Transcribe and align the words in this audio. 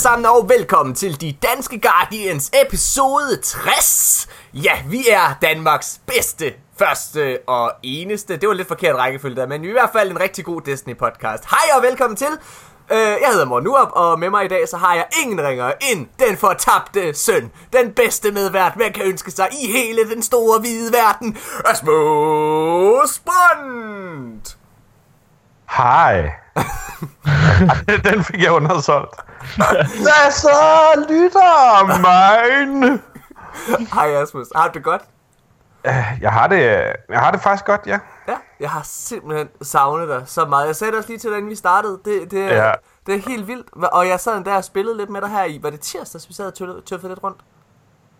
sammen, 0.00 0.26
og 0.26 0.48
velkommen 0.48 0.94
til 0.94 1.20
De 1.20 1.32
Danske 1.32 1.80
Guardians 1.80 2.50
episode 2.66 3.40
60. 3.42 4.28
Ja, 4.54 4.72
vi 4.88 5.08
er 5.10 5.38
Danmarks 5.42 6.00
bedste, 6.06 6.52
første 6.78 7.38
og 7.46 7.72
eneste. 7.82 8.36
Det 8.36 8.48
var 8.48 8.54
lidt 8.54 8.68
forkert 8.68 8.96
rækkefølge 8.96 9.36
der, 9.36 9.46
men 9.46 9.64
i 9.64 9.70
hvert 9.70 9.90
fald 9.92 10.10
en 10.10 10.20
rigtig 10.20 10.44
god 10.44 10.62
Destiny-podcast. 10.62 11.50
Hej 11.50 11.76
og 11.76 11.82
velkommen 11.82 12.16
til. 12.16 12.26
Øh, 12.92 12.98
jeg 12.98 13.28
hedder 13.32 13.46
Morten 13.46 13.68
Urup, 13.68 13.88
og 13.92 14.18
med 14.18 14.30
mig 14.30 14.44
i 14.44 14.48
dag 14.48 14.68
så 14.68 14.76
har 14.76 14.94
jeg 14.94 15.06
ingen 15.22 15.42
ringer 15.46 15.72
end 15.92 16.06
den 16.28 16.36
fortabte 16.36 17.14
søn. 17.14 17.52
Den 17.72 17.92
bedste 17.92 18.32
medvært, 18.32 18.76
man 18.76 18.92
kan 18.92 19.04
ønske 19.04 19.30
sig 19.30 19.48
i 19.62 19.72
hele 19.72 20.10
den 20.10 20.22
store 20.22 20.60
hvide 20.60 20.92
verden. 20.92 21.38
Asmus 21.64 23.18
Brandt! 23.18 24.56
Hej. 25.70 26.30
Den 28.12 28.24
fik 28.24 28.42
jeg 28.42 28.52
undersolgt. 28.52 29.14
Hvad 30.04 30.30
så, 30.30 30.50
lytter 31.08 31.86
mine? 31.86 33.00
Hej 33.94 34.14
Asmus, 34.22 34.46
har 34.56 34.68
du 34.68 34.72
det 34.74 34.84
godt? 34.84 35.02
Jeg 36.20 36.32
har 36.32 36.46
det, 36.46 36.60
jeg 37.08 37.20
har 37.20 37.30
det 37.30 37.40
faktisk 37.40 37.64
godt, 37.64 37.80
ja. 37.86 37.98
Ja, 38.28 38.34
jeg 38.60 38.70
har 38.70 38.80
simpelthen 38.84 39.48
savnet 39.62 40.08
dig 40.08 40.22
så 40.26 40.44
meget. 40.44 40.66
Jeg 40.66 40.76
sagde 40.76 40.90
det 40.90 40.98
også 40.98 41.08
lige 41.10 41.18
til 41.18 41.30
dig, 41.30 41.36
inden 41.38 41.50
vi 41.50 41.56
startede. 41.56 41.98
Det, 42.04 42.30
det, 42.30 42.46
Ja. 42.46 42.72
det 43.06 43.14
er 43.14 43.18
helt 43.28 43.46
vildt. 43.46 43.66
Og 43.92 44.08
jeg 44.08 44.20
sad 44.20 44.44
der 44.44 44.54
og 44.56 44.64
spillede 44.64 44.96
lidt 44.96 45.10
med 45.10 45.20
dig 45.20 45.30
her 45.30 45.44
i. 45.44 45.58
Var 45.62 45.70
det 45.70 45.80
tirsdags, 45.80 46.28
vi 46.28 46.34
sad 46.34 46.46
og 46.46 46.84
tøffede 46.86 47.08
lidt 47.08 47.22
rundt? 47.24 47.40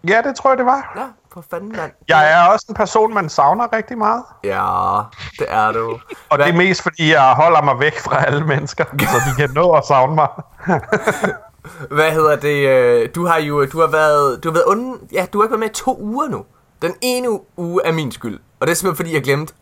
Ja, 0.09 0.23
det 0.23 0.37
tror 0.37 0.51
jeg, 0.51 0.59
det 0.59 0.67
var. 0.67 0.93
Ja, 0.97 1.05
for 1.33 1.45
fanden 1.51 1.73
mand. 1.77 1.93
Jeg 2.09 2.33
er 2.33 2.47
også 2.53 2.67
en 2.69 2.75
person, 2.75 3.15
man 3.15 3.29
savner 3.29 3.73
rigtig 3.73 3.99
meget. 3.99 4.23
Ja, 4.45 5.01
det 5.39 5.47
er 5.49 5.73
du. 5.73 5.91
Og 6.31 6.37
Hvad- 6.37 6.47
det 6.47 6.53
er 6.55 6.59
mest, 6.59 6.83
fordi 6.83 7.13
jeg 7.13 7.33
holder 7.33 7.63
mig 7.63 7.79
væk 7.81 7.99
fra 7.99 8.25
alle 8.25 8.47
mennesker, 8.47 8.85
så 9.13 9.17
de 9.31 9.35
kan 9.37 9.51
nå 9.55 9.73
at 9.73 9.87
savne 9.87 10.15
mig. 10.15 10.29
Hvad 11.91 12.11
hedder 12.13 12.37
det? 12.37 12.69
øh, 12.69 13.09
Du 13.15 13.27
har 13.27 13.39
jo 13.39 13.65
du 13.67 13.81
har 13.81 13.87
været, 13.87 14.45
du 14.45 14.49
har 14.49 14.53
været 14.53 14.65
unden, 14.65 14.97
ja, 15.13 15.27
du 15.33 15.39
har 15.39 15.45
ikke 15.45 15.51
været 15.53 15.61
med 15.61 15.71
i 15.71 15.73
to 15.73 15.97
uger 16.01 16.29
nu. 16.29 16.45
Den 16.83 16.95
ene 17.01 17.29
uge 17.57 17.81
er 17.85 17.93
min 17.93 18.13
skyld. 18.13 18.41
Og 18.61 18.67
det 18.67 18.71
er 18.73 18.77
simpelthen 18.77 18.97
fordi, 18.97 19.15
jeg 19.15 19.23
glemte 19.23 19.55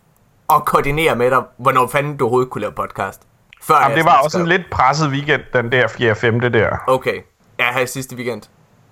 at 0.53 0.65
koordinere 0.65 1.17
med 1.17 1.31
dig, 1.31 1.43
hvornår 1.59 1.87
fanden 1.87 2.17
du 2.17 2.25
overhovedet 2.25 2.51
kunne 2.51 2.61
lave 2.61 2.73
podcast. 2.73 3.23
Før 3.63 3.75
Jamen, 3.83 3.97
det 3.97 4.05
var 4.05 4.19
også 4.25 4.39
en 4.39 4.47
skrev. 4.47 4.59
lidt 4.59 4.71
presset 4.73 5.09
weekend, 5.11 5.41
den 5.53 5.73
der 5.73 5.89
4. 5.89 6.15
5. 6.15 6.41
der. 6.41 6.77
Okay, 6.87 7.21
ja, 7.59 7.73
her 7.73 7.81
i 7.81 7.87
sidste 7.87 8.17
weekend. 8.17 8.43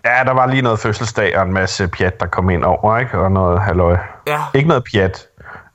Ja, 0.06 0.24
der 0.24 0.32
var 0.32 0.46
lige 0.46 0.62
noget 0.62 0.78
fødselsdag 0.78 1.38
og 1.38 1.46
en 1.46 1.52
masse 1.52 1.88
pjat, 1.88 2.20
der 2.20 2.26
kom 2.26 2.50
ind 2.50 2.64
over, 2.64 2.98
ikke? 2.98 3.18
Og 3.18 3.32
noget 3.32 3.60
halløj. 3.60 3.96
Ja. 4.26 4.40
Ikke 4.54 4.68
noget 4.68 4.84
pjat. 4.92 5.26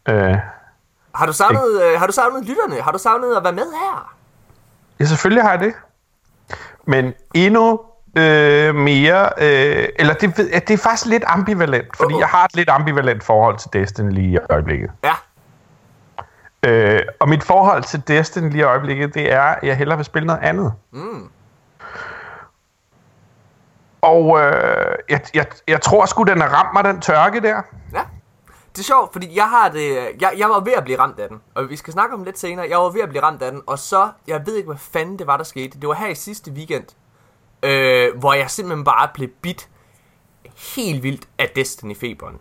Øh, 0.10 0.36
Har 1.16 1.26
du 1.26 1.34
savnet, 1.34 1.82
øh, 1.84 2.00
har 2.00 2.08
du 2.08 2.12
savnet 2.14 2.46
lytterne? 2.46 2.82
Har 2.82 2.92
du 2.92 2.98
savnet 2.98 3.36
at 3.38 3.44
være 3.44 3.54
med 3.54 3.64
her? 3.64 4.14
Ja, 5.00 5.06
selvfølgelig 5.06 5.44
har 5.44 5.52
jeg 5.52 5.60
det. 5.60 5.74
Men 6.86 7.14
endnu 7.34 7.80
øh, 8.18 8.76
mere... 8.76 9.30
Øh, 9.38 9.88
eller 10.00 10.14
det, 10.14 10.38
det 10.38 10.72
er 10.72 10.78
faktisk 10.78 11.06
lidt 11.06 11.24
ambivalent, 11.28 11.98
fordi 11.98 12.14
Uh-oh. 12.14 12.20
jeg 12.20 12.28
har 12.28 12.46
et 12.46 12.56
lidt 12.56 12.70
ambivalent 12.70 13.24
forhold 13.24 13.58
til 13.58 13.70
Destiny 13.74 14.12
lige 14.14 14.34
i 14.34 14.38
øjeblikket. 14.50 14.92
Ja. 15.04 15.14
Øh, 16.66 17.02
og 17.20 17.30
mit 17.30 17.44
forhold 17.44 17.84
til 17.84 18.02
Destiny 18.08 18.50
lige 18.52 18.60
i 18.60 18.64
øjeblikket, 18.64 19.14
det 19.14 19.34
er, 19.34 19.42
at 19.42 19.64
jeg 19.64 19.78
hellere 19.78 19.98
vil 19.98 20.06
spille 20.06 20.28
noget 20.28 20.42
andet. 20.44 20.74
Mm. 20.92 21.30
Og 24.02 24.40
øh, 24.40 24.96
jeg, 25.10 25.22
jeg, 25.34 25.46
jeg 25.68 25.82
tror 25.82 26.06
sgu, 26.06 26.24
den 26.24 26.42
har 26.42 26.50
ramt 26.50 26.74
mig, 26.74 26.84
den 26.84 27.02
tørke 27.02 27.42
der. 27.42 27.62
Ja. 27.94 28.04
Det 28.72 28.80
er 28.80 28.84
sjovt, 28.84 29.14
fordi 29.14 29.36
jeg 29.36 29.50
har 29.50 29.70
det... 29.70 29.98
Jeg, 30.22 30.34
jeg 30.38 30.50
var 30.50 30.60
ved 30.60 30.74
at 30.74 30.84
blive 30.84 31.00
ramt 31.00 31.20
af 31.20 31.30
den. 31.30 31.42
Og 31.56 31.70
vi 31.70 31.76
skal 31.76 31.94
snakke 31.94 32.14
om 32.14 32.20
det 32.20 32.28
lidt 32.28 32.40
senere. 32.40 32.66
Jeg 32.70 32.78
var 32.78 32.90
ved 32.90 33.02
at 33.02 33.10
blive 33.10 33.24
ramt 33.24 33.42
af 33.42 33.52
den. 33.52 33.62
Og 33.68 33.80
så... 33.80 34.10
Jeg 34.28 34.42
ved 34.46 34.56
ikke, 34.56 34.68
hvad 34.68 34.78
fanden 34.78 35.20
det 35.20 35.28
var, 35.28 35.38
der 35.38 35.44
skete. 35.44 35.80
Det 35.80 35.90
var 35.90 35.94
her 35.94 36.08
i 36.08 36.16
sidste 36.16 36.52
weekend. 36.52 36.86
Øh, 37.64 38.18
hvor 38.18 38.34
jeg 38.34 38.50
simpelthen 38.50 38.84
bare 38.84 39.10
blev 39.14 39.30
bit 39.42 39.70
helt 40.76 41.04
vildt 41.04 41.28
af 41.38 41.52
Destiny-feberen. 41.56 42.40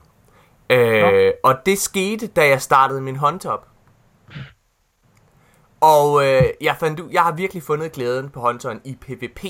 Øh, 0.71 1.33
og 1.43 1.67
det 1.67 1.79
skete, 1.79 2.27
da 2.27 2.49
jeg 2.49 2.63
startede 2.63 3.01
min 3.01 3.17
håndtop. 3.17 3.67
Og 5.81 6.27
øh, 6.27 6.43
jeg, 6.61 6.77
fandt 6.81 7.01
ud, 7.01 7.11
jeg 7.11 7.23
har 7.23 7.33
virkelig 7.33 7.63
fundet 7.63 7.93
glæden 7.93 8.29
på 8.31 8.41
håndtøjen 8.41 8.81
i 8.85 8.99
PvP. 9.01 9.45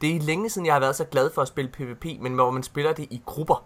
Det 0.00 0.16
er 0.16 0.20
længe 0.20 0.50
siden, 0.50 0.66
jeg 0.66 0.74
har 0.74 0.80
været 0.80 0.96
så 0.96 1.04
glad 1.04 1.30
for 1.34 1.42
at 1.42 1.48
spille 1.48 1.70
PvP, 1.70 2.04
men 2.20 2.34
hvor 2.34 2.50
man 2.50 2.62
spiller 2.62 2.92
det 2.92 3.06
i 3.10 3.22
grupper. 3.26 3.64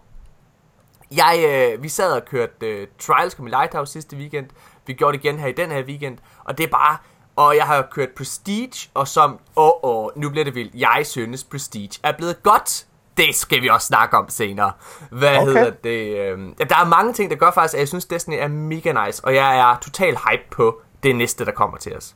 Jeg, 1.15 1.43
øh, 1.75 1.83
vi 1.83 1.89
sad 1.89 2.13
og 2.13 2.25
kørte 2.25 2.67
øh, 2.67 2.87
Trials 2.99 3.35
i 3.39 3.41
Lighthouse 3.49 3.93
sidste 3.93 4.17
weekend. 4.17 4.45
Vi 4.87 4.93
gjorde 4.93 5.17
det 5.17 5.23
igen 5.23 5.39
her 5.39 5.47
i 5.47 5.51
den 5.51 5.71
her 5.71 5.83
weekend. 5.83 6.17
Og 6.43 6.57
det 6.57 6.63
er 6.63 6.67
bare... 6.71 6.97
Og 7.35 7.55
jeg 7.55 7.65
har 7.65 7.87
kørt 7.91 8.09
Prestige, 8.17 8.89
og 8.93 9.07
som... 9.07 9.39
Åh, 9.55 9.65
oh, 9.65 10.05
oh, 10.05 10.09
nu 10.15 10.29
bliver 10.29 10.43
det 10.43 10.55
vildt. 10.55 10.75
Jeg 10.75 11.01
synes, 11.03 11.43
Prestige 11.43 11.99
er 12.03 12.11
blevet 12.11 12.43
godt. 12.43 12.85
Det 13.17 13.35
skal 13.35 13.61
vi 13.61 13.67
også 13.67 13.87
snakke 13.87 14.17
om 14.17 14.29
senere. 14.29 14.71
Hvad 15.11 15.37
Okay. 15.37 15.45
hedder 15.53 15.69
det? 15.69 16.17
Øh, 16.17 16.39
ja, 16.59 16.63
der 16.63 16.75
er 16.77 16.85
mange 16.85 17.13
ting, 17.13 17.31
der 17.31 17.37
gør 17.37 17.51
faktisk, 17.51 17.73
at 17.73 17.79
jeg 17.79 17.87
synes, 17.87 18.05
Destiny 18.05 18.35
er 18.39 18.47
mega 18.47 19.05
nice. 19.05 19.25
Og 19.25 19.35
jeg 19.35 19.59
er 19.59 19.77
total 19.81 20.15
hype 20.15 20.43
på 20.51 20.81
det 21.03 21.15
næste, 21.15 21.45
der 21.45 21.51
kommer 21.51 21.77
til 21.77 21.97
os. 21.97 22.15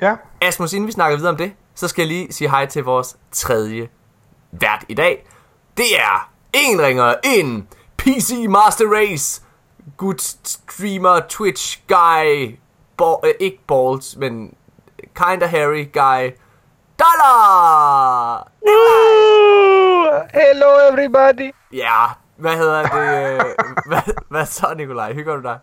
Ja. 0.00 0.16
Asmus, 0.40 0.72
inden 0.72 0.86
vi 0.86 0.92
snakker 0.92 1.16
videre 1.16 1.30
om 1.30 1.36
det, 1.36 1.52
så 1.80 1.88
skal 1.88 2.02
jeg 2.02 2.08
lige 2.08 2.32
sige 2.32 2.50
hej 2.50 2.66
til 2.66 2.84
vores 2.84 3.16
tredje 3.32 3.88
vært 4.52 4.84
i 4.88 4.94
dag. 4.94 5.26
Det 5.76 5.98
er 5.98 6.30
en 6.52 6.80
ringer, 6.82 7.14
en 7.24 7.68
PC 7.98 8.32
Master 8.48 8.84
Race, 8.94 9.42
good 9.96 10.18
streamer, 10.44 11.20
Twitch 11.28 11.80
guy, 11.88 12.58
ball, 12.96 13.16
øh, 13.24 13.34
ikke 13.40 13.58
balls, 13.68 14.16
men 14.16 14.54
kinda 15.14 15.46
hairy 15.46 15.92
guy, 15.92 16.30
Dollar! 16.98 18.48
Hello 20.34 20.88
everybody. 20.92 21.50
Ja, 21.72 22.04
hvad 22.36 22.56
hedder 22.56 22.82
det? 22.82 23.34
øh, 23.34 23.40
hvad, 23.88 24.14
hvad 24.28 24.46
så, 24.46 24.74
Nikolaj? 24.76 25.12
Hygger 25.12 25.36
du 25.36 25.42
dig? 25.42 25.58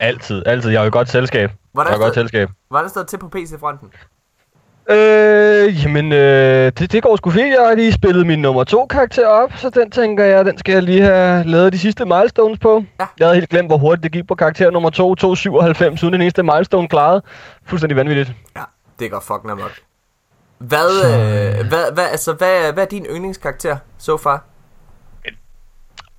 Altid, 0.00 0.46
altid. 0.46 0.70
Jeg 0.70 0.80
er 0.80 0.84
jo 0.84 0.90
godt 0.92 1.08
selskab. 1.08 1.50
Hvordan 1.72 1.92
jeg 1.92 1.96
er 1.96 2.00
i 2.00 2.04
godt 2.04 2.14
står- 2.14 2.20
selskab. 2.22 2.48
Hvordan 2.68 2.90
står 2.90 3.00
det 3.00 3.08
til 3.08 3.18
på 3.18 3.28
PC-fronten? 3.28 3.92
Øh, 4.90 5.84
jamen, 5.84 6.12
øh, 6.12 6.72
det, 6.78 6.92
det 6.92 7.02
går 7.02 7.16
sgu 7.16 7.30
fint. 7.30 7.54
Jeg 7.54 7.66
har 7.68 7.74
lige 7.74 7.92
spillet 7.92 8.26
min 8.26 8.38
nummer 8.38 8.64
to 8.64 8.86
karakter 8.86 9.26
op, 9.26 9.52
så 9.56 9.70
den 9.70 9.90
tænker 9.90 10.24
jeg, 10.24 10.44
den 10.44 10.58
skal 10.58 10.72
jeg 10.72 10.82
lige 10.82 11.02
have 11.02 11.44
lavet 11.44 11.72
de 11.72 11.78
sidste 11.78 12.04
milestones 12.04 12.58
på. 12.58 12.84
Ja. 13.00 13.06
Jeg 13.18 13.26
havde 13.26 13.34
helt 13.34 13.50
glemt, 13.50 13.68
hvor 13.68 13.76
hurtigt 13.76 14.02
det 14.02 14.12
gik 14.12 14.26
på 14.26 14.34
karakter 14.34 14.70
nummer 14.70 14.90
2, 14.90 15.14
297, 15.14 16.02
uden 16.02 16.12
den 16.12 16.22
eneste 16.22 16.42
milestone 16.42 16.88
klarede. 16.88 17.22
Fuldstændig 17.64 17.96
vanvittigt. 17.96 18.32
Ja, 18.56 18.62
det 18.98 19.10
går 19.10 19.20
fucking 19.20 19.50
amok. 19.50 19.72
Hvad, 20.58 21.04
øh, 21.04 21.68
hvad, 21.68 21.92
hvad, 21.92 22.04
altså, 22.10 22.32
hvad, 22.32 22.72
hvad 22.72 22.84
er 22.84 22.88
din 22.88 23.06
yndlingskarakter 23.06 23.76
so 23.98 24.16
far? 24.16 24.44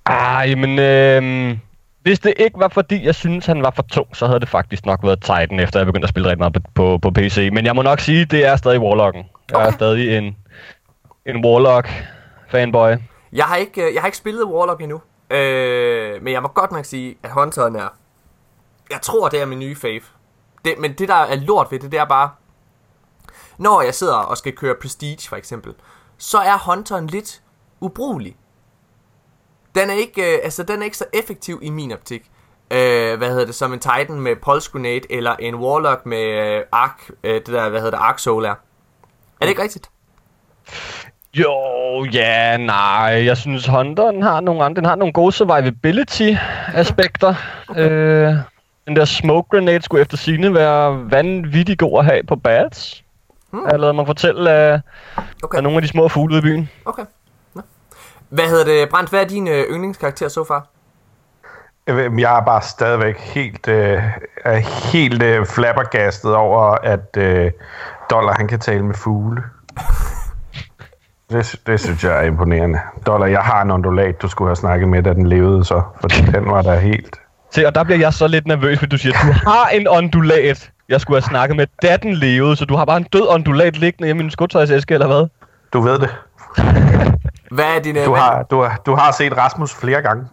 Ah, 0.06 0.50
jamen, 0.50 0.78
øh, 0.78 1.56
hvis 2.02 2.20
det 2.20 2.34
ikke 2.36 2.58
var 2.58 2.68
fordi, 2.68 3.04
jeg 3.04 3.14
synes 3.14 3.46
han 3.46 3.62
var 3.62 3.70
for 3.70 3.82
tung, 3.82 4.16
så 4.16 4.26
havde 4.26 4.40
det 4.40 4.48
faktisk 4.48 4.86
nok 4.86 5.00
været 5.02 5.20
Titan, 5.20 5.60
efter 5.60 5.78
jeg 5.78 5.86
begyndte 5.86 6.06
at 6.06 6.08
spille 6.08 6.28
rigtig 6.28 6.38
meget 6.38 6.52
på, 6.52 6.60
på, 6.74 6.98
på 6.98 7.10
PC. 7.10 7.50
Men 7.52 7.66
jeg 7.66 7.76
må 7.76 7.82
nok 7.82 8.00
sige, 8.00 8.24
det 8.24 8.46
er 8.46 8.56
stadig 8.56 8.80
Warlocken. 8.80 9.24
Jeg 9.50 9.66
er 9.66 9.70
stadig 9.70 10.18
en, 10.18 10.36
en 11.26 11.44
Warlock-fanboy. 11.44 12.96
Jeg 13.32 13.44
har 13.44 13.56
ikke, 13.56 13.82
øh, 13.82 13.94
jeg 13.94 14.02
har 14.02 14.06
ikke 14.06 14.18
spillet 14.18 14.44
Warlock 14.44 14.82
endnu, 14.82 15.00
øh, 15.30 16.22
men 16.22 16.32
jeg 16.32 16.42
må 16.42 16.48
godt 16.48 16.72
nok 16.72 16.84
sige, 16.84 17.16
at 17.22 17.30
Hunteren 17.30 17.76
er... 17.76 17.88
Jeg 18.90 19.00
tror, 19.02 19.28
det 19.28 19.40
er 19.40 19.46
min 19.46 19.58
nye 19.58 19.76
fave. 19.76 20.00
Det, 20.64 20.74
men 20.78 20.92
det, 20.92 21.08
der 21.08 21.14
er 21.14 21.36
lort 21.36 21.66
ved 21.70 21.78
det, 21.78 21.92
det 21.92 22.00
er 22.00 22.04
bare... 22.04 22.30
Når 23.58 23.82
jeg 23.82 23.94
sidder 23.94 24.16
og 24.16 24.36
skal 24.36 24.56
køre 24.56 24.74
Prestige, 24.82 25.28
for 25.28 25.36
eksempel, 25.36 25.74
så 26.18 26.38
er 26.38 26.74
Hunteren 26.74 27.06
lidt 27.06 27.42
ubrugelig. 27.80 28.36
Den 29.74 29.90
er 29.90 29.94
ikke, 29.94 30.32
øh, 30.32 30.38
altså, 30.44 30.62
den 30.62 30.80
er 30.80 30.84
ikke 30.84 30.96
så 30.96 31.04
effektiv 31.14 31.58
i 31.62 31.70
min 31.70 31.92
optik. 31.92 32.22
Øh, 32.70 33.18
hvad 33.18 33.28
hedder 33.28 33.46
det, 33.46 33.54
som 33.54 33.72
en 33.72 33.78
Titan 33.78 34.20
med 34.20 34.36
Pulse 34.42 34.70
Grenade, 34.70 35.00
eller 35.10 35.36
en 35.38 35.54
Warlock 35.54 36.06
med 36.06 36.54
øh, 36.56 36.62
Arc, 36.72 37.10
øh, 37.24 37.34
det 37.34 37.46
der, 37.46 37.68
hvad 37.68 37.80
hedder 37.80 37.98
det, 37.98 38.04
Arc 38.04 38.20
Solar. 38.20 38.50
Er 38.50 38.56
det 39.40 39.48
ikke 39.48 39.62
rigtigt? 39.62 39.90
Jo, 41.34 41.54
ja, 42.12 42.56
nej. 42.56 43.24
Jeg 43.24 43.36
synes, 43.36 43.66
Hunteren 43.66 44.22
har 44.22 44.40
nogle 44.40 44.64
andre. 44.64 44.80
Den 44.80 44.84
har 44.88 44.96
nogle 44.96 45.12
gode 45.12 45.32
survivability-aspekter. 45.32 47.34
Øh, 47.76 48.34
den 48.86 48.96
der 48.96 49.04
smoke 49.04 49.48
grenade 49.50 49.82
skulle 49.82 50.02
efter 50.02 50.16
sine 50.16 50.54
være 50.54 51.10
vanvittig 51.10 51.78
god 51.78 51.98
at 51.98 52.04
have 52.04 52.22
på 52.22 52.36
bats. 52.36 53.04
Hmm. 53.50 53.66
Jeg 53.70 53.80
lader 53.80 53.92
mig 53.92 54.06
fortælle 54.06 54.50
af, 54.50 54.80
Okay. 55.42 55.56
af 55.56 55.62
nogle 55.62 55.76
af 55.78 55.82
de 55.82 55.88
små 55.88 56.08
fugle 56.08 56.32
ude 56.34 56.38
i 56.38 56.42
byen. 56.42 56.70
Okay. 56.84 57.02
Hvad 58.30 58.44
hedder 58.44 58.64
det, 58.64 58.88
Brandt, 58.88 59.10
hvad 59.10 59.20
er 59.20 59.24
din 59.24 59.48
øh, 59.48 59.64
yndlingskarakter 59.70 60.28
så 60.28 60.44
far? 60.44 60.66
Jamen, 61.88 62.18
Jeg 62.18 62.38
er 62.38 62.44
bare 62.44 62.62
stadigvæk 62.62 63.18
helt, 63.18 63.68
øh, 63.68 64.02
er 64.44 64.56
helt 64.92 65.22
øh, 65.22 65.46
flabbergastet 65.46 66.34
over, 66.34 66.62
at 66.82 67.16
øh, 67.16 67.50
Dollar 68.10 68.34
han 68.36 68.48
kan 68.48 68.60
tale 68.60 68.84
med 68.84 68.94
fugle. 68.94 69.42
Det, 71.30 71.56
det 71.66 71.80
synes 71.80 72.04
jeg 72.04 72.18
er 72.18 72.22
imponerende. 72.22 72.80
Dollar, 73.06 73.26
jeg 73.26 73.40
har 73.40 73.62
en 73.62 73.70
ondulat, 73.70 74.22
du 74.22 74.28
skulle 74.28 74.48
have 74.48 74.56
snakket 74.56 74.88
med, 74.88 75.02
da 75.02 75.12
den 75.12 75.26
levede 75.26 75.64
så, 75.64 75.82
fordi 76.00 76.16
den 76.16 76.50
var 76.50 76.62
der 76.62 76.74
helt... 76.74 77.16
Se, 77.50 77.66
og 77.66 77.74
der 77.74 77.84
bliver 77.84 77.98
jeg 77.98 78.14
så 78.14 78.26
lidt 78.26 78.46
nervøs, 78.46 78.78
fordi 78.78 78.90
du 78.90 78.98
siger, 78.98 79.12
du 79.12 79.32
har 79.50 79.68
en 79.68 79.88
ondulat. 79.88 80.70
Jeg 80.88 81.00
skulle 81.00 81.16
have 81.16 81.28
snakket 81.28 81.56
med, 81.56 81.66
da 81.82 81.96
den 81.96 82.14
levede, 82.14 82.56
så 82.56 82.64
du 82.64 82.76
har 82.76 82.84
bare 82.84 82.96
en 82.96 83.06
død 83.12 83.28
ondulat 83.28 83.76
liggende 83.78 84.06
hjemme 84.06 84.22
i 84.22 84.24
en 84.24 84.30
skotøjsæske, 84.30 84.94
eller 84.94 85.06
hvad? 85.06 85.26
Du 85.72 85.80
ved 85.80 85.98
det. 85.98 86.16
Hvad 87.50 87.76
er 87.76 87.80
din, 87.80 87.96
øh, 87.96 88.04
Du 88.06 88.14
har, 88.14 88.42
du, 88.42 88.62
har, 88.62 88.76
du 88.86 88.94
har 88.94 89.12
set 89.12 89.36
Rasmus 89.36 89.74
flere 89.74 90.02
gange. 90.02 90.26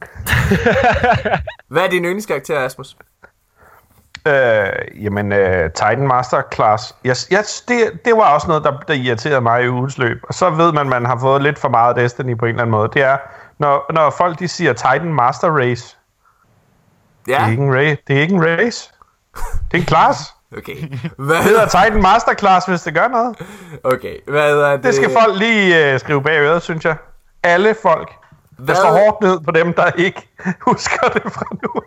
hvad 1.71 1.83
er 1.83 1.87
din 1.89 2.03
yndlingskarakter, 2.03 2.59
Asmus? 2.65 2.97
Øh, 4.27 5.03
jamen, 5.03 5.31
uh, 5.31 5.71
Titan 5.75 6.07
Masterclass. 6.07 6.95
Yes, 7.05 7.27
yes, 7.33 7.61
det, 7.61 7.77
det 8.05 8.13
var 8.17 8.33
også 8.33 8.47
noget, 8.47 8.63
der, 8.63 8.79
der 8.87 8.93
irriterede 8.93 9.41
mig 9.41 9.63
i 9.63 9.69
ugens 9.69 9.97
løb. 9.97 10.17
Og 10.23 10.33
så 10.33 10.49
ved 10.49 10.71
man, 10.71 10.81
at 10.81 10.87
man 10.87 11.05
har 11.05 11.17
fået 11.19 11.41
lidt 11.41 11.59
for 11.59 11.69
meget 11.69 11.95
Destiny 11.95 12.37
på 12.37 12.45
en 12.45 12.49
eller 12.49 12.61
anden 12.61 12.71
måde. 12.71 12.89
Det 12.93 13.01
er, 13.01 13.17
når, 13.59 13.93
når 13.93 14.09
folk 14.09 14.39
de 14.39 14.47
siger 14.47 14.73
Titan 14.73 15.13
Master 15.13 15.49
Race. 15.57 15.97
Det, 17.25 17.31
Ja, 17.31 17.45
er 17.45 17.49
ikke 17.49 17.63
en 17.63 17.73
race. 17.75 17.97
det 18.07 18.17
er 18.17 18.21
ikke 18.21 18.35
en 18.35 18.45
race. 18.45 18.91
Det 19.71 19.77
er 19.77 19.77
en 19.77 19.87
class. 19.87 20.33
Okay. 20.57 20.75
Hvad 21.17 21.35
Det 21.35 21.43
hedder 21.43 21.65
Titan 21.67 22.01
Masterclass, 22.01 22.65
hvis 22.65 22.81
det 22.81 22.93
gør 22.93 23.07
noget. 23.07 23.35
Okay, 23.83 24.15
hvad 24.27 24.51
er 24.57 24.71
det? 24.71 24.83
Det 24.83 24.95
skal 24.95 25.09
folk 25.21 25.37
lige 25.37 25.93
uh, 25.93 25.99
skrive 25.99 26.23
bag 26.23 26.39
øret, 26.39 26.61
synes 26.61 26.85
jeg. 26.85 26.95
Alle 27.43 27.75
folk. 27.81 28.11
Hvad- 28.57 28.75
står 28.75 28.89
hårdt 28.91 29.21
ned 29.21 29.39
på 29.39 29.51
dem, 29.51 29.73
der 29.73 29.91
ikke 29.91 30.29
husker 30.67 31.07
det 31.07 31.21
fra 31.33 31.45
nu. 31.63 31.81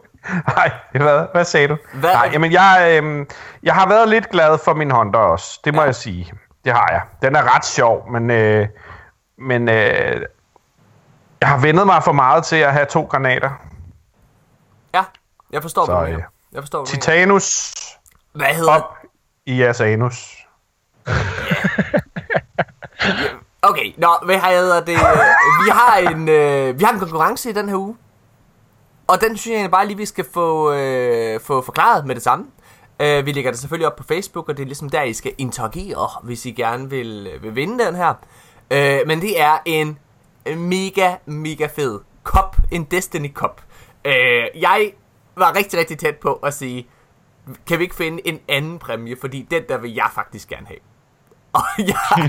Nej, 0.56 0.70
hvad, 0.92 1.26
hvad 1.32 1.44
sagde 1.44 1.68
du? 1.68 1.76
Hvad- 1.94 2.12
Nej, 2.12 2.30
jamen 2.32 2.52
jeg, 2.52 3.00
øh, 3.02 3.26
jeg 3.62 3.74
har 3.74 3.88
været 3.88 4.08
lidt 4.08 4.30
glad 4.30 4.58
for 4.64 4.74
min 4.74 4.90
Honda 4.90 5.18
også. 5.18 5.60
Det 5.64 5.74
må 5.74 5.80
ja. 5.80 5.86
jeg 5.86 5.94
sige. 5.94 6.32
Det 6.64 6.72
har 6.72 6.88
jeg. 6.90 7.00
Den 7.22 7.36
er 7.36 7.54
ret 7.56 7.64
sjov, 7.66 8.10
men, 8.12 8.30
øh, 8.30 8.68
men 9.38 9.68
øh, 9.68 10.22
jeg 11.40 11.48
har 11.48 11.58
vendet 11.58 11.86
mig 11.86 12.02
for 12.04 12.12
meget 12.12 12.44
til 12.44 12.56
at 12.56 12.72
have 12.72 12.86
to 12.86 13.02
granater. 13.02 13.50
Ja, 14.94 15.02
jeg 15.52 15.62
forstår, 15.62 15.86
Så, 15.86 15.92
hvad 15.92 16.06
du 16.06 16.10
mener. 16.12 16.24
Jeg 16.52 16.62
forstår. 16.62 16.84
Titanus 16.84 17.74
Hvad 18.32 18.46
hedder 18.46 18.72
op 18.72 18.96
i 19.46 19.60
jeres 19.60 19.80
anus. 19.80 20.36
Okay, 23.62 23.92
nå, 23.98 24.08
hvad 24.24 24.38
hedder 24.40 24.80
det? 24.80 24.92
øh, 24.92 25.64
Vi 25.64 25.70
har 25.70 25.96
en, 25.98 26.28
øh, 26.28 26.78
vi 26.78 26.84
har 26.84 26.92
en 26.92 26.98
konkurrence 26.98 27.50
i 27.50 27.52
den 27.52 27.68
her 27.68 27.76
uge. 27.76 27.96
Og 29.06 29.20
den 29.20 29.36
synes 29.36 29.62
jeg 29.62 29.70
bare 29.70 29.86
lige, 29.86 29.96
vi 29.96 30.06
skal 30.06 30.24
få, 30.34 30.72
øh, 30.72 31.40
få 31.40 31.62
forklaret 31.62 32.06
med 32.06 32.14
det 32.14 32.22
samme. 32.22 32.46
Øh, 33.00 33.26
vi 33.26 33.32
lægger 33.32 33.50
det 33.50 33.60
selvfølgelig 33.60 33.86
op 33.86 33.96
på 33.96 34.04
Facebook, 34.04 34.48
og 34.48 34.56
det 34.56 34.62
er 34.62 34.66
ligesom 34.66 34.90
der, 34.90 35.02
I 35.02 35.12
skal 35.12 35.32
interagere, 35.38 36.08
hvis 36.22 36.46
I 36.46 36.50
gerne 36.50 36.90
vil, 36.90 37.30
vil 37.42 37.54
vinde 37.54 37.84
den 37.84 37.94
her. 37.94 38.14
Øh, 38.70 38.98
men 39.06 39.20
det 39.20 39.40
er 39.40 39.58
en 39.64 39.98
mega, 40.56 41.14
mega 41.26 41.66
fed 41.76 42.00
kop. 42.22 42.56
En 42.70 42.84
Destiny 42.84 43.32
kop. 43.34 43.62
Øh, 44.04 44.44
jeg 44.60 44.92
var 45.36 45.56
rigtig, 45.56 45.78
rigtig 45.78 45.98
tæt 45.98 46.16
på 46.16 46.32
at 46.32 46.54
sige, 46.54 46.88
kan 47.66 47.78
vi 47.78 47.84
ikke 47.84 47.94
finde 47.94 48.26
en 48.28 48.40
anden 48.48 48.78
præmie, 48.78 49.16
fordi 49.20 49.46
den 49.50 49.62
der 49.68 49.78
vil 49.78 49.94
jeg 49.94 50.10
faktisk 50.14 50.48
gerne 50.48 50.66
have. 50.66 50.78
Og 51.52 51.62
ja, 51.78 52.28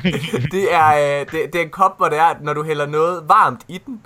det 0.51 0.73
er, 0.73 1.19
øh, 1.19 1.31
det, 1.31 1.53
det 1.53 1.55
er 1.55 1.61
en 1.61 1.69
kop, 1.69 1.97
hvor 1.97 2.09
det 2.09 2.17
er, 2.17 2.23
at 2.23 2.41
når 2.41 2.53
du 2.53 2.63
hælder 2.63 2.85
noget 2.85 3.29
varmt 3.29 3.61
i 3.67 3.77
den, 3.77 4.05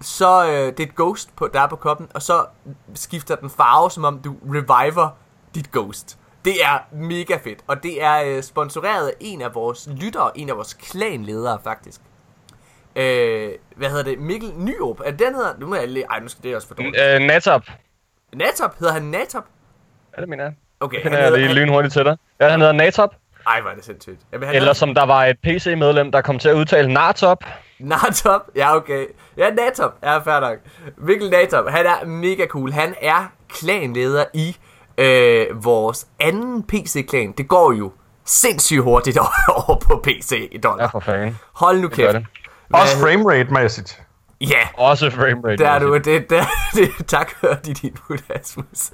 så 0.00 0.46
øh, 0.46 0.52
det 0.52 0.80
er 0.80 0.86
et 0.86 0.94
ghost, 0.96 1.36
på, 1.36 1.48
der 1.52 1.60
er 1.60 1.66
på 1.66 1.76
koppen, 1.76 2.08
og 2.14 2.22
så 2.22 2.46
skifter 2.94 3.36
den 3.36 3.50
farve, 3.50 3.90
som 3.90 4.04
om 4.04 4.18
du 4.18 4.36
reviver 4.44 5.08
dit 5.54 5.72
ghost. 5.72 6.18
Det 6.44 6.64
er 6.64 6.78
mega 6.94 7.36
fedt, 7.44 7.58
og 7.66 7.82
det 7.82 8.02
er 8.02 8.22
øh, 8.22 8.42
sponsoreret 8.42 9.08
af 9.08 9.14
en 9.20 9.42
af 9.42 9.54
vores 9.54 9.88
lyttere, 9.96 10.38
en 10.38 10.48
af 10.48 10.56
vores 10.56 10.74
klanledere 10.74 11.58
faktisk. 11.64 12.00
Øh, 12.96 13.52
hvad 13.76 13.88
hedder 13.88 14.04
det? 14.04 14.18
Mikkel 14.18 14.52
Nyrup. 14.56 15.00
Er 15.04 15.10
den 15.10 15.34
hedder? 15.34 15.58
Nu 15.58 15.66
må 15.66 15.74
jeg 15.74 15.88
lige... 15.88 16.04
Ej, 16.10 16.20
nu 16.20 16.28
skal 16.28 16.42
det 16.42 16.56
også 16.56 16.68
for 16.68 16.74
dårligt. 16.74 17.02
Øh, 17.02 17.20
Natop. 17.20 17.62
Natop? 18.32 18.78
Hedder 18.78 18.92
han 18.92 19.02
Natop? 19.02 19.44
Ja, 20.16 20.20
det 20.20 20.28
mener 20.28 20.44
jeg. 20.44 20.52
Okay, 20.80 21.02
Finder 21.02 21.18
jeg 21.18 21.32
lige 21.32 21.52
lynhurtigt 21.52 21.92
til 21.92 22.04
dig. 22.04 22.16
Ja, 22.40 22.48
han 22.48 22.60
hedder 22.60 22.72
Natop. 22.72 23.10
Ej, 23.46 23.60
hvor 23.60 23.70
er 23.70 23.74
det 23.74 23.84
sindssygt. 23.84 24.16
Jamen, 24.32 24.46
han 24.46 24.54
Eller 24.56 24.60
hedder- 24.64 24.72
som 24.72 24.94
der 24.94 25.06
var 25.06 25.24
et 25.24 25.36
PC-medlem, 25.44 26.12
der 26.12 26.20
kom 26.20 26.38
til 26.38 26.48
at 26.48 26.54
udtale 26.54 26.92
Nartop. 26.92 27.44
Natop? 27.80 28.40
Ja, 28.56 28.76
okay. 28.76 29.06
Ja, 29.36 29.50
Natop. 29.50 29.94
Ja, 30.02 30.18
fair 30.18 30.40
nok. 30.40 30.58
Mikkel 30.98 31.30
Natop, 31.30 31.68
han 31.70 31.86
er 31.86 32.06
mega 32.06 32.46
cool. 32.46 32.72
Han 32.72 32.94
er 33.02 33.32
klanleder 33.48 34.24
i 34.34 34.56
øh, 34.98 35.64
vores 35.64 36.06
anden 36.20 36.62
PC-klan. 36.62 37.32
Det 37.38 37.48
går 37.48 37.72
jo 37.72 37.92
sindssygt 38.24 38.82
hurtigt 38.82 39.18
over 39.68 39.76
på 39.86 40.00
PC 40.04 40.32
i 40.32 40.48
Ja, 40.52 40.58
dollar. 40.68 40.88
for 40.90 41.00
fanden. 41.00 41.38
Hold 41.52 41.80
nu 41.80 41.88
kæft. 41.88 42.14
det. 42.14 42.26
Også 42.72 42.96
Hvad- 42.98 43.10
framerate-mæssigt. 43.10 44.02
Ja, 44.40 44.68
Også 44.74 45.10
framerate. 45.10 45.56
der 45.64 45.70
er 45.70 45.78
du. 45.78 45.94
Det, 45.94 46.04
det, 46.04 46.30
det, 46.74 46.90
tak 47.06 47.30
for 47.40 47.54
dit 47.64 47.84
input, 47.84 48.20
Asmus. 48.30 48.90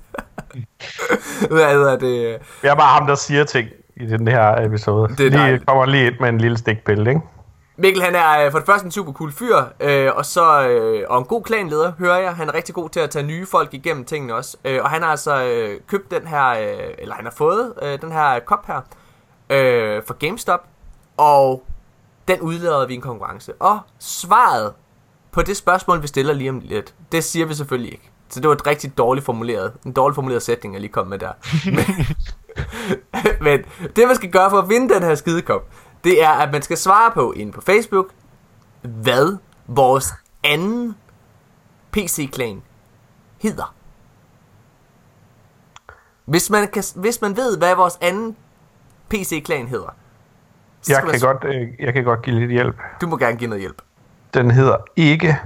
Hvad 1.51 1.73
hedder 1.73 1.99
det? 1.99 2.39
Jeg 2.63 2.71
er 2.71 2.75
bare 2.75 2.99
ham, 2.99 3.07
der 3.07 3.15
siger 3.15 3.45
ting 3.45 3.69
i 3.97 4.07
den 4.07 4.29
her 4.29 4.67
episode. 4.67 5.09
Det 5.09 5.33
lige, 5.33 5.59
kommer 5.59 5.87
lige 5.87 6.07
ind 6.07 6.15
med 6.21 6.29
en 6.29 6.39
lille 6.39 6.59
stikpille, 6.59 7.11
ikke? 7.11 7.23
Mikkel, 7.77 8.03
han 8.03 8.15
er 8.15 8.45
øh, 8.45 8.51
for 8.51 8.59
det 8.59 8.67
første 8.67 8.85
en 8.85 8.91
super 8.91 9.13
cool 9.13 9.33
fyr, 9.33 9.57
øh, 9.81 10.11
og 10.15 10.27
så 10.27 10.69
øh, 10.69 11.05
og 11.09 11.19
en 11.19 11.25
god 11.25 11.43
klanleder, 11.43 11.93
hører 11.99 12.19
jeg. 12.19 12.35
Han 12.35 12.49
er 12.49 12.55
rigtig 12.55 12.75
god 12.75 12.89
til 12.89 13.01
at 13.01 13.11
tage 13.11 13.27
nye 13.27 13.47
folk 13.47 13.75
igennem 13.75 14.05
tingene 14.05 14.35
også. 14.35 14.57
Øh, 14.65 14.83
og 14.83 14.91
han 14.91 15.03
har 15.03 15.11
altså 15.11 15.45
øh, 15.45 15.81
købt 15.87 16.11
den 16.11 16.27
her, 16.27 16.49
øh, 16.49 16.95
eller 16.99 17.15
han 17.15 17.25
har 17.25 17.33
fået 17.37 17.73
øh, 17.83 18.01
den 18.01 18.13
her 18.13 18.39
kop 18.39 18.67
her 18.67 18.81
øh, 19.51 20.03
fra 20.07 20.15
GameStop, 20.19 20.67
og 21.17 21.65
den 22.29 22.41
udlader 22.41 22.87
vi 22.87 22.95
en 22.95 23.01
konkurrence. 23.01 23.53
Og 23.55 23.79
svaret 23.99 24.73
på 25.33 25.43
det 25.43 25.57
spørgsmål, 25.57 26.03
vi 26.03 26.07
stiller 26.07 26.33
lige 26.35 26.51
om 26.51 26.61
lidt, 26.65 26.95
det 27.13 27.25
siger 27.25 27.47
vi 27.47 27.55
selvfølgelig 27.55 27.93
ikke. 27.93 28.08
Så 28.31 28.41
det 28.41 28.49
var 28.49 28.55
et 28.55 28.67
rigtig 28.67 28.99
dårligt 28.99 29.27
formuleret, 29.27 29.73
en 29.87 29.93
dårligt 29.93 30.15
formuleret 30.15 30.43
sætning, 30.43 30.75
jeg 30.75 30.81
lige 30.81 30.93
kom 30.93 31.07
med 31.07 31.19
der. 31.19 31.33
Men, 31.77 31.85
men 33.47 33.61
det, 33.97 34.07
man 34.07 34.17
skal 34.17 34.31
gøre 34.31 34.51
for 34.51 34.59
at 34.59 34.69
vinde 34.69 34.95
den 34.95 35.03
her 35.03 35.15
skidekop, 35.15 35.69
det 36.05 36.23
er, 36.23 36.31
at 36.31 36.53
man 36.53 36.63
skal 36.63 36.77
svare 36.77 37.11
på 37.11 37.33
inde 37.33 37.53
på 37.53 37.61
Facebook, 37.61 38.07
hvad 38.83 39.37
vores 39.67 40.15
anden 40.45 40.97
PC-klan 41.93 42.63
hedder. 43.39 43.75
Hvis 46.25 46.51
man, 46.51 46.69
kan, 46.69 46.83
hvis 46.97 47.21
man 47.21 47.37
ved, 47.37 47.59
hvad 47.59 47.75
vores 47.75 47.99
anden 48.01 48.37
PC-klan 49.11 49.67
hedder, 49.69 49.95
så 50.83 50.93
Jeg 50.93 51.01
man 51.05 51.11
kan, 51.11 51.21
s- 51.21 51.23
godt, 51.25 51.45
øh, 51.45 51.69
jeg 51.81 51.93
kan 51.95 52.05
godt 52.05 52.23
give 52.23 52.39
lidt 52.39 52.51
hjælp. 52.51 52.77
du 53.01 53.07
må 53.07 53.17
gerne 53.17 53.37
give 53.37 53.49
noget 53.51 53.61
hjælp. 53.61 53.83
Den 54.35 54.51
hedder 54.51 54.77
ikke 54.97 55.39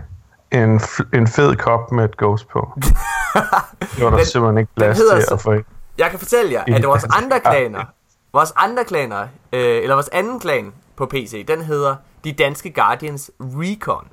en, 0.53 0.81
en 1.15 1.27
fed 1.27 1.57
kop 1.57 1.93
med 1.93 2.05
et 2.05 2.17
ghost 2.17 2.49
på. 2.49 2.73
Det 3.97 4.05
var 4.05 4.11
der 4.11 4.25
simpelthen 4.25 4.59
ikke 4.59 4.75
plads 4.77 4.99
hedder 4.99 5.21
til 5.21 5.35
at 5.35 5.41
få 5.41 5.53
ind. 5.53 5.65
Jeg 5.99 6.11
kan 6.11 6.19
fortælle 6.19 6.53
jer, 6.53 6.77
at 6.77 6.87
vores 6.87 7.05
andre 7.05 7.41
klaner, 7.51 7.85
vores 8.33 8.53
andre 8.57 8.85
klaner, 8.85 9.21
øh, 9.53 9.83
eller 9.83 9.95
vores 9.95 10.09
anden 10.09 10.41
klan 10.41 10.73
på 10.97 11.07
PC, 11.07 11.47
den 11.47 11.63
hedder 11.63 11.97
De 12.25 12.33
Danske 12.33 12.73
Guardians 12.73 13.31
Recon. 13.41 14.09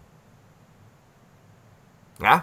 Ja. 2.22 2.40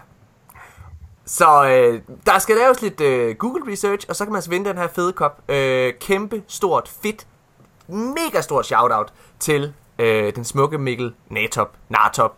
Så 1.25 1.65
øh, 1.65 2.01
der 2.25 2.39
skal 2.39 2.55
laves 2.55 2.81
lidt 2.81 3.01
øh, 3.01 3.35
Google 3.35 3.71
research, 3.71 4.05
og 4.09 4.15
så 4.15 4.25
kan 4.25 4.31
man 4.31 4.37
altså 4.37 4.49
vinde 4.49 4.69
den 4.69 4.77
her 4.77 4.87
fede 4.87 5.13
kop. 5.13 5.41
Øh, 5.49 5.93
kæmpe, 5.99 6.43
stort, 6.47 6.89
fedt, 7.03 7.27
mega 7.87 8.41
stort 8.41 8.65
shoutout 8.65 9.13
til 9.39 9.73
øh, 9.99 10.35
den 10.35 10.45
smukke 10.45 10.77
Mikkel 10.77 11.13
Natop, 11.29 11.75
Nartop, 11.89 12.35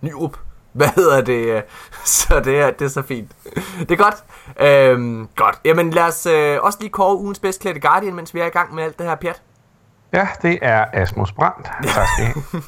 Nyrup. 0.00 0.38
Hvad 0.76 0.88
hedder 0.96 1.20
det? 1.20 1.46
øh, 1.46 1.62
Så 2.04 2.40
det 2.40 2.60
er, 2.60 2.70
det 2.70 2.84
er 2.84 2.88
så 2.88 3.02
fint. 3.02 3.32
Det 3.78 3.90
er 3.90 3.96
godt. 3.96 4.24
Øhm, 4.60 5.28
godt. 5.36 5.60
Jamen 5.64 5.90
lad 5.90 6.02
os 6.02 6.26
øh, 6.26 6.58
også 6.62 6.78
lige 6.80 6.90
kåre 6.90 7.16
ugens 7.16 7.38
bedst 7.38 7.60
klædte 7.60 7.80
Guardian, 7.80 8.14
mens 8.14 8.34
vi 8.34 8.40
er 8.40 8.46
i 8.46 8.48
gang 8.48 8.74
med 8.74 8.84
alt 8.84 8.98
det 8.98 9.06
her 9.06 9.14
pjat. 9.14 9.42
Ja, 10.12 10.28
det 10.42 10.58
er 10.62 10.84
Asmus 10.92 11.32
Brandt. 11.32 11.70
Tak 11.84 12.06
skal 12.16 12.26
I. 12.26 12.60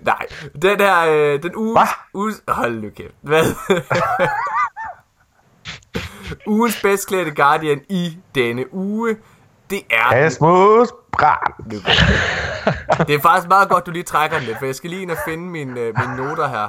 Nej, 0.10 0.26
den 0.62 0.80
her, 0.80 1.06
øh, 1.08 1.42
den 1.42 1.56
uges... 1.56 1.78
Hva? 1.80 1.86
uges 2.14 2.42
hold 2.48 2.82
nu 2.82 2.90
kæft. 2.96 3.14
Hvad? 3.22 3.44
ugens 6.54 6.82
bedst 6.82 7.08
klædte 7.08 7.30
Guardian 7.30 7.80
i 7.88 8.18
denne 8.34 8.74
uge, 8.74 9.16
det 9.70 9.82
er... 9.90 10.26
Asmus 10.26 10.88
Brandt. 11.12 11.56
Det 13.08 13.14
er 13.14 13.20
faktisk 13.20 13.48
meget 13.48 13.68
godt, 13.68 13.86
du 13.86 13.90
lige 13.90 14.02
trækker 14.02 14.38
den 14.38 14.46
lidt, 14.46 14.58
for 14.58 14.66
jeg 14.66 14.74
skal 14.74 14.90
lige 14.90 15.02
ind 15.02 15.10
og 15.10 15.16
finde 15.28 15.44
mine, 15.44 15.80
øh, 15.80 15.94
mine 15.98 16.16
noter 16.16 16.48
her. 16.48 16.68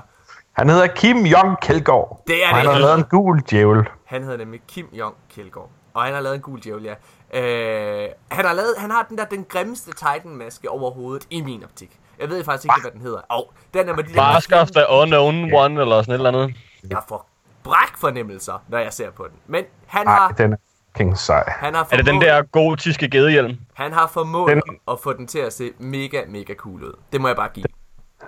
Han 0.54 0.70
hedder 0.70 0.88
Kim 0.88 1.18
Jong 1.18 1.60
Kjeldgaard. 1.62 2.24
Det 2.28 2.46
er 2.46 2.50
og 2.50 2.56
han 2.56 2.66
det. 2.66 2.74
har 2.74 2.80
lavet 2.82 2.98
en 2.98 3.04
gul 3.04 3.42
djævel. 3.50 3.86
Han 4.06 4.24
hedder 4.24 4.38
nemlig 4.38 4.62
Kim 4.68 4.88
Jong 4.94 5.16
Kjeldgaard. 5.36 5.70
Og 5.94 6.04
han 6.04 6.14
har 6.14 6.22
lavet 6.22 6.36
en 6.36 6.42
gul 6.42 6.60
djævel, 6.64 6.84
ja. 6.84 6.94
Øh, 7.40 8.10
han, 8.32 8.46
har 8.46 8.54
lavet, 8.54 8.76
han 8.78 8.92
har 8.92 9.06
den 9.10 9.18
der 9.18 9.26
den 9.26 9.46
grimmeste 9.50 9.92
Titan-maske 9.92 10.70
overhovedet 10.70 11.28
i 11.30 11.42
min 11.42 11.64
optik. 11.64 12.00
Jeg 12.20 12.30
ved 12.30 12.44
faktisk 12.44 12.66
ikke, 12.66 12.82
hvad 12.82 12.92
den 12.92 13.02
hedder. 13.02 13.20
Og 13.30 13.48
oh, 13.48 13.54
den 13.74 13.90
er 13.90 13.96
med 13.96 14.04
de 14.04 14.14
der... 14.14 14.34
Mask 14.34 14.52
of 14.52 14.68
the 14.72 14.84
Unknown 14.90 15.54
One, 15.54 15.82
eller 15.82 16.02
sådan 16.02 16.14
et 16.22 16.28
eller 16.28 16.42
andet. 16.42 16.56
Jeg 16.90 17.02
får 17.08 17.30
bræk 17.64 17.98
fornemmelser, 17.98 18.64
når 18.68 18.78
jeg 18.78 18.94
ser 18.94 19.12
på 19.12 19.24
den. 19.24 19.38
Men 19.48 19.64
han 19.88 20.06
Nej, 20.06 20.16
har, 20.16 20.30
den 20.32 20.54
er 20.54 20.58
king 20.98 21.18
sej. 21.18 21.44
han 21.48 21.74
har 21.76 21.88
Er 21.92 21.98
det 21.98 22.06
den 22.06 22.14
formået, 22.16 22.26
der 22.28 22.42
gotiske 22.42 23.10
gedehjelm? 23.10 23.58
han 23.74 23.94
har 23.94 24.10
formået 24.14 24.52
Den- 24.52 24.62
at 24.92 24.98
få 25.04 25.14
den 25.14 25.28
til 25.28 25.40
at 25.40 25.54
se 25.54 25.72
mega, 25.80 26.22
mega 26.30 26.54
cool 26.54 26.84
ud. 26.84 26.94
Det 27.12 27.22
må 27.22 27.28
jeg 27.28 27.36
bare 27.36 27.50
give. 27.54 27.66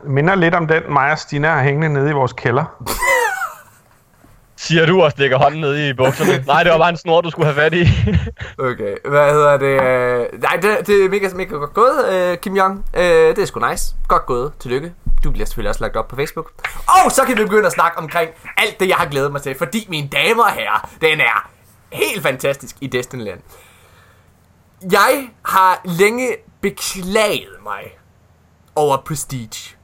Minder 0.03 0.35
lidt 0.35 0.55
om 0.55 0.67
den, 0.67 0.83
mig 0.89 1.11
og 1.11 1.19
Stina 1.19 1.47
har 1.51 1.63
hængende 1.63 1.89
nede 1.93 2.09
i 2.09 2.13
vores 2.13 2.33
kælder. 2.33 2.65
Siger 4.55 4.85
du 4.85 5.01
og 5.03 5.11
stikker 5.11 5.37
hånden 5.37 5.61
ned 5.61 5.77
i 5.89 5.93
bukserne. 5.93 6.43
Nej, 6.47 6.63
det 6.63 6.71
var 6.71 6.77
bare 6.77 6.89
en 6.89 6.97
snor, 6.97 7.21
du 7.21 7.29
skulle 7.29 7.45
have 7.45 7.55
fat 7.55 7.73
i. 7.73 7.87
Okay, 8.69 8.95
hvad 9.05 9.31
hedder 9.33 9.57
det? 9.57 9.81
Øh, 9.81 10.41
nej, 10.41 10.55
det, 10.61 10.87
det 10.87 11.05
er 11.05 11.09
mega, 11.09 11.29
mega 11.35 11.55
godt 11.55 11.73
gået, 11.73 12.05
øh, 12.11 12.37
Kim 12.37 12.55
Jong. 12.55 12.85
Øh, 12.97 13.03
det 13.03 13.39
er 13.39 13.45
sgu 13.45 13.59
nice. 13.69 13.95
Godt 14.07 14.25
gået. 14.25 14.51
Tillykke. 14.59 14.93
Du 15.23 15.31
bliver 15.31 15.45
selvfølgelig 15.45 15.69
også 15.69 15.81
lagt 15.83 15.95
op 15.95 16.07
på 16.07 16.15
Facebook. 16.15 16.51
Og 17.05 17.11
så 17.11 17.21
kan 17.27 17.37
vi 17.37 17.43
begynde 17.43 17.65
at 17.65 17.71
snakke 17.71 17.97
omkring 17.97 18.29
alt 18.57 18.79
det, 18.79 18.87
jeg 18.89 18.95
har 18.97 19.05
glædet 19.05 19.31
mig 19.31 19.41
til. 19.41 19.55
Fordi, 19.57 19.85
mine 19.89 20.07
damer 20.07 20.43
og 20.43 20.51
herrer, 20.51 20.89
den 21.01 21.19
er 21.19 21.49
helt 21.93 22.23
fantastisk 22.23 22.75
i 22.81 22.87
Destinyland. 22.87 23.41
Jeg 24.91 25.29
har 25.45 25.81
længe 25.85 26.35
beklaget 26.61 27.57
mig 27.63 27.97
over 28.75 28.97
Prestige. 28.97 29.75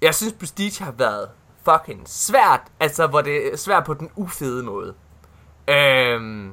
Jeg 0.00 0.14
synes, 0.14 0.32
Prestige 0.32 0.84
har 0.84 0.92
været 0.92 1.28
fucking 1.64 2.08
svært. 2.08 2.60
Altså, 2.80 3.06
hvor 3.06 3.20
det 3.20 3.52
er 3.52 3.56
svært 3.56 3.84
på 3.84 3.94
den 3.94 4.10
ufede 4.16 4.62
måde. 4.62 4.94
Øhm, 5.68 6.52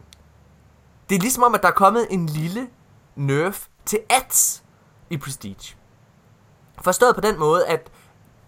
det 1.10 1.16
er 1.16 1.20
ligesom 1.20 1.44
om, 1.44 1.56
at 1.56 1.62
der 1.62 1.68
er 1.68 1.74
kommet 1.74 2.08
en 2.10 2.26
lille 2.26 2.68
nerf 3.16 3.66
til 3.86 4.00
ads 4.10 4.64
i 5.10 5.18
Prestige. 5.18 5.76
Forstået 6.82 7.16
på 7.16 7.22
den 7.22 7.40
måde, 7.40 7.68
at 7.68 7.92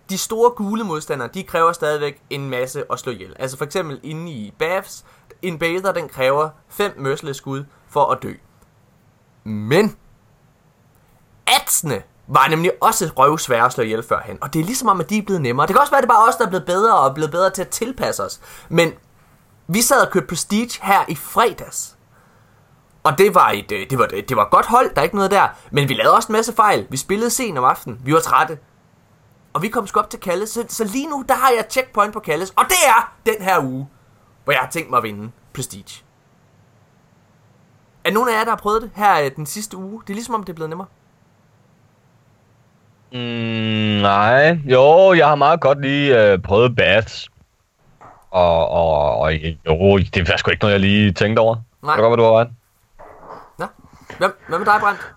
de 0.09 0.17
store 0.17 0.51
gule 0.51 0.83
modstandere, 0.83 1.29
de 1.33 1.43
kræver 1.43 1.71
stadigvæk 1.71 2.21
en 2.29 2.49
masse 2.49 2.83
at 2.91 2.99
slå 2.99 3.11
ihjel. 3.11 3.35
Altså 3.39 3.57
for 3.57 3.65
eksempel 3.65 3.99
inde 4.03 4.31
i 4.31 4.53
Bavs, 4.59 5.05
en 5.41 5.59
Bather, 5.59 5.91
den 5.91 6.09
kræver 6.09 6.49
5 6.69 6.93
møsleskud 6.97 7.63
for 7.89 8.05
at 8.11 8.23
dø. 8.23 8.33
Men 9.43 9.95
atsene 11.47 12.03
var 12.27 12.47
nemlig 12.47 12.71
også 12.81 13.11
røvsvære 13.17 13.65
at 13.65 13.73
slå 13.73 13.83
ihjel 13.83 14.03
førhen. 14.03 14.37
Og 14.41 14.53
det 14.53 14.59
er 14.59 14.63
ligesom 14.63 14.87
om, 14.87 14.99
at 14.99 15.09
de 15.09 15.17
er 15.17 15.21
blevet 15.21 15.41
nemmere. 15.41 15.67
Det 15.67 15.75
kan 15.75 15.81
også 15.81 15.91
være, 15.91 15.97
at 15.97 16.03
det 16.03 16.09
bare 16.09 16.23
er 16.23 16.29
os, 16.29 16.35
der 16.35 16.45
er 16.45 16.49
blevet 16.49 16.65
bedre 16.65 16.99
og 16.99 17.09
er 17.09 17.13
blevet 17.13 17.31
bedre 17.31 17.49
til 17.49 17.61
at 17.61 17.69
tilpasse 17.69 18.23
os. 18.23 18.41
Men 18.69 18.93
vi 19.67 19.81
sad 19.81 20.05
og 20.05 20.11
kørte 20.11 20.27
Prestige 20.27 20.79
her 20.81 21.05
i 21.07 21.15
fredags. 21.15 21.97
Og 23.03 23.17
det 23.17 23.35
var, 23.35 23.49
et, 23.49 23.71
øh, 23.71 23.89
det, 23.89 23.99
var, 23.99 24.07
det 24.07 24.35
var 24.35 24.45
et 24.45 24.51
godt 24.51 24.65
hold, 24.65 24.89
der 24.95 25.01
er 25.01 25.03
ikke 25.03 25.15
noget 25.15 25.31
der. 25.31 25.47
Men 25.71 25.89
vi 25.89 25.93
lavede 25.93 26.15
også 26.15 26.27
en 26.27 26.33
masse 26.33 26.53
fejl. 26.53 26.87
Vi 26.89 26.97
spillede 26.97 27.29
sent 27.29 27.57
om 27.57 27.63
aftenen. 27.63 28.01
Vi 28.03 28.13
var 28.13 28.19
trætte. 28.19 28.57
Og 29.53 29.61
vi 29.61 29.67
kom 29.67 29.87
sgu 29.87 29.99
op 29.99 30.09
til 30.09 30.19
Kalles. 30.19 30.49
Så, 30.49 30.65
så 30.69 30.83
lige 30.83 31.09
nu, 31.09 31.25
der 31.29 31.35
har 31.35 31.49
jeg 31.49 31.65
checkpoint 31.69 32.13
på 32.13 32.19
Kalles. 32.19 32.49
Og 32.49 32.65
det 32.67 32.77
er 32.87 33.13
den 33.25 33.41
her 33.41 33.59
uge, 33.59 33.87
hvor 34.51 34.55
jeg 34.55 34.61
har 34.61 34.69
tænkt 34.71 34.89
mig 34.89 34.97
at 34.97 35.03
vinde 35.03 35.31
Prestige. 35.53 36.03
Er 38.03 38.11
nogen 38.11 38.29
af 38.29 38.33
jer, 38.33 38.43
der 38.43 38.49
har 38.51 38.57
prøvet 38.57 38.81
det 38.81 38.91
her 38.95 39.23
øh, 39.23 39.31
den 39.35 39.45
sidste 39.45 39.77
uge? 39.77 40.01
Det 40.01 40.09
er 40.09 40.13
ligesom 40.13 40.35
om, 40.35 40.43
det 40.43 40.49
er 40.49 40.55
blevet 40.55 40.69
nemmere. 40.69 40.87
Mm, 43.11 44.01
nej. 44.01 44.59
Jo, 44.65 45.13
jeg 45.13 45.27
har 45.27 45.35
meget 45.35 45.61
godt 45.61 45.81
lige 45.81 46.31
øh, 46.31 46.39
prøvet 46.39 46.75
bats. 46.75 47.29
Og, 48.31 48.69
og, 48.69 49.17
og 49.19 49.33
jo, 49.33 49.97
det 49.97 50.29
er 50.29 50.37
sgu 50.37 50.51
ikke 50.51 50.63
noget, 50.63 50.73
jeg 50.73 50.79
lige 50.79 51.11
tænkte 51.11 51.39
over. 51.39 51.55
Nej. 51.83 51.95
Det 51.95 52.01
godt, 52.01 52.19
hvad 52.19 52.25
du 52.25 52.31
ret. 52.31 52.49
Nå. 53.59 53.65
Hvem, 54.17 54.31
hvad 54.47 54.59
med 54.59 54.65
dig, 54.65 54.77
Brandt? 54.79 55.13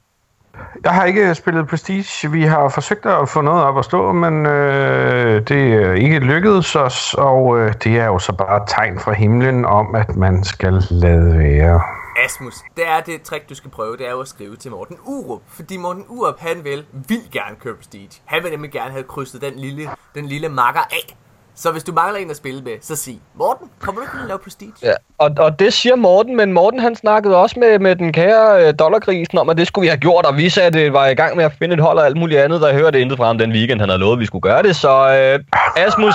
Jeg 0.84 0.94
har 0.94 1.04
ikke 1.04 1.34
spillet 1.34 1.68
Prestige. 1.68 2.30
Vi 2.30 2.42
har 2.42 2.68
forsøgt 2.68 3.06
at 3.06 3.28
få 3.28 3.40
noget 3.40 3.64
op 3.64 3.78
at 3.78 3.84
stå, 3.84 4.12
men 4.12 4.46
øh, 4.46 5.49
det 5.49 5.75
er 5.75 5.92
ikke 5.92 6.18
lykkedes 6.18 6.76
os, 6.76 7.14
og 7.14 7.58
øh, 7.58 7.75
det 7.84 7.96
er 7.96 8.06
jo 8.06 8.18
så 8.18 8.32
bare 8.32 8.56
et 8.56 8.62
tegn 8.68 9.00
fra 9.00 9.12
himlen 9.12 9.64
om, 9.64 9.94
at 9.94 10.16
man 10.16 10.44
skal 10.44 10.82
lade 10.90 11.38
være. 11.38 11.80
Asmus, 12.25 12.54
det 12.76 12.88
er 12.88 13.00
det 13.00 13.23
trick, 13.23 13.49
du 13.49 13.54
skal 13.54 13.70
prøve, 13.70 13.96
det 13.96 14.06
er 14.06 14.11
jo 14.11 14.20
at 14.20 14.28
skrive 14.28 14.56
til 14.56 14.70
Morten 14.70 14.96
Urup. 15.04 15.42
Fordi 15.49 15.76
Morten 15.76 16.04
Urup, 16.08 16.38
han 16.38 16.64
vil, 16.64 16.87
vil 16.92 17.23
gerne 17.32 17.56
købe 17.61 17.76
Prestige. 17.76 18.11
Han 18.25 18.42
vil 18.42 18.50
nemlig 18.50 18.73
gerne 18.73 18.90
have 18.90 19.04
krydset 19.04 19.40
den 19.40 19.54
lille, 19.54 19.88
den 20.14 20.26
lille 20.26 20.49
makker 20.49 20.80
af. 20.80 21.16
Så 21.56 21.73
hvis 21.73 21.84
du 21.84 21.92
mangler 21.92 22.20
en 22.20 22.30
at 22.30 22.37
spille 22.37 22.62
med, 22.62 22.73
så 22.82 22.96
sig, 22.96 23.20
Morten, 23.34 23.70
kommer 23.78 24.00
du 24.00 24.06
ikke 24.06 24.26
lave 24.26 24.38
Prestige? 24.38 24.73
Ja, 24.82 24.92
og, 25.18 25.30
og 25.38 25.58
det 25.58 25.73
siger 25.73 25.96
Morten, 25.96 26.37
men 26.37 26.52
Morten 26.52 26.80
han 26.80 26.96
snakkede 26.96 27.37
også 27.37 27.58
med, 27.58 27.78
med 27.78 27.96
den 27.96 28.12
kære 28.12 28.66
øh, 28.68 28.75
dollargrisen 28.78 29.38
om, 29.38 29.49
at 29.49 29.56
det 29.56 29.66
skulle 29.66 29.82
vi 29.82 29.88
have 29.88 29.99
gjort, 29.99 30.26
og 30.26 30.37
vi 30.37 30.50
sagde, 30.50 30.66
at 30.66 30.73
det 30.73 30.92
var 30.92 31.06
i 31.06 31.14
gang 31.14 31.37
med 31.37 31.44
at 31.44 31.52
finde 31.58 31.75
et 31.75 31.80
hold 31.80 31.99
og 31.99 32.06
alt 32.06 32.16
muligt 32.16 32.40
andet, 32.40 32.61
der 32.61 32.73
hørte 32.73 33.00
intet 33.00 33.18
fra 33.18 33.26
ham 33.26 33.38
den 33.38 33.52
weekend, 33.52 33.80
han 33.80 33.88
havde 33.88 34.00
lovet, 34.00 34.12
at 34.12 34.20
vi 34.20 34.26
skulle 34.26 34.42
gøre 34.42 34.62
det. 34.62 34.76
Så 34.76 34.90
øh, 34.90 35.44
Asmus, 35.76 36.14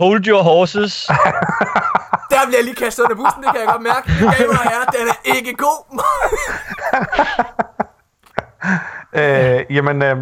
hold 0.00 0.26
your 0.26 0.42
horses. 0.42 1.06
Der 2.30 2.46
bliver 2.46 2.58
jeg 2.58 2.64
lige 2.64 2.74
kastet 2.74 3.02
under 3.02 3.16
bussen, 3.16 3.42
det 3.42 3.50
kan 3.52 3.60
jeg 3.60 3.68
godt 3.68 3.82
mærke. 3.82 4.12
Damer 4.20 4.58
og 4.58 4.70
herrer, 4.70 4.84
den 4.84 5.08
er 5.08 5.36
ikke 5.36 5.54
god. 5.56 5.80
Øh, 9.16 9.64
jamen, 9.70 10.02
øh, 10.02 10.16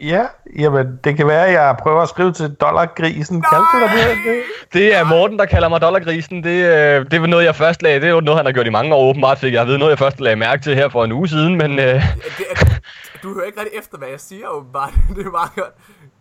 ja, 0.00 0.26
jamen, 0.58 0.86
det 1.04 1.16
kan 1.16 1.26
være, 1.26 1.46
at 1.46 1.52
jeg 1.52 1.76
prøver 1.78 2.02
at 2.02 2.08
skrive 2.08 2.32
til 2.32 2.54
dollargrisen. 2.54 3.42
Kaldte 3.42 3.66
du 3.72 3.80
dig 3.80 3.90
det? 4.24 4.42
det? 4.72 4.96
Er 4.96 5.04
Morten, 5.04 5.38
der 5.38 5.44
kalder 5.44 5.68
mig 5.68 5.80
dollargrisen. 5.80 6.44
Det, 6.44 6.64
øh, 6.64 7.10
det 7.10 7.20
var 7.20 7.26
noget, 7.26 7.44
jeg 7.44 7.56
først 7.56 7.82
lagde. 7.82 8.00
Det 8.00 8.06
er 8.08 8.12
jo 8.12 8.20
noget, 8.20 8.38
han 8.38 8.46
har 8.46 8.52
gjort 8.52 8.66
i 8.66 8.70
mange 8.70 8.94
år 8.94 9.08
åbenbart, 9.10 9.38
fik 9.38 9.52
jeg 9.52 9.66
ved 9.66 9.78
noget, 9.78 9.90
jeg 9.90 9.98
først 9.98 10.20
lagde 10.20 10.36
mærke 10.36 10.62
til 10.62 10.74
her 10.74 10.88
for 10.88 11.04
en 11.04 11.12
uge 11.12 11.28
siden, 11.28 11.54
men 11.58 11.78
øh, 11.78 11.94
det 12.38 12.46
er, 12.50 12.64
du 13.22 13.34
hører 13.34 13.46
ikke 13.46 13.60
rigtig 13.60 13.78
efter, 13.78 13.98
hvad 13.98 14.08
jeg 14.08 14.20
siger, 14.20 14.48
åbenbart. 14.48 14.92
Det 15.16 15.26
er 15.26 15.30
meget 15.30 15.54
godt. 15.54 15.74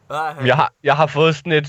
Ah, 0.09 0.47
jeg, 0.47 0.55
har, 0.55 0.73
jeg 0.83 0.95
har 0.95 1.07
fået 1.07 1.35
sådan 1.35 1.51
et... 1.51 1.67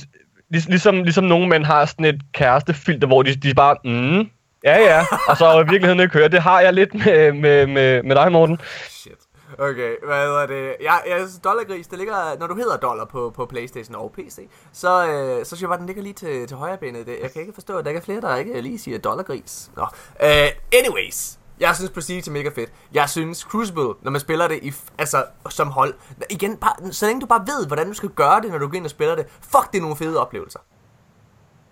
Lig, 0.50 0.68
ligesom, 0.68 1.02
ligesom 1.02 1.24
nogle 1.24 1.48
mænd 1.48 1.64
har 1.64 1.84
sådan 1.84 2.04
et 2.04 2.20
kærestefilter, 2.32 3.06
hvor 3.06 3.22
de, 3.22 3.34
de 3.34 3.54
bare... 3.54 3.76
Mm, 3.84 4.30
ja, 4.64 4.78
ja. 4.80 5.04
Og 5.28 5.36
så 5.36 5.54
i 5.54 5.58
virkeligheden 5.58 6.00
ikke 6.00 6.14
hører. 6.14 6.28
Det 6.28 6.42
har 6.42 6.60
jeg 6.60 6.72
lidt 6.72 6.94
med, 6.94 7.32
med, 7.32 7.66
med, 7.66 8.02
med 8.02 8.16
dig, 8.16 8.32
Morten. 8.32 8.60
Shit. 8.88 9.27
Okay, 9.58 9.96
hvad 10.04 10.26
hedder 10.26 10.46
det? 10.46 10.76
Jeg, 10.80 11.02
jeg 11.08 11.18
synes, 11.18 11.38
Dollargris, 11.44 11.86
det 11.86 11.98
ligger, 11.98 12.38
når 12.38 12.46
du 12.46 12.54
hedder 12.54 12.76
dollar 12.76 13.04
på, 13.04 13.30
på 13.30 13.46
Playstation 13.46 13.94
og 13.94 14.12
PC, 14.12 14.48
så, 14.72 15.06
øh, 15.06 15.44
så 15.44 15.48
synes 15.48 15.60
jeg 15.60 15.68
bare, 15.68 15.78
den 15.78 15.86
ligger 15.86 16.02
lige 16.02 16.12
til, 16.12 16.46
til 16.46 16.56
højre 16.56 16.78
benet. 16.78 17.08
Jeg 17.22 17.32
kan 17.32 17.40
ikke 17.40 17.52
forstå, 17.52 17.78
at 17.78 17.84
der 17.84 17.90
ikke 17.90 17.98
er 17.98 18.04
flere, 18.04 18.20
der 18.20 18.36
ikke 18.36 18.60
lige 18.60 18.78
siger 18.78 18.98
Dollargris. 18.98 19.70
Nå. 19.76 19.82
Uh, 19.82 20.28
anyways, 20.72 21.38
jeg 21.60 21.76
synes 21.76 21.90
Prestige 21.90 22.22
er 22.26 22.30
mega 22.30 22.48
fedt. 22.48 22.72
Jeg 22.92 23.08
synes 23.08 23.38
Crucible, 23.38 23.94
når 24.02 24.10
man 24.10 24.20
spiller 24.20 24.48
det 24.48 24.58
i, 24.62 24.72
altså, 24.98 25.24
som 25.50 25.68
hold, 25.68 25.94
igen, 26.30 26.56
bare, 26.56 26.92
så 26.92 27.06
længe 27.06 27.20
du 27.20 27.26
bare 27.26 27.46
ved, 27.46 27.66
hvordan 27.66 27.86
du 27.86 27.94
skal 27.94 28.08
gøre 28.08 28.40
det, 28.40 28.50
når 28.50 28.58
du 28.58 28.66
går 28.68 28.74
ind 28.74 28.84
og 28.84 28.90
spiller 28.90 29.14
det, 29.14 29.26
fuck, 29.40 29.72
det 29.72 29.78
er 29.78 29.82
nogle 29.82 29.96
fede 29.96 30.20
oplevelser. 30.20 30.58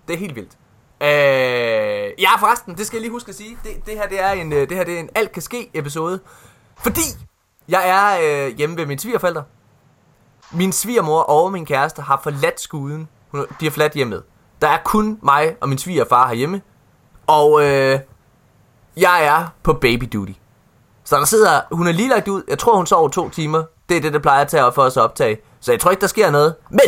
Det 0.09 0.15
er 0.15 0.19
helt 0.19 0.37
vildt. 0.37 0.53
Øh, 1.01 2.23
ja, 2.23 2.37
forresten, 2.39 2.77
det 2.77 2.87
skal 2.87 2.97
jeg 2.97 3.01
lige 3.01 3.11
huske 3.11 3.29
at 3.29 3.35
sige. 3.35 3.59
Det, 3.65 3.87
det 3.87 3.95
her, 3.95 4.09
det 4.09 4.21
er 4.21 4.31
en, 4.31 4.53
øh, 4.53 4.69
det 4.69 4.77
her, 4.77 4.85
det 4.85 4.95
er 4.95 5.01
en 5.01 5.11
alt 5.15 5.33
kan 5.33 5.43
ske 5.43 5.71
episode. 5.75 6.21
Fordi 6.77 7.01
jeg 7.69 7.89
er 7.89 8.47
øh, 8.47 8.57
hjemme 8.57 8.77
ved 8.77 8.87
mine 8.87 9.01
svigerforældre. 9.01 9.43
Min 10.51 10.73
svigermor 10.73 11.21
og 11.21 11.53
min 11.53 11.67
kæreste 11.67 12.03
har 12.03 12.21
forladt 12.23 12.61
skuden. 12.61 13.09
Hun- 13.31 13.47
De 13.61 13.65
har 13.67 13.71
forladt 13.71 13.93
hjemmet. 13.93 14.23
Der 14.63 14.69
er 14.69 14.79
kun 14.85 15.19
mig 15.23 15.57
og 15.61 15.69
min 15.69 15.79
svigerfar 15.79 16.27
herhjemme. 16.29 16.63
Og 17.27 17.63
øh, 17.65 17.99
jeg 18.97 19.25
er 19.27 19.47
på 19.63 19.73
baby 19.73 20.09
duty. 20.13 20.33
Så 21.05 21.17
der 21.17 21.25
sidder, 21.25 21.61
hun 21.73 21.87
er 21.87 21.93
lige 21.93 22.09
lagt 22.09 22.29
ud. 22.29 22.43
Jeg 22.49 22.59
tror, 22.59 22.77
hun 22.77 22.87
sover 22.87 23.09
to 23.09 23.29
timer. 23.31 23.65
Det 23.89 23.97
er 23.97 24.01
det, 24.01 24.13
der 24.13 24.19
plejer 24.19 24.41
at 24.41 24.49
tage 24.49 24.73
for 24.73 24.83
os 24.83 24.97
at 24.97 25.03
optage. 25.03 25.39
Så 25.61 25.73
jeg 25.73 25.81
tror 25.81 25.91
ikke, 25.91 26.01
der 26.01 26.07
sker 26.07 26.31
noget. 26.31 26.55
Men, 26.71 26.81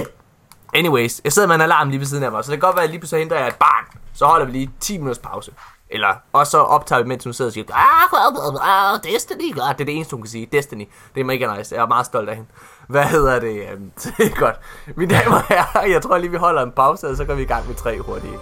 anyways, 0.74 1.20
jeg 1.24 1.32
sidder 1.32 1.48
med 1.48 1.54
en 1.54 1.60
alarm 1.60 1.88
lige 1.88 1.98
ved 2.00 2.06
siden 2.06 2.22
af 2.24 2.32
mig. 2.32 2.44
Så 2.44 2.50
det 2.50 2.60
kan 2.60 2.66
godt 2.66 2.76
være, 2.76 2.84
at 2.84 2.90
lige 2.90 3.00
pludselig 3.00 3.20
henter 3.22 3.38
jeg 3.38 3.48
et 3.48 3.54
barn. 3.54 3.84
Så 4.14 4.26
holder 4.26 4.46
vi 4.46 4.52
lige 4.52 4.70
10 4.80 4.98
minutters 4.98 5.18
pause. 5.18 5.52
Eller, 5.90 6.14
og 6.32 6.46
så 6.46 6.58
optager 6.58 7.02
vi, 7.02 7.08
mens 7.08 7.24
hun 7.24 7.32
sidder 7.32 7.48
og 7.48 7.52
siger, 7.52 7.64
ah, 7.74 8.94
ah, 8.94 9.00
Destiny, 9.02 9.60
ah, 9.60 9.74
det 9.74 9.80
er 9.80 9.84
det 9.84 9.96
eneste, 9.96 10.16
hun 10.16 10.22
kan 10.22 10.30
sige, 10.30 10.48
Destiny. 10.52 10.88
Det 11.14 11.20
er 11.20 11.24
mega 11.24 11.56
nice, 11.56 11.74
jeg 11.74 11.82
er 11.82 11.86
meget 11.86 12.06
stolt 12.06 12.28
af 12.28 12.36
hende. 12.36 12.50
Hvad 12.88 13.04
hedder 13.04 13.40
det? 13.40 13.54
Det 13.54 13.62
er 14.18 14.24
øhm, 14.24 14.34
godt. 14.44 14.56
Mine 14.96 15.14
damer 15.14 15.36
og 15.36 15.42
herrer, 15.48 15.86
jeg 15.86 16.02
tror 16.02 16.18
lige, 16.18 16.30
vi 16.30 16.36
holder 16.36 16.62
en 16.62 16.72
pause, 16.72 17.08
og 17.08 17.16
så 17.16 17.24
går 17.24 17.34
vi 17.34 17.42
i 17.42 17.46
gang 17.46 17.66
med 17.66 17.74
tre 17.74 18.00
hurtige. 18.00 18.38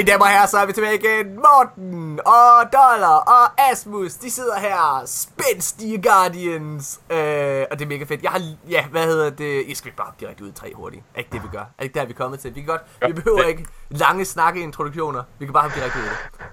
Mine 0.00 0.12
damer 0.12 0.24
og 0.24 0.30
herrer, 0.30 0.46
så 0.46 0.58
er 0.58 0.66
vi 0.66 0.72
tilbage 0.72 0.94
igen. 0.94 1.36
Morten 1.36 2.20
og 2.26 2.72
Dollar 2.72 3.16
og 3.16 3.70
Asmus, 3.70 4.14
de 4.14 4.30
sidder 4.30 4.58
her. 4.58 5.02
Spændstige 5.06 6.02
Guardians. 6.02 7.00
Øh, 7.10 7.64
og 7.70 7.78
det 7.78 7.84
er 7.84 7.88
mega 7.88 8.04
fedt. 8.04 8.22
Jeg 8.22 8.30
har, 8.30 8.42
ja, 8.68 8.86
hvad 8.86 9.04
hedder 9.04 9.30
det? 9.30 9.68
Jeg 9.68 9.76
skal 9.76 9.90
vi 9.90 9.96
bare 9.96 10.12
direkte 10.20 10.44
ud 10.44 10.48
i 10.48 10.52
tre 10.52 10.72
hurtigt. 10.74 11.04
Er 11.14 11.18
ikke 11.18 11.30
det, 11.32 11.42
vi 11.42 11.48
gør? 11.52 11.64
Er 11.78 11.82
ikke 11.82 11.98
der, 11.98 12.04
vi 12.04 12.12
er 12.12 12.16
kommet 12.16 12.40
til? 12.40 12.54
Vi 12.54 12.60
kan 12.60 12.66
godt, 12.66 12.82
vi 13.06 13.12
behøver 13.12 13.42
ikke 13.42 13.66
lange 13.88 14.24
snakke 14.24 14.60
introduktioner. 14.60 15.22
Vi 15.38 15.44
kan 15.44 15.52
bare 15.52 15.62
hoppe 15.62 15.78
direkte 15.78 15.98
ud 15.98 16.04
i 16.04 16.08
det. 16.08 16.46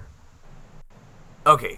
Okay. 1.46 1.76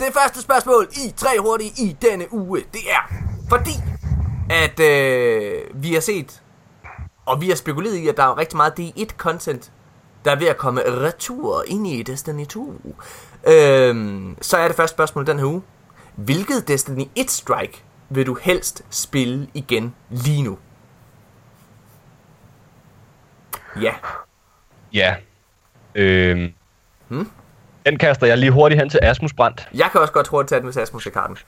Det 0.00 0.06
første 0.14 0.42
spørgsmål 0.42 0.88
i 1.06 1.14
tre 1.16 1.30
hurtige 1.40 1.72
i 1.78 1.96
denne 2.02 2.32
uge, 2.32 2.64
det 2.72 2.90
er... 2.90 3.14
Fordi 3.48 3.72
at 4.50 4.80
øh, 4.80 5.62
vi 5.74 5.92
har 5.92 6.00
set, 6.00 6.42
og 7.26 7.40
vi 7.40 7.48
har 7.48 7.56
spekuleret 7.56 7.94
i, 7.94 8.08
at 8.08 8.16
der 8.16 8.22
er 8.22 8.38
rigtig 8.38 8.56
meget 8.56 8.72
D1-content, 8.80 9.70
der 10.24 10.30
er 10.30 10.36
ved 10.36 10.46
at 10.46 10.56
komme 10.56 10.82
retur 10.86 11.64
ind 11.66 11.86
i 11.86 12.02
Destiny 12.02 12.46
2. 12.46 12.80
Øhm, 13.46 14.36
så 14.40 14.56
er 14.56 14.66
det 14.68 14.76
første 14.76 14.94
spørgsmål 14.94 15.26
den 15.26 15.38
her 15.38 15.46
uge. 15.46 15.62
Hvilket 16.16 16.68
Destiny 16.68 17.04
1 17.14 17.30
Strike 17.30 17.84
vil 18.08 18.26
du 18.26 18.38
helst 18.42 18.84
spille 18.90 19.48
igen 19.54 19.94
lige 20.10 20.42
nu? 20.42 20.58
Ja. 23.80 23.94
Ja. 24.92 25.16
Øhm. 25.94 26.52
Hmm? 27.08 27.30
Den 27.86 27.98
kaster 27.98 28.26
jeg 28.26 28.38
lige 28.38 28.50
hurtigt 28.50 28.80
hen 28.80 28.90
til 28.90 29.00
Asmus 29.02 29.32
Brandt. 29.32 29.68
Jeg 29.74 29.88
kan 29.92 30.00
også 30.00 30.12
godt 30.12 30.28
hurtigt 30.28 30.48
tage 30.48 30.58
den, 30.58 30.66
hvis 30.66 30.76
Asmus 30.76 31.06
er 31.06 31.10
karten. 31.10 31.38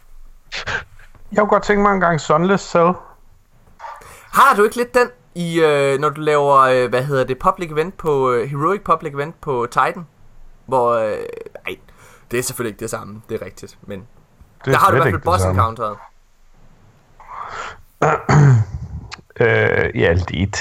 Jeg 1.33 1.39
kunne 1.39 1.49
godt 1.49 1.63
tænke 1.63 1.83
mig 1.83 1.95
en 1.95 2.01
gang 2.01 2.21
Sunless 2.21 2.71
Cell. 2.71 2.93
Har 4.33 4.57
du 4.57 4.65
ikke 4.65 4.77
lidt 4.77 4.95
den, 4.95 5.09
i, 5.37 5.61
øh, 5.61 5.99
når 5.99 6.09
du 6.09 6.21
laver, 6.21 6.57
øh, 6.57 6.89
hvad 6.89 7.03
hedder 7.03 7.25
det, 7.25 7.39
public 7.39 7.71
event 7.71 7.97
på, 7.97 8.33
øh, 8.33 8.51
Heroic 8.51 8.81
Public 8.85 9.13
Event 9.13 9.41
på 9.41 9.67
Titan? 9.71 10.07
Hvor, 10.67 10.93
øh, 10.95 11.19
ej, 11.67 11.77
det 12.31 12.39
er 12.39 12.43
selvfølgelig 12.43 12.71
ikke 12.71 12.81
det 12.81 12.91
samme, 12.91 13.23
det 13.29 13.41
er 13.43 13.45
rigtigt, 13.45 13.79
men 13.83 13.99
Det 14.65 14.73
der 14.73 14.79
har 14.79 14.91
du 14.91 14.97
i 14.97 15.01
hvert 15.01 15.13
fald 15.13 15.23
boss 15.23 15.45
encounteret. 15.45 15.97
Øh, 19.41 20.01
ja, 20.01 20.13
lidt. 20.13 20.59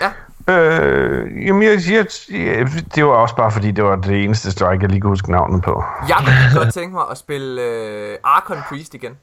Ja. 0.00 0.12
Øh, 0.54 1.46
jamen, 1.46 1.62
jeg, 1.62 1.78
jeg, 1.90 2.06
jeg, 2.30 2.68
det 2.94 3.04
var 3.04 3.10
også 3.12 3.36
bare 3.36 3.50
fordi, 3.50 3.70
det 3.70 3.84
var 3.84 3.96
det 3.96 4.24
eneste 4.24 4.50
strike, 4.50 4.82
jeg 4.82 4.90
lige 4.90 5.00
kunne 5.00 5.10
huske 5.10 5.30
navnet 5.30 5.62
på. 5.62 5.84
Jeg 6.08 6.16
kunne 6.16 6.64
godt 6.64 6.74
tænke 6.74 6.94
mig 6.94 7.04
at 7.10 7.18
spille 7.18 7.62
øh, 7.62 8.16
Archon 8.24 8.58
Priest 8.68 8.94
igen. 8.94 9.18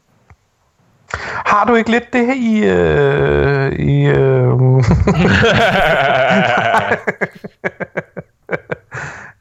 Har 1.46 1.66
du 1.66 1.76
ikke 1.76 1.92
lidt 1.92 2.14
det 2.14 2.26
her 2.26 2.34
i... 2.34 2.64
Øh, 2.64 3.72
i 3.72 4.06
øh, 4.06 4.50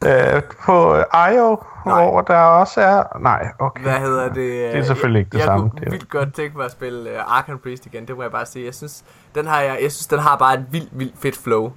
øh, 0.36 0.42
på 0.64 0.96
IO, 1.32 1.56
Nej. 1.86 2.04
hvor 2.04 2.20
der 2.20 2.36
også 2.36 2.80
er... 2.80 3.18
Nej, 3.20 3.48
okay. 3.58 3.82
Hvad 3.82 3.98
hedder 3.98 4.24
det? 4.24 4.36
Det 4.72 4.76
er 4.76 4.82
selvfølgelig 4.82 5.20
ikke 5.20 5.30
det 5.30 5.38
jeg, 5.38 5.44
samme. 5.44 5.70
Jeg 5.74 5.82
kunne 5.82 5.90
vildt 5.90 6.08
godt 6.08 6.34
tænke 6.34 6.56
mig 6.56 6.64
at 6.64 6.72
spille 6.72 7.10
uh, 7.10 7.38
Archon 7.38 7.58
Priest 7.58 7.86
igen, 7.86 8.06
det 8.08 8.16
må 8.16 8.22
jeg 8.22 8.30
bare 8.32 8.46
sige. 8.46 8.64
Jeg 8.64 8.74
synes, 8.74 9.04
den 9.34 9.46
har, 9.46 9.60
jeg, 9.60 9.78
jeg 9.82 9.92
synes, 9.92 10.06
den 10.06 10.18
har 10.18 10.36
bare 10.36 10.54
et 10.54 10.66
vildt, 10.70 10.88
vildt 10.92 11.14
fedt 11.22 11.36
flow. 11.36 11.64
Uh, 11.64 11.70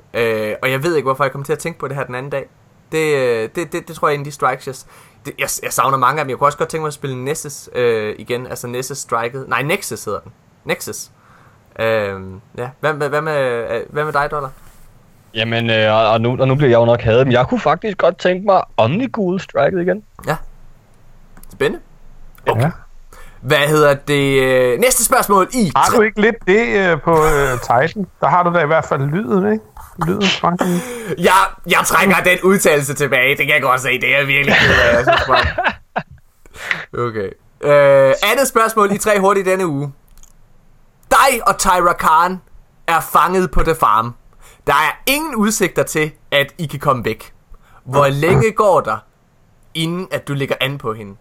og 0.62 0.72
jeg 0.72 0.84
ved 0.84 0.96
ikke, 0.96 1.06
hvorfor 1.06 1.24
jeg 1.24 1.32
kom 1.32 1.44
til 1.44 1.54
at 1.54 1.60
tænke 1.60 1.80
på 1.80 1.88
det 1.88 1.96
her 1.96 2.04
den 2.04 2.16
anden 2.16 2.30
dag. 2.32 2.50
Det, 2.92 3.56
det, 3.56 3.74
det, 3.74 3.88
det 3.88 3.96
tror 3.96 4.08
jeg 4.08 4.14
er 4.14 4.16
en 4.16 4.22
af 4.22 4.26
de 4.26 4.32
strikes, 4.32 4.68
jeg, 4.68 4.76
det, 5.26 5.34
jeg, 5.40 5.50
jeg 5.64 5.74
savner 5.74 5.98
mange 5.98 6.20
af 6.20 6.26
dem. 6.26 6.30
Jeg 6.30 6.38
kunne 6.38 6.48
også 6.48 6.58
godt 6.58 6.70
tænke 6.70 6.82
mig 6.82 6.88
at 6.88 6.94
spille 6.94 7.24
Nessus 7.26 7.70
øh, 7.76 8.16
igen. 8.18 8.48
Altså 8.48 8.68
Nessus 8.68 8.98
Striket. 8.98 9.46
Nej, 9.50 9.62
Nexus 9.62 10.06
hedder 10.06 10.20
den. 10.20 10.32
Nexus. 10.66 11.10
Øh, 11.80 11.86
ja. 12.58 12.70
Hvad, 12.80 12.94
hvad, 12.94 13.10
hvad, 13.10 13.22
med, 13.22 13.38
øh, 13.72 13.82
hvad 13.90 14.06
med 14.06 14.14
dig, 14.14 14.32
Dollar? 14.32 14.50
Jamen, 15.34 15.70
øh, 15.70 16.12
og, 16.12 16.22
nu, 16.22 16.38
og 16.40 16.48
nu 16.48 16.56
bliver 16.56 16.70
jeg 16.70 16.78
jo 16.78 16.86
nok 16.86 17.02
hadet, 17.02 17.28
men 17.28 17.32
jeg 17.32 17.48
kunne 17.48 17.60
faktisk 17.60 17.98
godt 17.98 18.18
tænke 18.18 18.46
mig 18.46 18.62
Omnigul 18.78 19.40
striket 19.40 19.82
igen. 19.82 20.04
Ja. 20.28 20.36
Spændende. 21.52 21.80
Okay. 22.48 22.62
Ja. 22.62 22.72
Hvad 23.42 23.58
hedder 23.58 23.94
det? 23.94 24.44
øh, 24.44 24.80
Næste 24.80 25.06
spørgsmål 25.06 25.50
i... 25.54 25.72
Har 25.76 25.96
du 25.96 26.02
ikke 26.02 26.22
lidt 26.22 26.36
det 26.48 26.68
øh, 26.68 27.02
på 27.02 27.12
øh, 27.12 27.60
Titan? 27.60 28.08
Der 28.22 28.28
har 28.28 28.44
du 28.44 28.54
da 28.54 28.64
i 28.64 28.68
hvert 28.68 28.86
fald 28.86 29.02
lyden, 29.02 29.54
ikke? 29.54 29.66
Lyden 30.06 30.22
fra 30.42 30.50
den. 30.52 30.82
Jeg, 31.18 31.34
jeg 31.68 31.80
trækker 31.86 32.16
den 32.16 32.38
udtalelse 32.44 32.94
tilbage. 32.94 33.30
Det 33.38 33.46
kan 33.46 33.54
jeg 33.56 33.62
godt 33.62 33.82
se. 33.82 33.88
Det 34.02 34.16
er 34.16 34.26
virkelig 34.26 34.56
ked 34.60 34.74
af. 34.82 34.94
Jeg 34.96 35.04
synes 35.06 35.28
bare. 35.28 35.46
Okay. 37.08 37.30
Øh, 37.64 38.14
andet 38.32 38.48
spørgsmål 38.48 38.92
i 38.92 38.98
tre 38.98 39.20
hurtigt 39.20 39.46
denne 39.46 39.68
uge. 39.68 39.94
Dig 41.12 41.48
og 41.48 41.58
Tyra 41.58 41.94
Khan 41.94 42.42
er 42.88 43.00
fanget 43.00 43.52
på 43.52 43.64
The 43.64 43.76
Farm. 43.76 44.16
Der 44.68 44.74
er 44.74 44.98
ingen 45.08 45.36
udsigter 45.36 45.84
til, 45.84 46.12
at 46.32 46.48
I 46.58 46.66
kan 46.66 46.80
komme 46.80 47.06
væk. 47.06 47.34
Hvor 47.86 48.08
længe 48.08 48.52
går 48.52 48.82
der, 48.82 48.98
inden 49.74 50.08
at 50.12 50.28
du 50.28 50.34
ligger 50.34 50.56
an 50.62 50.78
på 50.78 50.94
hende? 50.94 51.16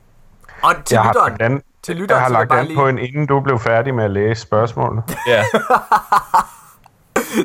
Og 0.62 0.74
til 0.84 0.94
Jeg 0.94 1.02
har 1.02 1.08
lytteren, 1.12 1.30
lagt 1.32 1.42
an, 1.42 1.62
til 1.82 1.96
lytteren, 1.96 2.18
jeg 2.18 2.22
har 2.26 2.32
lagt 2.32 2.52
an 2.52 2.66
lige- 2.66 2.76
på 2.76 2.88
en, 2.88 2.98
inden 2.98 3.26
du 3.26 3.40
blev 3.40 3.58
færdig 3.58 3.94
med 3.94 4.04
at 4.04 4.10
læse 4.10 4.42
spørgsmålet. 4.42 5.02
Ja. 5.26 5.44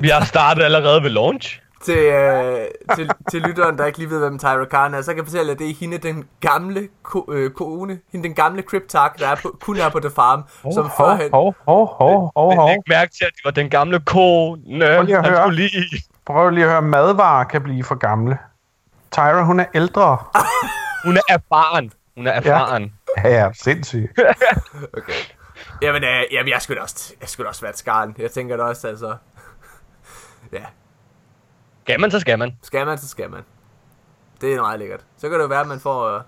Vi 0.01 0.09
har 0.09 0.25
startet 0.25 0.63
allerede 0.63 1.03
ved 1.03 1.09
launch. 1.09 1.61
til, 1.85 1.97
øh, 1.97 2.65
til, 2.95 3.09
til 3.31 3.41
lytteren, 3.41 3.77
der 3.77 3.85
ikke 3.85 3.97
lige 3.97 4.09
ved, 4.09 4.19
hvem 4.19 4.39
Tyra 4.39 4.65
Khan 4.65 4.93
er, 4.93 5.01
så 5.01 5.11
kan 5.11 5.17
jeg 5.17 5.25
fortælle, 5.25 5.51
at 5.51 5.59
det 5.59 5.69
er 5.69 5.73
hende, 5.79 5.97
den 5.97 6.23
gamle 6.39 6.87
ko, 7.03 7.25
øh, 7.31 7.51
kone, 7.51 7.99
hende 8.11 8.27
den 8.27 8.35
gamle 8.35 8.61
Cryptark, 8.61 9.19
der 9.19 9.27
er 9.27 9.35
på, 9.35 9.57
kun 9.61 9.77
er 9.77 9.89
på 9.89 9.99
The 9.99 10.09
Farm, 10.15 10.43
som 10.73 10.83
hov, 10.85 11.07
førhen... 11.09 11.29
hov, 11.33 11.55
hov, 11.65 11.87
hov, 11.97 12.31
hov, 12.35 12.49
Jeg 12.51 12.59
hov. 12.59 12.69
læg 12.69 12.77
mærke 12.89 13.11
til, 13.11 13.25
at 13.25 13.31
det 13.35 13.41
var 13.45 13.51
den 13.51 13.69
gamle 13.69 13.99
kone. 13.99 14.61
lige 14.65 14.83
at 14.85 15.07
Han 15.07 15.25
høre. 15.25 15.41
skulle 15.41 15.55
lige... 15.55 16.01
Prøv 16.25 16.49
lige 16.49 16.63
at 16.65 16.69
høre, 16.71 16.81
madvarer 16.81 17.43
kan 17.43 17.63
blive 17.63 17.83
for 17.83 17.95
gamle. 17.95 18.37
Tyra, 19.11 19.43
hun 19.43 19.59
er 19.59 19.65
ældre. 19.75 20.17
Hun 21.05 21.17
er 21.17 21.21
erfaren. 21.29 21.91
Hun 22.17 22.27
er 22.27 22.31
erfaren. 22.31 22.93
Ja, 23.23 23.29
ja, 23.29 23.49
sindssygt. 23.63 24.11
Okay. 24.97 25.13
Jamen, 25.81 26.03
øh, 26.03 26.23
jamen 26.31 26.49
jeg 26.53 26.61
skulle 26.61 26.77
da 26.77 26.83
også, 26.83 27.13
jeg 27.21 27.29
skulle 27.29 27.49
også 27.49 27.61
være 27.61 27.69
et 27.71 27.77
skarn. 27.77 28.15
Jeg 28.17 28.31
tænker 28.31 28.57
da 28.57 28.63
også, 28.63 28.87
altså... 28.87 29.15
Ja, 30.53 30.63
Skal 31.83 31.99
man, 31.99 32.11
så 32.11 32.19
skal 32.19 32.39
man. 32.39 32.57
skal 32.61 32.85
man, 32.85 32.97
så 32.97 33.07
skal 33.07 33.29
man. 33.29 33.41
Det 34.41 34.53
er 34.53 34.61
meget 34.61 34.79
lækkert. 34.79 34.99
Så 35.17 35.29
kan 35.29 35.37
det 35.37 35.43
jo 35.43 35.47
være, 35.47 35.61
at 35.61 35.67
man 35.67 35.79
får... 35.79 36.15
Øh, 36.15 36.21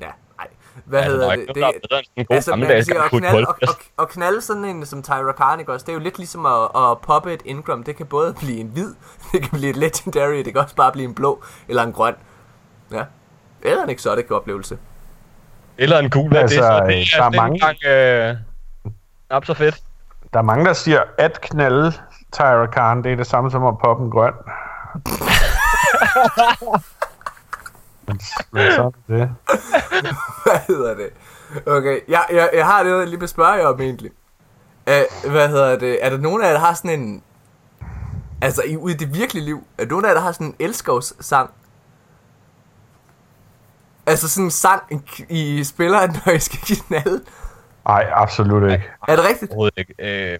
ja, 0.00 0.06
nej. 0.38 0.46
Hvad 0.84 1.00
Altså, 1.00 1.16
der 1.16 1.30
hedder 1.30 1.42
er 1.42 1.46
det? 1.46 1.54
der 1.54 1.66
er 1.66 2.24
altså, 2.30 2.56
man 2.56 2.84
sige, 2.84 3.02
at 3.04 3.10
knalde, 3.10 3.30
Kul. 3.36 3.44
og, 3.44 3.56
og, 3.68 3.74
og 3.96 4.08
knalde 4.08 4.40
sådan 4.40 4.64
en 4.64 4.86
som 4.86 5.02
Tyra 5.02 5.32
ikke 5.60 5.72
også? 5.72 5.84
Det 5.86 5.92
er 5.92 5.96
jo 5.96 6.00
lidt 6.02 6.18
ligesom 6.18 6.46
at, 6.46 6.62
at 6.76 6.98
poppe 7.00 7.32
et 7.32 7.42
Ingram. 7.44 7.82
Det 7.84 7.96
kan 7.96 8.06
både 8.06 8.34
blive 8.40 8.58
en 8.60 8.66
hvid, 8.68 8.94
det 9.32 9.42
kan 9.42 9.50
blive 9.58 9.70
et 9.70 9.76
legendary, 9.76 10.36
det 10.36 10.44
kan 10.52 10.56
også 10.56 10.76
bare 10.76 10.92
blive 10.92 11.08
en 11.08 11.14
blå 11.14 11.42
eller 11.68 11.82
en 11.82 11.92
grøn. 11.92 12.14
Ja. 12.92 13.04
Eller 13.62 13.84
en 13.84 13.90
exotic 13.90 14.30
oplevelse. 14.30 14.78
Eller 15.78 15.98
en 15.98 16.10
af 16.36 16.42
Altså, 16.42 16.56
det, 16.88 17.06
så 17.08 17.10
det 17.10 17.12
der 17.12 17.22
er, 17.22 17.24
er 17.24 17.28
den 17.30 17.36
mange- 17.36 17.58
gang 17.60 17.76
øh, 18.30 18.36
knap 19.28 19.44
så 19.44 19.54
fedt. 19.54 19.82
Der 20.32 20.38
er 20.38 20.42
mange, 20.42 20.64
der 20.64 20.72
siger, 20.72 21.02
at 21.18 21.40
knalde 21.40 21.92
Tyra 22.32 22.66
Khan, 22.66 23.04
det 23.04 23.12
er 23.12 23.16
det 23.16 23.26
samme 23.26 23.50
som 23.50 23.66
at 23.66 23.78
poppe 23.78 24.04
en 24.04 24.10
grøn. 24.10 24.34
Men 28.06 28.20
men 28.50 28.72
sådan 28.72 28.92
er 29.08 29.16
det. 29.16 29.30
hvad 30.44 30.58
hedder 30.66 30.94
det? 30.94 31.10
Okay, 31.66 32.00
jeg, 32.08 32.24
jeg, 32.30 32.50
jeg 32.54 32.66
har 32.66 32.82
noget, 32.82 33.00
jeg 33.00 33.08
lige 33.08 33.20
vil 33.20 33.28
spørge 33.28 33.52
jer 33.52 33.66
om 33.66 33.80
egentlig. 33.80 34.10
Uh, 34.86 35.30
hvad 35.30 35.48
hedder 35.48 35.78
det? 35.78 36.04
Er 36.04 36.10
der 36.10 36.18
nogen 36.18 36.42
af 36.42 36.46
jer, 36.46 36.52
der 36.52 36.60
har 36.60 36.74
sådan 36.74 37.00
en... 37.00 37.22
Altså, 38.42 38.62
i, 38.62 38.76
ude 38.76 38.94
i 38.94 38.96
det 38.96 39.14
virkelige 39.14 39.44
liv, 39.44 39.66
er 39.78 39.82
der 39.84 39.90
nogen 39.90 40.04
af 40.04 40.08
jer, 40.08 40.14
der 40.14 40.20
har 40.20 40.32
sådan 40.32 40.46
en 40.46 40.54
elskovssang? 40.58 41.50
Altså 44.06 44.28
sådan 44.28 44.44
en 44.44 44.50
sang, 44.50 44.82
I 45.28 45.64
spiller, 45.64 45.98
når 46.26 46.32
I 46.32 46.38
skal 46.38 46.76
knalde? 46.76 47.24
Nej, 47.86 48.10
absolut 48.14 48.72
ikke. 48.72 48.84
Er 49.08 49.16
det 49.16 49.24
rigtigt? 49.24 49.50
Overhovedet 49.50 49.78
ikke. 49.78 50.32
Øh, 50.32 50.38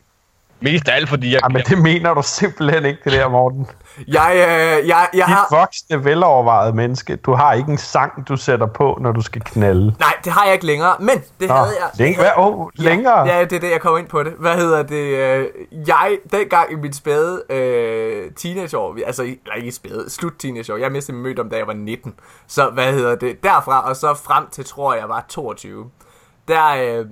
mest 0.62 0.88
af 0.88 0.96
alt, 0.96 1.08
fordi 1.08 1.32
jeg... 1.32 1.40
Ej, 1.42 1.48
men 1.48 1.62
det 1.62 1.78
mener 1.78 2.14
du 2.14 2.22
simpelthen 2.22 2.84
ikke, 2.84 3.00
det 3.04 3.12
der, 3.12 3.28
Morten. 3.28 3.66
Jeg, 4.08 4.30
øh, 4.34 4.88
jeg, 4.88 5.08
jeg 5.08 5.08
Dit 5.14 5.22
har... 5.22 5.46
voksne, 5.50 6.04
velovervejede 6.04 6.72
menneske, 6.72 7.16
du 7.16 7.34
har 7.34 7.52
ikke 7.52 7.70
en 7.72 7.78
sang, 7.78 8.28
du 8.28 8.36
sætter 8.36 8.66
på, 8.66 8.98
når 9.00 9.12
du 9.12 9.20
skal 9.20 9.42
knalde. 9.42 9.94
Nej, 9.98 10.12
det 10.24 10.32
har 10.32 10.44
jeg 10.44 10.52
ikke 10.52 10.66
længere, 10.66 10.96
men 11.00 11.18
det 11.40 11.48
Nå, 11.48 11.54
havde 11.54 11.72
jeg. 11.80 11.90
længe, 11.94 12.16
hvad? 12.18 12.30
Oh, 12.36 12.68
længere? 12.74 13.26
Ja, 13.28 13.40
det 13.44 13.52
er 13.52 13.60
det, 13.60 13.70
jeg 13.70 13.80
kommer 13.80 13.98
ind 13.98 14.08
på 14.08 14.22
det. 14.22 14.32
Hvad 14.38 14.56
hedder 14.56 14.82
det? 14.82 14.94
øh, 15.16 15.46
Jeg, 15.86 16.18
dengang 16.32 16.72
i 16.72 16.74
mit 16.74 16.96
spæde 16.96 17.42
øh, 17.50 18.30
teenageår, 18.36 18.96
altså 19.06 19.22
eller 19.22 19.54
ikke 19.56 19.72
spæde, 19.72 20.10
slut 20.10 20.32
teenageår, 20.38 20.76
jeg 20.76 20.92
mistede 20.92 21.16
min 21.16 21.22
mødt 21.22 21.38
om, 21.38 21.50
da 21.50 21.56
jeg 21.56 21.66
var 21.66 21.72
19. 21.72 22.14
Så 22.48 22.70
hvad 22.70 22.92
hedder 22.92 23.14
det? 23.14 23.42
Derfra 23.42 23.88
og 23.88 23.96
så 23.96 24.14
frem 24.14 24.44
til, 24.52 24.64
tror 24.64 24.92
jeg, 24.92 25.00
jeg 25.00 25.08
var 25.08 25.24
22. 25.28 25.84
Der, 26.48 26.66
øh, 27.00 27.06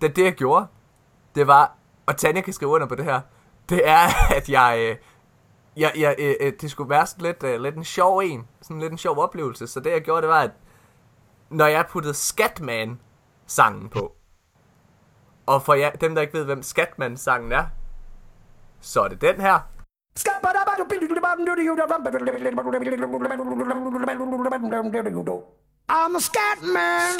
det, 0.00 0.16
det 0.16 0.24
jeg 0.24 0.32
gjorde, 0.32 0.66
det 1.34 1.46
var, 1.46 1.72
og 2.08 2.16
Tanja 2.16 2.40
kan 2.40 2.52
skrive 2.52 2.70
under 2.70 2.86
på 2.86 2.94
det 2.94 3.04
her, 3.04 3.20
det 3.68 3.88
er, 3.88 4.08
at 4.36 4.48
jeg, 4.48 4.76
øh, 4.78 4.96
jeg, 5.76 5.92
jeg 5.96 6.14
øh, 6.18 6.34
øh, 6.40 6.52
det 6.60 6.70
skulle 6.70 6.90
være 6.90 7.06
sådan 7.06 7.26
lidt, 7.26 7.42
øh, 7.42 7.60
lidt 7.60 7.76
en 7.76 7.84
sjov 7.84 8.18
en, 8.18 8.46
sådan 8.62 8.80
lidt 8.80 8.92
en 8.92 8.98
sjov 8.98 9.18
oplevelse. 9.18 9.66
Så 9.66 9.80
det 9.80 9.90
jeg 9.90 10.02
gjorde, 10.02 10.22
det 10.22 10.28
var, 10.28 10.40
at 10.40 10.50
når 11.50 11.66
jeg 11.66 11.86
puttede 11.90 12.14
Scatman-sangen 12.14 13.88
på, 13.88 14.12
og 15.46 15.62
for 15.62 15.74
jer, 15.74 15.90
dem, 15.90 16.14
der 16.14 16.22
ikke 16.22 16.38
ved, 16.38 16.44
hvem 16.44 16.62
Scatman-sangen 16.62 17.52
er, 17.52 17.66
så 18.80 19.02
er 19.02 19.08
det 19.08 19.20
den 19.20 19.40
her. 19.40 19.58
I'm 25.88 26.16
a 26.16 26.20
scat 26.20 26.62
man. 26.62 27.18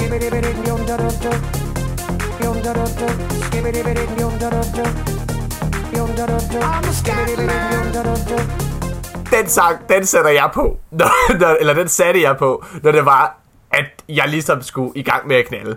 Den 9.30 9.48
sang, 9.48 9.88
den 9.88 10.06
sætter 10.06 10.30
jeg 10.30 10.50
på. 10.54 10.78
Når, 10.90 11.38
når, 11.38 11.56
eller 11.60 11.74
den 11.74 11.88
satte 11.88 12.22
jeg 12.22 12.36
på, 12.36 12.64
når 12.82 12.92
det 12.92 13.04
var, 13.04 13.40
at 13.70 14.04
jeg 14.08 14.28
ligesom 14.28 14.62
skulle 14.62 14.92
i 14.94 15.02
gang 15.02 15.26
med 15.26 15.36
at 15.36 15.46
knalde. 15.46 15.76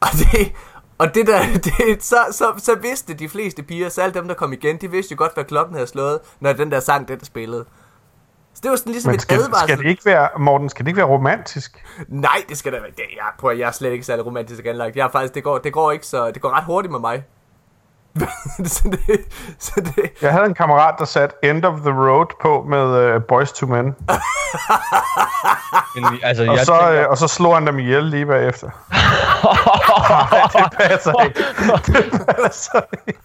Og 0.00 0.08
det, 0.12 0.52
Og 0.98 1.14
det 1.14 1.26
der, 1.26 1.42
det, 1.64 2.02
så, 2.04 2.16
så, 2.30 2.52
så 2.58 2.74
vidste 2.74 3.14
de 3.14 3.28
fleste 3.28 3.62
piger, 3.62 3.88
så 3.88 4.02
alle 4.02 4.14
dem, 4.14 4.28
der 4.28 4.34
kom 4.34 4.52
igen, 4.52 4.76
de 4.76 4.90
vidste 4.90 5.12
jo 5.12 5.18
godt, 5.18 5.34
hvad 5.34 5.44
klokken 5.44 5.74
havde 5.74 5.86
slået, 5.86 6.18
når 6.40 6.52
den 6.52 6.70
der 6.70 6.80
sang, 6.80 7.08
den 7.08 7.18
der 7.18 7.24
spillede. 7.24 7.64
Så 8.58 8.62
det 8.62 8.70
var 8.70 8.76
sådan 8.76 8.92
ligesom 8.92 9.10
Men 9.10 9.14
et 9.14 9.22
skal, 9.22 9.36
advarsel. 9.38 9.68
skal 9.68 9.78
det 9.78 9.86
ikke 9.90 10.04
være, 10.04 10.28
Morten, 10.38 10.68
skal 10.68 10.84
det 10.84 10.88
ikke 10.88 10.96
være 10.96 11.06
romantisk? 11.06 11.84
Nej, 12.08 12.42
det 12.48 12.58
skal 12.58 12.72
da 12.72 12.78
være. 12.78 12.90
Det, 12.90 13.02
jeg, 13.16 13.24
prøver, 13.38 13.54
jeg 13.54 13.68
er 13.68 13.72
slet 13.72 13.92
ikke 13.92 14.04
særlig 14.04 14.26
romantisk 14.26 14.66
anlagt. 14.66 14.96
Jeg 14.96 15.06
er 15.06 15.10
faktisk, 15.10 15.34
det 15.34 15.44
går, 15.44 15.58
det 15.58 15.72
går 15.72 15.92
ikke 15.92 16.06
så, 16.06 16.30
det 16.30 16.42
går 16.42 16.50
ret 16.50 16.64
hurtigt 16.64 16.92
med 16.92 17.00
mig. 17.00 17.24
så 18.66 18.88
det, 18.90 19.20
så 19.58 19.72
det, 19.76 20.10
Jeg 20.22 20.32
havde 20.32 20.46
en 20.46 20.54
kammerat, 20.54 20.94
der 20.98 21.04
satte 21.04 21.36
End 21.42 21.64
of 21.64 21.80
the 21.80 21.90
Road 21.90 22.26
på 22.42 22.64
med 22.68 23.14
uh, 23.16 23.22
Boys 23.22 23.52
to 23.52 23.66
Men. 23.66 23.94
Altså, 26.22 26.46
Og 26.48 26.56
jeg 26.56 26.66
så, 26.66 26.72
tænker, 26.72 27.02
øh, 27.02 27.10
og 27.10 27.18
så 27.18 27.28
slog 27.28 27.54
han 27.54 27.66
dem 27.66 27.78
ihjel 27.78 28.04
lige 28.04 28.26
bagefter. 28.26 28.70
Nej, 30.30 30.64
det 30.68 30.78
passer 30.78 31.22
ikke. 31.22 31.40
Det 31.86 32.26
passer 32.26 32.80
ikke. 33.08 33.20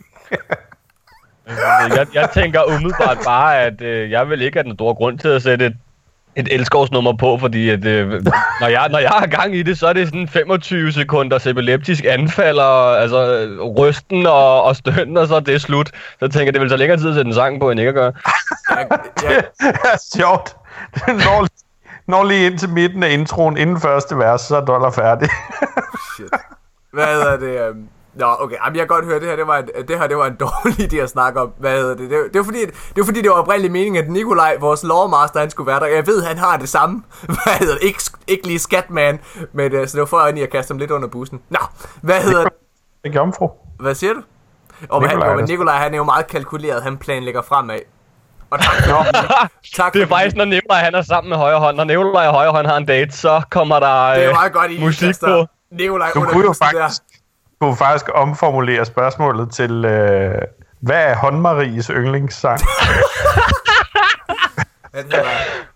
Jeg, 1.47 2.07
jeg 2.13 2.29
tænker 2.33 2.63
umiddelbart 2.63 3.17
bare, 3.25 3.59
at 3.59 3.81
øh, 3.81 4.11
jeg 4.11 4.29
vil 4.29 4.41
ikke 4.41 4.57
have 4.57 4.63
den 4.63 4.73
store 4.73 4.95
grund 4.95 5.19
til 5.19 5.27
at 5.27 5.43
sætte 5.43 5.65
et, 5.65 5.75
et 6.35 6.47
elskovsnummer 6.51 7.13
på, 7.17 7.37
fordi 7.37 7.69
at, 7.69 7.85
øh, 7.85 8.09
når, 8.61 8.67
jeg, 8.67 8.89
når 8.89 8.99
jeg 8.99 9.09
har 9.09 9.27
gang 9.27 9.55
i 9.55 9.63
det, 9.63 9.79
så 9.79 9.87
er 9.87 9.93
det 9.93 10.07
sådan 10.07 10.27
25 10.27 10.91
sekunder 10.91 11.47
epileptisk 11.47 12.05
anfald, 12.09 12.57
og 12.57 13.01
altså, 13.01 13.37
øh, 13.37 13.61
rysten 13.61 14.25
og, 14.25 14.63
og 14.63 14.75
stønnen, 14.75 15.17
og 15.17 15.27
så 15.27 15.35
er 15.35 15.39
det 15.39 15.61
slut. 15.61 15.87
Så 15.87 16.17
jeg 16.21 16.31
tænker, 16.31 16.51
det 16.51 16.61
vil 16.61 16.69
så 16.69 16.77
længere 16.77 16.97
tid 16.97 17.09
at 17.09 17.15
sætte 17.15 17.29
en 17.29 17.33
sang 17.33 17.59
på, 17.59 17.71
end 17.71 17.79
ikke 17.79 17.89
at 17.89 17.95
gøre. 17.95 18.13
jeg, 18.69 18.87
jeg, 19.23 19.43
Det 19.59 19.75
er 19.93 20.17
sjovt. 20.17 20.55
Det 20.95 21.01
når, 21.07 21.47
når 22.07 22.23
lige 22.23 22.45
ind 22.45 22.59
til 22.59 22.69
midten 22.69 23.03
af 23.03 23.11
introen, 23.11 23.57
inden 23.57 23.81
første 23.81 24.17
vers, 24.17 24.41
så 24.41 24.55
er 24.55 24.65
dollar 24.65 24.91
færdig. 24.91 25.29
shit. 26.15 26.33
Hvad 26.93 27.05
hedder 27.05 27.37
det? 27.37 27.69
Um... 27.69 27.87
Nå, 28.15 28.35
okay. 28.39 28.55
Jamen, 28.65 28.75
jeg 28.75 28.81
kan 28.81 28.95
godt 28.95 29.05
høre, 29.05 29.19
det 29.19 29.27
her, 29.27 29.35
det 29.35 29.47
var 29.47 29.57
en, 29.57 29.67
det 29.87 29.99
her, 29.99 30.07
det 30.07 30.17
var 30.17 30.25
en 30.25 30.35
dårlig 30.45 30.93
idé 30.93 30.97
at 30.97 31.09
snakke 31.09 31.41
om. 31.41 31.51
Hvad 31.57 31.77
hedder 31.79 31.95
det? 31.95 32.09
Det, 32.09 32.19
det 32.33 32.39
var 32.39 32.43
fordi, 32.43 32.65
det 32.65 32.97
var 32.97 33.03
fordi, 33.05 33.21
det 33.21 33.29
var 33.29 33.35
oprindelig 33.35 33.71
meningen, 33.71 34.03
at 34.03 34.09
Nikolaj, 34.09 34.57
vores 34.59 34.83
lawmaster, 34.83 35.39
han 35.39 35.49
skulle 35.49 35.67
være 35.67 35.79
der. 35.79 35.85
Jeg 35.85 36.07
ved, 36.07 36.23
han 36.23 36.37
har 36.37 36.57
det 36.57 36.69
samme. 36.69 37.03
Hvad 37.43 37.59
hedder 37.59 37.73
det? 37.73 37.83
Ikke, 37.83 37.99
ikke 38.27 38.47
lige 38.47 38.59
Skatman, 38.59 39.19
men 39.53 39.75
uh, 39.75 39.87
så 39.87 39.91
det 39.91 39.99
var 39.99 40.05
for 40.05 40.17
at 40.17 40.37
jeg 40.37 40.49
kaste 40.49 40.71
ham 40.71 40.77
lidt 40.77 40.91
under 40.91 41.07
bussen. 41.07 41.41
Nå, 41.49 41.59
hvad 42.01 42.21
hedder 42.21 42.43
det? 42.43 42.53
Det 43.03 43.09
er 43.09 43.13
jomfru. 43.13 43.49
Hvad 43.79 43.95
siger 43.95 44.13
du? 44.13 44.21
Og 44.89 45.01
men, 45.01 45.09
han, 45.09 45.17
Nikolaj, 45.17 45.31
jo, 45.31 45.37
men 45.37 45.45
Nikolaj, 45.45 45.77
han 45.77 45.93
er 45.93 45.97
jo 45.97 46.03
meget 46.03 46.27
kalkuleret. 46.27 46.83
Han 46.83 46.97
planlægger 46.97 47.41
fremad. 47.41 47.79
Og 48.49 48.59
tak, 48.59 48.73
for, 48.89 49.05
tak 49.83 49.93
Det 49.93 50.01
er 50.01 50.07
faktisk, 50.07 50.35
når 50.35 50.45
Nikolaj 50.45 50.79
han 50.79 50.95
er 50.95 51.01
sammen 51.01 51.29
med 51.29 51.37
højre 51.37 51.59
hånd. 51.59 51.77
Når 51.77 51.83
Nikolaj 51.83 52.27
og 52.27 52.33
højre 52.33 52.51
hånd 52.51 52.67
har 52.67 52.77
en 52.77 52.85
date, 52.85 53.11
så 53.11 53.41
kommer 53.49 53.79
der 53.79 54.13
Det 54.13 54.23
er 54.23 54.29
øh, 54.29 54.35
meget 54.35 54.53
godt, 54.53 54.71
I 54.71 54.79
musik 54.79 55.15
på. 55.23 55.45
Nikolaj 55.71 56.11
Du 56.13 56.19
under 56.19 56.31
kunne 56.31 56.43
jo 56.43 56.49
bussen 56.49 56.67
der. 56.75 56.89
Kunne 57.63 57.75
faktisk 57.77 58.11
omformulere 58.13 58.85
spørgsmålet 58.85 59.51
til, 59.51 59.85
øh, 59.85 60.41
hvad 60.79 61.03
er 61.03 61.15
håndmaries 61.15 61.87
yndlingssang? 61.87 62.59
Hedder, 64.93 65.23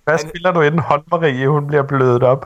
Hvad 0.04 0.18
Han- 0.20 0.30
spiller 0.30 0.52
du 0.52 0.62
inden 0.62 0.80
håndmarie, 0.80 1.48
hun 1.50 1.68
bliver 1.68 1.84
blødet 1.84 2.24
op? 2.24 2.46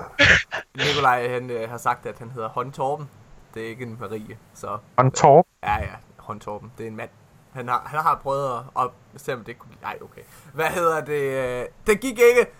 Nikolaj 0.78 1.30
han, 1.30 1.50
øh, 1.50 1.70
har 1.70 1.78
sagt, 1.78 2.06
at 2.06 2.16
han 2.20 2.32
hedder 2.36 2.50
Håndtorben. 2.50 3.10
Det 3.54 3.64
er 3.64 3.68
ikke 3.68 3.84
en 3.86 3.98
Marie, 4.00 4.38
så 4.54 4.78
Håndtorp? 4.98 5.46
ja, 5.64 5.74
ja, 5.76 5.86
Håndtorben. 6.18 6.72
Det 6.78 6.84
er 6.84 6.88
en 6.88 6.96
mand. 6.96 7.10
Han 7.54 7.68
har, 7.68 7.82
han 7.86 8.00
har 8.00 8.20
prøvet 8.24 8.52
at, 8.80 8.84
at 9.16 9.22
se, 9.22 9.34
om 9.34 9.44
det 9.44 9.60
kunne... 9.60 9.72
Nej, 9.82 9.98
okay. 10.02 10.22
Hvad 10.54 10.66
hedder 10.66 11.02
det? 11.02 11.22
øh, 11.22 11.66
Det 11.88 12.00
gik 12.00 12.20
ikke. 12.20 12.52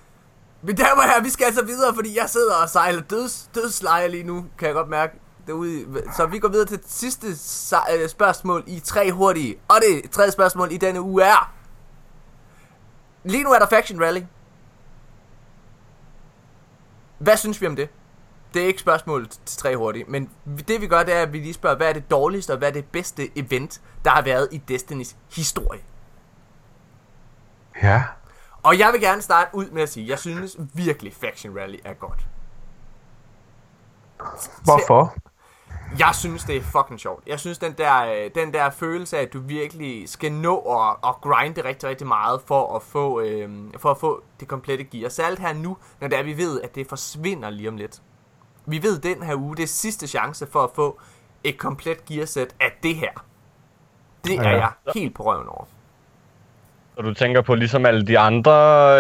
Mine 0.62 0.78
damer 0.78 1.02
herrer, 1.02 1.24
vi 1.24 1.30
skal 1.30 1.46
altså 1.46 1.66
videre, 1.66 1.96
fordi 1.96 2.18
jeg 2.20 2.30
sidder 2.30 2.56
og 2.64 2.70
sejler 2.70 3.02
døds, 3.02 3.50
dødsleje 3.56 4.08
lige 4.08 4.24
nu, 4.24 4.46
kan 4.58 4.66
jeg 4.68 4.76
godt 4.76 4.90
mærke. 4.90 5.14
Derude. 5.48 6.04
Så 6.16 6.26
vi 6.26 6.40
går 6.40 6.48
videre 6.48 6.68
til 6.68 6.78
det 6.78 6.92
sidste 6.92 7.28
øh, 7.94 8.10
spørgsmål 8.10 8.64
i 8.68 8.80
tre 8.80 9.12
hurtige. 9.12 9.56
Og 9.68 9.76
det 9.82 10.12
tredje 10.12 10.32
spørgsmål 10.32 10.72
i 10.72 10.78
denne 10.78 11.02
uge 11.02 11.24
er... 11.24 11.54
Lige 13.24 13.44
nu 13.44 13.52
er 13.52 13.60
der 13.60 13.68
Faction 13.68 14.04
Rally. 14.04 14.22
Hvad 17.18 17.38
synes 17.38 17.62
vi 17.62 17.68
om 17.68 17.76
det? 17.76 17.90
Det 18.54 18.62
er 18.62 18.68
ikke 18.68 18.80
spørgsmål 18.80 19.28
til 19.28 19.58
tre 19.58 19.78
hurtige, 19.78 20.06
men 20.08 20.30
det 20.68 20.82
vi 20.82 20.88
gør, 20.88 21.04
det 21.04 21.14
er, 21.14 21.22
at 21.22 21.34
vi 21.34 21.40
lige 21.40 21.54
spørger, 21.54 21.78
hvad 21.78 21.90
er 21.90 21.94
det 21.94 22.12
dårligste 22.12 22.52
og 22.52 22.58
hvad 22.58 22.68
er 22.68 22.74
det 22.74 22.86
bedste 22.86 23.38
event, 23.38 23.82
der 24.06 24.12
har 24.12 24.22
været 24.22 24.48
i 24.52 24.58
Destinys 24.58 25.16
historie? 25.36 25.82
Ja. 27.84 28.04
Og 28.64 28.80
jeg 28.80 28.94
vil 28.94 29.02
gerne 29.02 29.22
starte 29.22 29.50
ud 29.54 29.66
med 29.66 29.82
at 29.82 29.90
sige, 29.90 30.04
at 30.04 30.10
jeg 30.10 30.20
synes 30.20 30.58
virkelig 30.74 31.14
Faction 31.14 31.58
Rally 31.58 31.78
er 31.84 31.94
godt. 31.94 32.28
Hvorfor? 34.64 35.16
Jeg 36.00 36.10
synes, 36.14 36.44
det 36.44 36.58
er 36.58 36.62
fucking 36.62 37.00
sjovt. 37.00 37.24
Jeg 37.28 37.40
synes, 37.40 37.58
den 37.58 37.72
der, 37.78 38.06
øh, 38.06 38.30
den 38.36 38.54
der 38.54 38.70
følelse 38.70 39.18
af, 39.18 39.22
at 39.22 39.34
du 39.34 39.40
virkelig 39.40 40.10
skal 40.10 40.32
nå 40.32 40.58
at, 40.58 41.10
at 41.10 41.16
grinde 41.22 41.64
rigtig, 41.66 41.90
rigtig 41.90 42.08
meget 42.08 42.42
for 42.48 42.76
at 42.76 42.82
få, 42.82 43.22
øh, 43.22 43.50
for 43.78 43.92
at 43.92 43.98
få 43.98 44.24
det 44.40 44.48
komplette 44.48 44.84
gear. 44.84 45.10
Særligt 45.10 45.42
her 45.42 45.54
nu, 45.54 45.78
når 46.02 46.08
det 46.08 46.20
er, 46.20 46.24
vi 46.24 46.38
ved, 46.38 46.62
at 46.62 46.76
det 46.76 46.88
forsvinder 46.88 47.50
lige 47.50 47.70
om 47.70 47.78
lidt. 47.78 48.02
Vi 48.66 48.84
ved 48.84 49.00
den 49.00 49.24
her 49.24 49.36
uge, 49.36 49.56
det 49.58 49.64
er 49.64 49.68
sidste 49.68 50.08
chance 50.08 50.48
for 50.52 50.60
at 50.64 50.70
få 50.76 51.00
et 51.44 51.58
komplet 51.58 52.06
gearsæt 52.06 52.56
af 52.60 52.72
det 52.84 52.96
her. 52.96 53.26
Det 54.26 54.36
er 54.40 54.44
Ja. 54.50 54.50
jeg 54.58 54.70
helt 54.96 55.16
på 55.16 55.24
røven 55.24 55.48
over. 55.48 55.66
Og 56.98 57.04
du 57.04 57.14
tænker 57.14 57.42
på 57.42 57.56
ligesom 57.56 57.86
alle 57.86 58.08
de 58.08 58.20
andre 58.20 58.52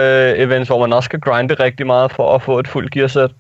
øh, 0.04 0.40
events, 0.40 0.70
hvor 0.70 0.80
man 0.80 0.94
også 0.94 1.06
skal 1.06 1.20
grinde 1.22 1.54
rigtig 1.54 1.88
meget 1.88 2.12
for 2.12 2.36
at 2.36 2.42
få 2.42 2.60
et 2.60 2.68
fuldt 2.68 2.92
gearsæt. 2.94 3.32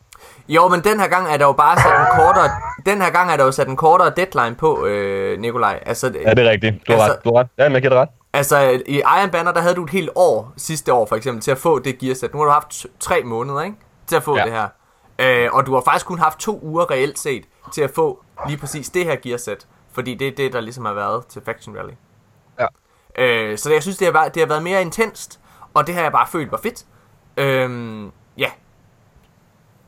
Jo, 0.47 0.67
men 0.67 0.83
den 0.83 0.99
her 0.99 1.07
gang 1.07 1.27
er 1.33 1.37
der 1.37 1.45
jo 1.45 1.51
bare 1.51 1.77
sat 1.77 1.99
en 1.99 2.05
kortere, 2.19 2.49
den 2.85 3.01
her 3.01 3.09
gang 3.09 3.31
er 3.31 3.37
der 3.37 3.45
jo 3.45 3.51
sat 3.51 3.67
en 3.67 3.75
kortere 3.75 4.13
deadline 4.17 4.55
på, 4.55 4.85
øh, 4.85 5.39
Nikolaj. 5.39 5.83
Altså, 5.85 6.07
Ja, 6.25 6.29
det 6.33 6.45
er 6.45 6.49
rigtigt. 6.49 6.75
Du 6.87 6.91
har 6.93 6.99
Altså- 6.99 7.13
ret. 7.15 7.23
Du 7.25 7.29
har 7.33 7.39
ret. 7.39 7.47
Ja, 7.57 7.63
men 7.69 7.73
jeg 7.73 7.81
giver 7.81 8.01
ret. 8.01 8.09
Altså, 8.33 8.81
i 8.85 8.95
Iron 9.19 9.29
Banner, 9.29 9.51
der 9.51 9.61
havde 9.61 9.75
du 9.75 9.83
et 9.83 9.89
helt 9.89 10.09
år 10.15 10.53
sidste 10.57 10.93
år, 10.93 11.05
for 11.05 11.15
eksempel, 11.15 11.41
til 11.43 11.51
at 11.51 11.57
få 11.57 11.79
det 11.79 11.97
gearsæt. 11.99 12.33
Nu 12.33 12.39
har 12.39 12.45
du 12.45 12.51
haft 12.51 12.85
tre 12.99 13.23
måneder, 13.23 13.61
ikke? 13.61 13.75
Til 14.07 14.15
at 14.15 14.23
få 14.23 14.37
Ja. 14.37 14.43
det 14.43 14.51
her. 14.51 14.67
Øh, 15.19 15.49
og 15.53 15.65
du 15.65 15.73
har 15.73 15.81
faktisk 15.81 16.05
kun 16.05 16.19
haft 16.19 16.39
to 16.39 16.59
uger 16.63 16.91
reelt 16.91 17.19
set, 17.19 17.43
til 17.73 17.81
at 17.81 17.91
få 17.95 18.23
lige 18.47 18.57
præcis 18.57 18.89
det 18.89 19.05
her 19.05 19.15
gearsæt. 19.23 19.65
Fordi 19.93 20.13
det 20.15 20.27
er 20.27 20.31
det, 20.37 20.53
der 20.53 20.61
ligesom 20.61 20.85
har 20.85 20.93
været 20.93 21.25
til 21.27 21.41
Faction 21.45 21.77
Rally. 21.77 21.93
Ja. 22.59 22.65
Øh, 23.23 23.57
så 23.57 23.71
jeg 23.73 23.81
synes, 23.81 23.97
det 23.97 24.07
har, 24.07 24.11
været, 24.13 24.33
det 24.35 24.41
har 24.41 24.47
været 24.47 24.63
mere 24.63 24.81
intenst, 24.81 25.39
og 25.73 25.87
det 25.87 25.95
har 25.95 26.01
jeg 26.01 26.11
bare 26.11 26.27
følt 26.27 26.51
var 26.51 26.59
fedt. 26.63 26.83
Øhm. 27.37 28.11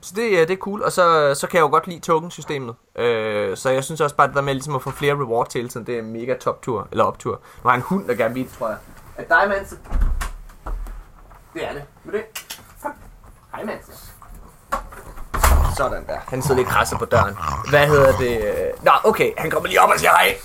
Så 0.03 0.13
det, 0.15 0.47
det 0.47 0.53
er 0.53 0.57
cool, 0.57 0.81
og 0.83 0.91
så, 0.91 1.35
så 1.35 1.47
kan 1.47 1.57
jeg 1.57 1.61
jo 1.61 1.67
godt 1.69 1.87
lide 1.87 1.99
token-systemet. 1.99 2.75
Øh, 2.95 3.57
så 3.57 3.69
jeg 3.69 3.83
synes 3.83 4.01
også 4.01 4.15
bare, 4.15 4.27
det 4.27 4.35
der 4.35 4.41
med 4.41 4.53
ligesom 4.53 4.75
at 4.75 4.81
få 4.81 4.91
flere 4.91 5.13
rewards 5.13 5.53
hele 5.53 5.69
tiden, 5.69 5.85
det 5.85 5.95
er 5.95 5.99
en 5.99 6.13
mega 6.13 6.33
top-tur, 6.37 6.87
eller 6.91 7.03
optur. 7.03 7.39
Nu 7.63 7.69
har 7.69 7.75
en 7.75 7.81
hund, 7.81 8.07
der 8.07 8.13
gerne 8.15 8.33
vil, 8.33 8.47
tror 8.59 8.67
jeg. 8.67 8.77
Er 9.17 9.23
dig, 9.23 9.49
Mans? 9.49 9.69
Det 11.53 11.67
er 11.69 11.73
det. 11.73 11.83
Vil 12.03 12.13
det? 12.13 12.23
Kom. 12.83 12.91
Hej, 13.55 13.63
Mans. 13.63 14.13
Sådan 15.77 16.05
der. 16.07 16.17
Han 16.27 16.41
sidder 16.41 16.55
lige 16.55 16.65
krasser 16.69 16.97
på 16.97 17.05
døren. 17.05 17.37
Hvad 17.69 17.87
hedder 17.87 18.17
det? 18.17 18.53
Nå, 18.83 18.91
okay. 19.03 19.31
Han 19.37 19.51
kommer 19.51 19.67
lige 19.69 19.81
op 19.81 19.89
og 19.89 19.99
siger 19.99 20.11
hej. 20.11 20.35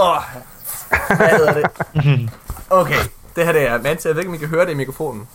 Åh. 0.00 0.22
Hvad 1.16 1.28
hedder 1.28 1.52
det? 1.52 1.66
Okay. 2.70 2.98
Det 3.36 3.44
her 3.46 3.52
det 3.52 3.62
er 3.66 3.82
Mans. 3.82 4.06
Jeg 4.06 4.14
ved 4.14 4.22
ikke, 4.22 4.28
om 4.30 4.34
I 4.34 4.38
kan 4.38 4.48
høre 4.48 4.64
det 4.66 4.70
i 4.72 4.74
mikrofonen. 4.74 5.28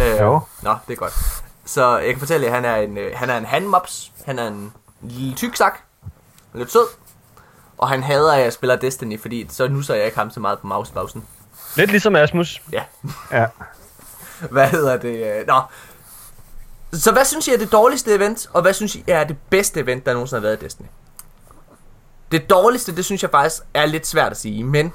Øh, 0.00 0.20
Jo. 0.20 0.40
Nå, 0.62 0.74
det 0.88 0.92
er 0.92 0.96
godt. 0.96 1.42
Så 1.66 1.98
jeg 1.98 2.10
kan 2.10 2.18
fortælle 2.18 2.46
jer, 2.46 2.54
han 2.54 2.64
er 2.64 2.76
en, 2.76 2.98
øh, 2.98 3.12
han 3.14 3.30
er 3.30 3.36
en 3.38 3.44
handmops. 3.44 4.12
Han 4.24 4.38
er 4.38 4.46
en 4.48 4.72
lille 5.02 5.34
tyk 5.34 5.56
sak. 5.56 5.78
Lidt 6.54 6.72
sød. 6.72 6.86
Og 7.78 7.88
han 7.88 8.02
hader, 8.02 8.32
at 8.32 8.42
jeg 8.42 8.52
spiller 8.52 8.76
Destiny, 8.76 9.20
fordi 9.20 9.46
så 9.50 9.68
nu 9.68 9.82
så 9.82 9.94
jeg 9.94 10.04
ikke 10.04 10.18
ham 10.18 10.30
så 10.30 10.40
meget 10.40 10.58
på 10.58 10.66
mousepausen. 10.66 11.24
Lidt 11.76 11.90
ligesom 11.90 12.16
Asmus. 12.16 12.62
Ja. 12.72 12.82
Ja. 13.32 13.46
Hvad 14.50 14.68
hedder 14.68 14.96
det? 14.96 15.38
øh, 15.40 15.46
Nå. 15.46 15.60
Så 16.92 17.12
hvad 17.12 17.24
synes 17.24 17.48
I 17.48 17.52
er 17.54 17.58
det 17.58 17.72
dårligste 17.72 18.14
event, 18.14 18.46
og 18.52 18.62
hvad 18.62 18.72
synes 18.72 18.94
I 18.94 19.04
er 19.06 19.24
det 19.24 19.36
bedste 19.50 19.80
event, 19.80 20.06
der 20.06 20.12
nogensinde 20.12 20.40
har 20.40 20.46
været 20.48 20.62
i 20.62 20.64
Destiny? 20.64 20.86
Det 22.32 22.50
dårligste, 22.50 22.96
det 22.96 23.04
synes 23.04 23.22
jeg 23.22 23.30
faktisk 23.30 23.62
er 23.74 23.86
lidt 23.86 24.06
svært 24.06 24.32
at 24.32 24.38
sige, 24.38 24.64
men 24.64 24.92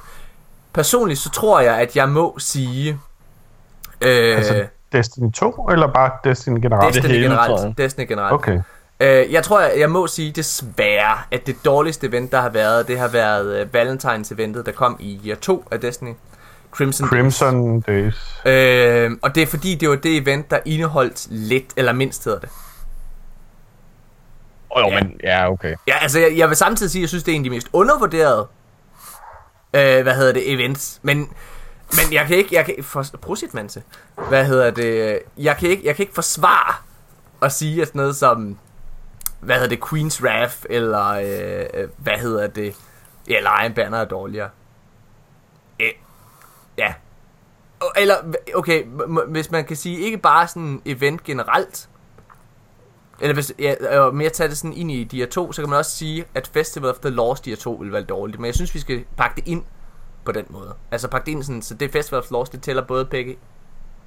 personligt 0.73 1.19
så 1.19 1.29
tror 1.29 1.59
jeg, 1.59 1.77
at 1.77 1.95
jeg 1.95 2.09
må 2.09 2.35
sige... 2.39 2.99
Øh, 4.01 4.37
Altså 4.37 4.65
Destiny 4.93 5.31
2, 5.31 5.67
eller 5.71 5.93
bare 5.93 6.11
Destiny 6.23 6.59
generelt? 6.61 6.95
Destiny 6.95 7.11
hele, 7.11 7.23
generelt. 7.23 7.63
jeg. 7.63 7.73
Destiny 7.77 8.07
generelt. 8.07 8.33
Okay. 8.33 8.59
Øh, 8.99 9.33
jeg 9.33 9.43
tror, 9.43 9.61
jeg, 9.61 9.73
jeg 9.79 9.89
må 9.89 10.07
sige 10.07 10.31
desværre, 10.31 11.17
at 11.31 11.47
det 11.47 11.55
dårligste 11.65 12.07
event, 12.07 12.31
der 12.31 12.41
har 12.41 12.49
været, 12.49 12.87
det 12.87 12.99
har 12.99 13.07
været 13.07 13.65
uh, 13.65 13.73
Valentines 13.73 14.31
eventet, 14.31 14.65
der 14.65 14.71
kom 14.71 14.97
i 14.99 15.19
year 15.25 15.37
2 15.37 15.65
af 15.71 15.79
Destiny. 15.79 16.13
Crimson. 16.71 17.07
Crimson 17.07 17.81
Days. 17.81 18.41
Øh, 18.45 19.11
og 19.21 19.35
det 19.35 19.43
er 19.43 19.47
fordi, 19.47 19.75
det 19.75 19.89
var 19.89 19.95
det 19.95 20.17
event, 20.17 20.51
der 20.51 20.59
indeholdt 20.65 21.27
lidt, 21.29 21.65
eller 21.75 21.93
mindst 21.93 22.25
hedder 22.25 22.39
det. 22.39 22.49
Åh, 24.75 24.85
oh, 24.85 24.91
Ja. 24.91 25.03
men 25.03 25.19
ja, 25.23 25.51
okay. 25.51 25.75
Ja, 25.87 25.97
altså 26.01 26.19
jeg, 26.19 26.37
jeg 26.37 26.47
vil 26.49 26.57
samtidig 26.57 26.91
sige, 26.91 26.99
at 26.99 27.01
jeg 27.01 27.09
synes, 27.09 27.23
det 27.23 27.31
er 27.31 27.35
en 27.35 27.41
af 27.41 27.43
de 27.43 27.49
mest 27.49 27.67
undervurderede, 27.73 28.47
øh, 29.73 30.01
hvad 30.03 30.15
hedder 30.15 30.33
det, 30.33 30.53
events. 30.53 30.99
Men, 31.01 31.29
men 31.91 32.13
jeg 32.13 32.27
kan 32.27 32.37
ikke, 32.37 32.55
jeg 32.55 32.65
kan 32.65 32.83
for, 32.83 33.05
prosit, 33.21 33.53
Manse. 33.53 33.83
Hvad 34.27 34.45
hedder 34.45 34.71
det, 34.71 35.19
jeg 35.37 35.57
kan 35.57 35.69
ikke, 35.69 35.85
jeg 35.85 35.95
kan 35.95 36.03
ikke 36.03 36.13
forsvare 36.13 36.73
at 37.41 37.51
sige 37.51 37.85
sådan 37.85 37.99
noget 37.99 38.15
som, 38.15 38.57
hvad 39.39 39.55
hedder 39.55 39.75
det, 39.75 39.83
Queen's 39.85 40.23
Wrath, 40.23 40.55
eller 40.69 41.07
øh, 41.07 41.81
øh 41.81 41.89
hvad 41.97 42.17
hedder 42.17 42.47
det, 42.47 42.75
eller 43.27 43.61
Iron 43.63 43.73
Banner 43.73 43.97
er 43.97 44.05
dårligere. 44.05 44.49
Øh, 45.79 45.91
ja. 46.77 46.93
Eller, 47.95 48.15
okay, 48.55 48.83
m- 48.83 49.19
m- 49.19 49.29
hvis 49.29 49.51
man 49.51 49.65
kan 49.65 49.75
sige, 49.75 49.99
ikke 49.99 50.17
bare 50.17 50.47
sådan 50.47 50.81
event 50.85 51.23
generelt, 51.23 51.89
eller 53.21 53.33
hvis 53.33 53.53
ja, 53.59 53.99
og 53.99 54.15
mere 54.15 54.29
tage 54.29 54.49
det 54.49 54.57
sådan 54.57 54.73
ind 54.73 54.91
i 54.91 55.03
de 55.03 55.17
her 55.17 55.27
to, 55.27 55.51
så 55.51 55.61
kan 55.61 55.69
man 55.69 55.79
også 55.79 55.91
sige, 55.91 56.25
at 56.35 56.47
Festival 56.47 56.89
of 56.89 56.99
the 56.99 57.09
Lost, 57.09 57.45
de 57.45 57.49
her 57.49 57.57
to, 57.57 57.71
vil 57.73 57.91
være 57.91 58.03
dårligt. 58.03 58.39
Men 58.39 58.45
jeg 58.45 58.55
synes, 58.55 58.73
vi 58.73 58.79
skal 58.79 59.05
pakke 59.17 59.35
det 59.35 59.47
ind 59.47 59.63
på 60.25 60.31
den 60.31 60.45
måde. 60.49 60.75
Altså 60.91 61.21
ind 61.27 61.43
sådan, 61.43 61.61
så 61.61 61.73
det 61.73 61.91
Festival 61.91 62.19
of 62.19 62.31
Lost, 62.31 62.51
det 62.51 62.61
tæller 62.61 62.81
både 62.85 63.05
begge 63.05 63.37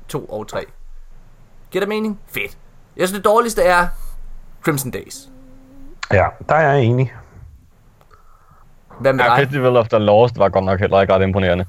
to 0.08 0.24
og 0.24 0.48
tre. 0.48 0.64
Giver 1.70 1.80
det 1.80 1.88
mening? 1.88 2.20
Fedt. 2.26 2.58
Jeg 2.96 3.08
synes, 3.08 3.18
det 3.18 3.24
dårligste 3.24 3.62
er 3.62 3.88
Crimson 4.62 4.90
Days. 4.90 5.28
Ja, 6.12 6.26
der 6.48 6.54
er 6.54 6.72
jeg 6.72 6.82
enig. 6.84 7.14
Hvad 9.00 9.12
med 9.12 9.24
Ja, 9.24 9.30
dig? 9.30 9.38
Festival 9.38 9.76
of 9.76 9.88
the 9.88 9.98
Lost 9.98 10.38
var 10.38 10.48
godt 10.48 10.64
nok 10.64 10.80
heller 10.80 11.00
ikke 11.00 11.14
ret 11.14 11.22
imponerende. 11.22 11.66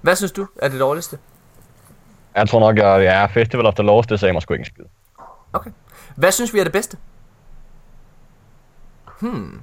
Hvad 0.00 0.16
synes 0.16 0.32
du 0.32 0.46
er 0.56 0.68
det 0.68 0.80
dårligste? 0.80 1.18
Jeg 2.34 2.48
tror 2.48 2.60
nok, 2.60 2.78
jeg 2.78 3.02
ja, 3.02 3.26
Festival 3.26 3.66
of 3.66 3.74
the 3.74 3.82
Lost, 3.82 4.10
det 4.10 4.20
sagde 4.20 4.32
mig 4.32 4.42
sgu 4.42 4.54
ikke 4.54 4.60
en 4.60 4.64
skid. 4.64 4.84
Okay. 5.52 5.70
Hvad 6.16 6.32
synes 6.32 6.54
vi 6.54 6.58
er 6.58 6.64
det 6.64 6.72
bedste? 6.72 6.96
Hmm. 9.20 9.60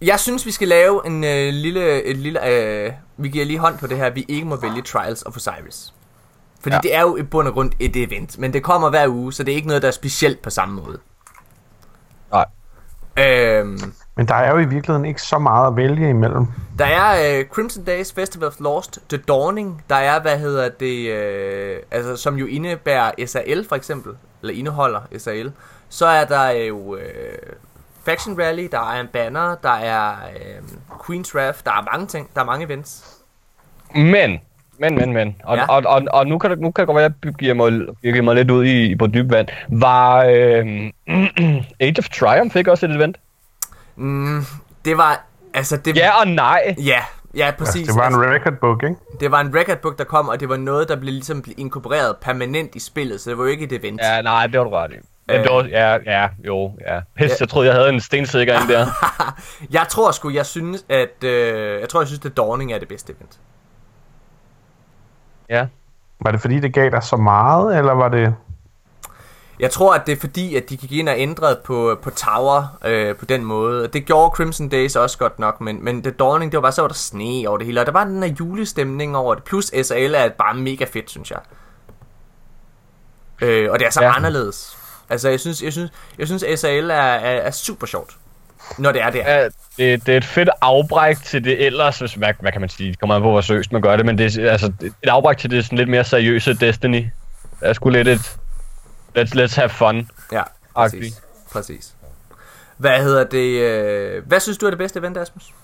Jeg 0.00 0.20
synes, 0.20 0.46
vi 0.46 0.50
skal 0.50 0.68
lave 0.68 1.06
en 1.06 1.24
øh, 1.24 1.52
lille... 1.52 2.02
Et 2.02 2.16
lille 2.16 2.48
øh, 2.48 2.92
vi 3.16 3.28
giver 3.28 3.44
lige 3.44 3.58
hånd 3.58 3.78
på 3.78 3.86
det 3.86 3.96
her, 3.96 4.10
vi 4.10 4.24
ikke 4.28 4.46
må 4.46 4.56
vælge 4.56 4.82
Trials 4.82 5.22
of 5.22 5.36
Osiris. 5.36 5.94
Fordi. 6.60 6.74
Ja. 6.74 6.80
det 6.80 6.94
er 6.94 7.00
jo 7.00 7.16
i 7.16 7.22
bund 7.22 7.48
og 7.48 7.54
grund 7.54 7.72
et 7.80 7.96
event, 7.96 8.38
men 8.38 8.52
det 8.52 8.62
kommer 8.62 8.90
hver 8.90 9.08
uge, 9.08 9.32
så 9.32 9.42
det 9.42 9.52
er 9.52 9.56
ikke 9.56 9.68
noget, 9.68 9.82
der 9.82 9.88
er 9.88 9.92
specielt 9.92 10.42
på 10.42 10.50
samme 10.50 10.82
måde. 10.82 10.98
Nej. 12.32 12.44
Øhm, 13.18 13.92
Men 14.16 14.28
der 14.28 14.34
er 14.34 14.50
jo 14.52 14.58
i 14.58 14.64
virkeligheden 14.64 15.04
ikke 15.04 15.22
så 15.22 15.38
meget 15.38 15.66
at 15.66 15.76
vælge 15.76 16.10
imellem. 16.10 16.46
der 16.78 16.84
er 16.86 17.38
øh, 17.38 17.44
Crimson 17.46 17.84
Days, 17.84 18.12
Festival 18.12 18.48
of 18.48 18.54
Lost, 18.60 18.98
The 19.08 19.18
Dawning, 19.28 19.84
der 19.90 19.96
er, 19.96 20.20
hvad 20.20 20.38
hedder 20.38 20.68
det, 20.68 21.10
øh, 21.10 21.76
altså 21.90 22.16
som 22.16 22.36
jo 22.36 22.46
indebærer 22.46 23.26
SAL 23.26 23.68
for 23.68 23.76
eksempel, 23.76 24.12
eller 24.42 24.54
indeholder 24.54 25.00
SAL. 25.18 25.52
Så 25.88 26.06
er 26.06 26.24
der 26.24 26.50
jo 26.50 26.96
øh, 26.96 27.02
Faction 28.08 28.40
Rally, 28.40 28.68
der 28.72 28.92
er 28.92 29.00
en 29.00 29.06
banner, 29.12 29.54
der 29.62 29.70
er 29.70 30.10
øh, 30.10 30.62
Queen's 30.90 31.34
Wrath, 31.34 31.58
der 31.64 31.70
er 31.70 31.90
mange 31.92 32.06
ting, 32.06 32.28
der 32.34 32.40
er 32.40 32.44
mange 32.44 32.66
events. 32.66 33.16
Men, 33.94 34.40
men, 34.78 34.94
men, 34.94 35.12
men. 35.12 35.36
Og, 35.44 35.56
Ja. 35.56 35.62
ja. 35.62 35.68
og, 35.68 35.82
og, 35.86 36.02
og 36.10 36.26
nu, 36.26 36.38
kan 36.38 36.50
det, 36.50 36.58
nu 36.60 36.70
kan 36.70 36.82
det 36.82 36.86
godt 36.86 36.96
være, 36.96 37.04
at 37.04 37.12
jeg 37.24 37.34
giver 37.34 37.54
mig, 37.54 37.72
giver 38.02 38.22
mig 38.22 38.34
lidt 38.34 38.50
ud 38.50 38.64
i, 38.64 38.96
på 38.96 39.06
dyb 39.06 39.30
vand. 39.30 39.48
Var 39.68 40.24
øh, 40.24 40.66
Age 41.86 41.94
of 41.98 42.08
Triumph 42.08 42.56
ikke 42.56 42.70
også 42.70 42.86
et 42.86 42.96
event? 42.96 43.16
Mm, 43.96 44.44
det 44.84 44.96
var, 44.96 45.24
altså 45.54 45.76
det... 45.76 45.96
Ja 45.96 46.20
og 46.20 46.28
nej. 46.28 46.74
Ja, 46.78 47.00
ja 47.34 47.50
præcis. 47.58 47.86
Det 47.86 47.96
var 47.96 48.08
en 48.08 48.14
altså, 48.14 48.30
record 48.30 48.60
book, 48.60 48.82
ikke? 48.82 48.96
det 49.20 49.30
var 49.30 49.40
en 49.40 49.54
record 49.56 49.78
book, 49.78 49.98
der 49.98 50.04
kom, 50.04 50.28
og 50.28 50.40
det 50.40 50.48
var 50.48 50.56
noget, 50.56 50.88
der 50.88 50.96
blev 50.96 51.12
ligesom 51.12 51.44
inkorporeret 51.56 52.16
permanent 52.20 52.74
i 52.74 52.80
spillet, 52.80 53.20
så 53.20 53.30
det 53.30 53.38
var 53.38 53.44
jo 53.44 53.50
ikke 53.50 53.64
et 53.64 53.72
event. 53.72 54.00
Ja, 54.02 54.22
nej, 54.22 54.46
det 54.46 54.58
var 54.58 54.64
du 54.64 54.70
ret 54.70 54.92
i. 54.92 54.94
Var, 55.28 55.64
ja, 55.64 55.98
ja, 56.06 56.28
jo, 56.46 56.72
ja. 56.86 57.00
Pis, 57.16 57.30
Ja. 57.30 57.36
jeg 57.40 57.48
troede, 57.48 57.66
jeg 57.68 57.74
havde 57.76 57.88
en 57.88 58.00
stensikker 58.00 58.60
ind 58.60 58.68
der. 58.68 58.86
jeg 59.78 59.86
tror 59.88 60.10
sgu, 60.10 60.30
jeg 60.30 60.46
synes, 60.46 60.84
at... 60.88 61.24
Øh, 61.24 61.80
jeg 61.80 61.88
tror, 61.88 62.00
jeg 62.00 62.08
synes, 62.08 62.24
at 62.24 62.36
Dawning 62.36 62.72
er 62.72 62.78
det 62.78 62.88
bedste 62.88 63.12
event. 63.12 63.38
Ja. 65.48 65.66
Var 66.20 66.30
det 66.30 66.40
fordi, 66.40 66.60
det 66.60 66.74
gav 66.74 66.90
dig 66.90 67.02
så 67.02 67.16
meget, 67.16 67.78
eller 67.78 67.92
var 67.92 68.08
det... 68.08 68.34
Jeg 69.60 69.70
tror, 69.70 69.94
at 69.94 70.02
det 70.06 70.12
er 70.12 70.20
fordi, 70.20 70.56
at 70.56 70.70
de 70.70 70.76
gik 70.76 70.92
ind 70.92 71.08
og 71.08 71.14
ændrede 71.18 71.60
på, 71.64 71.98
på 72.02 72.10
Tower 72.10 72.78
øh, 72.84 73.16
på 73.16 73.24
den 73.24 73.44
måde. 73.44 73.88
Det 73.88 74.04
gjorde 74.06 74.30
Crimson 74.36 74.68
Days 74.68 74.96
også 74.96 75.18
godt 75.18 75.38
nok, 75.38 75.60
men, 75.60 75.84
men 75.84 76.02
The 76.02 76.10
Dawning, 76.12 76.52
det 76.52 76.56
var 76.58 76.62
bare 76.62 76.72
så, 76.72 76.80
var 76.82 76.88
der 76.88 76.94
sne 76.94 77.44
over 77.48 77.58
det 77.58 77.66
hele. 77.66 77.80
Og 77.80 77.86
der 77.86 77.92
var 77.92 78.04
den 78.04 78.22
her 78.22 78.34
julestemning 78.40 79.16
over 79.16 79.34
det. 79.34 79.44
Plus 79.44 79.70
SAL 79.82 80.14
er 80.14 80.28
bare 80.28 80.54
mega 80.54 80.84
fedt, 80.84 81.10
synes 81.10 81.30
jeg. 81.30 81.38
Øh, 83.42 83.72
og 83.72 83.78
det 83.78 83.86
er 83.86 83.90
så. 83.90 84.02
Ja. 84.02 84.16
anderledes. 84.16 84.77
Altså, 85.10 85.28
jeg 85.28 85.40
synes, 85.40 85.62
jeg 85.62 85.72
synes, 85.72 85.90
jeg 86.18 86.26
synes 86.26 86.60
SAL 86.60 86.90
er, 86.90 86.94
er, 86.94 87.40
er 87.40 87.50
super 87.50 87.86
sjovt. 87.86 88.16
Når 88.78 88.92
det 88.92 89.02
er 89.02 89.10
der. 89.10 89.30
ja 89.30 89.48
det, 89.78 90.06
det 90.06 90.12
er 90.12 90.16
et 90.16 90.24
fedt 90.24 90.48
afbræk 90.60 91.16
til 91.24 91.44
det 91.44 91.66
ellers, 91.66 91.98
hvis, 91.98 92.14
hvad, 92.14 92.34
hvad 92.40 92.52
kan 92.52 92.60
man 92.60 92.70
sige, 92.70 92.90
det 92.90 93.00
kommer 93.00 93.14
an 93.14 93.22
på, 93.22 93.30
hvor 93.30 93.40
seriøst 93.40 93.72
man 93.72 93.82
gør 93.82 93.96
det, 93.96 94.06
men 94.06 94.18
det 94.18 94.36
er 94.36 94.52
altså, 94.52 94.72
et 94.82 95.08
afbræk 95.08 95.36
til 95.36 95.50
det 95.50 95.64
sådan 95.64 95.78
lidt 95.78 95.88
mere 95.88 96.04
seriøse 96.04 96.54
Destiny. 96.54 97.06
Det 97.60 97.68
er 97.68 97.72
sgu 97.72 97.88
lidt 97.88 98.08
et, 98.08 98.38
let's, 99.18 99.34
let's 99.34 99.56
have 99.56 99.68
fun. 99.68 100.10
Ja, 100.32 100.42
Agtig. 100.74 101.00
præcis. 101.00 101.22
præcis. 101.52 101.94
Hvad 102.76 103.02
hedder 103.02 103.24
det? 103.24 103.60
Øh, 103.60 104.26
hvad 104.26 104.40
synes 104.40 104.58
du 104.58 104.66
er 104.66 104.70
det 104.70 104.78
bedste 104.78 104.98
event, 104.98 105.16
Asmus? 105.16 105.54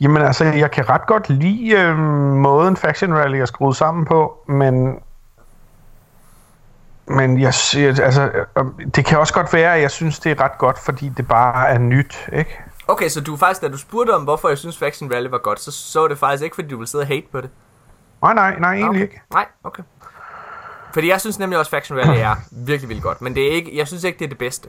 Jamen 0.00 0.22
altså, 0.22 0.44
jeg 0.44 0.70
kan 0.70 0.88
ret 0.88 1.06
godt 1.06 1.28
lide 1.28 1.70
øh, 1.70 1.98
måden 2.36 2.76
Faction 2.76 3.14
Rally 3.14 3.36
er 3.36 3.46
skruet 3.46 3.76
sammen 3.76 4.06
på, 4.06 4.44
men... 4.48 4.98
Men 7.10 7.40
jeg 7.40 7.46
altså, 7.46 8.30
øh, 8.58 8.64
det 8.94 9.04
kan 9.04 9.18
også 9.18 9.34
godt 9.34 9.52
være, 9.52 9.74
at 9.74 9.82
jeg 9.82 9.90
synes, 9.90 10.18
det 10.18 10.32
er 10.32 10.40
ret 10.40 10.58
godt, 10.58 10.78
fordi 10.78 11.08
det 11.16 11.28
bare 11.28 11.68
er 11.68 11.78
nyt, 11.78 12.28
ikke? 12.32 12.60
Okay, 12.88 13.08
så 13.08 13.20
du 13.20 13.36
faktisk, 13.36 13.62
da 13.62 13.68
du 13.68 13.78
spurgte 13.78 14.10
om, 14.14 14.22
hvorfor 14.22 14.48
jeg 14.48 14.58
synes 14.58 14.78
Faction 14.78 15.12
Rally 15.12 15.28
var 15.28 15.38
godt, 15.38 15.60
så 15.60 15.72
så 15.72 16.08
det 16.08 16.18
faktisk 16.18 16.44
ikke, 16.44 16.54
fordi 16.54 16.68
du 16.68 16.76
ville 16.76 16.88
sidde 16.88 17.02
og 17.02 17.08
hate 17.08 17.26
på 17.32 17.40
det. 17.40 17.50
Nej, 18.22 18.34
nej, 18.34 18.58
nej, 18.58 18.72
egentlig 18.74 18.90
okay. 18.90 19.02
ikke. 19.02 19.20
Nej, 19.32 19.46
okay. 19.64 19.82
Fordi 20.92 21.08
jeg 21.08 21.20
synes 21.20 21.38
nemlig 21.38 21.58
også, 21.58 21.70
Faction 21.70 21.98
Rally 21.98 22.20
er 22.20 22.34
virkelig, 22.50 22.88
virkelig 22.88 23.02
godt. 23.02 23.22
Men 23.22 23.34
det 23.34 23.48
er 23.48 23.52
ikke, 23.52 23.76
jeg 23.76 23.88
synes 23.88 24.04
ikke, 24.04 24.18
det 24.18 24.24
er 24.24 24.28
det 24.28 24.38
bedste. 24.38 24.68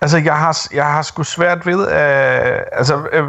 Altså, 0.00 0.18
jeg 0.18 0.36
har, 0.36 0.66
jeg 0.74 0.84
har 0.84 1.02
sgu 1.02 1.22
svært 1.22 1.66
ved, 1.66 1.80
øh, 1.80 2.60
altså, 2.72 2.96
øh, 3.12 3.24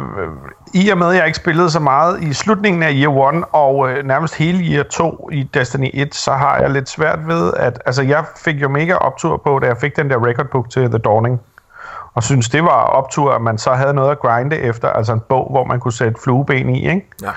i 0.74 0.88
og 0.88 0.98
med, 0.98 1.08
at 1.08 1.16
jeg 1.16 1.26
ikke 1.26 1.36
spillede 1.36 1.70
så 1.70 1.80
meget 1.80 2.22
i 2.22 2.32
slutningen 2.32 2.82
af 2.82 2.90
Year 2.94 3.32
1 3.32 3.44
og 3.52 3.90
øh, 3.90 4.04
nærmest 4.04 4.34
hele 4.34 4.64
Year 4.64 4.82
2 4.82 5.28
i 5.32 5.42
Destiny 5.42 5.90
1, 5.94 6.14
så 6.14 6.32
har 6.32 6.58
jeg 6.58 6.70
lidt 6.70 6.88
svært 6.88 7.28
ved, 7.28 7.52
at, 7.56 7.82
altså, 7.86 8.02
jeg 8.02 8.24
fik 8.36 8.62
jo 8.62 8.68
mega 8.68 8.94
optur 8.94 9.36
på, 9.36 9.58
da 9.58 9.66
jeg 9.66 9.76
fik 9.80 9.96
den 9.96 10.10
der 10.10 10.26
record 10.26 10.46
book 10.46 10.70
til 10.70 10.90
The 10.90 10.98
Dawning, 10.98 11.40
og 12.14 12.22
synes, 12.22 12.48
det 12.48 12.62
var 12.62 12.82
optur, 12.82 13.32
at 13.32 13.42
man 13.42 13.58
så 13.58 13.72
havde 13.72 13.94
noget 13.94 14.10
at 14.10 14.18
grinde 14.18 14.56
efter, 14.56 14.88
altså 14.88 15.12
en 15.12 15.20
bog, 15.28 15.50
hvor 15.50 15.64
man 15.64 15.80
kunne 15.80 15.92
sætte 15.92 16.20
flueben 16.24 16.68
i, 16.68 16.88
ikke? 16.88 17.10
Ja. 17.22 17.30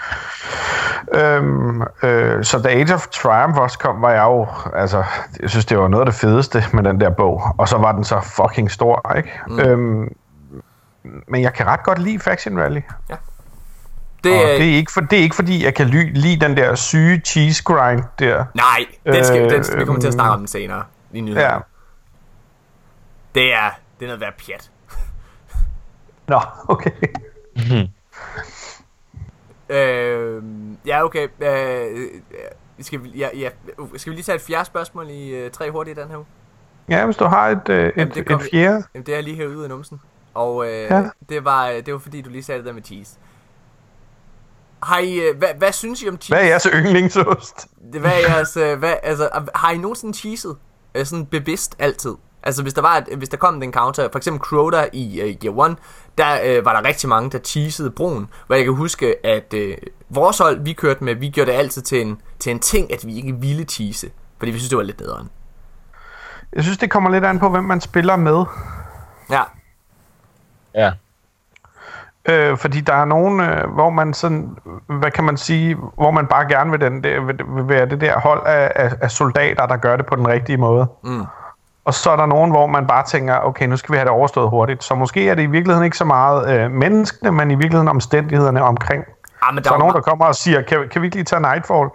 Øhm, 1.13 1.81
øh, 2.03 2.43
så 2.43 2.59
da 2.59 2.69
Age 2.69 2.93
of 2.93 3.07
Triumph 3.07 3.57
også 3.59 3.79
kom, 3.79 4.01
var 4.01 4.11
jeg 4.11 4.23
jo, 4.23 4.47
altså, 4.75 5.03
jeg 5.41 5.49
synes, 5.49 5.65
det 5.65 5.77
var 5.77 5.87
noget 5.87 6.01
af 6.01 6.11
det 6.11 6.15
fedeste 6.21 6.63
med 6.73 6.83
den 6.83 6.99
der 7.01 7.09
bog. 7.09 7.41
Og 7.57 7.67
så 7.67 7.77
var 7.77 7.91
den 7.91 8.03
så 8.03 8.21
fucking 8.21 8.71
stor, 8.71 9.13
ikke? 9.17 9.39
Mm. 9.47 9.59
Øhm, 9.59 10.15
men 11.27 11.41
jeg 11.41 11.53
kan 11.53 11.65
ret 11.65 11.83
godt 11.83 11.99
lide 11.99 12.19
Faction 12.19 12.59
Rally. 12.59 12.81
Det, 14.23 14.31
Og 14.31 14.43
øh, 14.43 14.49
det 14.49 14.71
er, 14.71 14.75
ikke 14.75 14.91
for, 14.91 15.01
det 15.01 15.19
er 15.19 15.23
ikke 15.23 15.35
fordi, 15.35 15.65
jeg 15.65 15.73
kan 15.73 15.87
ly- 15.87 16.11
lide 16.13 16.45
den 16.45 16.57
der 16.57 16.75
syge 16.75 17.21
cheese 17.25 17.63
grind 17.63 18.03
der. 18.19 18.45
nej, 18.55 18.85
den 19.05 19.25
skal, 19.25 19.41
Øh, 19.41 19.49
den, 19.51 19.79
vi 19.79 19.85
kommer 19.85 20.01
til 20.01 20.07
at 20.07 20.13
snakke 20.13 20.29
øhm, 20.29 20.33
om 20.33 20.39
den 20.39 20.47
senere. 20.47 20.83
I 21.13 21.21
nyhederne. 21.21 21.53
Ja. 21.53 21.59
Det 23.35 23.53
er, 23.53 23.69
det 23.99 24.05
er 24.05 24.07
noget 24.07 24.21
værd 24.21 24.33
pjat. 24.45 24.71
Nå, 26.27 26.39
okay. 26.67 26.91
Øh, 29.71 30.43
ja, 30.85 31.03
okay. 31.03 31.27
Øh, 31.41 32.07
skal, 32.79 33.03
vi, 33.03 33.09
ja, 33.09 33.29
ja, 33.37 33.49
uh, 33.77 33.89
skal 33.95 34.09
vi 34.11 34.15
lige 34.15 34.23
tage 34.23 34.35
et 34.35 34.41
fjerde 34.41 34.65
spørgsmål 34.65 35.09
i 35.09 35.29
øh, 35.29 35.51
tre 35.51 35.71
hurtigt 35.71 35.97
i 35.97 36.01
den 36.01 36.09
her 36.09 36.17
uge? 36.17 36.25
Ja, 36.89 37.05
hvis 37.05 37.17
du 37.17 37.25
har 37.25 37.49
et, 37.49 37.69
øh, 37.69 37.85
et, 37.87 37.93
Jamen, 37.97 38.13
det 38.13 38.17
et, 38.21 38.27
kom 38.27 38.39
et 38.39 38.43
vi- 38.45 38.49
fjerde. 38.51 38.83
Jamen, 38.93 39.05
det 39.05 39.15
er 39.15 39.21
lige 39.21 39.49
ud 39.57 39.63
af 39.63 39.69
numsen. 39.69 40.01
Og 40.33 40.65
øh, 40.65 40.71
Ja. 40.73 41.03
det, 41.29 41.45
var, 41.45 41.67
det 41.85 41.93
var 41.93 41.99
fordi, 41.99 42.21
du 42.21 42.29
lige 42.29 42.43
sagde 42.43 42.57
det 42.57 42.65
der 42.65 42.73
med 42.73 42.81
cheese. 42.83 43.17
Har 44.83 44.99
I, 44.99 45.15
øh, 45.19 45.37
hvad, 45.37 45.49
hvad 45.57 45.71
synes 45.71 46.01
I 46.03 46.09
om 46.09 46.17
cheese? 46.21 46.33
Hvad 46.35 46.43
er 46.43 46.47
jeres 46.49 46.67
yndlingsost? 46.73 47.67
Hvad 47.99 48.11
er 48.11 48.33
jeres, 48.33 48.57
øh, 48.57 48.79
hvad, 48.79 48.95
altså, 49.03 49.29
har 49.55 49.71
I 49.71 49.77
nogensinde 49.77 50.17
cheeset? 50.17 50.57
Øh, 50.95 51.05
sådan 51.05 51.25
bevidst 51.25 51.75
altid? 51.79 52.15
Altså 52.43 52.61
hvis 52.61 52.73
der 52.73 52.81
var 52.81 52.97
et, 52.97 53.17
hvis 53.17 53.29
der 53.29 53.37
kom 53.37 53.55
en 53.55 53.63
encounter, 53.63 54.09
for 54.11 54.17
eksempel 54.17 54.41
Crota 54.41 54.89
i 54.93 55.21
uh, 55.23 55.39
Gear 55.41 55.65
1, 55.65 55.77
der 56.17 56.39
øh, 56.43 56.65
var 56.65 56.81
der 56.81 56.87
rigtig 56.87 57.09
mange, 57.09 57.29
der 57.29 57.39
cheesede 57.39 57.91
broen. 57.91 58.29
Hvor 58.47 58.55
jeg 58.55 58.65
kan 58.65 58.73
huske, 58.73 59.25
at 59.25 59.53
øh, 59.53 59.77
vores 60.09 60.37
hold, 60.37 60.59
vi 60.63 60.73
kørte 60.73 61.03
med, 61.03 61.15
vi 61.15 61.29
gjorde 61.29 61.51
det 61.51 61.57
altid 61.57 61.81
til 61.81 62.01
en, 62.01 62.21
til 62.39 62.51
en 62.51 62.59
ting, 62.59 62.93
at 62.93 63.07
vi 63.07 63.15
ikke 63.15 63.35
ville 63.35 63.63
cheese. 63.63 64.09
Fordi 64.37 64.51
vi 64.51 64.57
synes, 64.57 64.69
det 64.69 64.77
var 64.77 64.83
lidt 64.83 64.97
bedre. 64.97 65.25
Jeg 66.53 66.63
synes, 66.63 66.77
det 66.77 66.91
kommer 66.91 67.09
lidt 67.09 67.25
an 67.25 67.39
på, 67.39 67.49
hvem 67.49 67.63
man 67.63 67.81
spiller 67.81 68.15
med. 68.15 68.45
Ja, 69.29 69.43
Ja. 70.75 70.91
Øh, 72.25 72.57
fordi 72.57 72.81
der 72.81 72.93
er 72.93 73.05
nogen, 73.05 73.39
øh, 73.39 73.69
hvor 73.69 73.89
man 73.89 74.13
sådan, 74.13 74.57
hvad 74.87 75.11
kan 75.11 75.23
man 75.23 75.37
sige, 75.37 75.77
hvor 75.95 76.11
man 76.11 76.27
bare 76.27 76.47
gerne 76.47 76.71
vil, 76.71 76.81
den, 76.81 77.03
det, 77.03 77.27
vil, 77.27 77.39
vil 77.47 77.67
være 77.67 77.85
det 77.85 78.01
der 78.01 78.19
hold 78.19 78.45
af, 78.45 78.71
af, 78.75 78.91
af 79.01 79.11
soldater, 79.11 79.65
der 79.65 79.77
gør 79.77 79.97
det 79.97 80.05
på 80.05 80.15
den 80.15 80.27
rigtige 80.27 80.57
måde. 80.57 80.87
Mm. 81.03 81.25
Og 81.85 81.93
så 81.93 82.11
er 82.11 82.15
der 82.15 82.25
nogen, 82.25 82.51
hvor 82.51 82.67
man 82.67 82.87
bare 82.87 83.03
tænker, 83.05 83.39
okay, 83.39 83.65
nu 83.65 83.77
skal 83.77 83.91
vi 83.93 83.97
have 83.97 84.05
det 84.05 84.11
overstået 84.13 84.49
hurtigt. 84.49 84.83
Så 84.83 84.95
måske 84.95 85.29
er 85.29 85.35
det 85.35 85.43
i 85.43 85.45
virkeligheden 85.45 85.85
ikke 85.85 85.97
så 85.97 86.05
meget 86.05 86.49
øh, 86.53 86.71
menneskene, 86.71 87.31
men 87.31 87.51
i 87.51 87.55
virkeligheden 87.55 87.87
omstændighederne 87.87 88.63
omkring. 88.63 89.03
ah, 89.41 89.53
men 89.53 89.63
Der 89.63 89.69
der 89.69 89.75
er 89.75 89.79
nogen, 89.79 89.95
der 89.95 90.01
kommer 90.01 90.25
og 90.25 90.35
siger, 90.35 90.61
kan, 90.61 90.89
kan 90.91 91.01
vi 91.01 91.07
ikke 91.07 91.15
lige 91.15 91.25
tage 91.25 91.41
Nightfall? 91.41 91.89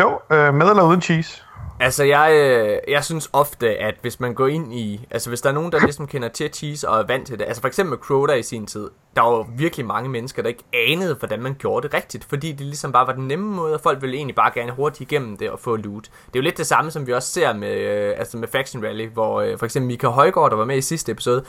Jo, 0.00 0.18
øh, 0.30 0.54
med 0.54 0.70
eller 0.70 0.82
uden 0.82 1.00
cheese. 1.00 1.42
Altså, 1.84 2.04
jeg, 2.04 2.32
øh, 2.32 2.78
jeg 2.88 3.04
synes 3.04 3.30
ofte, 3.32 3.68
at 3.68 3.94
hvis 4.00 4.20
man 4.20 4.34
går 4.34 4.46
ind 4.46 4.74
i... 4.74 5.06
Altså, 5.10 5.28
hvis 5.28 5.40
der 5.40 5.48
er 5.48 5.54
nogen, 5.54 5.72
der 5.72 5.80
ligesom 5.80 6.06
kender 6.06 6.28
til 6.28 6.50
cheese 6.54 6.88
og 6.88 7.00
er 7.00 7.06
vant 7.06 7.26
til 7.26 7.38
det... 7.38 7.44
Altså, 7.44 7.60
for 7.60 7.68
eksempel 7.68 7.98
Crota 7.98 8.32
i 8.32 8.42
sin 8.42 8.66
tid. 8.66 8.90
Der 9.16 9.22
var 9.22 9.46
virkelig 9.56 9.86
mange 9.86 10.08
mennesker, 10.10 10.42
der 10.42 10.48
ikke 10.48 10.64
anede, 10.72 11.14
hvordan 11.14 11.42
man 11.42 11.56
gjorde 11.58 11.88
det 11.88 11.94
rigtigt. 11.94 12.24
Fordi 12.24 12.52
det 12.52 12.60
ligesom 12.60 12.92
bare 12.92 13.06
var 13.06 13.12
den 13.12 13.28
nemme 13.28 13.54
måde, 13.56 13.74
og 13.74 13.80
folk 13.80 14.02
ville 14.02 14.16
egentlig 14.16 14.34
bare 14.34 14.50
gerne 14.54 14.72
hurtigt 14.72 15.10
igennem 15.12 15.36
det 15.36 15.50
og 15.50 15.60
få 15.60 15.76
loot. 15.76 16.04
Det 16.04 16.10
er 16.10 16.38
jo 16.38 16.42
lidt 16.42 16.58
det 16.58 16.66
samme, 16.66 16.90
som 16.90 17.06
vi 17.06 17.12
også 17.12 17.28
ser 17.28 17.52
med, 17.52 17.78
øh, 17.78 18.14
altså 18.18 18.36
med 18.36 18.48
Faction 18.48 18.84
Rally, 18.84 19.08
hvor 19.08 19.40
øh, 19.40 19.58
for 19.58 19.64
eksempel 19.64 19.86
Mika 19.86 20.06
Højgaard, 20.06 20.50
der 20.50 20.56
var 20.56 20.64
med 20.64 20.76
i 20.76 20.80
sidste 20.80 21.12
episode, 21.12 21.44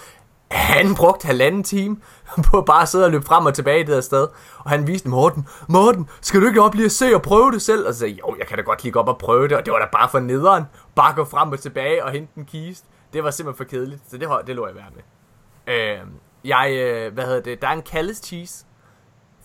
han 0.54 0.96
brugte 0.96 1.26
halvanden 1.26 1.64
time 1.64 1.98
på 2.52 2.62
bare 2.62 2.82
at 2.82 2.88
sidde 2.88 3.06
og 3.06 3.12
løbe 3.12 3.26
frem 3.26 3.46
og 3.46 3.54
tilbage 3.54 3.80
i 3.80 3.84
det 3.84 3.96
der 3.96 4.02
sted. 4.02 4.28
Og 4.58 4.70
han 4.70 4.88
viste 4.88 5.10
Morten, 5.10 5.48
Morten, 5.68 6.10
skal 6.22 6.42
du 6.42 6.48
ikke 6.48 6.62
op 6.62 6.76
lige 6.76 6.86
at 6.86 6.92
se 6.92 7.16
og 7.16 7.22
prøve 7.22 7.52
det 7.52 7.62
selv? 7.62 7.88
Og 7.88 7.94
så 7.94 8.00
sagde 8.00 8.14
jo, 8.14 8.36
jeg 8.40 8.48
kan 8.48 8.58
da 8.58 8.64
godt 8.64 8.84
lige 8.84 8.92
gå 8.94 9.00
op 9.00 9.08
og 9.08 9.18
prøve 9.18 9.48
det. 9.48 9.58
Og 9.58 9.66
det 9.66 9.74
var 9.74 9.80
da 9.80 9.86
bare 9.92 10.10
for 10.10 10.20
nederen. 10.20 10.64
Bare 10.96 11.16
gå 11.16 11.26
frem 11.26 11.52
og 11.52 11.60
tilbage 11.60 12.06
og 12.06 12.12
hente 12.12 12.32
en 12.38 12.46
kiste. 12.46 12.88
Det 13.14 13.24
var 13.24 13.32
simpelthen 13.32 13.66
for 13.66 13.70
kedeligt, 13.70 14.02
så 14.10 14.18
det, 14.18 14.30
det 14.48 14.56
lå 14.56 14.68
jeg 14.68 14.76
være 14.76 14.86
med. 14.96 15.04
Øh, 15.76 16.00
jeg, 16.46 16.72
øh, 16.78 17.14
hvad 17.14 17.26
hedder 17.26 17.42
det, 17.42 17.62
der 17.62 17.68
er 17.68 17.72
en 17.72 17.82
Kalles 17.82 18.18
Cheese, 18.18 18.66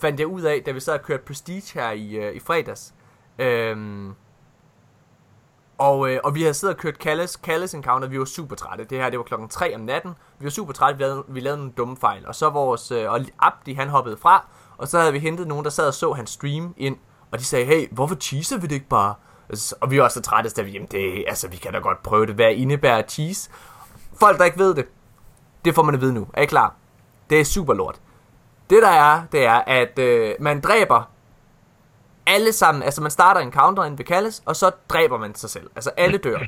fandt 0.01 0.21
jeg 0.21 0.27
ud 0.27 0.43
af, 0.43 0.63
da 0.67 0.71
vi 0.71 0.81
så 0.81 0.91
havde 0.91 1.03
kørt 1.05 1.21
Prestige 1.21 1.81
her 1.81 1.91
i, 1.91 2.17
øh, 2.17 2.35
i 2.35 2.41
fredags. 2.41 2.95
Øh, 3.39 3.77
og, 5.79 6.11
øh, 6.11 6.21
og 6.25 6.35
vi 6.35 6.43
havde 6.43 6.55
siddet 6.55 6.77
og 6.77 6.81
kørt 6.81 6.99
Kalles, 6.99 7.37
Kalles 7.37 7.75
Encounter, 7.75 8.09
vi 8.09 8.19
var 8.19 8.25
super 8.25 8.57
trætte. 8.57 8.85
Det 8.85 8.99
her, 8.99 9.11
det 9.11 9.19
var 9.19 9.25
klokken 9.25 9.49
3 9.49 9.75
om 9.75 9.81
natten. 9.81 10.15
Vi 10.39 10.45
var 10.45 10.51
super 10.51 10.73
trætte, 10.73 10.99
vi 10.99 11.05
lavede, 11.05 11.25
vi 11.29 11.41
lavede 11.41 11.59
nogle 11.59 11.73
dumme 11.77 11.97
fejl. 11.97 12.27
Og 12.27 12.35
så 12.35 12.51
vores, 12.51 12.91
øh, 12.91 13.11
og 13.11 13.21
Abdi, 13.39 13.73
han 13.73 13.89
hoppede 13.89 14.17
fra, 14.17 14.47
og 14.79 14.89
så 14.89 14.99
havde 14.99 15.13
vi 15.13 15.19
hentet 15.19 15.47
nogen, 15.47 15.65
der 15.65 15.71
sad 15.71 15.87
og 15.87 15.95
så 15.95 16.13
hans 16.13 16.31
stream 16.31 16.75
ind. 16.77 16.97
Og 17.31 17.39
de 17.39 17.45
sagde, 17.45 17.65
hey, 17.67 17.89
hvorfor 17.93 18.15
cheeser 18.15 18.59
vi 18.59 18.67
det 18.67 18.75
ikke 18.75 18.89
bare? 18.89 19.15
Altså, 19.49 19.75
Og 19.81 19.91
vi 19.91 20.01
var 20.01 20.09
så 20.09 20.21
trætte, 20.23 20.51
så 20.51 20.63
vi, 20.63 20.71
jamen 20.71 20.89
det, 20.91 21.25
altså, 21.29 21.49
vi 21.49 21.57
kan 21.57 21.73
da 21.73 21.79
godt 21.79 22.03
prøve 22.03 22.27
det. 22.27 22.35
Hvad 22.35 22.53
indebærer 22.55 23.03
cheese? 23.03 23.51
Folk, 24.21 24.39
der 24.39 24.45
ikke 24.45 24.59
ved 24.59 24.75
det, 24.75 24.87
det 25.65 25.75
får 25.75 25.83
man 25.83 25.95
at 25.95 26.01
vide 26.01 26.13
nu. 26.15 26.27
Er 26.35 26.43
I 26.43 26.47
klar? 26.47 26.75
Det 27.31 27.41
er 27.41 27.45
super 27.45 27.75
lort. 27.75 28.01
Det 28.71 28.83
der 28.83 28.89
er, 28.89 29.23
det 29.33 29.45
er, 29.45 29.63
at 29.67 29.99
øh, 29.99 30.35
man 30.41 30.61
dræber 30.61 31.11
alle 32.29 32.53
sammen, 32.53 32.83
altså 32.83 33.03
man 33.03 33.11
starter 33.11 33.41
en 33.41 33.53
counter 33.53 33.85
ind 33.85 33.97
ved 33.97 34.05
Kalles, 34.05 34.43
og 34.47 34.57
så 34.57 34.71
dræber 34.89 35.19
man 35.19 35.35
sig 35.35 35.51
selv. 35.51 35.71
Altså 35.77 35.91
alle 35.97 36.19
dør. 36.19 36.39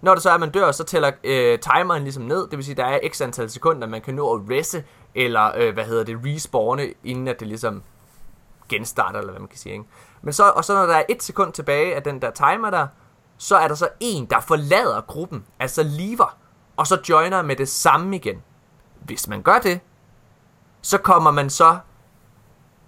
Når 0.00 0.14
det 0.14 0.22
så 0.22 0.30
er, 0.30 0.34
at 0.34 0.40
man 0.40 0.50
dør, 0.50 0.72
så 0.72 0.84
tæller 0.84 1.10
øh, 1.24 1.58
timeren 1.58 2.02
ligesom 2.02 2.22
ned. 2.22 2.48
Det 2.48 2.56
vil 2.56 2.64
sige, 2.64 2.74
der 2.74 2.84
er 2.84 2.98
x 3.12 3.20
antal 3.20 3.50
sekunder, 3.50 3.86
man 3.86 4.00
kan 4.00 4.14
nå 4.14 4.34
at 4.34 4.40
resse, 4.50 4.84
eller 5.14 5.52
øh, 5.56 5.74
hvad 5.74 5.84
hedder 5.84 6.04
det, 6.04 6.18
respawne, 6.24 6.92
inden 7.04 7.28
at 7.28 7.40
det 7.40 7.48
ligesom 7.48 7.82
genstarter, 8.68 9.18
eller 9.18 9.32
hvad 9.32 9.40
man 9.40 9.48
kan 9.48 9.58
sige. 9.58 9.72
Ikke? 9.72 9.84
Men 10.22 10.32
så, 10.32 10.50
og 10.50 10.64
så 10.64 10.74
når 10.74 10.86
der 10.86 10.94
er 10.94 11.02
et 11.08 11.22
sekund 11.22 11.52
tilbage 11.52 11.94
af 11.94 12.02
den 12.02 12.22
der 12.22 12.30
timer 12.30 12.70
der, 12.70 12.86
så 13.38 13.56
er 13.56 13.68
der 13.68 13.74
så 13.74 13.88
en, 14.00 14.26
der 14.26 14.40
forlader 14.40 15.00
gruppen, 15.00 15.44
altså 15.58 15.82
lever, 15.82 16.36
og 16.76 16.86
så 16.86 17.00
joiner 17.08 17.42
med 17.42 17.56
det 17.56 17.68
samme 17.68 18.16
igen. 18.16 18.42
Hvis 19.00 19.28
man 19.28 19.42
gør 19.42 19.58
det, 19.58 19.80
så 20.82 20.98
kommer 20.98 21.30
man 21.30 21.50
så 21.50 21.78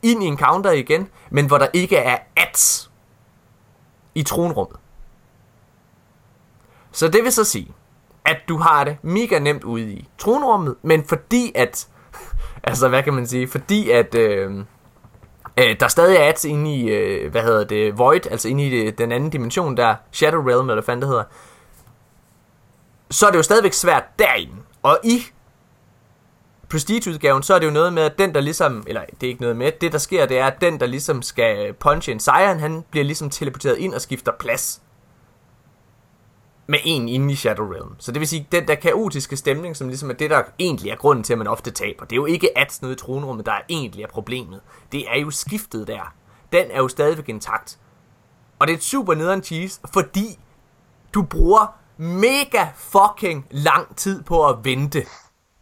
ind 0.02 0.22
i 0.22 0.26
en 0.26 0.38
counter 0.38 0.70
igen, 0.70 1.08
men 1.30 1.46
hvor 1.46 1.58
der 1.58 1.66
ikke 1.72 1.96
er 1.96 2.18
ads 2.36 2.90
i 4.14 4.22
tronrummet. 4.22 4.78
Så 6.92 7.08
det 7.08 7.24
vil 7.24 7.32
så 7.32 7.44
sige, 7.44 7.72
at 8.24 8.36
du 8.48 8.58
har 8.58 8.84
det 8.84 8.96
mega 9.02 9.38
nemt 9.38 9.64
ude 9.64 9.92
i 9.92 10.08
tronrummet, 10.18 10.76
men 10.82 11.04
fordi 11.04 11.52
at, 11.54 11.88
altså 12.64 12.88
hvad 12.88 13.02
kan 13.02 13.14
man 13.14 13.26
sige, 13.26 13.48
fordi 13.48 13.90
at 13.90 14.14
øh, 14.14 14.64
øh, 15.56 15.76
der 15.80 15.88
stadig 15.88 16.16
er 16.16 16.28
ads 16.28 16.44
inde 16.44 16.74
i, 16.74 16.90
øh, 16.90 17.30
hvad 17.30 17.42
hedder 17.42 17.64
det, 17.64 17.98
Void, 17.98 18.26
altså 18.30 18.48
inde 18.48 18.66
i 18.66 18.70
det, 18.70 18.98
den 18.98 19.12
anden 19.12 19.30
dimension 19.30 19.76
der, 19.76 19.94
Shadow 20.12 20.42
Realm, 20.48 20.60
eller 20.60 20.74
hvad 20.74 20.82
fanden 20.82 21.02
det 21.02 21.08
hedder, 21.08 21.24
så 23.10 23.26
er 23.26 23.30
det 23.30 23.38
jo 23.38 23.42
stadigvæk 23.42 23.72
svært 23.72 24.04
derinde. 24.18 24.54
Og 24.82 24.98
i 25.04 25.22
Prestige-udgaven, 26.72 27.42
så 27.42 27.54
er 27.54 27.58
det 27.58 27.66
jo 27.66 27.70
noget 27.70 27.92
med, 27.92 28.02
at 28.02 28.18
den, 28.18 28.34
der 28.34 28.40
ligesom, 28.40 28.84
eller 28.86 29.04
det 29.20 29.26
er 29.26 29.30
ikke 29.30 29.40
noget 29.40 29.56
med, 29.56 29.72
det 29.80 29.92
der 29.92 29.98
sker, 29.98 30.26
det 30.26 30.38
er, 30.38 30.46
at 30.46 30.60
den, 30.60 30.80
der 30.80 30.86
ligesom 30.86 31.22
skal 31.22 31.72
punche 31.72 32.12
en 32.12 32.20
sejren, 32.20 32.60
han 32.60 32.84
bliver 32.90 33.04
ligesom 33.04 33.30
teleporteret 33.30 33.78
ind 33.78 33.94
og 33.94 34.00
skifter 34.00 34.32
plads 34.38 34.82
med 36.66 36.78
en 36.84 37.08
inde 37.08 37.32
i 37.32 37.36
Shadow 37.36 37.72
Realm. 37.72 37.94
Så 37.98 38.12
det 38.12 38.20
vil 38.20 38.28
sige, 38.28 38.48
den 38.52 38.68
der 38.68 38.74
kaotiske 38.74 39.36
stemning, 39.36 39.76
som 39.76 39.88
ligesom 39.88 40.10
er 40.10 40.14
det, 40.14 40.30
der 40.30 40.42
egentlig 40.58 40.90
er 40.90 40.96
grunden 40.96 41.24
til, 41.24 41.32
at 41.32 41.38
man 41.38 41.46
ofte 41.46 41.70
taber. 41.70 42.04
Det 42.04 42.12
er 42.12 42.16
jo 42.16 42.26
ikke 42.26 42.58
at 42.58 42.78
nede 42.82 42.92
i 42.92 42.96
tronrummet, 42.96 43.46
der 43.46 43.52
er 43.52 43.62
egentlig 43.68 44.02
er 44.02 44.08
problemet. 44.08 44.60
Det 44.92 45.04
er 45.08 45.18
jo 45.20 45.30
skiftet 45.30 45.86
der. 45.86 46.14
Den 46.52 46.64
er 46.70 46.78
jo 46.78 46.88
stadigvæk 46.88 47.28
intakt. 47.28 47.78
Og 48.58 48.66
det 48.66 48.72
er 48.72 48.76
et 48.76 48.84
super 48.84 49.14
nederen 49.14 49.42
cheese, 49.42 49.80
fordi 49.92 50.38
du 51.14 51.22
bruger 51.22 51.74
mega 51.96 52.66
fucking 52.76 53.46
lang 53.50 53.96
tid 53.96 54.22
på 54.22 54.48
at 54.48 54.56
vente. 54.64 55.06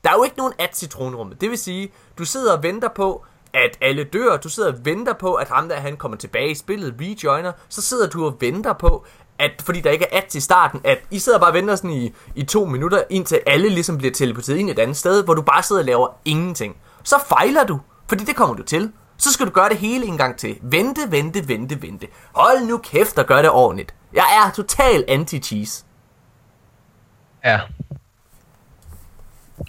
Der 0.05 0.11
er 0.11 0.15
jo 0.15 0.23
ikke 0.23 0.39
nogen 0.39 0.53
ads 0.59 0.83
i 0.83 0.87
tronrummet. 0.87 1.41
Det 1.41 1.51
vil 1.51 1.59
sige, 1.59 1.93
du 2.19 2.25
sidder 2.25 2.57
og 2.57 2.63
venter 2.63 2.89
på, 2.89 3.25
at 3.55 3.79
alle 3.81 4.05
dør. 4.05 4.37
Du 4.37 4.49
sidder 4.49 4.73
og 4.73 4.85
venter 4.85 5.13
på, 5.13 5.35
at 5.35 5.49
ham 5.49 5.69
der 5.69 5.77
han 5.77 5.97
kommer 5.97 6.17
tilbage 6.17 6.51
i 6.51 6.55
spillet, 6.55 6.95
rejoiner. 7.01 7.53
Så 7.69 7.83
sidder 7.83 8.09
du 8.09 8.27
og 8.27 8.37
venter 8.41 8.73
på, 8.73 9.05
at 9.39 9.63
fordi 9.63 9.81
der 9.81 9.91
ikke 9.91 10.05
er 10.05 10.23
ads 10.23 10.35
i 10.35 10.41
starten, 10.41 10.81
at 10.85 10.99
I 11.11 11.19
sidder 11.19 11.39
bare 11.39 11.51
og 11.51 11.55
venter 11.55 11.77
sådan 11.77 11.91
i, 11.91 12.15
i 12.35 12.43
to 12.45 12.65
minutter, 12.65 13.03
indtil 13.11 13.41
alle 13.47 13.69
ligesom 13.69 13.99
bliver 13.99 14.13
teleporteret 14.13 14.59
ind 14.59 14.71
et 14.71 14.79
andet 14.79 14.97
sted, 14.97 15.25
hvor 15.25 15.35
du 15.35 15.43
bare 15.43 15.63
sidder 15.63 15.83
og 15.83 15.87
laver 15.87 16.09
ingenting. 16.25 16.77
Så 17.03 17.17
fejler 17.29 17.65
du, 17.65 17.81
fordi 18.09 18.25
det 18.25 18.37
kommer 18.37 18.55
du 18.55 18.63
til. 18.63 18.93
Så 19.17 19.33
skal 19.33 19.47
du 19.47 19.51
gøre 19.51 19.69
det 19.69 19.77
hele 19.77 20.07
en 20.07 20.17
gang 20.17 20.39
til. 20.39 20.59
Vente, 20.63 21.01
vente, 21.11 21.49
vente, 21.49 21.83
vente. 21.83 22.07
Hold 22.35 22.65
nu 22.67 22.79
kæft 22.79 23.19
og 23.19 23.27
gør 23.27 23.43
det 23.43 23.51
ordentligt. 23.51 23.95
Jeg 24.13 24.45
er 24.47 24.51
total 24.53 25.05
anti-cheese. 25.09 25.85
Ja. 27.45 27.61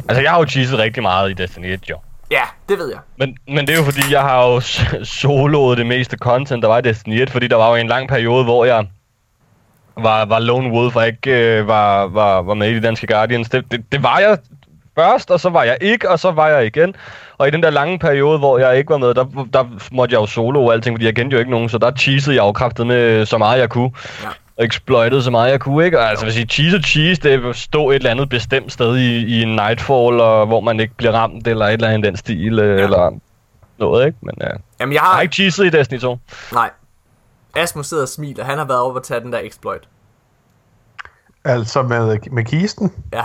Altså, 0.10 0.22
jeg 0.22 0.32
har 0.32 0.40
jo 0.40 0.46
cheeset 0.46 0.80
rigtig 0.80 1.04
meget 1.04 1.30
i 1.30 1.34
Destiny 1.34 1.66
1, 1.66 1.90
jo. 1.90 1.98
Ja, 2.32 2.44
det 2.70 2.78
ved 2.78 2.90
jeg. 2.90 3.00
Men, 3.18 3.38
men 3.48 3.68
det 3.68 3.74
er 3.74 3.78
jo 3.78 3.84
fordi, 3.84 4.02
jeg 4.12 4.22
har 4.22 4.48
jo 4.48 4.60
soloet 5.04 5.78
det 5.78 5.86
meste 5.86 6.18
content, 6.18 6.62
der 6.62 6.68
var 6.68 6.78
i 6.78 6.82
Destiny 6.82 7.22
1, 7.22 7.30
fordi 7.30 7.48
der 7.48 7.56
var 7.56 7.70
jo 7.70 7.76
en 7.76 7.88
lang 7.88 8.10
periode, 8.10 8.44
hvor 8.44 8.66
jeg 8.66 8.86
var, 9.98 10.26
var 10.26 10.40
lone 10.40 10.72
wolf 10.72 10.96
og 10.96 11.08
ikke 11.08 11.32
øh, 11.32 11.68
var, 11.68 12.08
var, 12.08 12.42
var 12.42 12.54
med 12.54 12.70
i 12.70 12.74
de 12.76 12.82
danske 12.82 13.08
Guardians. 13.08 13.50
Det, 13.50 13.72
det, 13.72 13.92
det 13.92 14.04
var 14.04 14.20
jeg 14.20 14.38
først, 14.96 15.32
og 15.32 15.40
så 15.40 15.50
var 15.50 15.64
jeg 15.64 15.78
ikke, 15.82 16.10
og 16.10 16.20
så 16.20 16.32
var 16.32 16.48
jeg 16.48 16.66
igen. 16.66 16.96
Og 17.38 17.48
i 17.48 17.52
den 17.52 17.64
der 17.64 17.70
lange 17.70 18.00
periode, 18.00 18.38
hvor 18.40 18.58
jeg 18.58 18.78
ikke 18.78 18.90
var 18.90 18.98
med, 18.98 19.14
der, 19.14 19.26
der 19.54 19.66
måtte 19.92 20.14
jeg 20.14 20.22
jo 20.22 20.26
solo 20.26 20.66
og 20.66 20.74
alting, 20.74 20.96
fordi 20.96 21.06
jeg 21.06 21.16
kendte 21.16 21.34
jo 21.34 21.40
ikke 21.40 21.52
nogen, 21.52 21.70
så 21.70 21.78
der 21.78 21.92
cheesede 21.92 22.36
jeg 22.36 22.44
jo 22.44 22.52
kraftet 22.52 22.88
med 22.88 23.26
så 23.26 23.38
meget 23.38 23.60
jeg 23.60 23.70
kunne. 23.70 23.92
Ja. 24.58 24.62
Og 24.62 24.66
exploitede 24.66 25.24
så 25.24 25.32
meget 25.32 25.52
jeg 25.52 25.60
kunne, 25.60 25.86
ikke? 25.86 26.00
Og 26.00 26.10
altså, 26.10 26.26
hvis 26.26 26.38
I 26.38 26.46
cheese 26.46 26.78
og 26.78 26.84
cheese, 26.84 27.22
det 27.22 27.44
vil 27.44 27.54
stå 27.56 27.90
et 27.90 27.96
eller 27.96 28.12
andet 28.12 28.30
bestemt 28.30 28.72
sted 28.72 28.98
i, 28.98 29.26
i 29.26 29.42
en 29.42 29.50
Nightfall, 29.50 30.20
og 30.20 30.48
hvor 30.48 30.60
man 30.60 30.80
ikke 30.80 30.94
bliver 30.94 31.14
ramt, 31.14 31.48
eller 31.48 31.66
et 31.66 31.74
eller 31.74 31.88
andet 31.88 32.08
i 32.08 32.10
den 32.10 32.18
stil, 32.18 32.54
ja. 32.56 32.64
eller 32.64 33.20
noget, 33.78 34.06
ikke? 34.06 34.18
Men 34.22 34.36
øh, 34.42 34.48
jeg 34.48 34.60
Jamen, 34.80 34.94
jeg 34.94 35.02
har 35.02 35.14
har... 35.14 35.22
ikke 35.22 35.34
cheeset 35.34 35.66
i 35.66 35.70
Destiny 35.70 36.00
2. 36.00 36.18
Nej. 36.54 36.70
Asmus 37.56 37.88
sidder 37.88 38.04
og 38.04 38.10
smiler. 38.10 38.44
Han 38.44 38.58
har 38.58 38.66
været 38.66 38.80
over 38.80 38.96
at 38.96 39.04
tage 39.04 39.20
den 39.20 39.34
der 39.34 39.40
exploit. 39.44 39.88
Altså 41.46 41.82
med, 41.82 42.18
med 42.32 42.46
kisten. 42.46 42.94
Ja. 43.14 43.24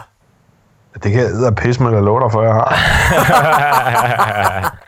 Det 1.02 1.12
kan 1.12 1.20
jeg 1.20 1.54
pisse 1.54 1.82
med, 1.82 2.02
lå 2.02 2.20
der 2.20 2.28
for, 2.28 2.42
jeg 2.42 2.54
har. 2.54 2.76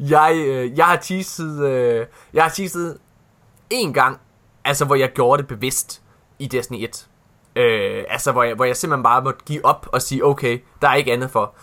Jeg, 0.00 0.34
øh, 0.36 0.78
jeg 0.78 0.84
har 0.84 0.96
teaset, 0.96 1.64
øh, 1.64 2.06
jeg 2.34 2.42
har 2.42 2.50
teaset 2.50 2.98
en 3.70 3.92
gang, 3.92 4.20
altså 4.66 4.84
hvor 4.84 4.94
jeg 4.94 5.12
gjorde 5.12 5.42
det 5.42 5.48
bevidst 5.48 6.02
i 6.38 6.46
Destiny 6.46 6.84
1. 6.84 7.08
Øh, 7.56 8.04
altså 8.08 8.32
hvor 8.32 8.42
jeg, 8.42 8.54
hvor 8.54 8.64
jeg 8.64 8.76
simpelthen 8.76 9.02
bare 9.02 9.22
måtte 9.22 9.44
give 9.44 9.64
op 9.64 9.88
og 9.92 10.02
sige, 10.02 10.24
okay, 10.24 10.64
der 10.82 10.88
er 10.88 10.94
ikke 10.94 11.12
andet 11.12 11.30
for. 11.30 11.54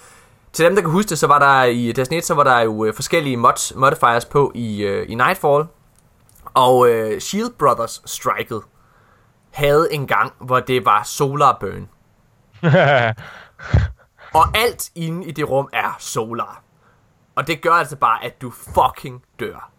Til 0.53 0.65
dem, 0.65 0.75
der 0.75 0.81
kan 0.81 0.91
huske 0.91 1.09
det, 1.09 1.19
så 1.19 1.27
var 1.27 1.39
der 1.39 1.63
i 1.63 1.91
Destiny 1.91 2.17
1, 2.17 2.25
så 2.25 2.33
var 2.33 2.43
der 2.43 2.59
jo 2.59 2.85
øh, 2.85 2.93
forskellige 2.93 3.37
mods, 3.37 3.75
modifiers 3.75 4.25
på 4.25 4.51
i, 4.55 4.83
øh, 4.83 5.09
i 5.09 5.15
Nightfall. 5.15 5.65
Og 6.53 6.89
øh, 6.89 7.19
Shield 7.19 7.51
Brothers 7.59 8.01
striket 8.05 8.61
havde 9.51 9.87
en 9.91 10.07
gang, 10.07 10.33
hvor 10.39 10.59
det 10.59 10.85
var 10.85 11.03
solar 11.03 11.57
burn. 11.59 11.89
Og 14.39 14.57
alt 14.57 14.91
inde 14.95 15.25
i 15.27 15.31
det 15.31 15.49
rum 15.49 15.69
er 15.73 15.95
solar. 15.99 16.63
Og 17.35 17.47
det 17.47 17.61
gør 17.61 17.71
altså 17.71 17.95
bare, 17.95 18.23
at 18.23 18.41
du 18.41 18.51
fucking 18.51 19.23
dør. 19.39 19.72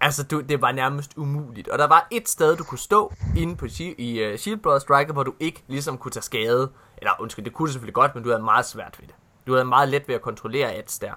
Altså, 0.00 0.24
du, 0.24 0.40
det 0.40 0.62
var 0.62 0.72
nærmest 0.72 1.12
umuligt. 1.16 1.68
Og 1.68 1.78
der 1.78 1.86
var 1.86 2.08
et 2.10 2.28
sted, 2.28 2.56
du 2.56 2.64
kunne 2.64 2.78
stå 2.78 3.12
inde 3.36 3.56
på 3.56 3.66
i 3.80 4.30
uh, 4.32 4.38
Shield 4.38 4.60
Brothers 4.60 4.82
Striker, 4.82 5.12
hvor 5.12 5.22
du 5.22 5.34
ikke 5.40 5.62
ligesom 5.68 5.98
kunne 5.98 6.12
tage 6.12 6.22
skade. 6.22 6.70
Eller 6.98 7.12
undskyld, 7.20 7.44
det 7.44 7.52
kunne 7.52 7.66
du 7.66 7.72
selvfølgelig 7.72 7.94
godt, 7.94 8.14
men 8.14 8.24
du 8.24 8.30
havde 8.30 8.42
meget 8.42 8.66
svært 8.66 8.96
ved 9.00 9.06
det. 9.06 9.14
Du 9.46 9.52
havde 9.52 9.64
meget 9.64 9.88
let 9.88 10.08
ved 10.08 10.14
at 10.14 10.22
kontrollere 10.22 10.72
ads 10.72 10.98
der. 10.98 11.12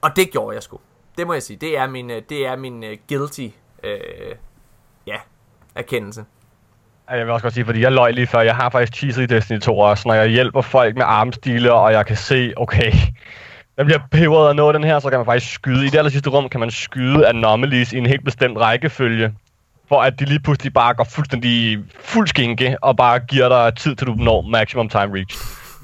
Og 0.00 0.16
det 0.16 0.30
gjorde 0.30 0.54
jeg 0.54 0.62
sgu. 0.62 0.80
Det 1.18 1.26
må 1.26 1.32
jeg 1.32 1.42
sige. 1.42 1.56
Det 1.56 1.78
er 1.78 1.86
min, 1.86 2.10
øh, 2.10 2.22
det 2.28 2.46
er 2.46 2.56
min 2.56 2.84
uh, 2.84 2.90
guilty 3.08 3.48
uh, 3.84 4.36
ja, 5.06 5.16
erkendelse. 5.74 6.24
Jeg 7.10 7.26
vil 7.26 7.30
også 7.30 7.42
godt 7.42 7.54
sige, 7.54 7.64
fordi 7.64 7.80
jeg 7.80 7.92
løj 7.92 8.10
lige 8.10 8.26
før, 8.26 8.40
jeg 8.40 8.56
har 8.56 8.70
faktisk 8.70 8.98
cheeset 8.98 9.22
i 9.22 9.26
Destiny 9.26 9.60
2 9.60 9.78
også, 9.78 10.08
når 10.08 10.14
jeg 10.14 10.28
hjælper 10.28 10.60
folk 10.60 10.96
med 10.96 11.04
armstile, 11.06 11.72
og 11.72 11.92
jeg 11.92 12.06
kan 12.06 12.16
se, 12.16 12.52
okay, 12.56 12.92
jeg 13.80 13.86
bliver 13.86 14.00
peberet 14.10 14.50
at 14.50 14.56
nå 14.56 14.72
den 14.72 14.84
her, 14.84 14.98
så 14.98 15.10
kan 15.10 15.18
man 15.18 15.26
faktisk 15.26 15.52
skyde. 15.52 15.86
I 15.86 15.88
det 15.88 15.98
aller 15.98 16.10
sidste 16.10 16.30
rum 16.30 16.48
kan 16.48 16.60
man 16.60 16.70
skyde 16.70 17.26
anomalies 17.28 17.92
i 17.92 17.98
en 17.98 18.06
helt 18.06 18.24
bestemt 18.24 18.58
rækkefølge. 18.58 19.34
for 19.88 20.00
at 20.02 20.20
de 20.20 20.24
lige 20.24 20.40
pludselig 20.40 20.72
bare 20.72 20.94
går 20.94 21.04
fuldstændig 21.04 21.78
fuld 22.00 22.26
skinke, 22.28 22.76
og 22.82 22.96
bare 22.96 23.18
giver 23.18 23.48
dig 23.48 23.76
tid 23.76 23.96
til 23.96 24.06
du 24.06 24.14
når 24.14 24.40
maximum 24.40 24.88
time 24.88 25.14
reach. 25.14 25.36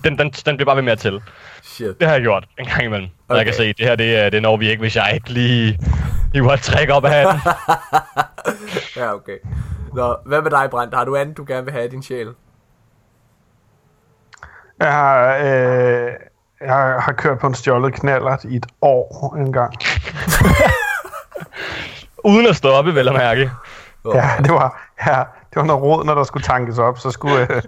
Den, 0.04 0.18
den, 0.18 0.30
den 0.30 0.56
bliver 0.56 0.64
bare 0.66 0.76
ved 0.76 0.82
med 0.82 0.92
at 0.92 0.98
tælle. 0.98 1.20
Shit. 1.62 1.98
Det 2.00 2.06
har 2.08 2.14
jeg 2.14 2.22
gjort 2.22 2.44
en 2.58 2.66
gang 2.66 2.84
imellem. 2.84 3.06
Okay. 3.08 3.24
Okay. 3.28 3.36
Jeg 3.36 3.44
kan 3.44 3.54
se, 3.54 3.72
det 3.72 3.86
her 3.86 3.96
det, 3.96 4.16
er- 4.18 4.30
det 4.30 4.42
når 4.42 4.56
vi 4.56 4.68
ikke, 4.70 4.80
hvis 4.80 4.96
jeg 4.96 5.10
ikke 5.14 5.30
lige 5.30 5.78
hiver 6.34 6.52
et 6.52 6.60
træk 6.60 6.88
op 6.90 7.04
af 7.04 7.10
hatten. 7.10 7.40
Ja, 8.96 9.14
okay. 9.14 9.36
Nå, 9.94 10.16
hvad 10.26 10.42
med 10.42 10.50
dig, 10.50 10.68
Brandt? 10.70 10.94
Har 10.94 11.04
du 11.04 11.16
andet, 11.16 11.36
du 11.36 11.44
gerne 11.48 11.64
vil 11.64 11.72
have 11.72 11.86
i 11.86 11.88
din 11.88 12.02
sjæl? 12.02 12.28
Jeg 14.80 14.92
har, 14.92 15.36
øh, 15.36 16.10
jeg 16.60 16.96
har 17.00 17.12
kørt 17.12 17.38
på 17.38 17.46
en 17.46 17.54
stjålet 17.54 17.94
knallert 17.94 18.44
i 18.44 18.56
et 18.56 18.66
år 18.82 19.36
engang. 19.38 19.74
Uden 22.24 22.46
at 22.46 22.56
stoppe, 22.56 22.94
vel 22.94 23.08
at 23.08 23.14
mærke. 23.14 23.50
Ja, 24.14 24.30
det 24.38 24.52
var, 24.52 24.90
ja, 25.06 25.18
det 25.50 25.56
var 25.56 25.62
noget 25.62 25.82
råd, 25.82 26.04
når 26.04 26.14
der 26.14 26.24
skulle 26.24 26.42
tankes 26.42 26.78
op. 26.78 26.98
Så 26.98 27.10
skulle, 27.10 27.40
øh, 27.40 27.62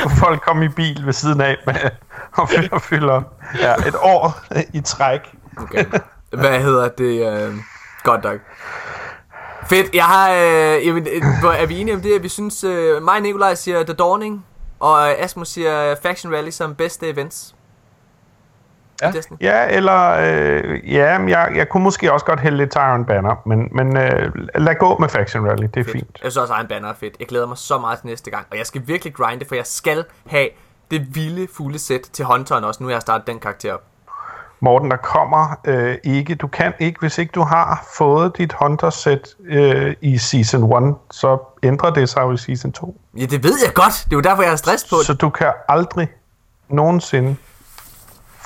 skulle 0.00 0.16
folk 0.16 0.42
komme 0.42 0.64
i 0.64 0.68
bil 0.68 1.06
ved 1.06 1.12
siden 1.12 1.40
af 1.40 1.56
med, 1.66 1.74
og 2.38 2.48
fylde 2.48 2.68
og 2.72 2.82
fylde 2.82 3.12
op. 3.12 3.34
Ja, 3.60 3.74
et 3.74 3.94
år 4.02 4.40
øh, 4.56 4.62
i 4.72 4.80
træk. 4.80 5.20
Okay. 5.56 5.84
Hvad 6.32 6.60
hedder 6.60 6.88
det? 6.88 7.32
Øh, 7.32 7.54
godt 8.02 8.24
nok. 8.24 8.38
Fedt. 9.68 9.94
Jeg 9.94 10.04
har... 10.04 10.30
Øh, 10.30 10.86
jamen, 10.86 11.06
øh, 11.12 11.22
hvor 11.40 11.50
er 11.50 11.66
vi 11.66 11.80
enige 11.80 11.94
om 11.94 12.00
det? 12.00 12.14
at 12.14 12.22
Vi 12.22 12.28
synes... 12.28 12.64
Øh, 12.64 13.02
mig 13.02 13.16
og 13.16 13.22
Nikolaj 13.22 13.54
siger 13.54 13.84
The 13.84 13.94
Dawning, 13.94 14.44
og 14.80 15.08
Asmus 15.10 15.48
siger 15.48 15.94
Faction 16.02 16.34
Rally 16.34 16.50
som 16.50 16.74
bedste 16.74 17.08
events. 17.08 17.54
Ja. 19.02 19.10
Destiny. 19.10 19.36
Ja, 19.40 19.66
eller 19.68 20.10
øh, 20.10 20.92
ja, 20.94 21.18
jeg, 21.28 21.52
jeg 21.56 21.68
kunne 21.68 21.82
måske 21.82 22.12
også 22.12 22.26
godt 22.26 22.40
hælde 22.40 22.56
lidt 22.56 22.70
Tyrant 22.70 23.06
Banner, 23.06 23.42
men, 23.46 23.68
men 23.72 23.96
øh, 23.96 24.32
lad 24.54 24.74
gå 24.74 24.98
med 24.98 25.08
Faction 25.08 25.46
Rally, 25.48 25.62
det 25.62 25.80
er 25.80 25.84
Fedt. 25.84 25.90
fint. 25.92 26.18
Jeg 26.22 26.32
synes 26.32 26.36
også, 26.36 26.54
Iron 26.54 26.68
Banner 26.68 26.88
er 26.88 26.94
fedt. 26.94 27.16
Jeg 27.20 27.26
glæder 27.26 27.46
mig 27.46 27.58
så 27.58 27.78
meget 27.78 27.98
til 27.98 28.06
næste 28.06 28.30
gang. 28.30 28.46
Og 28.50 28.58
jeg 28.58 28.66
skal 28.66 28.82
virkelig 28.86 29.14
grinde, 29.14 29.44
for 29.48 29.54
jeg 29.54 29.66
skal 29.66 30.04
have 30.26 30.48
det 30.90 31.14
vilde, 31.14 31.46
fulde 31.56 31.78
sæt 31.78 32.00
til 32.00 32.24
Hunteren 32.24 32.64
også. 32.64 32.82
Nu 32.82 32.86
har 32.88 32.94
jeg 32.94 33.02
startet 33.02 33.26
den 33.26 33.38
karakter 33.38 33.74
op. 33.74 33.82
Morten, 34.60 34.90
der 34.90 34.96
kommer 34.96 35.60
øh, 35.64 35.96
ikke, 36.04 36.34
du 36.34 36.46
kan 36.46 36.72
ikke, 36.78 37.00
hvis 37.00 37.18
ikke 37.18 37.30
du 37.30 37.42
har 37.42 37.86
fået 37.96 38.38
dit 38.38 38.52
Hunter-sæt 38.60 39.28
øh, 39.44 39.94
i 40.00 40.18
Season 40.18 40.84
1, 40.88 40.94
så 41.10 41.38
ændrer 41.62 41.90
det 41.90 42.08
sig 42.08 42.20
jo 42.20 42.32
i 42.32 42.36
Season 42.36 42.72
2. 42.72 43.00
Ja, 43.16 43.24
det 43.24 43.44
ved 43.44 43.54
jeg 43.64 43.74
godt. 43.74 44.02
Det 44.04 44.12
er 44.12 44.16
jo 44.16 44.20
derfor, 44.20 44.42
jeg 44.42 44.50
har 44.52 44.56
stress 44.56 44.84
på 44.90 44.96
det. 44.98 45.06
Så 45.06 45.14
du 45.14 45.30
kan 45.30 45.52
aldrig 45.68 46.08
nogensinde 46.68 47.36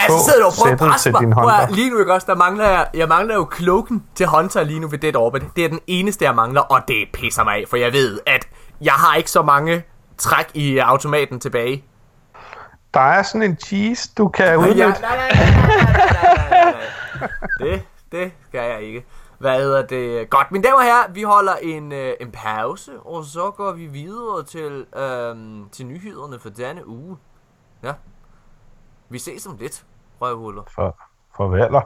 Altså, 0.03 0.25
sidder 0.25 0.41
du 0.41 0.47
og 0.47 0.53
prøver 0.59 0.73
at 0.73 0.79
presse 0.79 1.11
mig. 1.11 1.21
din 1.21 1.31
Prøv. 1.33 1.51
Lige 1.71 1.91
nu, 1.91 1.99
ikke 1.99 2.13
også, 2.15 2.27
der 2.27 2.35
mangler 2.35 2.69
jeg, 2.69 2.87
jeg 2.95 3.09
mangler 3.09 3.35
jo 3.35 3.45
kloken 3.45 4.05
til 4.15 4.27
Hunter 4.27 4.63
lige 4.65 4.81
nu 4.81 4.89
ved 4.89 4.99
Dead 4.99 5.17
Orbit. 5.17 5.43
Det 5.57 5.65
er 5.65 5.69
den 5.69 5.81
eneste, 5.87 6.25
jeg 6.25 6.35
mangler, 6.35 6.61
og 6.61 6.81
det 6.89 6.97
pisser 7.13 7.45
mig 7.45 7.55
af, 7.57 7.65
for 7.71 7.77
jeg 7.77 7.93
ved, 7.93 8.21
at 8.27 8.49
jeg 8.81 8.93
har 8.93 9.15
ikke 9.17 9.31
så 9.31 9.43
mange 9.43 9.83
træk 10.19 10.51
i 10.55 10.79
automaten 10.79 11.41
tilbage. 11.41 11.85
Der 12.95 13.01
er 13.01 13.23
sådan 13.23 13.43
en 13.43 13.57
cheese, 13.59 14.11
du 14.19 14.29
kan 14.29 14.47
Ja, 14.47 14.57
udnytte. 14.57 14.83
nej, 14.83 14.93
nej, 15.01 15.31
nej, 15.35 15.55
nej, 15.55 16.49
nej, 16.51 16.51
nej, 16.51 16.73
nej. 17.21 17.39
Det, 17.59 17.83
det 18.13 18.33
skal 18.49 18.71
jeg 18.71 18.83
ikke. 18.83 19.05
Hvad 19.39 19.61
hedder 19.61 19.83
det? 19.87 20.31
Godt, 20.31 20.53
mine 20.53 20.65
damer 20.65 20.77
og 20.77 20.83
herrer, 20.83 21.13
vi 21.13 21.23
holder 21.23 21.53
en, 21.63 21.93
øh, 21.93 22.13
en 22.21 22.31
pause, 22.33 22.93
og 23.05 23.25
så 23.25 23.51
går 23.57 23.73
vi 23.73 23.87
videre 23.87 24.43
til, 24.45 24.87
øhm, 24.97 25.69
til 25.73 25.87
nyhederne 25.87 26.39
for 26.39 26.49
denne 26.49 26.89
uge. 26.89 27.17
Ja. 27.83 27.93
Vi 29.09 29.19
ses 29.19 29.47
om 29.47 29.57
lidt, 29.61 29.85
røvhuller. 30.23 30.63
For, 30.75 30.97
for 31.37 31.57
Ja, 31.57 31.81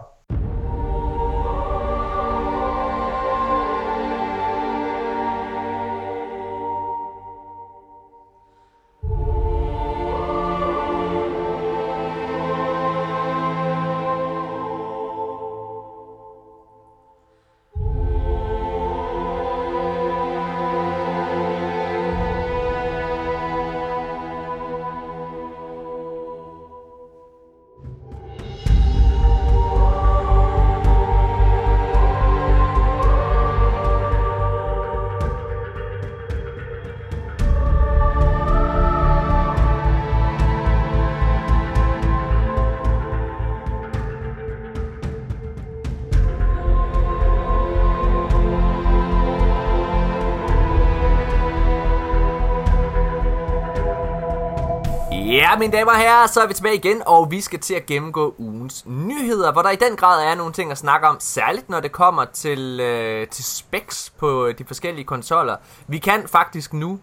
mine 55.76 55.84
damer 55.84 55.92
og 55.92 55.98
herrer, 55.98 56.26
så 56.26 56.40
er 56.40 56.46
vi 56.46 56.54
tilbage 56.54 56.74
igen, 56.74 57.02
og 57.06 57.30
vi 57.30 57.40
skal 57.40 57.58
til 57.58 57.74
at 57.74 57.86
gennemgå 57.86 58.34
ugens 58.38 58.86
nyheder, 58.86 59.52
hvor 59.52 59.62
der 59.62 59.70
i 59.70 59.76
den 59.76 59.96
grad 59.96 60.24
er 60.24 60.34
nogle 60.34 60.52
ting 60.52 60.70
at 60.70 60.78
snakke 60.78 61.06
om, 61.06 61.16
særligt 61.20 61.68
når 61.68 61.80
det 61.80 61.92
kommer 61.92 62.24
til, 62.24 62.80
øh, 62.80 63.28
til 63.28 63.44
specs 63.44 64.10
på 64.10 64.52
de 64.58 64.64
forskellige 64.64 65.04
konsoller. 65.04 65.56
Vi 65.86 65.98
kan 65.98 66.28
faktisk 66.28 66.72
nu 66.72 67.00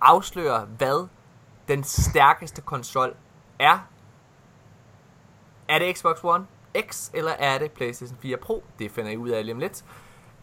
afsløre, 0.00 0.66
hvad 0.78 1.08
den 1.68 1.84
stærkeste 1.84 2.62
konsol 2.62 3.14
er. 3.58 3.86
Er 5.68 5.78
det 5.78 5.98
Xbox 5.98 6.16
One 6.22 6.46
X, 6.90 7.10
eller 7.14 7.32
er 7.32 7.58
det 7.58 7.72
PlayStation 7.72 8.18
4 8.22 8.36
Pro? 8.36 8.64
Det 8.78 8.90
finder 8.90 9.10
I 9.10 9.16
ud 9.16 9.28
af 9.28 9.44
lige 9.44 9.54
om 9.54 9.60
lidt. 9.60 9.84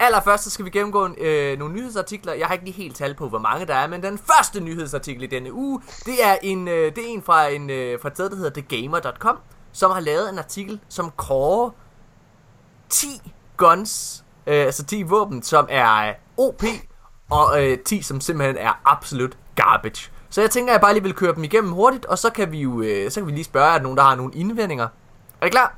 Allerførst 0.00 0.44
så 0.44 0.50
skal 0.50 0.64
vi 0.64 0.70
gennemgå 0.70 1.08
øh, 1.18 1.58
nogle 1.58 1.74
nyhedsartikler. 1.74 2.32
Jeg 2.32 2.46
har 2.46 2.54
ikke 2.54 2.64
lige 2.64 2.74
helt 2.74 2.96
tal 2.96 3.14
på, 3.14 3.28
hvor 3.28 3.38
mange 3.38 3.66
der 3.66 3.74
er, 3.74 3.86
men 3.86 4.02
den 4.02 4.18
første 4.18 4.60
nyhedsartikel 4.60 5.22
i 5.22 5.26
denne 5.26 5.52
uge, 5.52 5.80
det 6.06 6.24
er 6.24 6.36
en, 6.42 6.68
øh, 6.68 6.96
det 6.96 6.98
er 6.98 7.08
en 7.08 7.22
fra, 7.22 7.48
en, 7.48 7.70
øh, 7.70 8.00
fra 8.00 8.08
et 8.08 8.14
sted, 8.14 8.30
der 8.30 8.36
hedder 8.36 8.50
thegamer.com, 8.50 9.38
som 9.72 9.90
har 9.90 10.00
lavet 10.00 10.32
en 10.32 10.38
artikel, 10.38 10.80
som 10.88 11.10
kårer 11.16 11.70
10 12.88 13.06
guns, 13.56 14.24
øh, 14.46 14.64
altså 14.64 14.84
10 14.84 15.02
våben, 15.02 15.42
som 15.42 15.66
er 15.70 16.08
øh, 16.08 16.14
OP, 16.36 16.62
og 17.30 17.64
øh, 17.66 17.78
10, 17.78 18.02
som 18.02 18.20
simpelthen 18.20 18.56
er 18.56 18.80
absolut 18.84 19.38
garbage. 19.54 20.10
Så 20.30 20.40
jeg 20.40 20.50
tænker, 20.50 20.72
at 20.72 20.74
jeg 20.74 20.80
bare 20.80 20.92
lige 20.92 21.02
vil 21.02 21.14
køre 21.14 21.34
dem 21.34 21.44
igennem 21.44 21.72
hurtigt, 21.72 22.06
og 22.06 22.18
så 22.18 22.30
kan 22.30 22.52
vi 22.52 22.60
jo 22.60 22.82
øh, 22.82 23.10
så 23.10 23.20
kan 23.20 23.26
vi 23.26 23.32
lige 23.32 23.44
spørge, 23.44 23.72
der 23.72 23.82
nogen, 23.82 23.96
der 23.96 24.04
har 24.04 24.14
nogle 24.14 24.34
indvendinger? 24.34 24.88
Er 25.40 25.46
I 25.46 25.48
klar? 25.48 25.74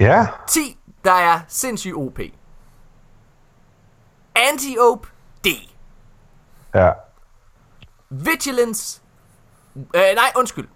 Ja, 0.00 0.26
10, 0.48 0.78
der 1.04 1.12
er 1.12 1.40
sindssygt 1.48 1.94
OP. 1.94 2.18
Anti-OP 4.38 5.06
D. 5.44 5.48
ja. 6.74 6.92
Vigilance. 8.10 9.00
Øh, 9.76 9.82
nej, 9.94 10.32
undskyld. 10.36 10.68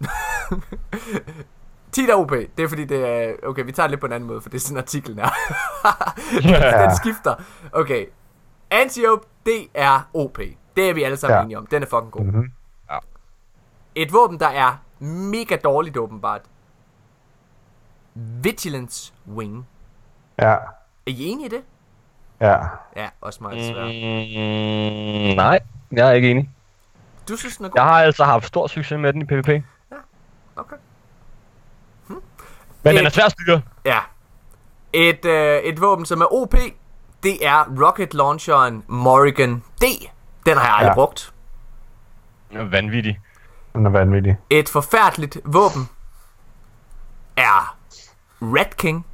10 1.92 2.06
der 2.06 2.12
er 2.12 2.16
OP. 2.16 2.30
Det 2.30 2.58
er 2.64 2.68
fordi, 2.68 2.84
det 2.84 3.06
er... 3.08 3.34
Okay, 3.46 3.64
vi 3.64 3.72
tager 3.72 3.86
det 3.86 3.90
lidt 3.90 4.00
på 4.00 4.06
en 4.06 4.12
anden 4.12 4.26
måde, 4.26 4.40
for 4.40 4.48
det 4.48 4.56
er 4.58 4.60
sådan 4.60 4.78
artiklen 4.78 5.18
er. 5.18 5.28
Ja. 6.48 6.82
Den 6.86 6.96
skifter. 6.96 7.34
Okay. 7.72 8.06
Anti-OP, 8.70 9.26
det 9.46 9.66
er 9.74 10.08
OP. 10.14 10.38
Det 10.76 10.90
er 10.90 10.94
vi 10.94 11.02
alle 11.02 11.16
sammen 11.16 11.38
Ja. 11.38 11.42
enige 11.44 11.58
om. 11.58 11.66
Den 11.66 11.82
er 11.82 11.86
fucking 11.86 12.12
god. 12.12 12.24
Mhm. 12.24 12.52
Ja. 12.90 12.98
Et 13.94 14.12
våben, 14.12 14.40
der 14.40 14.48
er 14.48 14.76
mega 15.04 15.56
dårligt 15.56 15.96
åbenbart. 15.96 16.40
Vigilance 18.14 19.12
Wing. 19.28 19.66
Ja, 20.38 20.50
Er 20.52 20.58
I 21.06 21.24
enige 21.24 21.46
i 21.46 21.48
det? 21.48 21.62
Ja. 22.48 22.56
Ja, 22.96 23.08
også 23.20 23.38
meget 23.42 23.66
svært. 23.66 23.86
Mm, 23.86 25.36
nej, 25.36 25.58
jeg 25.92 26.08
er 26.08 26.12
ikke 26.12 26.30
enig. 26.30 26.50
Du 27.28 27.36
synes, 27.36 27.56
den 27.56 27.66
er 27.66 27.70
god? 27.70 27.80
Jeg 27.80 27.84
har 27.84 28.02
altså 28.02 28.24
haft 28.24 28.46
stor 28.46 28.66
succes 28.66 28.98
med 28.98 29.12
den 29.12 29.22
i 29.22 29.24
PvP. 29.24 29.48
Okay. 30.56 30.76
Men 32.84 32.94
den 32.94 32.98
Øh. 32.98 33.04
er 33.06 33.10
svær 33.10 33.24
at 33.24 33.32
styre. 33.32 33.62
Ja. 33.84 33.98
Et, 34.92 35.24
øh, 35.24 35.58
et 35.62 35.80
våben, 35.80 36.06
som 36.06 36.20
er 36.20 36.32
OP, 36.34 36.54
det 37.22 37.46
er 37.46 37.64
rocket 37.86 38.14
launcheren 38.14 38.84
Morrigan 38.88 39.62
D. 39.80 39.84
Den 40.46 40.56
har 40.56 40.64
jeg 40.66 40.74
aldrig 40.74 40.88
Ja. 40.90 40.94
brugt. 40.94 41.32
Den 42.50 42.56
er 42.60 42.64
vanvittig. 42.64 43.20
Den 43.72 43.86
er 43.86 43.90
vanvittig. 43.90 44.36
Et 44.50 44.68
forfærdeligt 44.68 45.38
våben 45.44 45.88
er 47.36 47.76
Red 48.42 48.76
King. 48.76 49.06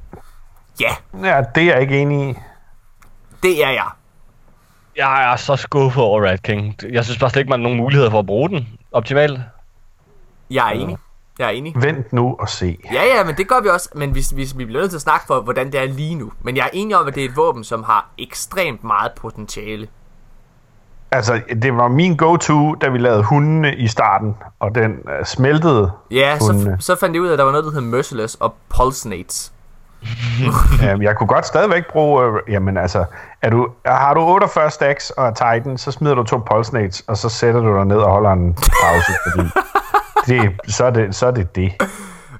Ja, 0.79 0.95
Ja, 1.23 1.43
det 1.55 1.63
er 1.63 1.73
jeg 1.73 1.81
ikke 1.81 2.01
enig 2.01 2.29
i. 2.29 2.35
det 3.43 3.63
er 3.65 3.69
jeg. 3.69 3.87
Jeg 4.97 5.31
er 5.31 5.35
så 5.35 5.55
skuffet 5.55 6.03
over 6.03 6.21
Rat 6.25 6.43
King. 6.43 6.75
Jeg 6.91 7.05
synes 7.05 7.19
bare 7.19 7.29
slet 7.29 7.39
ikke, 7.39 7.49
man 7.49 7.59
har 7.59 7.63
nogen 7.63 7.77
muligheder 7.77 8.09
for 8.09 8.19
at 8.19 8.25
bruge 8.25 8.49
den 8.49 8.67
optimalt. 8.91 9.39
Jeg 10.51 10.67
er 10.67 10.71
enig. 10.71 10.97
Jeg 11.39 11.45
er 11.45 11.49
enig. 11.49 11.73
Vent 11.75 12.13
nu 12.13 12.35
og 12.39 12.49
se. 12.49 12.77
Ja, 12.93 13.03
ja, 13.17 13.23
men 13.23 13.37
det 13.37 13.47
gør 13.47 13.61
vi 13.61 13.69
også. 13.69 13.89
Men 13.95 14.15
vi, 14.15 14.23
vi, 14.35 14.47
vi 14.55 14.65
bliver 14.65 14.81
nødt 14.81 14.91
til 14.91 14.97
at 14.97 15.01
snakke 15.01 15.25
for, 15.27 15.41
hvordan 15.41 15.71
det 15.71 15.79
er 15.79 15.85
lige 15.85 16.15
nu. 16.15 16.31
Men 16.41 16.57
jeg 16.57 16.63
er 16.63 16.69
enig 16.73 16.97
om, 16.97 17.07
at 17.07 17.15
det 17.15 17.25
er 17.25 17.29
et 17.29 17.35
våben, 17.35 17.63
som 17.63 17.83
har 17.83 18.09
ekstremt 18.17 18.83
meget 18.83 19.11
potentiale. 19.15 19.87
Altså, 21.11 21.41
det 21.61 21.75
var 21.77 21.87
min 21.87 22.15
go-to, 22.15 22.75
da 22.75 22.89
vi 22.89 22.97
lavede 22.97 23.23
hundene 23.23 23.75
i 23.75 23.87
starten, 23.87 24.35
og 24.59 24.75
den 24.75 24.91
uh, 24.91 25.25
smeltede 25.25 25.91
Ja, 26.11 26.37
så, 26.39 26.51
hundene. 26.51 26.77
så 26.79 26.95
fandt 26.99 27.13
jeg 27.15 27.21
ud 27.21 27.27
af, 27.27 27.31
at 27.31 27.37
der 27.39 27.43
var 27.45 27.51
noget, 27.51 27.65
der 27.65 27.71
hed 27.71 27.81
Merciless 27.81 28.35
og 28.35 28.55
Pulsinates. 28.77 29.53
Jamen, 30.81 31.03
jeg 31.07 31.15
kunne 31.17 31.27
godt 31.27 31.45
stadigvæk 31.45 31.87
bruge... 31.91 32.25
Øh, 32.25 32.33
jamen 32.53 32.77
altså, 32.77 33.05
er 33.41 33.49
du, 33.49 33.67
har 33.85 34.13
du 34.13 34.21
48 34.21 34.69
stacks 34.71 35.09
og 35.09 35.27
er 35.27 35.31
Titan, 35.33 35.77
så 35.77 35.91
smider 35.91 36.15
du 36.15 36.23
to 36.23 36.37
pulsenates, 36.51 37.03
og 37.07 37.17
så 37.17 37.29
sætter 37.29 37.61
du 37.61 37.75
dig 37.77 37.85
ned 37.85 37.97
og 37.97 38.11
holder 38.11 38.31
en 38.31 38.53
pause, 38.53 39.11
fordi 39.31 39.49
det, 40.27 40.51
så, 40.67 40.85
er 40.85 40.89
det, 40.89 41.15
så 41.15 41.27
er 41.27 41.31
det 41.31 41.55
det. 41.55 41.71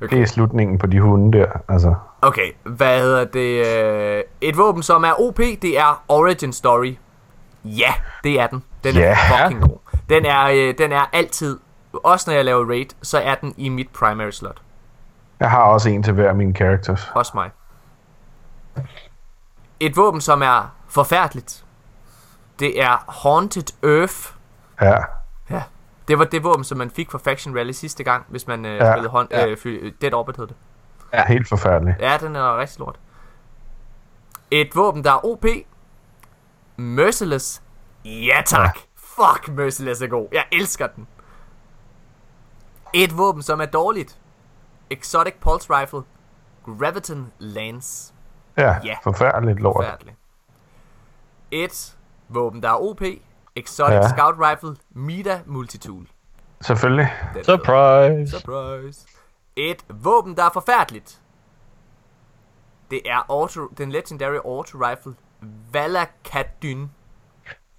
Okay. 0.03 0.16
Det 0.16 0.22
er 0.22 0.28
slutningen 0.28 0.78
på 0.78 0.88
de 0.88 0.99
hunde 1.01 1.38
der, 1.38 1.45
altså. 1.70 1.93
Okay, 2.22 2.51
hvad 2.64 2.99
hedder 2.99 3.26
det? 3.26 3.68
øh, 3.68 4.24
Et 4.41 4.57
våben, 4.57 4.84
som 4.84 5.03
er 5.03 5.12
OP, 5.22 5.38
det 5.38 5.80
er 5.80 6.03
Origin 6.07 6.53
Story. 6.53 6.95
Ja, 7.64 7.93
det 8.24 8.39
er 8.39 8.47
den. 8.47 8.64
Den 8.84 8.97
er 8.97 8.99
Ja. 9.01 9.16
fucking 9.43 9.62
god. 9.62 9.78
Den 10.10 10.26
er, 10.26 10.43
øh, 10.45 10.74
den 10.78 10.91
er 10.91 11.10
altid, 11.14 11.60
også 12.03 12.30
når 12.30 12.36
jeg 12.36 12.45
laver 12.45 12.70
raid, 12.70 12.86
så 13.01 13.20
er 13.20 13.36
den 13.36 13.53
i 13.57 13.70
mit 13.70 13.89
primary 13.99 14.30
slot. 14.32 14.57
Jeg 15.39 15.51
har 15.51 15.63
også 15.63 15.89
en 15.89 16.03
til 16.03 16.13
hver 16.13 16.29
af 16.29 16.35
mine 16.35 16.53
characters. 16.55 17.11
Også 17.15 17.31
mig. 17.35 17.51
Et 19.79 19.95
våben, 19.97 20.21
som 20.21 20.41
er 20.41 20.75
forfærdeligt. 20.87 21.65
Det 22.59 22.81
er 22.81 23.11
Haunted 23.21 23.63
Earth. 23.83 24.15
Ja, 24.81 24.97
Ja. 25.49 25.63
Det 26.07 26.19
var 26.19 26.25
det 26.25 26.43
våben, 26.43 26.63
som 26.63 26.77
man 26.77 26.89
fik 26.89 27.11
fra 27.11 27.17
Faction 27.17 27.57
Rally 27.57 27.71
sidste 27.71 28.03
gang, 28.03 28.25
hvis 28.29 28.47
man 28.47 28.65
øh, 28.65 28.75
Ja. 28.77 28.93
spillede 28.93 29.09
hånd, 29.11 29.27
Ja. 29.31 29.47
øh, 29.47 29.57
fy- 29.57 29.93
Dead 30.01 30.13
Orbit 30.13 30.37
hed 30.37 30.47
det. 30.47 30.55
ja. 31.13 31.25
helt 31.27 31.49
forfærdeligt. 31.49 31.97
Ja, 31.99 32.17
den 32.21 32.35
er 32.35 32.57
rigtig 32.57 32.79
lort. 32.79 32.99
Et 34.51 34.75
våben, 34.75 35.03
der 35.03 35.11
er 35.11 35.25
OP. 35.25 35.45
Merciless. 36.77 37.61
Ja 38.05 38.41
tak. 38.45 38.77
Fuck, 38.95 39.47
Merciless 39.47 40.01
er 40.01 40.07
god. 40.07 40.27
Jeg 40.31 40.43
elsker 40.51 40.87
den. 40.87 41.07
Et 42.93 43.17
våben, 43.17 43.41
som 43.41 43.61
er 43.61 43.65
dårligt. 43.65 44.18
Exotic 44.89 45.33
Pulse 45.41 45.67
Rifle. 45.69 46.01
Graviton 46.65 47.31
Lance. 47.39 48.13
Ja, 48.57 48.75
Ja. 48.83 48.95
forfærdeligt 49.03 49.59
lort. 49.59 49.75
Forfærdeligt. 49.85 50.17
Et 51.51 51.97
våben, 52.27 52.63
der 52.63 52.69
er 52.69 52.81
OP. 52.81 53.01
Exotic 53.55 53.93
Ja. 53.95 54.07
Scout 54.09 54.35
Rifle. 54.39 54.75
Mita 54.89 55.41
Multitool. 55.45 56.07
Selvfølgelig. 56.61 57.13
Den. 57.33 57.43
Surprise! 57.43 58.39
Surprise. 58.39 59.07
Et 59.55 59.85
våben, 59.89 60.37
der 60.37 60.43
er 60.43 60.49
forfærdeligt. 60.53 61.21
Det 62.91 63.01
er 63.05 63.25
auto, 63.29 63.67
den 63.67 63.91
legendary 63.91 64.35
auto 64.45 64.77
rifle 64.77 65.15
Valakadyn. 65.73 66.87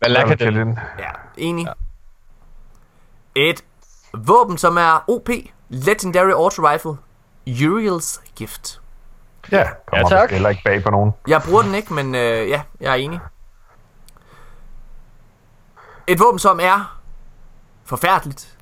Den? 0.02 0.78
Ja, 0.98 1.10
enig. 1.36 1.66
Ja. 1.66 1.72
Et 3.36 3.64
våben, 4.14 4.58
som 4.58 4.76
er 4.76 5.04
OP, 5.08 5.28
legendary 5.70 6.32
auto 6.32 6.62
rifle 6.62 6.96
Uriel's 7.48 8.20
Gift. 8.36 8.80
Ja, 9.52 9.68
kommer 9.86 10.10
Ja, 10.14 10.20
tak. 10.20 10.30
heller 10.30 10.48
ikke 10.48 10.62
bag 10.64 10.82
på 10.82 10.90
nogen. 10.90 11.12
Jeg 11.28 11.42
bruger 11.48 11.62
den 11.62 11.74
ikke, 11.74 11.94
men 11.94 12.14
øh, 12.14 12.48
ja, 12.48 12.62
jeg 12.80 12.90
er 12.90 12.94
enig. 12.94 13.20
Et 16.06 16.20
våben, 16.20 16.38
som 16.38 16.60
er 16.62 16.98
forfærdeligt. 17.84 18.54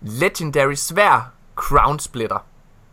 Legendary 0.00 0.74
svær 0.74 1.30
Crown 1.56 1.98
Splitter. 1.98 2.44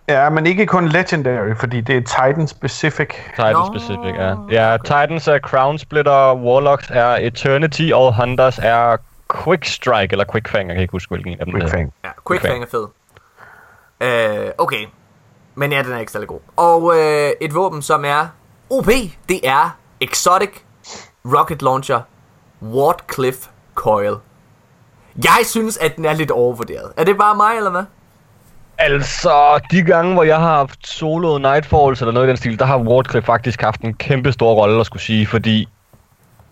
Ja, 0.07 0.29
men 0.29 0.45
ikke 0.45 0.65
kun 0.65 0.87
Legendary, 0.87 1.55
fordi 1.55 1.81
det 1.81 1.97
er 1.97 2.01
Titan 2.01 2.47
specific. 2.47 3.09
Titan 3.35 3.55
specific, 3.73 4.15
ja. 4.15 4.35
Ja, 4.51 4.77
Titans 4.77 5.27
er 5.27 5.39
Crown 5.39 5.77
Splitter, 5.79 6.33
Warlocks 6.35 6.89
er 6.89 7.15
Eternity, 7.27 7.91
og 7.93 8.15
Hunters 8.15 8.59
er 8.59 8.97
Quick 9.43 9.65
Strike, 9.65 10.11
eller 10.11 10.25
Quick 10.31 10.47
Fang, 10.47 10.67
jeg 10.67 10.75
kan 10.75 10.81
ikke 10.81 10.91
huske, 10.91 11.09
hvilken 11.09 11.39
af 11.39 11.45
dem 11.45 11.53
det 11.53 11.61
Quick. 11.61 11.71
Fang. 11.75 11.93
Ja, 12.03 12.09
Quick 12.27 12.41
Okay. 12.41 12.49
Fang 12.51 12.63
er 12.63 12.67
fed. 12.71 12.87
Øh, 14.01 14.51
okay. 14.57 14.85
Men 15.55 15.71
ja, 15.71 15.83
den 15.83 15.91
er 15.91 15.99
ikke 15.99 16.11
særlig 16.11 16.27
god. 16.27 16.39
Og 16.55 16.93
øh, 16.95 17.31
et 17.41 17.55
våben, 17.55 17.81
som 17.81 18.05
er 18.05 18.27
OP, 18.69 18.85
det 19.29 19.39
er 19.43 19.77
Exotic 20.01 20.49
Rocket 21.25 21.61
Launcher 21.61 22.01
Wardcliffe 22.61 23.49
Coil. 23.75 24.15
Jeg 25.23 25.39
synes, 25.43 25.77
at 25.77 25.95
den 25.95 26.05
er 26.05 26.13
lidt 26.13 26.31
overvurderet. 26.31 26.91
Er 26.97 27.03
det 27.03 27.17
bare 27.17 27.35
mig, 27.35 27.57
eller 27.57 27.69
hvad? 27.71 27.83
Altså, 28.77 29.59
de 29.71 29.81
gange, 29.81 30.13
hvor 30.13 30.23
jeg 30.23 30.37
har 30.37 30.57
haft 30.57 30.87
soloet 30.87 31.41
Nightfalls 31.41 32.01
eller 32.01 32.11
noget 32.11 32.27
i 32.27 32.29
den 32.29 32.37
stil, 32.37 32.59
der 32.59 32.65
har 32.65 32.77
Wardcliffe 32.77 33.25
faktisk 33.25 33.61
haft 33.61 33.81
en 33.81 33.93
kæmpe 33.93 34.31
stor 34.31 34.53
rolle 34.53 34.79
at 34.79 34.85
skulle 34.85 35.03
sige, 35.03 35.27
fordi 35.27 35.67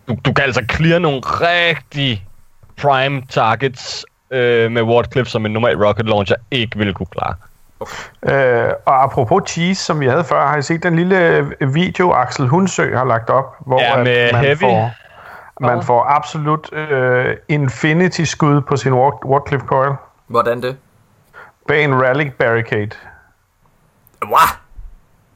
du, 0.08 0.16
du 0.24 0.32
kan 0.32 0.44
altså 0.44 0.64
clear 0.70 0.98
nogle 0.98 1.20
rigtig 1.24 2.26
prime 2.76 3.22
targets 3.28 4.06
øh, 4.30 4.70
med 4.72 4.82
Wardcliffe, 4.82 5.30
som 5.30 5.46
en 5.46 5.52
normal 5.52 5.84
rocket 5.84 6.06
launcher 6.06 6.36
ikke 6.50 6.78
ville 6.78 6.94
kunne 6.94 7.06
klare. 7.06 7.34
Øh, 8.22 8.72
og 8.86 9.02
apropos 9.02 9.42
cheese, 9.50 9.84
som 9.84 10.00
vi 10.00 10.06
havde 10.06 10.24
før, 10.24 10.46
har 10.46 10.56
I 10.56 10.62
set 10.62 10.82
den 10.82 10.96
lille 10.96 11.50
video, 11.60 12.12
Axel 12.12 12.48
Hundsø 12.48 12.96
har 12.96 13.04
lagt 13.04 13.30
op, 13.30 13.56
hvor 13.66 13.80
Ja, 13.80 13.96
med 13.96 14.32
man, 14.32 14.44
heavy. 14.44 14.58
får, 14.60 14.90
man 15.60 15.82
får 15.82 16.04
absolut 16.04 16.72
øh, 16.72 17.36
infinity-skud 17.48 18.60
på 18.60 18.76
sin 18.76 18.92
Ward- 18.92 19.24
Wardcliffe 19.24 19.66
Coil 19.66 19.92
Hvordan 20.26 20.62
det? 20.62 20.76
bag 21.68 21.84
en 21.84 22.02
rally 22.02 22.26
barricade. 22.38 22.90
Wow! 24.24 24.38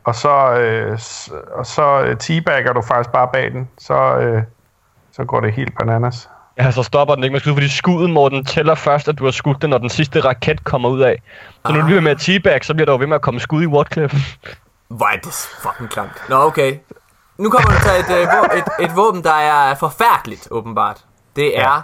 Og 0.04 0.14
så, 0.14 0.52
øh, 0.58 0.98
og 1.52 1.66
så 1.66 2.02
øh, 2.02 2.16
teabagger 2.16 2.72
du 2.72 2.82
faktisk 2.82 3.10
bare 3.12 3.28
bag 3.32 3.50
den, 3.52 3.68
så, 3.78 4.16
øh, 4.18 4.42
så 5.12 5.24
går 5.24 5.40
det 5.40 5.52
helt 5.52 5.78
bananas. 5.78 6.28
Ja, 6.58 6.70
så 6.70 6.82
stopper 6.82 7.14
den 7.14 7.24
ikke 7.24 7.32
med 7.32 7.36
at 7.36 7.42
skyde, 7.42 7.54
fordi 7.54 7.68
skuddet, 7.68 8.10
Morten, 8.10 8.44
tæller 8.44 8.74
først, 8.74 9.08
at 9.08 9.18
du 9.18 9.24
har 9.24 9.30
skudt 9.30 9.62
den, 9.62 9.70
når 9.70 9.78
den 9.78 9.90
sidste 9.90 10.20
raket 10.20 10.64
kommer 10.64 10.88
ud 10.88 11.00
af. 11.00 11.22
Så 11.66 11.72
når 11.72 11.80
du 11.80 11.86
bliver 11.86 12.00
med 12.00 12.10
at 12.10 12.18
teabag, 12.20 12.64
så 12.64 12.74
bliver 12.74 12.86
der 12.86 12.92
jo 12.92 12.98
ved 12.98 13.06
med 13.06 13.14
at 13.14 13.22
komme 13.22 13.40
skud 13.40 13.62
i 13.62 13.66
Wardcliffe. 13.66 14.16
Hvor 14.88 15.06
er 15.06 15.16
det 15.16 15.48
fucking 15.62 15.90
klamt. 15.90 16.22
Nå, 16.28 16.36
okay. 16.36 16.76
Nu 17.38 17.50
kommer 17.50 17.70
der 17.70 17.78
til 17.80 18.14
et, 18.14 18.20
øh, 18.20 18.58
et, 18.58 18.90
et 18.90 18.96
våben, 18.96 19.24
der 19.24 19.32
er 19.32 19.74
forfærdeligt, 19.74 20.48
åbenbart. 20.50 21.04
Det 21.36 21.58
er 21.58 21.82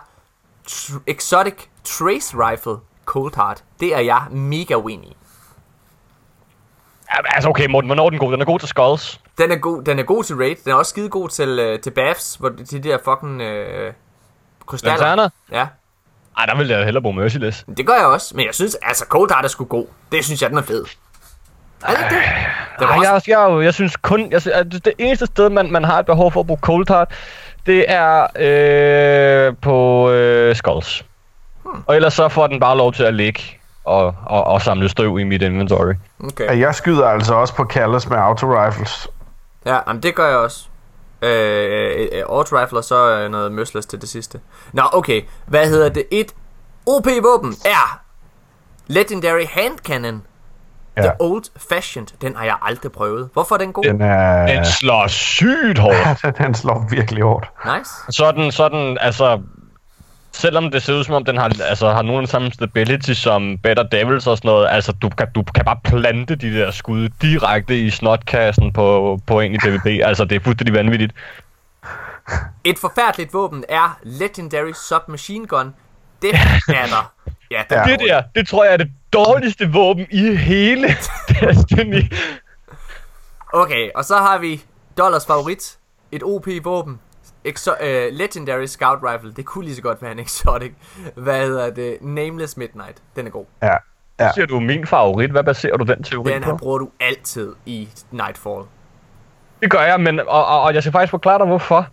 tr- 0.69 1.03
Exotic 1.07 1.55
Trace 1.85 2.37
Rifle 2.37 2.77
Cold 3.05 3.37
Heart. 3.37 3.65
Det 3.81 3.95
er 3.95 4.01
jeg 4.01 4.23
mega 4.31 4.75
uenig 4.75 5.09
i. 5.09 5.17
Ja, 7.11 7.35
altså 7.35 7.49
okay, 7.49 7.67
Morten, 7.67 7.89
hvornår 7.89 8.07
er 8.07 8.11
den 8.11 8.19
god? 8.19 8.33
Den 8.33 8.41
er 8.41 8.45
god 8.45 8.59
til 8.59 8.69
skulls. 8.69 9.21
Den 9.39 9.53
er 9.53 9.57
god, 9.57 9.83
den 9.83 9.99
er 9.99 10.03
god 10.03 10.25
til 10.25 10.37
raid. 10.37 10.57
Den 10.65 10.73
er 10.73 10.77
også 10.77 10.91
skide 10.91 11.09
god 11.09 11.29
til, 11.29 11.59
øh, 11.59 11.81
til 11.81 11.91
buffs, 11.91 12.35
hvor 12.35 12.49
de, 12.49 12.65
de 12.65 12.83
der 12.83 12.99
fucking 13.05 13.41
øh, 13.43 13.93
krystaller. 14.69 14.97
Lanterner? 14.97 15.29
Ja, 15.53 15.67
Ej, 16.39 16.47
der 16.47 16.57
vil 16.57 16.69
jeg 16.69 16.85
hellere 16.85 17.03
bruge 17.03 17.17
Merciless. 17.17 17.65
det 17.77 17.87
gør 17.87 17.95
jeg 17.95 18.07
også. 18.07 18.37
Men 18.37 18.47
jeg 18.47 18.55
synes, 18.55 18.77
altså 18.83 19.05
Cold 19.09 19.31
Heart 19.33 19.45
er 19.45 19.49
sgu 19.49 19.65
god. 19.65 19.87
Det 20.13 20.25
synes 20.25 20.43
jeg, 20.43 20.51
den 20.51 20.59
er 20.59 20.63
fed. 20.63 20.85
Er 21.85 21.91
det 21.91 21.99
ikke 21.99 22.15
det? 22.15 22.23
Det 22.79 22.85
Ej, 22.87 22.97
også, 22.97 23.25
jeg, 23.27 23.39
jeg, 23.49 23.57
jeg, 23.57 23.65
jeg 23.65 23.75
synes 23.75 23.97
kun, 23.97 24.31
jeg, 24.31 24.41
synes, 24.41 24.57
at 24.57 24.73
det 24.73 24.93
eneste 24.99 25.27
sted, 25.27 25.51
man, 25.51 25.73
man 25.73 25.85
har 25.85 25.99
et 25.99 26.07
behov 26.07 26.33
for 26.33 26.41
at 26.41 26.47
bruge 26.47 26.61
Cold 26.61 26.87
Heart, 26.89 27.13
det 27.67 27.85
er 27.89 28.27
øh, 28.39 29.57
på 29.63 30.11
øh, 30.11 30.57
skulls. 30.57 31.05
Hmm. 31.65 31.83
Og 31.87 31.97
ellers 31.97 32.15
så 32.15 32.29
får 32.29 32.47
den 32.47 32.61
bare 32.61 32.77
lov 32.77 32.93
til 32.93 33.03
at 33.03 33.15
ligge 33.15 33.43
og, 33.85 34.15
og, 34.27 34.45
og 34.45 34.63
samle 34.63 34.89
støv 34.89 35.19
i 35.19 35.25
mit 35.25 35.43
inventory. 35.43 35.93
okay. 36.25 36.61
Jeg 36.61 36.75
skyder 36.75 37.09
altså 37.09 37.35
også 37.35 37.55
på 37.55 37.65
Callus 37.65 38.09
med 38.09 38.19
auto-rifles. 38.19 39.07
Ja, 39.67 39.79
jamen, 39.87 40.03
det 40.03 40.15
gør 40.15 40.29
jeg 40.29 40.37
også. 40.37 40.67
Øh, 41.23 42.09
øh, 42.13 42.23
auto 42.29 42.59
rifle 42.59 42.79
og 42.79 42.85
så 42.85 43.11
øh, 43.11 43.31
noget 43.31 43.53
merciless 43.53 43.87
til 43.87 44.01
det 44.01 44.09
sidste. 44.09 44.41
Nå, 44.73 44.83
okay. 44.93 45.23
Hvad 45.47 45.69
hedder 45.69 45.89
det? 45.89 46.05
Et 46.11 46.35
OP-våben 46.87 47.55
er 47.65 48.01
Legendary 48.87 49.45
Hand 49.51 49.79
Cannon. 49.79 50.23
Ja. 50.97 51.03
The 51.03 51.13
Old 51.21 51.45
Fashioned. 51.69 52.09
Den 52.21 52.37
har 52.37 52.45
jeg 52.45 52.57
aldrig 52.63 52.93
prøvet. 52.93 53.29
Hvorfor 53.33 53.55
er 53.55 53.59
den 53.59 53.73
god? 53.73 53.85
Den, 53.85 54.01
er, 54.01 54.47
Den 54.47 54.65
slår 54.65 55.07
sygt 55.07 55.79
hårdt. 55.79 56.23
den, 56.23 56.33
den 56.47 56.55
slår 56.55 56.87
virkelig 56.91 57.23
hårdt. 57.23 57.51
Nice. 57.65 57.91
Sådan, 58.11 58.53
sådan, 58.53 58.99
altså... 59.01 59.41
Selvom 60.39 60.71
det 60.71 60.83
ser 60.83 60.95
ud 60.95 61.05
som 61.05 61.15
om, 61.15 61.25
den 61.25 61.37
har, 61.37 61.57
altså, 61.65 61.91
har 61.91 62.03
nogen 62.03 62.23
af 62.23 62.29
samme 62.29 62.53
stability 62.53 63.13
som 63.13 63.59
Better 63.63 63.83
Devils 63.83 64.27
og 64.27 64.37
sådan 64.37 64.49
noget, 64.49 64.69
altså 64.71 64.93
du 64.93 65.09
kan, 65.09 65.27
du 65.35 65.43
kan 65.43 65.65
bare 65.65 65.81
plante 65.85 66.37
de 66.37 66.59
der 66.59 66.71
skud 66.71 67.09
direkte 67.09 67.79
i 67.79 67.91
snotkassen 67.91 68.73
på, 68.73 69.19
på 69.27 69.41
en 69.41 69.55
i 69.55 69.59
PvP. 69.59 69.87
Altså 69.87 70.25
det 70.25 70.37
er 70.37 70.41
fuldstændig 70.41 70.75
vanvittigt. 70.75 71.13
Et 72.65 72.79
forfærdeligt 72.79 73.35
våben 73.35 73.65
er 73.69 73.99
Legendary 74.03 74.73
Submachine 74.89 75.47
Gun. 75.47 75.75
Det 76.23 76.31
er 76.69 76.87
der. 76.87 77.13
Ja, 77.51 77.63
er 77.71 77.85
Det 77.85 78.01
der, 78.01 78.23
det 78.35 78.49
tror 78.49 78.65
jeg 78.65 78.73
er 78.73 78.77
det 78.77 78.93
dårligste 79.13 79.73
våben 79.73 80.07
i 80.11 80.35
hele 80.37 80.89
Destiny. 81.29 82.13
Okay, 83.53 83.91
og 83.95 84.05
så 84.05 84.17
har 84.17 84.39
vi 84.39 84.63
Dollars 84.99 85.27
favorit. 85.27 85.79
Et 86.13 86.23
OP-våben. 86.23 87.01
Exo- 87.47 87.83
uh, 87.83 88.13
Legendary 88.15 88.67
Scout 88.67 88.99
Rifle. 89.03 89.33
Det 89.33 89.45
kunne 89.45 89.65
lige 89.65 89.77
så 89.77 89.83
godt 89.83 90.03
være 90.03 90.13
en 90.13 90.19
exotic. 90.19 90.73
Hvad 91.15 91.47
hedder 91.47 91.71
det? 91.71 91.99
Nameless 92.01 92.57
Midnight. 92.57 93.03
Den 93.17 93.27
er 93.27 93.31
god. 93.31 93.45
Ja. 93.63 93.77
Ja. 94.21 94.33
Siger 94.35 94.47
du 94.47 94.61
min 94.61 94.87
favorit? 94.87 95.31
Hvad 95.31 95.45
baserer 95.45 95.77
du 95.77 95.85
den 95.85 96.03
teori 96.03 96.33
Den 96.33 96.45
her 96.45 96.51
på? 96.51 96.57
bruger 96.57 96.79
du 96.79 96.91
altid 97.01 97.55
i 97.67 97.89
Nightfall. 98.11 98.63
Det 99.63 99.71
gør 99.71 99.81
jeg, 99.81 100.01
men, 100.01 100.21
og, 100.21 100.27
og, 100.47 100.63
og 100.63 100.75
jeg 100.75 100.83
skal 100.83 100.93
faktisk 100.93 101.11
forklare 101.11 101.39
dig, 101.39 101.47
hvorfor. 101.47 101.89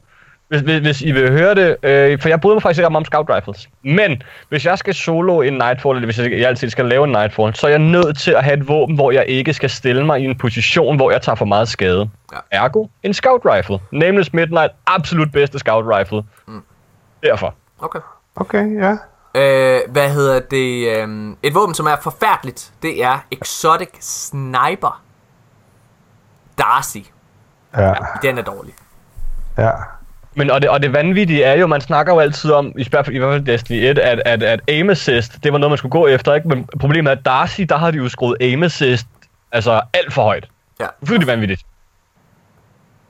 Hvis, 0.48 0.62
hvis, 0.62 0.80
hvis 0.82 1.02
I 1.02 1.12
vil 1.12 1.32
høre 1.32 1.56
det, 1.56 1.78
øh, 1.84 2.20
for 2.22 2.30
jeg 2.30 2.42
bryder 2.42 2.56
mig 2.56 2.62
faktisk 2.64 2.80
ikke 2.80 2.96
om, 2.96 3.06
Scout 3.06 3.26
Rifles. 3.30 3.70
Men 3.84 4.24
hvis 4.50 4.66
jeg 4.66 4.78
skal 4.78 4.94
solo 4.94 5.42
en 5.42 5.54
Nightfall, 5.54 5.96
eller 5.96 6.08
hvis 6.08 6.20
jeg, 6.20 6.32
jeg 6.32 6.48
altid 6.48 6.70
skal 6.70 6.86
lave 6.86 7.04
en 7.04 7.12
Nightfall, 7.12 7.56
så 7.56 7.68
er 7.68 7.72
jeg 7.72 7.80
nødt 7.80 8.18
til 8.18 8.32
at 8.32 8.44
have 8.44 8.58
et 8.58 8.68
våben, 8.68 8.96
hvor 8.96 9.12
jeg 9.12 9.26
ikke 9.28 9.54
skal 9.54 9.70
stille 9.70 10.06
mig 10.06 10.22
i 10.22 10.26
en 10.26 10.38
position, 10.38 10.96
hvor 10.96 11.12
jeg 11.12 11.22
tager 11.22 11.36
for 11.36 11.46
meget 11.46 11.68
skade. 11.68 12.10
Ja. 12.34 12.38
Ergo, 12.52 12.88
en 13.04 13.14
Scout 13.14 13.42
Rifle. 13.46 13.80
Nameless 13.92 14.34
Midnight, 14.34 14.72
absolut 14.88 15.32
bedste 15.32 15.60
Scout 15.60 15.86
Rifle. 15.88 16.24
Mm. 16.48 16.62
Derfor. 17.24 17.54
Okay. 17.80 18.00
Okay, 18.36 18.82
ja. 18.82 18.92
Øh, 19.36 19.80
hvad 19.92 20.10
hedder 20.10 20.40
det? 20.40 20.98
Øh, 20.98 21.36
et 21.44 21.56
våben, 21.56 21.76
som 21.76 21.86
er 21.86 21.96
forfærdeligt, 22.04 22.72
det 22.82 23.04
er 23.04 23.26
Exotic 23.32 23.90
Sniper. 24.00 25.02
Darcy. 26.58 26.98
Ja, 27.78 27.94
Den 28.22 28.38
er 28.38 28.42
dårlig. 28.42 28.74
ja. 29.58 29.70
Men 30.36 30.52
og 30.52 30.62
det, 30.62 30.70
og 30.70 30.82
det 30.82 30.94
vanvittige 30.94 31.44
er 31.44 31.54
jo, 31.54 31.68
man 31.68 31.82
snakker 31.82 32.14
jo 32.14 32.20
altid 32.20 32.52
om, 32.52 32.74
i 32.78 32.88
hvert 32.90 33.06
fald 33.06 33.16
i 33.16 33.20
hvert 33.20 33.34
fald 33.34 33.46
Destiny 33.46 33.78
1, 33.78 34.00
at, 34.00 34.22
at, 34.26 34.44
at 34.44 34.62
aim 34.68 34.90
assist, 34.90 35.44
det 35.44 35.54
var 35.54 35.58
noget, 35.58 35.72
man 35.72 35.78
skulle 35.78 35.92
gå 35.92 36.08
efter, 36.08 36.34
ikke? 36.34 36.48
Men 36.48 36.68
problemet 36.80 37.12
er, 37.12 37.16
at 37.16 37.26
Darcy, 37.26 37.62
der 37.62 37.78
har 37.78 37.92
de 37.92 37.98
jo 37.98 38.10
skruet 38.10 38.38
aim 38.42 38.64
assist, 38.64 39.08
altså 39.52 39.82
alt 39.94 40.14
for 40.14 40.24
højt. 40.24 40.48
Ja. 40.80 40.86
Fuldstændig 41.00 41.28
vanvittigt. 41.28 41.62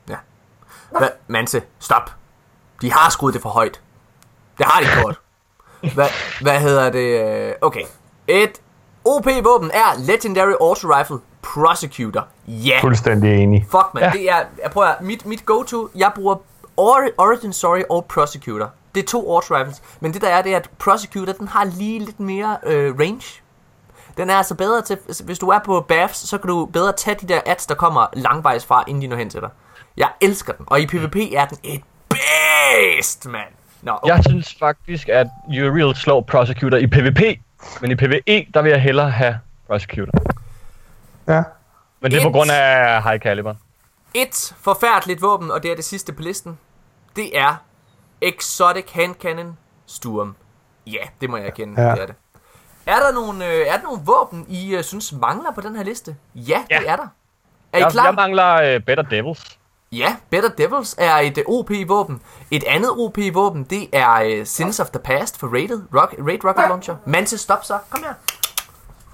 ja. 0.08 0.14
Hvad? 0.98 1.08
Manse, 1.28 1.62
stop. 1.78 2.10
De 2.82 2.92
har 2.92 3.10
skruet 3.10 3.34
det 3.34 3.42
for 3.42 3.48
højt. 3.48 3.80
Det 4.58 4.66
har 4.66 4.80
de 4.80 4.86
gjort. 5.00 5.18
Hvad, 5.94 6.08
hvad 6.40 6.60
hedder 6.60 6.90
det? 6.90 7.54
Okay. 7.60 7.82
Et 8.28 8.60
OP-våben 9.04 9.70
er 9.70 10.06
Legendary 10.06 10.52
Auto 10.60 10.88
Rifle 10.88 11.16
Prosecutor. 11.42 12.26
Ja. 12.48 12.70
Yeah. 12.70 12.80
Fuldstændig 12.80 13.42
enig. 13.42 13.66
Fuck, 13.70 13.86
man. 13.94 14.02
Ja. 14.02 14.10
Det 14.10 14.30
er, 14.30 14.36
jeg 14.62 14.70
prøver, 14.70 14.88
mit, 15.00 15.26
mit 15.26 15.46
go-to, 15.46 15.88
jeg 15.96 16.10
bruger 16.14 16.36
Origin 16.76 17.52
Story 17.52 17.82
og 17.90 18.04
Prosecutor. 18.04 18.70
Det 18.94 19.02
er 19.02 19.06
to 19.06 19.34
auto 19.34 19.56
rifles. 19.56 19.82
Men 20.00 20.14
det 20.14 20.22
der 20.22 20.28
er, 20.28 20.42
det 20.42 20.52
er, 20.52 20.56
at 20.56 20.70
Prosecutor, 20.78 21.32
den 21.32 21.48
har 21.48 21.64
lige 21.64 21.98
lidt 21.98 22.20
mere 22.20 22.56
øh, 22.62 22.98
range. 22.98 23.42
Den 24.16 24.30
er 24.30 24.34
altså 24.34 24.54
bedre 24.54 24.82
til, 24.82 24.98
hvis 25.24 25.38
du 25.38 25.48
er 25.48 25.58
på 25.64 25.80
baths, 25.80 26.28
så 26.28 26.38
kan 26.38 26.48
du 26.48 26.66
bedre 26.66 26.92
tage 26.92 27.16
de 27.20 27.28
der 27.28 27.40
ads, 27.46 27.66
der 27.66 27.74
kommer 27.74 28.06
langvejs 28.12 28.64
fra, 28.64 28.84
inden 28.88 29.02
de 29.02 29.06
når 29.06 29.16
hen 29.16 29.30
til 29.30 29.40
dig. 29.40 29.50
Jeg 29.96 30.08
elsker 30.20 30.52
den, 30.52 30.64
og 30.68 30.80
i 30.80 30.86
PvP 30.86 31.16
er 31.16 31.44
den 31.46 31.58
et 31.62 31.82
beast, 32.08 33.26
mand. 33.26 33.48
Nå, 33.82 33.92
okay. 34.02 34.14
Jeg 34.14 34.24
synes 34.28 34.56
faktisk, 34.58 35.08
at 35.08 35.26
Uriel 35.48 35.96
slår 35.96 36.20
Prosecutor 36.20 36.76
i 36.76 36.86
PvP, 36.86 37.20
men 37.80 37.90
i 37.90 37.94
PvE, 37.94 38.46
der 38.54 38.62
vil 38.62 38.70
jeg 38.70 38.82
hellere 38.82 39.10
have 39.10 39.38
Prosecutor. 39.66 40.12
Ja. 41.28 41.42
Men 42.00 42.10
det 42.10 42.18
er 42.18 42.22
på 42.22 42.28
Et. 42.28 42.34
grund 42.34 42.50
af 42.50 43.02
high 43.02 43.18
caliber. 43.18 43.54
Et 44.14 44.54
forfærdeligt 44.60 45.22
våben, 45.22 45.50
og 45.50 45.62
det 45.62 45.70
er 45.70 45.74
det 45.74 45.84
sidste 45.84 46.12
på 46.12 46.22
listen. 46.22 46.58
Det 47.16 47.38
er 47.38 47.54
Exotic 48.20 48.90
Hand 48.92 49.14
Cannon 49.14 49.58
Sturm. 49.86 50.36
Ja, 50.86 50.98
det 51.20 51.30
må 51.30 51.36
jeg 51.36 51.46
erkende, 51.46 51.82
Ja. 51.82 51.90
det 51.92 52.02
er 52.02 52.06
det. 52.06 52.14
Er 52.86 52.96
der 52.98 53.12
nogle, 53.12 53.46
øh, 53.46 53.66
er 53.66 53.76
der 53.76 53.82
nogle 53.82 54.00
våben, 54.04 54.46
I 54.48 54.74
øh, 54.74 54.84
synes 54.84 55.12
mangler 55.12 55.52
på 55.54 55.60
den 55.60 55.76
her 55.76 55.82
liste? 55.82 56.16
Ja, 56.34 56.64
Ja. 56.70 56.78
det 56.78 56.88
er 56.88 56.96
der. 56.96 57.06
Er 57.72 57.78
I 57.78 57.82
Jeg, 57.82 57.90
klar? 57.90 58.04
jeg 58.04 58.14
mangler 58.14 58.76
uh, 58.76 58.82
Better 58.82 59.02
Devils. 59.04 59.58
Ja, 59.92 60.16
Better 60.30 60.48
Devils 60.48 60.94
er 60.98 61.16
et 61.16 61.38
øh, 61.38 61.44
OP-våben. 61.46 62.22
Et 62.50 62.64
andet 62.64 62.90
OP-våben, 62.90 63.64
det 63.64 63.88
er 63.92 64.12
øh, 64.12 64.46
Sins 64.46 64.80
of 64.80 64.90
the 64.90 64.98
Past 64.98 65.38
for 65.40 65.46
Rated, 65.46 65.82
Rock, 65.94 66.14
Raid 66.26 66.44
Rocket 66.44 66.64
Launcher. 66.68 66.96
Mantis, 67.06 67.40
stop 67.40 67.64
så. 67.64 67.78
Kom 67.90 68.02
her. 68.02 68.14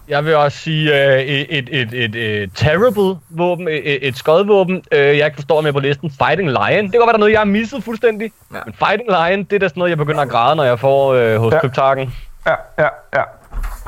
Jeg 0.08 0.24
vil 0.24 0.36
også 0.36 0.58
sige 0.58 0.90
uh, 0.90 0.96
et, 0.96 1.58
et, 1.58 1.68
et, 1.72 1.94
et, 1.94 2.42
et 2.42 2.50
terrible 2.54 3.18
våben, 3.30 3.68
et, 3.68 4.08
et 4.08 4.16
skodvåben, 4.16 4.76
uh, 4.76 4.98
jeg 4.98 5.26
ikke 5.26 5.34
forstår 5.34 5.60
med 5.60 5.72
på 5.72 5.80
listen. 5.80 6.10
Fighting 6.10 6.48
Lion. 6.48 6.84
Det 6.84 6.90
kan 6.92 7.00
godt 7.00 7.06
være, 7.06 7.06
der 7.06 7.12
er 7.12 7.18
noget, 7.18 7.32
jeg 7.32 7.40
har 7.40 7.44
misset 7.44 7.84
fuldstændig. 7.84 8.32
Ja. 8.54 8.58
Men 8.64 8.74
Fighting 8.74 9.08
Lion, 9.08 9.44
det 9.44 9.52
er 9.52 9.58
da 9.58 9.68
sådan 9.68 9.80
noget, 9.80 9.90
jeg 9.90 9.98
begynder 9.98 10.20
at 10.22 10.28
græde, 10.28 10.56
når 10.56 10.64
jeg 10.64 10.78
får 10.78 11.34
uh, 11.34 11.36
hos 11.36 11.50
Ja. 11.52 11.56
ja. 11.56 11.60
Kryptarken. 11.60 12.14
Ja, 12.46 12.54
ja, 12.78 12.88
ja. 13.14 13.22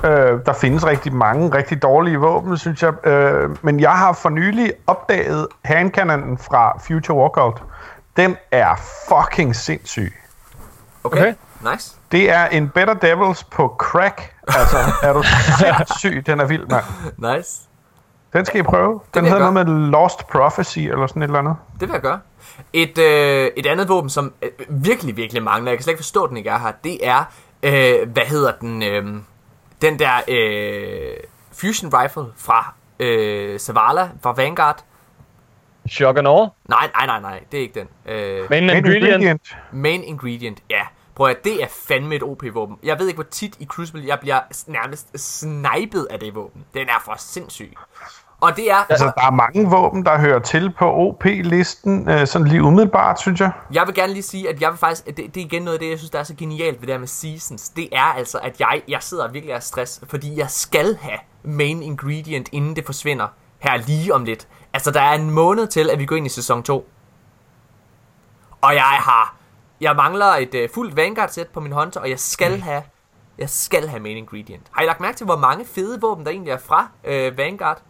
Øh, 0.04 0.40
der 0.46 0.52
findes 0.52 0.86
rigtig 0.86 1.12
mange 1.12 1.54
rigtig 1.56 1.82
dårlige 1.82 2.16
våben, 2.16 2.58
synes 2.58 2.82
jeg. 2.82 3.06
Øh, 3.06 3.50
men 3.62 3.80
jeg 3.80 3.90
har 3.92 4.12
for 4.12 4.28
nylig 4.28 4.72
opdaget 4.86 5.46
handkanonen 5.64 6.38
fra 6.38 6.78
Future 6.86 7.18
Walkout. 7.18 7.62
Den 8.16 8.36
er 8.52 8.80
fucking 9.08 9.56
sindssyg. 9.56 10.12
Okay. 11.04 11.18
okay. 11.18 11.34
Nice. 11.72 11.96
Det 12.12 12.30
er 12.32 12.46
en 12.46 12.68
Better 12.68 12.94
Devils 12.94 13.44
på 13.44 13.74
crack. 13.78 14.33
Altså, 14.46 14.76
er 15.02 15.12
du 15.12 15.22
sindssyg? 15.60 16.26
Den 16.26 16.40
er 16.40 16.44
vild, 16.46 16.66
mand. 16.66 16.84
Nice. 17.36 17.60
Den 18.32 18.44
skal 18.44 18.60
I 18.60 18.62
prøve. 18.62 19.00
Den 19.14 19.24
hedder 19.24 19.50
noget 19.50 19.66
med 19.66 19.90
Lost 19.90 20.26
Prophecy, 20.26 20.78
eller 20.78 21.06
sådan 21.06 21.22
et 21.22 21.26
eller 21.26 21.38
andet. 21.38 21.56
Det 21.80 21.88
vil 21.88 21.92
jeg 21.92 22.00
gøre. 22.02 22.20
Et, 22.72 22.98
øh, 22.98 23.50
et 23.56 23.66
andet 23.66 23.88
våben, 23.88 24.10
som 24.10 24.32
øh, 24.42 24.50
virkelig, 24.68 25.16
virkelig 25.16 25.42
mangler, 25.42 25.70
jeg 25.70 25.78
kan 25.78 25.82
slet 25.82 25.92
ikke 25.92 25.98
forstå, 26.02 26.22
at 26.24 26.28
den 26.28 26.36
ikke 26.36 26.50
er 26.50 26.58
her, 26.58 26.72
det 26.84 27.06
er, 27.06 27.24
øh, 27.62 28.08
hvad 28.12 28.22
hedder 28.22 28.52
den, 28.60 28.82
øh, 28.82 29.06
den 29.82 29.98
der 29.98 30.12
øh, 30.28 31.16
Fusion 31.52 31.90
Rifle 31.94 32.24
fra 32.36 32.74
øh, 33.00 33.58
Zavala, 33.58 34.08
fra 34.22 34.32
Vanguard. 34.32 34.84
Shock 35.88 36.18
and 36.18 36.28
awe. 36.28 36.50
Nej, 36.68 36.90
nej, 36.94 37.06
nej, 37.06 37.20
nej, 37.20 37.40
det 37.52 37.58
er 37.58 37.62
ikke 37.62 37.80
den. 37.80 38.12
Øh, 38.14 38.50
Men 38.50 38.66
Main 38.66 38.76
ingredient. 38.76 39.56
main 39.72 40.02
Ingredient, 40.04 40.58
ja. 40.70 40.80
Prøv 41.14 41.26
at 41.26 41.44
det 41.44 41.62
er 41.62 41.66
fandme 41.88 42.14
et 42.14 42.22
OP-våben. 42.22 42.78
Jeg 42.82 42.98
ved 42.98 43.06
ikke, 43.06 43.16
hvor 43.16 43.30
tit 43.30 43.56
i 43.58 43.66
Crucible, 43.66 44.04
jeg 44.06 44.18
bliver 44.20 44.40
nærmest 44.66 45.18
snipet 45.18 46.06
af 46.10 46.20
det 46.20 46.34
våben. 46.34 46.64
Den 46.74 46.88
er 46.88 47.02
for 47.04 47.14
sindssyg. 47.18 47.74
Og 48.40 48.56
det 48.56 48.70
er, 48.70 48.76
Altså, 48.88 49.12
der 49.16 49.26
er 49.26 49.30
mange 49.30 49.70
våben, 49.70 50.04
der 50.04 50.18
hører 50.18 50.38
til 50.38 50.72
på 50.78 50.84
OP-listen, 50.92 52.08
øh, 52.10 52.26
sådan 52.26 52.46
lige 52.48 52.62
umiddelbart, 52.62 53.20
synes 53.20 53.40
jeg. 53.40 53.50
Jeg 53.72 53.86
vil 53.86 53.94
gerne 53.94 54.12
lige 54.12 54.22
sige, 54.22 54.48
at 54.48 54.60
jeg 54.60 54.70
vil 54.70 54.78
faktisk, 54.78 55.06
det, 55.06 55.16
det 55.16 55.36
er 55.36 55.44
igen 55.44 55.62
noget 55.62 55.74
af 55.74 55.80
det, 55.80 55.90
jeg 55.90 55.98
synes, 55.98 56.10
der 56.10 56.18
er 56.18 56.22
så 56.22 56.34
genialt 56.34 56.80
ved 56.80 56.86
det 56.86 56.94
her 56.94 56.98
med 56.98 57.08
seasons. 57.08 57.68
Det 57.68 57.88
er 57.92 58.02
altså, 58.02 58.38
at 58.38 58.60
jeg, 58.60 58.82
jeg 58.88 59.02
sidder 59.02 59.28
virkelig 59.28 59.54
af 59.54 59.62
stress, 59.62 60.00
fordi 60.08 60.38
jeg 60.38 60.50
skal 60.50 60.96
have 61.00 61.18
main 61.42 61.82
ingredient, 61.82 62.48
inden 62.52 62.76
det 62.76 62.86
forsvinder 62.86 63.26
her 63.58 63.76
lige 63.76 64.14
om 64.14 64.24
lidt. 64.24 64.48
Altså, 64.72 64.90
der 64.90 65.00
er 65.00 65.14
en 65.14 65.30
måned 65.30 65.66
til, 65.66 65.90
at 65.90 65.98
vi 65.98 66.06
går 66.06 66.16
ind 66.16 66.26
i 66.26 66.28
sæson 66.28 66.62
2. 66.62 66.88
Og 68.60 68.74
jeg 68.74 68.82
har, 68.82 69.36
jeg 69.84 69.96
mangler 69.96 70.26
et 70.26 70.54
uh, 70.54 70.74
fuldt 70.74 70.96
Vanguard-sæt 70.96 71.48
på 71.48 71.60
min 71.60 71.72
hunter, 71.72 72.00
og 72.00 72.10
jeg 72.10 72.18
skal 72.20 72.60
have, 72.60 72.82
jeg 73.38 73.50
skal 73.50 73.88
have 73.88 74.00
main 74.02 74.16
ingredient. 74.16 74.66
Har 74.70 74.82
I 74.82 74.86
lagt 74.86 75.00
mærke 75.00 75.16
til, 75.16 75.24
hvor 75.24 75.36
mange 75.36 75.64
fede 75.64 76.00
våben, 76.00 76.24
der 76.24 76.30
egentlig 76.30 76.50
er 76.52 76.58
fra 76.58 76.88
uh, 77.04 77.38
Vanguard? 77.38 77.82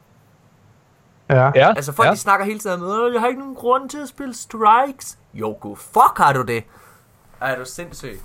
Ja. 1.31 1.51
Ja, 1.55 1.69
Altså 1.77 1.93
folk 1.93 2.07
ja. 2.07 2.13
de 2.13 2.17
snakker 2.17 2.47
hele 2.47 2.59
tiden 2.59 2.83
om, 2.83 2.89
"Øh, 3.07 3.13
jeg 3.13 3.21
har 3.21 3.29
ikke 3.29 3.41
nogen 3.41 3.55
grund 3.55 3.89
til 3.91 3.99
at 3.99 4.09
spille 4.09 4.35
strikes. 4.35 5.19
Jo, 5.35 5.57
go 5.61 5.75
fuck 5.75 6.19
har 6.19 6.33
du 6.33 6.43
det. 6.43 6.65
Er 7.41 7.57
du 7.59 7.65
sindssyg. 7.65 8.21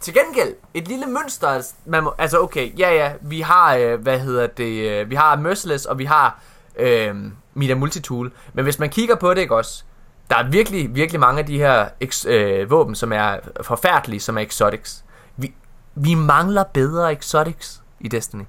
Til 0.00 0.14
gengæld, 0.14 0.54
et 0.74 0.88
lille 0.88 1.06
mønster, 1.06 1.48
altså, 1.48 1.74
man 1.84 2.02
må, 2.04 2.14
altså 2.18 2.40
okay, 2.40 2.78
ja 2.78 2.90
ja, 2.94 3.12
vi 3.20 3.40
har, 3.40 3.76
øh, 3.76 4.00
hvad 4.00 4.18
hedder 4.20 4.46
det, 4.46 4.90
øh, 4.90 5.10
vi 5.10 5.14
har 5.14 5.36
Merciless, 5.36 5.86
og 5.86 5.98
vi 5.98 6.04
har 6.04 6.40
øh, 6.76 7.16
Mida 7.54 7.74
Multitool, 7.74 8.32
men 8.52 8.64
hvis 8.64 8.78
man 8.78 8.90
kigger 8.90 9.14
på 9.14 9.34
det, 9.34 9.40
ikke 9.40 9.56
også, 9.56 9.84
der 10.30 10.36
er 10.36 10.48
virkelig, 10.48 10.94
virkelig 10.94 11.20
mange 11.20 11.38
af 11.38 11.46
de 11.46 11.58
her 11.58 11.88
ex, 12.00 12.26
øh, 12.26 12.70
våben, 12.70 12.94
som 12.94 13.12
er 13.12 13.36
forfærdelige, 13.62 14.20
som 14.20 14.38
er 14.38 14.42
exotics. 14.42 15.04
Vi, 15.36 15.54
vi 15.94 16.14
mangler 16.14 16.64
bedre 16.64 17.12
exotics 17.12 17.82
i 18.00 18.08
Destiny. 18.08 18.44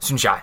Synes 0.00 0.24
jeg. 0.24 0.38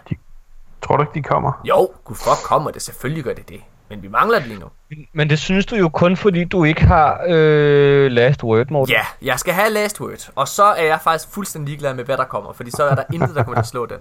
Tror 0.82 0.98
du 0.98 1.04
ikke, 1.04 1.14
de 1.14 1.24
kommer? 1.24 1.62
Jo, 1.64 1.90
gud 2.04 2.16
fuck 2.16 2.44
kommer 2.44 2.72
det, 2.72 2.82
selvfølgelig 2.82 3.24
gør 3.24 3.34
det 3.34 3.50
det. 3.50 3.62
Men 3.90 4.02
vi 4.04 4.08
mangler 4.08 4.40
det 4.40 4.48
lige 4.48 4.60
nu. 4.60 4.66
Men 5.14 5.30
det 5.30 5.40
synes 5.40 5.66
du 5.66 5.76
jo 5.76 5.90
kun, 5.90 6.18
fordi 6.18 6.44
du 6.44 6.64
ikke 6.64 6.82
har 6.86 7.22
øh, 7.28 8.12
last 8.12 8.44
word, 8.44 8.70
Morten. 8.72 8.92
Ja, 8.94 9.02
jeg 9.22 9.40
skal 9.40 9.54
have 9.54 9.70
last 9.70 10.02
word, 10.02 10.30
og 10.36 10.48
så 10.48 10.64
er 10.64 10.84
jeg 10.84 11.00
faktisk 11.04 11.34
fuldstændig 11.34 11.68
ligeglad 11.70 11.94
med, 11.94 12.04
hvad 12.04 12.18
der 12.18 12.24
kommer, 12.26 12.54
fordi 12.54 12.72
så 12.72 12.84
er 12.84 12.96
der 12.96 13.04
intet, 13.14 13.36
der 13.36 13.44
kommer 13.44 13.56
til 13.56 13.60
at 13.60 13.68
slå 13.68 13.86
den. 13.86 13.98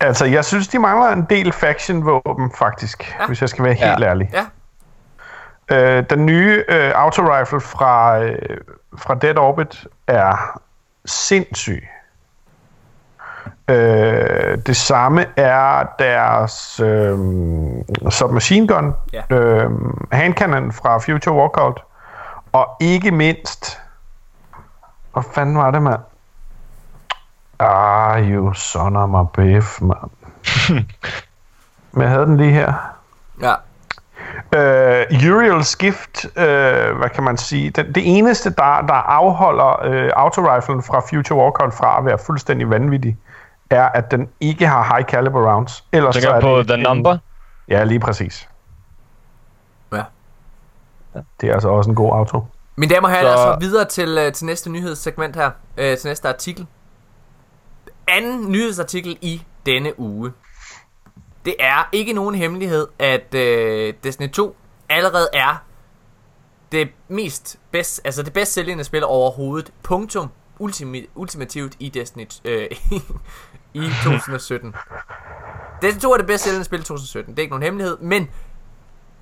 Altså, 0.00 0.24
jeg 0.24 0.44
synes, 0.44 0.68
de 0.68 0.78
mangler 0.78 1.08
en 1.08 1.26
del 1.30 1.52
faction-våben, 1.52 2.52
faktisk, 2.58 3.14
ja. 3.20 3.26
hvis 3.26 3.40
jeg 3.40 3.48
skal 3.48 3.64
være 3.64 3.74
helt 3.74 4.00
Ja. 4.00 4.08
ærlig. 4.08 4.30
Ja, 4.32 4.46
Øh, 5.70 6.04
den 6.10 6.26
nye 6.26 6.64
øh, 6.68 6.92
autorifle 6.94 7.60
fra, 7.60 8.18
øh, 8.22 8.38
fra 8.98 9.14
Dead 9.14 9.38
Orbit 9.38 9.86
er 10.06 10.60
sindssyg. 11.04 11.88
Øh, 13.68 14.58
det 14.66 14.76
samme 14.76 15.26
er 15.36 15.84
deres 15.98 16.80
øh, 16.80 17.18
submachine 18.10 18.68
gun, 18.68 18.94
Ja. 19.12 19.22
øh, 19.36 19.70
handcannon 20.12 20.72
fra 20.72 20.98
Future 20.98 21.34
Walkout, 21.36 21.82
og 22.52 22.76
ikke 22.80 23.10
mindst, 23.10 23.80
hvad 25.12 25.22
fanden 25.32 25.56
var 25.58 25.70
det, 25.70 25.82
mand? 25.82 26.00
Ah, 27.58 28.30
you 28.32 28.52
son 28.54 28.96
of 28.96 29.10
a 29.14 29.24
biff, 29.42 29.80
mand. 29.80 30.10
Men 31.92 32.02
jeg 32.02 32.10
havde 32.10 32.26
den 32.26 32.36
lige 32.36 32.52
her. 32.52 32.72
ja, 33.42 33.54
Uh, 34.56 34.62
Uriel's 35.30 35.76
Gift, 35.78 36.24
uh, 36.24 36.30
hvad 36.98 37.08
kan 37.14 37.24
man 37.24 37.36
sige, 37.36 37.70
det, 37.70 37.94
det 37.94 38.16
eneste, 38.18 38.50
der, 38.50 38.80
der 38.86 38.94
afholder 38.94 40.04
uh, 40.06 40.10
autoriflen 40.22 40.82
fra 40.82 41.00
Future 41.00 41.38
Walkout 41.40 41.74
fra 41.74 41.98
at 41.98 42.04
være 42.04 42.18
fuldstændig 42.26 42.70
vanvittig, 42.70 43.16
er, 43.70 43.84
at 43.88 44.10
den 44.10 44.28
ikke 44.40 44.66
har 44.66 44.94
high 44.96 45.08
caliber 45.08 45.52
rounds. 45.52 45.84
Ellers 45.92 46.14
Tænker 46.14 46.28
så 46.30 46.34
er 46.36 46.40
på 46.40 46.58
det 46.58 46.66
The 46.66 46.74
en- 46.76 46.82
Number. 46.82 47.18
Ja, 47.68 47.84
lige 47.84 48.00
præcis. 48.00 48.48
Ja. 49.92 50.02
Det 51.40 51.48
er 51.48 51.54
altså 51.54 51.68
også 51.68 51.90
en 51.90 51.96
god 51.96 52.12
auto. 52.12 52.44
Mine 52.76 52.94
damer 52.94 53.08
og 53.08 53.14
herrer, 53.14 53.24
lad 53.24 53.32
Så- 53.32 53.38
os 53.38 53.44
hoppe 53.48 53.64
videre 53.66 53.84
til, 53.84 54.18
øh, 54.18 54.32
til 54.32 54.46
næste 54.46 54.70
nyhedssegment 54.70 55.36
her. 55.36 55.50
Øh, 55.76 55.96
til 55.98 56.08
næste 56.08 56.28
artikel. 56.28 56.66
Anden 58.08 58.52
nyhedsartikel 58.52 59.18
i 59.20 59.42
denne 59.66 60.00
uge. 60.00 60.32
Det 61.46 61.54
er 61.58 61.88
ikke 61.92 62.12
nogen 62.12 62.34
hemmelighed, 62.34 62.86
at 62.98 63.34
øh, 63.34 63.94
Destiny 64.04 64.30
2 64.30 64.56
allerede 64.88 65.28
er 65.32 65.64
det 66.72 66.88
mest 67.08 67.58
bedst, 67.70 68.00
altså 68.04 68.22
det 68.22 68.32
bedst 68.32 68.52
sælgende 68.52 68.84
spil 68.84 69.04
overhovedet. 69.04 69.72
Punktum. 69.82 70.28
Ultimi, 70.58 71.06
ultimativt 71.14 71.76
i 71.78 71.88
Destiny 71.88 72.26
øh, 72.44 72.66
i 73.74 73.80
2017. 74.04 74.74
Destiny 75.82 76.00
2 76.00 76.12
er 76.12 76.16
det 76.16 76.26
bedst 76.26 76.44
sælgende 76.44 76.64
spil 76.64 76.80
i 76.80 76.82
2017. 76.82 77.34
Det 77.34 77.38
er 77.38 77.42
ikke 77.42 77.50
nogen 77.50 77.62
hemmelighed, 77.62 77.98
men 77.98 78.30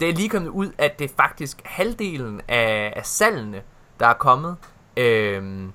det 0.00 0.08
er 0.08 0.12
lige 0.12 0.28
kommet 0.28 0.48
ud, 0.48 0.72
at 0.78 0.98
det 0.98 1.10
er 1.10 1.14
faktisk 1.16 1.62
halvdelen 1.64 2.40
af, 2.48 2.92
af 2.96 3.06
salgene, 3.06 3.62
der 4.00 4.06
er 4.06 4.14
kommet, 4.14 4.56
øhm, 4.96 5.72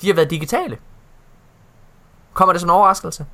de 0.00 0.06
har 0.06 0.14
været 0.14 0.30
digitale. 0.30 0.78
Kommer 2.32 2.52
det 2.52 2.60
som 2.60 2.70
en 2.70 2.74
overraskelse? 2.74 3.26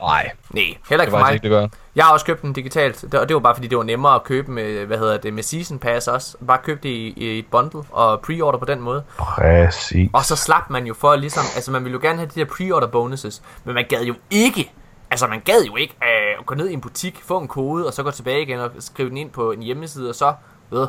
Nej, 0.00 0.30
Nej, 0.50 0.62
heller 0.88 1.02
ikke 1.04 1.10
for 1.10 1.18
mig. 1.18 1.32
ikke, 1.34 1.42
det 1.42 1.50
gør. 1.50 1.68
Jeg 1.96 2.04
har 2.04 2.12
også 2.12 2.26
købt 2.26 2.42
den 2.42 2.52
digitalt, 2.52 3.14
og 3.14 3.28
det 3.28 3.34
var 3.34 3.40
bare 3.40 3.54
fordi, 3.54 3.68
det 3.68 3.78
var 3.78 3.84
nemmere 3.84 4.14
at 4.14 4.24
købe 4.24 4.50
med, 4.52 4.86
hvad 4.86 4.98
hedder 4.98 5.16
det, 5.16 5.34
med 5.34 5.42
Season 5.42 5.78
Pass 5.78 6.08
også. 6.08 6.36
Bare 6.46 6.58
købe 6.64 6.80
det 6.82 6.88
i, 6.88 7.14
i 7.16 7.38
et 7.38 7.46
bundle 7.50 7.80
og 7.90 8.20
pre-order 8.20 8.58
på 8.58 8.64
den 8.64 8.80
måde. 8.80 9.02
Præcis. 9.18 10.10
Og 10.12 10.24
så 10.24 10.36
slap 10.36 10.70
man 10.70 10.86
jo 10.86 10.94
for 10.94 11.16
ligesom, 11.16 11.44
altså 11.54 11.70
man 11.70 11.84
ville 11.84 11.92
jo 11.94 12.00
gerne 12.02 12.18
have 12.18 12.30
de 12.34 12.40
der 12.40 12.46
pre-order 12.46 12.86
bonuses, 12.86 13.42
men 13.64 13.74
man 13.74 13.84
gad 13.88 14.02
jo 14.02 14.14
ikke, 14.30 14.72
altså 15.10 15.26
man 15.26 15.40
gad 15.40 15.62
jo 15.66 15.76
ikke 15.76 15.94
øh, 16.02 16.38
at 16.40 16.46
gå 16.46 16.54
ned 16.54 16.68
i 16.68 16.72
en 16.72 16.80
butik, 16.80 17.20
få 17.24 17.38
en 17.38 17.48
kode, 17.48 17.86
og 17.86 17.92
så 17.92 18.02
gå 18.02 18.10
tilbage 18.10 18.42
igen 18.42 18.60
og 18.60 18.70
skrive 18.78 19.08
den 19.08 19.16
ind 19.16 19.30
på 19.30 19.52
en 19.52 19.62
hjemmeside, 19.62 20.08
og 20.08 20.14
så, 20.14 20.32
ved, 20.70 20.86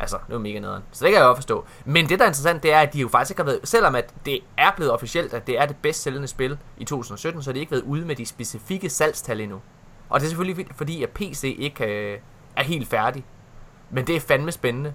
altså, 0.00 0.16
det 0.26 0.32
var 0.32 0.38
mega 0.38 0.58
nederen. 0.58 0.82
Så 0.92 1.04
det 1.04 1.12
kan 1.12 1.18
jeg 1.18 1.26
godt 1.26 1.38
forstå. 1.38 1.64
Men 1.84 2.08
det 2.08 2.18
der 2.18 2.24
er 2.24 2.28
interessant, 2.28 2.62
det 2.62 2.72
er, 2.72 2.80
at 2.80 2.92
de 2.92 3.00
jo 3.00 3.08
faktisk 3.08 3.30
ikke 3.30 3.42
har 3.42 3.50
været, 3.50 3.60
selvom 3.64 3.94
at 3.94 4.14
det 4.26 4.40
er 4.56 4.70
blevet 4.76 4.92
officielt, 4.92 5.34
at 5.34 5.46
det 5.46 5.58
er 5.60 5.66
det 5.66 5.76
bedst 5.76 6.02
sælgende 6.02 6.28
spil 6.28 6.58
i 6.76 6.84
2017, 6.84 7.42
så 7.42 7.50
har 7.50 7.52
de 7.52 7.60
ikke 7.60 7.72
været 7.72 7.82
ude 7.82 8.04
med 8.04 8.16
de 8.16 8.26
specifikke 8.26 8.90
salgstal 8.90 9.40
endnu. 9.40 9.60
Og 10.08 10.20
det 10.20 10.26
er 10.26 10.28
selvfølgelig 10.28 10.66
fordi, 10.76 11.02
at 11.02 11.10
PC 11.10 11.56
ikke 11.58 11.84
øh, 11.84 12.18
er 12.56 12.62
helt 12.62 12.88
færdig. 12.88 13.24
Men 13.90 14.06
det 14.06 14.16
er 14.16 14.20
fandme 14.20 14.52
spændende. 14.52 14.94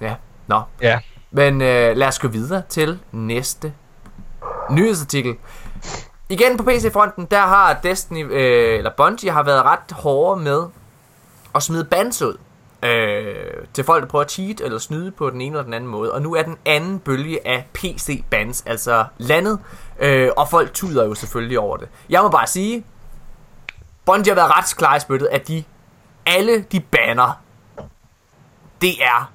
Ja, 0.00 0.14
nå. 0.46 0.62
Ja. 0.82 1.00
Men 1.30 1.62
øh, 1.62 1.96
lad 1.96 2.08
os 2.08 2.18
gå 2.18 2.28
videre 2.28 2.62
til 2.68 2.98
næste 3.12 3.72
nyhedsartikel. 4.70 5.36
Igen 6.28 6.56
på 6.56 6.64
PC-fronten, 6.64 7.24
der 7.30 7.40
har 7.40 7.80
Destiny, 7.82 8.24
øh, 8.32 8.78
eller 8.78 8.90
Bungie 8.96 9.30
har 9.30 9.42
været 9.42 9.64
ret 9.64 9.92
hårde 9.92 10.42
med 10.42 10.66
at 11.54 11.62
smide 11.62 11.84
bans 11.84 12.22
ud. 12.22 12.36
Øh, 12.82 13.66
til 13.74 13.84
folk, 13.84 14.02
der 14.02 14.08
prøver 14.08 14.24
at 14.24 14.30
cheat 14.30 14.60
eller 14.60 14.78
snyde 14.78 15.10
på 15.10 15.30
den 15.30 15.40
ene 15.40 15.52
eller 15.52 15.64
den 15.64 15.74
anden 15.74 15.90
måde. 15.90 16.12
Og 16.12 16.22
nu 16.22 16.34
er 16.34 16.42
den 16.42 16.56
anden 16.64 16.98
bølge 16.98 17.46
af 17.46 17.66
PC-bans 17.72 18.62
altså 18.66 19.04
landet. 19.18 19.58
Øh, 19.98 20.30
og 20.36 20.48
folk 20.48 20.74
tuder 20.74 21.04
jo 21.04 21.14
selvfølgelig 21.14 21.58
over 21.58 21.76
det. 21.76 21.88
Jeg 22.08 22.22
må 22.22 22.28
bare 22.28 22.46
sige, 22.46 22.84
Bungie 24.04 24.30
har 24.30 24.34
været 24.34 24.56
ret 24.56 24.76
klar 24.76 24.96
i 24.96 25.00
spyttet, 25.00 25.26
at 25.26 25.48
de 25.48 25.64
alle 26.26 26.62
de 26.62 26.80
banner, 26.80 27.42
det 28.80 29.04
er 29.04 29.32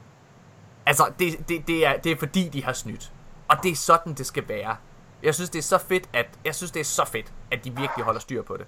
Altså, 0.86 1.11
det, 1.20 1.49
det, 1.49 1.68
det, 1.68 1.86
er, 1.86 1.97
det 1.97 2.11
er 2.11 2.16
fordi, 2.16 2.49
de 2.49 2.63
har 2.63 2.74
snydt. 2.74 3.11
Og 3.47 3.57
det 3.63 3.72
er 3.72 3.76
sådan, 3.76 4.13
det 4.13 4.26
skal 4.26 4.47
være. 4.47 4.76
Jeg 5.24 5.36
synes, 5.36 5.49
det 5.49 5.59
er 5.59 5.63
så 5.63 5.78
fedt, 5.78 6.09
at, 6.13 6.26
jeg 6.45 6.55
synes, 6.55 6.72
det 6.72 6.80
er 6.80 6.84
så 6.84 7.05
fedt, 7.05 7.34
at 7.51 7.66
de 7.66 7.76
virkelig 7.76 8.05
holder 8.05 8.20
styr 8.20 8.41
på 8.41 8.57
det. 8.57 8.66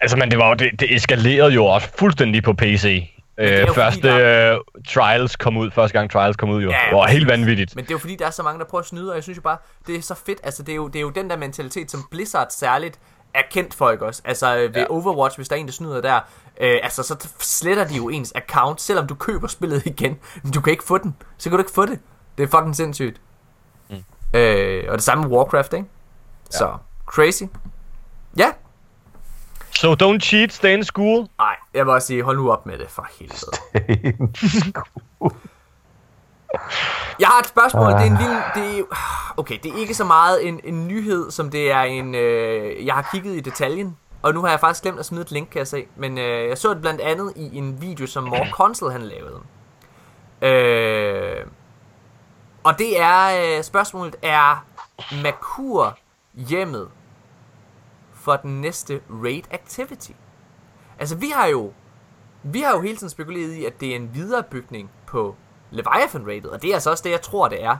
Altså, 0.00 0.16
men 0.16 0.30
det 0.30 0.38
var 0.38 0.48
jo, 0.48 0.54
det, 0.54 0.80
det 0.80 0.94
eskalerede 0.94 1.52
jo 1.52 1.64
også 1.66 1.88
fuldstændig 1.98 2.42
på 2.42 2.52
PC. 2.52 3.10
Øh, 3.38 3.68
første 3.74 4.02
der- 4.08 4.54
øh, 4.54 4.60
Trials 4.88 5.36
kom 5.36 5.56
ud, 5.56 5.70
første 5.70 5.98
gang 5.98 6.10
Trials 6.10 6.36
kom 6.36 6.50
ud 6.50 6.62
jo. 6.62 6.70
Ja, 6.70 6.76
det 6.90 6.96
var 6.96 7.06
helt 7.06 7.28
vanvittigt. 7.28 7.76
Men 7.76 7.84
det 7.84 7.90
er 7.90 7.94
jo 7.94 7.98
fordi, 7.98 8.16
der 8.16 8.26
er 8.26 8.30
så 8.30 8.42
mange, 8.42 8.58
der 8.58 8.64
prøver 8.64 8.82
at 8.82 8.86
snyde, 8.88 9.10
og 9.10 9.14
jeg 9.14 9.22
synes 9.22 9.36
jo 9.36 9.42
bare, 9.42 9.56
det 9.86 9.96
er 9.96 10.02
så 10.02 10.14
fedt. 10.26 10.38
Altså, 10.42 10.62
det 10.62 10.72
er 10.72 10.76
jo, 10.76 10.88
det 10.88 10.96
er 10.96 11.00
jo 11.00 11.10
den 11.10 11.30
der 11.30 11.36
mentalitet, 11.36 11.90
som 11.90 12.04
Blizzard 12.10 12.46
særligt 12.50 12.98
er 13.34 13.42
kendt 13.50 13.74
for, 13.74 13.90
ikke 13.90 14.06
også? 14.06 14.22
Altså, 14.24 14.56
øh, 14.56 14.74
ved 14.74 14.80
Ja. 14.80 14.86
Overwatch, 14.90 15.38
hvis 15.38 15.48
der 15.48 15.56
er 15.56 15.60
en, 15.60 15.66
der 15.66 15.72
snyder 15.72 16.00
der, 16.00 16.20
øh, 16.60 16.78
altså, 16.82 17.02
så 17.02 17.28
sletter 17.40 17.84
de 17.88 17.94
jo 17.96 18.08
ens 18.08 18.32
account, 18.34 18.80
selvom 18.80 19.06
du 19.06 19.14
køber 19.14 19.46
spillet 19.48 19.86
igen. 19.98 20.18
Men 20.42 20.52
du 20.52 20.60
kan 20.60 20.70
ikke 20.70 20.84
få 20.84 20.98
den. 20.98 21.16
Så 21.38 21.50
kan 21.50 21.56
du 21.58 21.62
ikke 21.62 21.72
få 21.74 21.86
det. 21.86 21.98
Det 22.38 22.42
er 22.44 22.58
fucking 22.58 22.76
sindssygt. 22.76 23.20
Mm. 23.90 23.96
Øh, 24.38 24.84
og 24.88 24.94
det 24.94 25.02
samme 25.02 25.28
med 25.28 25.36
Warcraft, 25.36 25.72
ikke? 25.72 25.86
Ja. 26.52 26.58
Så, 26.58 26.72
crazy. 27.06 27.42
Ja, 28.38 28.50
So 29.80 29.94
don't 29.94 30.20
cheat, 30.20 30.52
stay 30.52 30.72
in 30.72 30.84
school. 30.84 31.28
Nej, 31.38 31.56
jeg 31.74 31.86
vil 31.86 31.92
også 31.94 32.06
sige, 32.06 32.22
hold 32.22 32.36
nu 32.36 32.52
op 32.52 32.66
med 32.66 32.78
det, 32.78 32.90
for 32.90 33.08
helvede. 33.18 33.52
Jeg 37.20 37.28
har 37.28 37.40
et 37.40 37.46
spørgsmål, 37.46 37.86
det 37.86 38.00
er 38.00 38.04
en 38.04 38.16
lille... 38.16 38.42
Det 38.54 38.78
er, 38.78 38.84
okay, 39.36 39.58
det 39.62 39.72
er 39.72 39.76
ikke 39.76 39.94
så 39.94 40.04
meget 40.04 40.48
en, 40.48 40.60
en 40.64 40.88
nyhed, 40.88 41.30
som 41.30 41.50
det 41.50 41.70
er 41.70 41.80
en... 41.80 42.14
Øh, 42.14 42.86
jeg 42.86 42.94
har 42.94 43.08
kigget 43.12 43.36
i 43.36 43.40
detaljen, 43.40 43.96
og 44.22 44.34
nu 44.34 44.40
har 44.42 44.48
jeg 44.48 44.60
faktisk 44.60 44.82
glemt 44.82 44.98
at 44.98 45.06
smide 45.06 45.22
et 45.22 45.30
link, 45.30 45.48
kan 45.48 45.58
jeg 45.58 45.66
se. 45.66 45.86
Men 45.96 46.18
øh, 46.18 46.48
jeg 46.48 46.58
så 46.58 46.74
det 46.74 46.80
blandt 46.80 47.00
andet 47.00 47.32
i 47.36 47.56
en 47.58 47.80
video, 47.80 48.06
som 48.06 48.24
More 48.24 48.50
Console 48.52 48.92
han 48.92 49.02
lavede. 49.02 49.40
Øh, 50.42 51.46
og 52.64 52.78
det 52.78 53.00
er... 53.00 53.56
Øh, 53.58 53.64
spørgsmålet 53.64 54.16
er... 54.22 54.64
Merkur 55.22 55.98
hjemmet 56.34 56.88
for 58.26 58.36
den 58.36 58.60
næste 58.60 59.00
raid 59.10 59.42
activity? 59.50 60.10
Altså, 60.98 61.16
vi 61.16 61.28
har 61.34 61.46
jo 61.46 61.72
vi 62.42 62.60
har 62.60 62.72
jo 62.72 62.80
hele 62.80 62.96
tiden 62.96 63.10
spekuleret 63.10 63.52
i, 63.52 63.64
at 63.64 63.80
det 63.80 63.92
er 63.92 63.96
en 63.96 64.10
viderebygning 64.14 64.90
på 65.06 65.36
Leviathan 65.70 66.26
Rated, 66.26 66.46
og 66.46 66.62
det 66.62 66.70
er 66.70 66.74
altså 66.74 66.90
også 66.90 67.04
det, 67.04 67.10
jeg 67.10 67.22
tror, 67.22 67.48
det 67.48 67.64
er. 67.64 67.76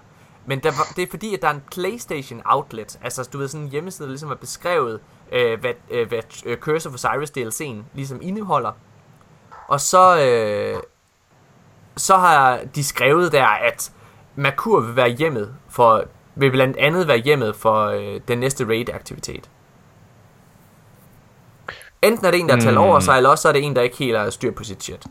Men 0.47 0.59
der, 0.59 0.71
det 0.97 1.03
er 1.03 1.07
fordi, 1.11 1.35
at 1.35 1.43
der 1.43 1.49
er 1.49 1.55
en 1.55 1.63
PlayStation 1.73 2.43
outlet, 2.45 2.99
altså 3.03 3.29
du 3.33 3.39
ved, 3.39 3.49
sådan 3.49 3.65
en 3.65 3.71
hjemmeside, 3.71 4.07
der 4.07 4.11
ligesom 4.11 4.31
er 4.31 4.35
beskrevet, 4.35 5.01
øh, 5.33 5.61
hvad, 5.61 5.73
øh, 5.91 6.09
hvad 6.09 6.19
øh, 6.47 6.59
Curse 6.59 6.89
of 6.89 6.95
Osiris 6.95 7.31
DLC'en 7.31 7.83
ligesom 7.95 8.19
indeholder. 8.23 8.73
Og 9.69 9.81
så, 9.81 10.21
øh, 10.21 10.83
så 11.97 12.17
har 12.17 12.61
de 12.75 12.85
skrevet 12.85 13.33
der, 13.33 13.47
at 13.47 13.93
Merkur 14.37 14.81
vil 14.81 14.97
være 14.97 15.09
hjemmet 15.09 15.55
for, 15.69 16.05
vil 16.35 16.51
blandt 16.51 16.77
andet 16.77 17.09
være 17.09 17.19
hjemmet 17.19 17.57
for 17.57 17.87
øh, 17.87 18.21
den 18.29 18.39
næste 18.39 18.67
raid-aktivitet. 18.69 19.51
Enten 22.07 22.27
er 22.27 22.31
det 22.31 22.41
en, 22.41 22.49
der 22.49 22.55
har 22.55 22.61
talt 22.63 22.79
over 22.79 23.01
sig, 23.01 23.17
eller 23.17 23.31
også 23.31 23.49
er 23.49 23.53
det 23.53 23.65
en, 23.65 23.77
der 23.77 23.83
ikke 23.83 23.97
helt 23.97 24.19
har 24.19 24.31
styr 24.31 24.51
på 24.53 24.65
sit 24.65 24.83
shit. 24.83 25.03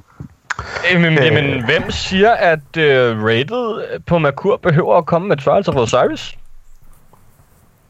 Jamen, 0.91 1.17
Øh. 1.19 1.25
jamen 1.25 1.65
hvem 1.65 1.91
siger, 1.91 2.31
at 2.31 2.59
uh, 2.77 2.83
rated 3.23 3.99
på 4.07 4.17
Merkur 4.19 4.57
behøver 4.57 4.97
at 4.97 5.05
komme 5.05 5.27
med 5.27 5.37
Trials 5.37 5.67
of 5.67 5.75
Osiris? 5.75 6.35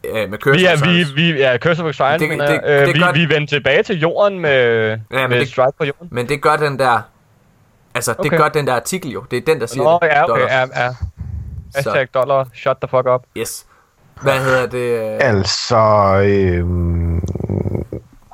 Øh, 0.04 0.30
med 0.30 0.38
Curse 0.38 0.58
Vi 0.58 0.64
er, 0.64 0.76
vi, 0.76 0.82
Osiris. 1.02 1.14
vi 1.16 1.42
er 1.42 1.58
Curse 1.58 1.82
of 1.82 1.88
Osiris, 1.88 2.20
Det- 2.20 2.30
det, 2.30 2.38
det- 2.40 2.48
det, 2.48 2.60
det 2.64 2.88
øh, 2.88 2.94
vi, 2.94 2.98
gør- 3.00 3.12
vi 3.12 3.22
er 3.22 3.28
vendt 3.28 3.50
tilbage 3.50 3.82
til 3.82 4.00
jorden 4.00 4.40
med, 4.40 4.88
Ja, 4.90 4.96
men 5.10 5.30
med 5.30 5.40
det- 5.40 5.48
Strike 5.48 5.72
på 5.78 5.84
jorden. 5.84 6.08
Men 6.12 6.28
det 6.28 6.42
gør 6.42 6.56
den 6.56 6.78
der... 6.78 7.00
Altså, 7.94 8.12
det 8.12 8.20
Okay. 8.26 8.38
gør 8.38 8.48
den 8.48 8.66
der 8.66 8.74
artikel 8.74 9.10
jo. 9.10 9.24
Det 9.30 9.36
er 9.36 9.40
den, 9.46 9.60
der 9.60 9.66
siger 9.66 9.84
Nå, 9.84 9.98
det. 10.02 10.06
ja, 10.06 10.22
okay, 10.24 10.32
Dollar. 10.32 10.52
ja, 10.54 10.84
ja. 10.84 10.94
Hashtag 11.74 12.08
dollar, 12.14 12.46
shut 12.54 12.76
the 12.82 12.88
fuck 12.90 13.06
up. 13.14 13.22
Yes. 13.36 13.66
Hvad 14.22 14.40
hedder 14.40 14.66
det? 14.66 15.18
Altså, 15.20 15.76
øh, 16.24 16.64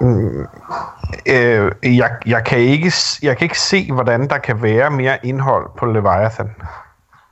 øh, 0.03 1.73
jeg, 1.97 2.17
jeg, 2.27 2.45
kan 2.47 2.59
ikke, 2.59 2.93
jeg 3.23 3.37
kan 3.37 3.45
ikke 3.45 3.61
se, 3.61 3.93
hvordan 3.93 4.29
der 4.29 4.39
kan 4.39 4.63
være 4.63 4.91
mere 4.91 5.19
indhold 5.27 5.71
på 5.79 5.87
Leviathan. 5.87 6.51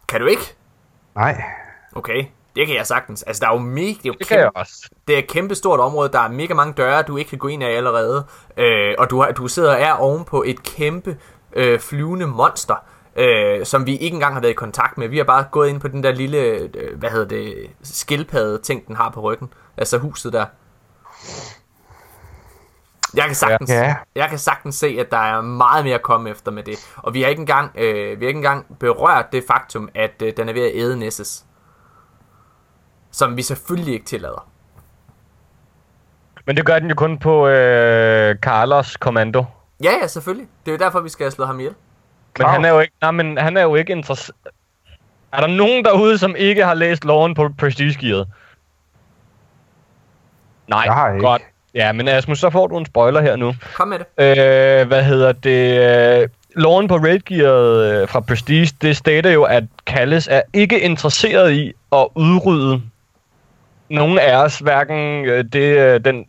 Kan 0.09 0.21
du 0.21 0.27
ikke? 0.27 0.55
Nej. 1.15 1.43
Okay. 1.95 2.25
Det 2.57 2.67
kan 2.67 2.77
jeg 2.77 2.87
sagtens. 2.87 3.23
Altså, 3.23 3.41
der 3.41 3.49
er 3.49 3.53
jo 3.53 3.59
mega... 3.59 3.87
Det 3.87 3.97
er 3.97 4.01
jo 4.07 4.15
Det 4.19 4.27
kan 4.29 4.37
jeg 4.39 4.45
kæmpe, 4.47 4.57
også. 4.57 4.89
det 5.09 5.15
er 5.15 5.19
et 5.19 5.29
kæmpe 5.29 5.55
stort 5.55 5.81
område. 5.81 6.09
Der 6.13 6.21
er 6.21 6.29
mega 6.29 6.55
mange 6.55 6.73
døre, 6.73 7.03
du 7.03 7.17
ikke 7.17 7.29
kan 7.29 7.39
gå 7.39 7.49
ind 7.49 7.63
af 7.63 7.77
allerede. 7.77 8.27
Øh, 8.57 8.95
og 8.99 9.11
du, 9.11 9.21
har, 9.23 9.33
du 9.33 9.49
sidder 9.49 9.75
og 9.75 9.81
er 9.81 9.93
oven 9.93 10.25
på 10.25 10.43
et 10.47 10.63
kæmpe 10.63 11.17
øh, 11.53 11.81
flyvende 11.81 12.27
monster, 12.27 12.75
øh, 13.17 13.67
som 13.67 13.87
vi 13.87 13.97
ikke 13.97 14.15
engang 14.15 14.35
har 14.35 14.41
været 14.41 14.53
i 14.53 14.55
kontakt 14.55 14.99
med. 14.99 15.09
Vi 15.09 15.17
har 15.17 15.25
bare 15.25 15.45
gået 15.51 15.69
ind 15.69 15.81
på 15.81 15.89
den 15.89 16.03
der 16.03 16.13
lille, 16.13 16.39
øh, 16.39 16.99
hvad 16.99 17.11
hedder 17.11 17.29
det, 17.29 17.55
skildpadde 17.83 18.59
ting, 18.59 18.87
den 18.87 18.97
har 18.97 19.11
på 19.11 19.21
ryggen. 19.21 19.53
Altså 19.77 19.99
huset 19.99 20.33
der. 20.33 20.45
Jeg 23.15 23.25
kan 23.27 23.35
sagtens, 23.35 23.71
Ja. 23.71 23.95
jeg 24.15 24.29
kan 24.29 24.39
sagtens 24.39 24.75
se, 24.75 24.97
at 25.01 25.11
der 25.11 25.17
er 25.19 25.41
meget 25.41 25.85
mere 25.85 25.95
at 25.95 26.03
komme 26.03 26.31
efter 26.31 26.51
med 26.53 26.63
det. 26.63 26.75
Og 26.97 27.15
vi 27.15 27.23
har 27.23 27.29
ikke 27.29 27.41
engang, 27.41 27.71
øh, 27.75 28.21
vi 28.21 28.25
har 28.25 28.29
ikke 28.29 28.39
engang 28.39 28.79
berørt 28.81 29.33
det 29.33 29.45
faktum, 29.47 29.89
at 29.95 30.23
øh, 30.23 30.33
den 30.37 30.49
er 30.49 30.53
ved 30.53 30.63
at 30.63 30.71
æde 30.75 30.99
Nessus. 30.99 31.43
Som 33.11 33.37
vi 33.37 33.43
selvfølgelig 33.43 33.95
ikke 33.95 34.07
tillader. 34.07 34.49
Men 36.47 36.57
det 36.57 36.67
gør 36.67 36.79
den 36.79 36.89
jo 36.89 36.95
kun 36.95 37.19
på 37.19 37.47
øh, 37.49 38.37
Carlos 38.37 38.97
kommando. 38.97 39.45
Ja, 39.83 39.93
ja, 40.03 40.07
selvfølgelig. 40.07 40.49
Det 40.67 40.73
er 40.73 40.77
jo 40.77 40.85
derfor, 40.85 41.01
vi 41.01 41.09
skal 41.09 41.25
have 41.25 41.31
slået 41.31 41.47
ham 41.49 41.61
ihjel. 41.61 41.75
Men 42.39 42.47
han 42.49 42.65
er 42.65 42.69
jo 42.71 42.79
ikke, 42.81 42.95
nej, 43.03 43.11
men 43.11 43.39
han 43.39 43.57
er 43.57 43.63
jo 43.63 43.75
ikke 43.75 43.93
interesseret. 43.93 44.37
Er 45.33 45.41
der 45.41 45.47
nogen 45.47 45.85
derude, 45.85 46.19
som 46.19 46.37
ikke 46.37 46.65
har 46.65 46.75
læst 46.75 47.05
loven 47.05 47.35
på 47.35 47.49
Prestige-gearet? 47.59 48.29
Nej, 50.69 50.81
Jeg 50.85 50.95
har 50.95 51.09
ikke. 51.13 51.27
godt. 51.27 51.43
Ja, 51.75 51.93
men 51.93 52.09
Asmus, 52.09 52.39
så 52.39 52.51
får 52.51 52.67
du 52.67 52.79
en 52.79 52.87
spoiler 52.87 53.21
her 53.21 53.37
nu. 53.37 53.55
Kom 53.75 53.89
med 53.89 53.99
det. 53.99 54.39
Øh, 54.39 54.87
hvad 54.89 55.05
hedder 55.05 55.33
det? 55.33 56.23
Øh, 56.23 56.29
loven 56.57 56.89
på 56.89 56.97
raidgearet 56.97 58.03
øh, 58.03 58.09
fra 58.09 58.21
Prestige, 58.21 58.73
det 58.83 58.97
stater 58.97 59.31
jo, 59.31 59.43
at 59.43 59.65
Callis 59.87 60.29
er 60.31 60.43
ikke 60.53 60.81
interesseret 60.81 61.53
i 61.53 61.73
at 61.93 62.07
udrydde 62.15 62.83
nogen 63.91 64.19
af 64.19 64.37
os, 64.37 64.59
hverken 64.59 65.25
øh, 65.25 65.45
det, 65.53 66.05
den 66.05 66.25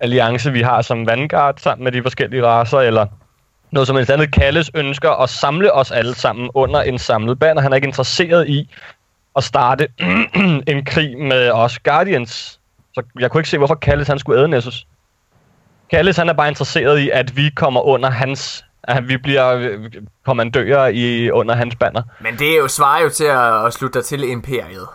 alliance, 0.00 0.52
vi 0.52 0.62
har 0.62 0.82
som 0.82 1.06
Vanguard 1.06 1.54
sammen 1.58 1.84
med 1.84 1.92
de 1.92 2.02
forskellige 2.02 2.46
raser, 2.46 2.78
eller 2.78 3.06
noget 3.70 3.86
som 3.86 3.96
helst 3.96 4.10
andet. 4.10 4.30
Callis 4.30 4.70
ønsker 4.74 5.10
at 5.10 5.30
samle 5.30 5.72
os 5.72 5.90
alle 5.90 6.14
sammen 6.14 6.50
under 6.54 6.82
en 6.82 6.98
samlet 6.98 7.38
banner. 7.38 7.62
Han 7.62 7.72
er 7.72 7.76
ikke 7.76 7.86
interesseret 7.86 8.48
i 8.48 8.70
at 9.36 9.44
starte 9.44 9.88
en 10.72 10.84
krig 10.84 11.18
med 11.18 11.50
os 11.50 11.78
Guardians. 11.78 12.60
Så 12.94 13.02
jeg 13.18 13.30
kunne 13.30 13.40
ikke 13.40 13.50
se, 13.50 13.58
hvorfor 13.58 13.74
Callis 13.74 14.08
han 14.08 14.18
skulle 14.18 14.40
æde 14.40 14.48
Nessus. 14.48 14.86
Han 15.92 16.28
er 16.28 16.32
bare 16.32 16.48
interesseret 16.48 16.98
i, 16.98 17.10
at 17.10 17.36
vi 17.36 17.50
kommer 17.56 17.80
under 17.80 18.10
hans... 18.10 18.64
At 18.82 19.08
vi 19.08 19.16
bliver 19.16 19.54
øh, 19.54 19.90
kommandører 20.24 20.86
i, 20.86 21.30
under 21.30 21.54
hans 21.54 21.76
banner. 21.76 22.02
Men 22.20 22.38
det 22.38 22.50
er 22.54 22.56
jo 22.56 22.68
svarer 22.68 23.02
jo 23.02 23.08
til 23.08 23.24
at, 23.24 23.66
at 23.66 23.72
slutte 23.72 23.98
dig 23.98 24.06
til 24.06 24.30
imperiet. 24.30 24.88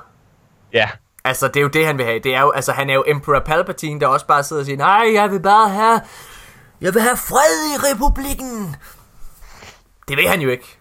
Ja. 0.74 0.90
Altså, 1.24 1.48
det 1.48 1.56
er 1.58 1.62
jo 1.62 1.68
det, 1.68 1.86
han 1.86 1.98
vil 1.98 2.06
have. 2.06 2.20
Det 2.20 2.36
er 2.36 2.42
jo, 2.42 2.52
altså, 2.52 2.72
han 2.72 2.90
er 2.90 2.94
jo 2.94 3.04
Emperor 3.08 3.40
Palpatine, 3.40 4.00
der 4.00 4.08
også 4.08 4.26
bare 4.26 4.44
sidder 4.44 4.62
og 4.62 4.66
siger, 4.66 4.78
nej, 4.78 5.14
jeg 5.14 5.32
vil 5.32 5.42
bare 5.42 5.70
have... 5.70 6.02
Jeg 6.82 6.94
vil 6.94 7.02
have 7.02 7.18
fred 7.18 7.56
i 7.74 7.78
republikken. 7.92 8.76
Det 10.08 10.18
vil 10.18 10.28
han 10.28 10.42
jo 10.42 10.50
ikke. 10.50 10.79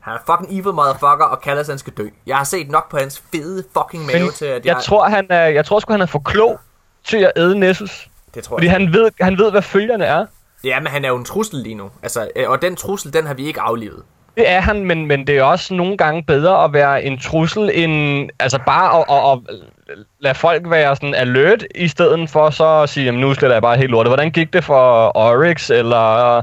Han 0.00 0.14
er 0.14 0.18
fucking 0.26 0.60
evil 0.60 0.74
motherfucker, 0.74 1.24
og 1.24 1.40
kalder 1.40 1.62
sig, 1.62 1.72
han 1.72 1.78
skal 1.78 1.92
dø. 1.92 2.08
Jeg 2.26 2.36
har 2.36 2.44
set 2.44 2.70
nok 2.70 2.90
på 2.90 2.96
hans 2.96 3.22
fede 3.32 3.64
fucking 3.78 4.06
mave 4.06 4.18
Men 4.24 4.32
til, 4.32 4.44
at 4.44 4.66
jeg, 4.66 4.76
tror, 4.82 5.08
han 5.08 5.26
er, 5.30 5.46
jeg 5.46 5.64
tror 5.64 5.80
sgu, 5.80 5.92
han 5.92 6.00
er 6.00 6.06
for 6.06 6.18
klog 6.18 6.60
til 7.04 7.16
at 7.16 7.32
æde 7.36 7.58
Nessus. 7.58 8.08
det 8.34 8.44
tror 8.44 8.56
Fordi 8.56 8.66
jeg. 8.66 8.72
han 8.72 8.92
ved, 8.92 9.10
han 9.20 9.38
ved, 9.38 9.50
hvad 9.50 9.62
følgerne 9.62 10.04
er. 10.04 10.26
Ja, 10.64 10.80
men 10.80 10.86
han 10.86 11.04
er 11.04 11.08
jo 11.08 11.16
en 11.16 11.24
trussel 11.24 11.58
lige 11.58 11.74
nu. 11.74 11.90
Altså, 12.02 12.28
øh, 12.36 12.50
og 12.50 12.62
den 12.62 12.76
trussel, 12.76 13.12
den 13.12 13.26
har 13.26 13.34
vi 13.34 13.46
ikke 13.46 13.60
aflivet. 13.60 14.02
Det 14.36 14.48
er 14.50 14.60
han, 14.60 14.84
men, 14.84 15.06
men 15.06 15.26
det 15.26 15.38
er 15.38 15.42
også 15.42 15.74
nogle 15.74 15.96
gange 15.96 16.22
bedre 16.22 16.64
at 16.64 16.72
være 16.72 17.02
en 17.04 17.18
trussel, 17.18 17.70
end 17.74 18.28
altså 18.38 18.58
bare 18.66 18.98
at, 18.98 19.04
at, 19.08 19.38
at 19.50 19.58
lade 20.20 20.34
folk 20.34 20.70
være 20.70 20.96
sådan 20.96 21.14
alert, 21.14 21.64
i 21.74 21.88
stedet 21.88 22.30
for 22.30 22.50
så 22.50 22.66
at 22.82 22.88
sige, 22.88 23.04
jamen 23.04 23.20
nu 23.20 23.34
sletter 23.34 23.54
jeg 23.54 23.62
bare 23.62 23.76
helt 23.76 23.90
lortet. 23.90 24.10
Hvordan 24.10 24.30
gik 24.30 24.52
det 24.52 24.64
for 24.64 25.16
Oryx, 25.16 25.70
eller 25.70 26.42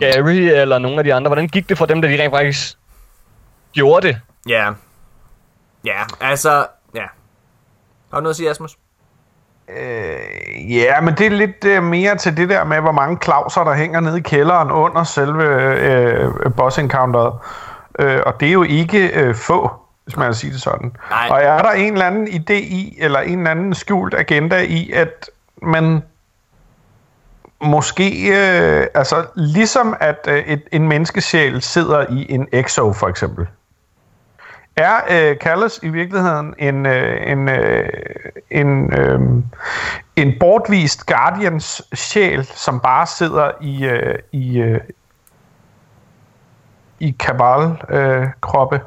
Gary, 0.00 0.60
eller 0.60 0.78
nogle 0.78 0.98
af 0.98 1.04
de 1.04 1.14
andre? 1.14 1.28
Hvordan 1.28 1.48
gik 1.48 1.68
det 1.68 1.78
for 1.78 1.86
dem, 1.86 2.02
der 2.02 2.08
de 2.08 2.22
rent 2.22 2.32
faktisk 2.32 2.78
gjorde 3.72 4.06
det? 4.08 4.20
Ja. 4.48 4.70
Ja, 5.84 6.02
altså, 6.20 6.66
ja. 6.94 7.04
Har 8.10 8.18
du 8.18 8.20
noget 8.20 8.30
at 8.30 8.36
sige, 8.36 8.50
Asmus? 8.50 8.76
Øh, 9.68 10.72
ja, 10.74 11.00
men 11.00 11.14
det 11.14 11.26
er 11.26 11.30
lidt 11.30 11.64
øh, 11.64 11.82
mere 11.82 12.16
til 12.16 12.36
det 12.36 12.48
der 12.48 12.64
med, 12.64 12.80
hvor 12.80 12.92
mange 12.92 13.16
klauser, 13.16 13.64
der 13.64 13.74
hænger 13.74 14.00
nede 14.00 14.18
i 14.18 14.22
kælderen 14.22 14.70
under 14.70 15.04
selve 15.04 15.44
øh, 15.80 16.30
boss 16.56 16.78
encounteret. 16.78 17.34
Øh, 17.98 18.20
og 18.26 18.40
det 18.40 18.48
er 18.48 18.52
jo 18.52 18.62
ikke 18.62 19.08
øh, 19.08 19.34
få, 19.34 19.70
hvis 20.04 20.16
man 20.16 20.26
kan 20.26 20.34
sige 20.34 20.52
det 20.52 20.62
sådan. 20.62 20.96
Nej. 21.10 21.28
Og 21.30 21.42
er 21.42 21.62
der 21.62 21.70
en 21.70 21.92
eller 21.92 22.06
anden 22.06 22.28
idé 22.28 22.52
i, 22.52 22.96
eller 22.98 23.20
en 23.20 23.38
eller 23.38 23.50
anden 23.50 23.74
skjult 23.74 24.14
agenda 24.14 24.60
i, 24.60 24.90
at 24.92 25.30
man 25.62 26.02
måske, 27.60 28.28
øh, 28.28 28.86
altså 28.94 29.26
ligesom 29.34 29.96
at 30.00 30.28
øh, 30.28 30.38
et, 30.38 30.62
en 30.72 30.88
menneskesjæl 30.88 31.62
sidder 31.62 32.06
i 32.10 32.26
en 32.32 32.48
exo 32.52 32.92
for 32.92 33.08
eksempel, 33.08 33.46
er 34.76 35.00
øh, 35.10 35.36
Callis 35.36 35.80
i 35.82 35.88
virkeligheden 35.88 36.54
en, 36.58 36.86
øh, 36.86 37.32
en, 37.32 37.48
øh, 37.48 37.88
en, 38.50 38.98
øh, 38.98 39.20
en 40.16 40.38
bortvist 40.40 41.06
Guardians 41.06 41.82
sjæl, 41.94 42.44
som 42.44 42.80
bare 42.80 43.06
sidder 43.06 43.50
i, 43.60 43.84
øh, 43.84 44.18
i, 44.32 44.58
øh, 44.58 44.80
i 47.00 47.16
Kabal-kroppe? 47.20 48.76
Øh, 48.76 48.82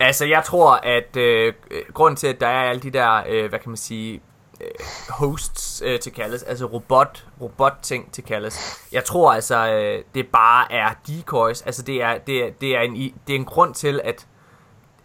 altså, 0.00 0.24
jeg 0.24 0.44
tror, 0.44 0.74
at 0.82 1.16
øh, 1.16 1.52
grunden 1.92 2.16
til, 2.16 2.26
at 2.26 2.40
der 2.40 2.48
er 2.48 2.70
alle 2.70 2.82
de 2.82 2.90
der, 2.90 3.22
øh, 3.28 3.48
hvad 3.48 3.58
kan 3.58 3.70
man 3.70 3.76
sige, 3.76 4.20
øh, 4.60 4.66
hosts 5.08 5.82
øh, 5.84 6.00
til 6.00 6.12
kaldes, 6.12 6.42
altså 6.42 6.66
robot, 6.66 7.26
robot-ting 7.40 8.12
til 8.12 8.24
kaldes. 8.24 8.80
jeg 8.92 9.04
tror 9.04 9.32
altså, 9.32 9.72
øh, 9.72 10.04
det 10.14 10.26
bare 10.26 10.72
er 10.72 10.88
decoys. 11.06 11.62
Altså, 11.62 11.82
det 11.82 12.02
er, 12.02 12.18
det 12.18 12.44
er, 12.44 12.50
det 12.60 12.76
er, 12.76 12.80
en, 12.80 12.94
det 13.26 13.34
er 13.34 13.38
en 13.38 13.44
grund 13.44 13.74
til, 13.74 14.00
at 14.04 14.26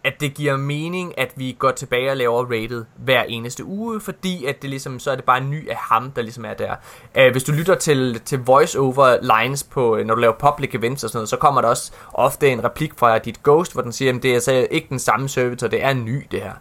at 0.04 0.20
det 0.20 0.34
giver 0.34 0.56
mening, 0.56 1.18
at 1.18 1.32
vi 1.36 1.56
går 1.58 1.70
tilbage 1.70 2.10
og 2.10 2.16
laver 2.16 2.44
rated 2.44 2.84
hver 2.96 3.22
eneste 3.22 3.64
uge, 3.64 4.00
fordi 4.00 4.44
at 4.44 4.62
det 4.62 4.70
ligesom, 4.70 4.98
så 4.98 5.10
er 5.10 5.14
det 5.14 5.24
bare 5.24 5.38
en 5.38 5.50
ny 5.50 5.70
af 5.70 5.76
ham, 5.76 6.10
der 6.10 6.22
ligesom 6.22 6.44
er 6.44 6.54
der. 6.54 6.74
Uh, 7.18 7.32
hvis 7.32 7.44
du 7.44 7.52
lytter 7.52 7.74
til, 7.74 8.20
til 8.24 8.38
voice-over 8.38 9.40
lines 9.42 9.64
på, 9.64 9.96
øh, 9.96 10.06
når 10.06 10.14
du 10.14 10.20
laver 10.20 10.34
public 10.38 10.74
events 10.74 11.04
og 11.04 11.10
sådan 11.10 11.18
noget, 11.18 11.28
så 11.28 11.36
kommer 11.36 11.60
der 11.60 11.68
også 11.68 11.92
ofte 12.12 12.48
en 12.48 12.64
replik 12.64 12.92
fra 12.96 13.18
dit 13.18 13.42
ghost, 13.42 13.72
hvor 13.72 13.82
den 13.82 13.92
siger, 13.92 14.14
at 14.14 14.22
det 14.22 14.30
er 14.30 14.34
altså 14.34 14.66
ikke 14.70 14.86
den 14.88 14.98
samme 14.98 15.28
servitor, 15.28 15.68
det 15.68 15.84
er 15.84 15.90
en 15.90 16.04
ny 16.04 16.26
det 16.30 16.42
her, 16.42 16.54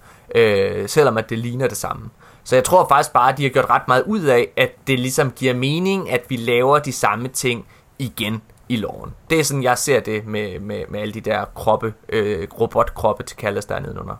uh, 0.81 0.87
selvom 0.87 1.17
at 1.17 1.29
det 1.29 1.37
ligner 1.37 1.67
det 1.67 1.77
samme. 1.77 2.09
Så 2.43 2.55
jeg 2.55 2.63
tror 2.63 2.87
faktisk 2.87 3.13
bare, 3.13 3.31
at 3.31 3.37
de 3.37 3.43
har 3.43 3.49
gjort 3.49 3.69
ret 3.69 3.87
meget 3.87 4.03
ud 4.05 4.21
af, 4.23 4.47
at 4.57 4.69
det 4.87 4.99
ligesom 4.99 5.31
giver 5.31 5.53
mening, 5.53 6.11
at 6.11 6.21
vi 6.29 6.35
laver 6.35 6.79
de 6.79 6.91
samme 6.93 7.27
ting 7.27 7.65
igen 7.99 8.41
i 8.69 8.75
loven. 8.75 9.13
Det 9.29 9.39
er 9.39 9.43
sådan, 9.43 9.63
jeg 9.63 9.77
ser 9.77 9.99
det 9.99 10.25
med, 10.27 10.59
med, 10.59 10.83
med 10.89 10.99
alle 10.99 11.13
de 11.13 11.21
der 11.21 11.45
kroppe, 11.55 11.93
øh, 12.09 12.47
robotkroppe 12.59 13.23
til 13.23 13.37
kaldes 13.37 13.65
der 13.65 13.79
nedenunder. 13.79 14.15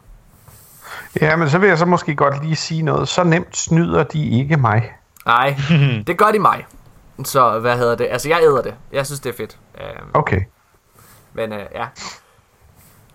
Ja, 1.22 1.36
men 1.36 1.50
så 1.50 1.58
vil 1.58 1.68
jeg 1.70 1.78
så 1.78 1.86
måske 1.86 2.16
godt 2.16 2.44
lige 2.44 2.56
sige 2.56 2.82
noget. 2.82 3.08
Så 3.08 3.24
nemt 3.24 3.58
snyder 3.58 4.04
de 4.04 4.30
ikke 4.40 4.58
mig. 4.58 4.92
Nej, 5.26 5.56
det 6.08 6.18
gør 6.18 6.32
de 6.32 6.40
mig. 6.40 6.66
Så 7.24 7.60
hvad 7.60 7.78
hedder 7.78 7.96
det? 7.96 8.08
Altså, 8.12 8.30
jeg 8.30 8.40
æder 8.44 8.62
det. 8.62 8.74
Jeg 8.92 9.06
synes, 9.06 9.20
det 9.20 9.30
er 9.30 9.38
fedt. 9.38 9.58
Um, 9.74 10.10
Okay. 10.14 10.42
Men 11.34 11.54
øh, 11.54 11.66
ja. 11.76 11.86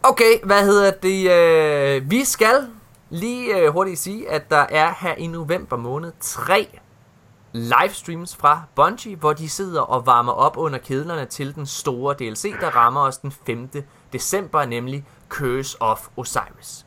Okay, 0.03 0.45
hvad 0.45 0.65
hedder 0.65 0.91
det? 0.91 1.31
Øh, 1.31 2.11
vi 2.11 2.25
skal 2.25 2.67
lige 3.11 3.57
øh, 3.57 3.73
hurtigt 3.73 3.99
sige, 3.99 4.31
at 4.31 4.51
der 4.51 4.67
er 4.71 4.95
her 5.01 5.15
i 5.15 5.27
november 5.27 5.77
måned 5.77 6.13
tre 6.21 6.69
livestreams 7.53 8.37
fra 8.37 8.63
Bungie, 8.75 9.17
hvor 9.17 9.33
de 9.33 9.49
sidder 9.49 9.81
og 9.81 10.07
varmer 10.07 10.33
op 10.33 10.57
under 10.57 10.79
kedlerne 10.79 11.25
til 11.27 11.55
den 11.55 11.67
store 11.67 12.15
DLC, 12.15 12.61
der 12.61 12.77
rammer 12.77 13.01
os 13.01 13.19
den 13.19 13.33
5. 13.47 13.69
december, 14.13 14.65
nemlig 14.65 15.05
Curse 15.29 15.77
of 15.83 16.09
Osiris. 16.17 16.87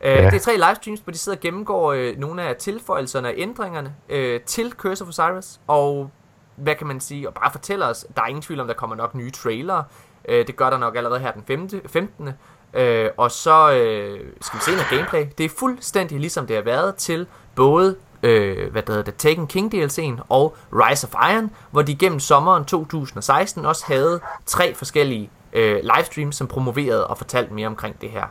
Øh, 0.00 0.10
Ja. 0.10 0.24
Det 0.30 0.34
er 0.34 0.40
tre 0.40 0.56
livestreams, 0.56 1.00
hvor 1.00 1.10
de 1.12 1.18
sidder 1.18 1.38
og 1.38 1.42
gennemgår 1.42 1.92
øh, 1.92 2.16
nogle 2.18 2.42
af 2.42 2.56
tilføjelserne 2.56 3.28
og 3.28 3.34
ændringerne 3.36 3.94
øh, 4.08 4.40
til 4.40 4.72
Curse 4.72 5.04
of 5.04 5.08
Osiris, 5.08 5.60
og 5.66 6.10
hvad 6.56 6.74
kan 6.74 6.86
man 6.86 7.00
sige, 7.00 7.28
og 7.28 7.34
bare 7.34 7.50
fortæller 7.52 7.86
os, 7.86 8.06
der 8.16 8.22
er 8.22 8.26
ingen 8.26 8.42
tvivl 8.42 8.60
om, 8.60 8.66
der 8.66 8.74
kommer 8.74 8.96
nok 8.96 9.14
nye 9.14 9.30
trailere. 9.30 9.84
Øh, 10.28 10.46
det 10.46 10.56
gør 10.56 10.70
der 10.70 10.78
nok 10.78 10.96
allerede 10.96 11.20
her 11.20 11.32
den 11.32 11.42
5. 11.46 11.68
15. 11.88 12.28
Øh, 12.74 13.10
og 13.16 13.30
så 13.30 13.72
øh, 13.72 14.20
skal 14.40 14.58
vi 14.58 14.64
se 14.64 14.70
noget 14.70 14.86
gameplay. 14.90 15.26
Det 15.38 15.44
er 15.44 15.50
fuldstændig 15.58 16.20
ligesom 16.20 16.46
det 16.46 16.56
har 16.56 16.62
været 16.62 16.94
til 16.94 17.26
både 17.54 17.96
øh, 18.22 18.72
hvad 18.72 18.82
der 18.82 18.92
hedder 18.92 19.04
det, 19.04 19.16
Taken 19.16 19.46
King 19.46 19.74
DLC'en 19.74 20.22
og 20.28 20.56
Rise 20.72 21.06
of 21.06 21.30
Iron, 21.32 21.50
hvor 21.70 21.82
de 21.82 21.94
gennem 21.94 22.20
sommeren 22.20 22.64
2016 22.64 23.66
også 23.66 23.84
havde 23.86 24.20
tre 24.46 24.74
forskellige 24.74 25.30
øh, 25.52 25.80
livestreams, 25.82 26.36
som 26.36 26.46
promoverede 26.46 27.06
og 27.06 27.18
fortalte 27.18 27.54
mere 27.54 27.66
omkring 27.66 28.00
det 28.00 28.10
her, 28.10 28.24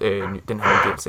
øh, 0.00 0.22
den 0.48 0.60
her 0.60 0.70
DLC. 0.92 1.06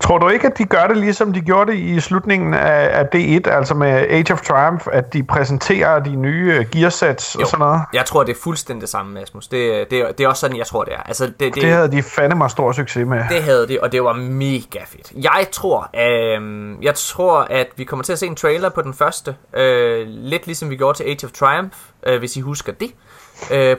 Tror 0.00 0.18
du 0.18 0.28
ikke, 0.28 0.46
at 0.46 0.58
de 0.58 0.64
gør 0.64 0.86
det 0.86 0.96
ligesom 0.96 1.32
de 1.32 1.40
gjorde 1.40 1.72
det 1.72 1.78
i 1.78 2.00
slutningen 2.00 2.54
af, 2.54 2.98
af 3.00 3.04
D1, 3.14 3.50
altså 3.50 3.74
med 3.74 3.88
Age 3.88 4.32
of 4.32 4.40
Triumph, 4.40 4.86
at 4.92 5.12
de 5.12 5.22
præsenterer 5.22 5.98
de 5.98 6.16
nye 6.16 6.54
øh, 6.60 6.66
gearsets 6.70 7.34
og 7.34 7.40
Jo. 7.40 7.46
sådan 7.46 7.58
noget? 7.58 7.80
Jeg 7.92 8.04
tror, 8.04 8.24
det 8.24 8.36
er 8.36 8.40
fuldstændig 8.42 8.80
det 8.80 8.88
samme, 8.88 9.20
Asmus. 9.22 9.48
Det, 9.48 9.90
det, 9.90 10.18
det 10.18 10.24
er 10.24 10.28
også 10.28 10.40
sådan, 10.40 10.56
jeg 10.56 10.66
tror, 10.66 10.84
det 10.84 10.94
er. 10.94 11.02
Altså, 11.02 11.26
det, 11.26 11.40
det, 11.40 11.54
Det 11.54 11.70
havde 11.70 11.92
de 11.92 12.02
fandme 12.02 12.50
stor 12.50 12.72
succes 12.72 13.06
med. 13.06 13.22
Det 13.30 13.42
havde 13.42 13.68
det, 13.68 13.80
og 13.80 13.92
det 13.92 14.02
var 14.04 14.12
mega 14.12 14.78
fedt. 14.86 15.12
Jeg 15.14 15.46
tror, 15.52 15.90
øh, 15.94 16.74
jeg 16.84 16.94
tror, 16.94 17.46
at 17.50 17.66
vi 17.76 17.84
kommer 17.84 18.02
til 18.02 18.12
at 18.12 18.18
se 18.18 18.26
en 18.26 18.36
trailer 18.36 18.68
på 18.68 18.82
den 18.82 18.94
første. 18.94 19.36
Øh, 19.56 20.06
lidt 20.08 20.46
ligesom 20.46 20.70
vi 20.70 20.76
gjorde 20.76 20.98
til 20.98 21.04
Age 21.04 21.24
of 21.26 21.30
Triumph, 21.32 21.76
øh, 22.06 22.18
hvis 22.18 22.36
I 22.36 22.40
husker 22.40 22.72
det. 22.72 22.86
Øh, 22.86 23.07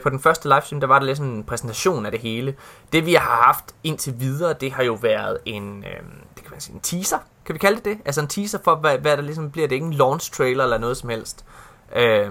på 0.02 0.10
den 0.10 0.20
første 0.20 0.48
livestream, 0.48 0.80
der 0.80 0.86
var 0.86 0.98
der 0.98 1.06
lidt 1.06 1.18
sådan 1.18 1.32
en 1.32 1.44
præsentation 1.44 2.06
af 2.06 2.12
det 2.12 2.20
hele. 2.20 2.54
Det 2.92 3.06
vi 3.06 3.14
har 3.14 3.42
haft 3.44 3.74
indtil 3.84 4.14
videre, 4.20 4.52
det 4.52 4.72
har 4.72 4.82
jo 4.82 4.94
været 4.94 5.38
en, 5.44 5.84
øh, 5.84 6.02
det 6.34 6.42
kan 6.42 6.50
man 6.50 6.60
sige, 6.60 6.74
en 6.74 6.80
teaser. 6.80 7.18
Kan 7.44 7.54
vi 7.54 7.58
kalde 7.58 7.76
det 7.76 7.84
det? 7.84 7.98
Altså 8.04 8.20
en 8.20 8.28
teaser 8.28 8.58
for, 8.64 8.74
hvad, 8.74 8.98
hvad 8.98 9.16
der 9.16 9.22
ligesom 9.22 9.50
bliver. 9.50 9.68
Det 9.68 9.72
er 9.72 9.76
ikke 9.76 9.86
en 9.86 9.92
launch 9.92 10.32
trailer 10.32 10.64
eller 10.64 10.78
noget 10.78 10.96
som 10.96 11.08
helst. 11.08 11.44
Øh, 11.96 12.30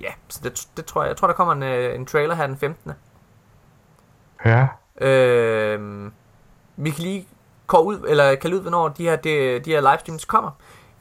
ja, 0.00 0.12
så 0.28 0.40
det, 0.44 0.68
det 0.76 0.84
tror 0.84 1.02
jeg. 1.02 1.08
Jeg 1.08 1.16
tror, 1.16 1.26
der 1.26 1.34
kommer 1.34 1.54
en, 1.54 1.62
øh, 1.62 1.94
en 1.94 2.06
trailer 2.06 2.34
her 2.34 2.46
den 2.46 2.56
15. 2.56 2.92
Ja. 4.44 4.66
Øh, 5.00 6.10
vi 6.76 6.90
kan 6.90 7.02
lige 7.04 7.28
kåre 7.66 7.84
ud, 7.84 8.06
eller 8.08 8.34
kalde 8.34 8.56
ud, 8.56 8.60
hvornår 8.60 8.88
de 8.88 9.02
her, 9.02 9.16
de, 9.16 9.58
de 9.58 9.70
her 9.70 9.80
livestreams 9.80 10.24
kommer. 10.24 10.50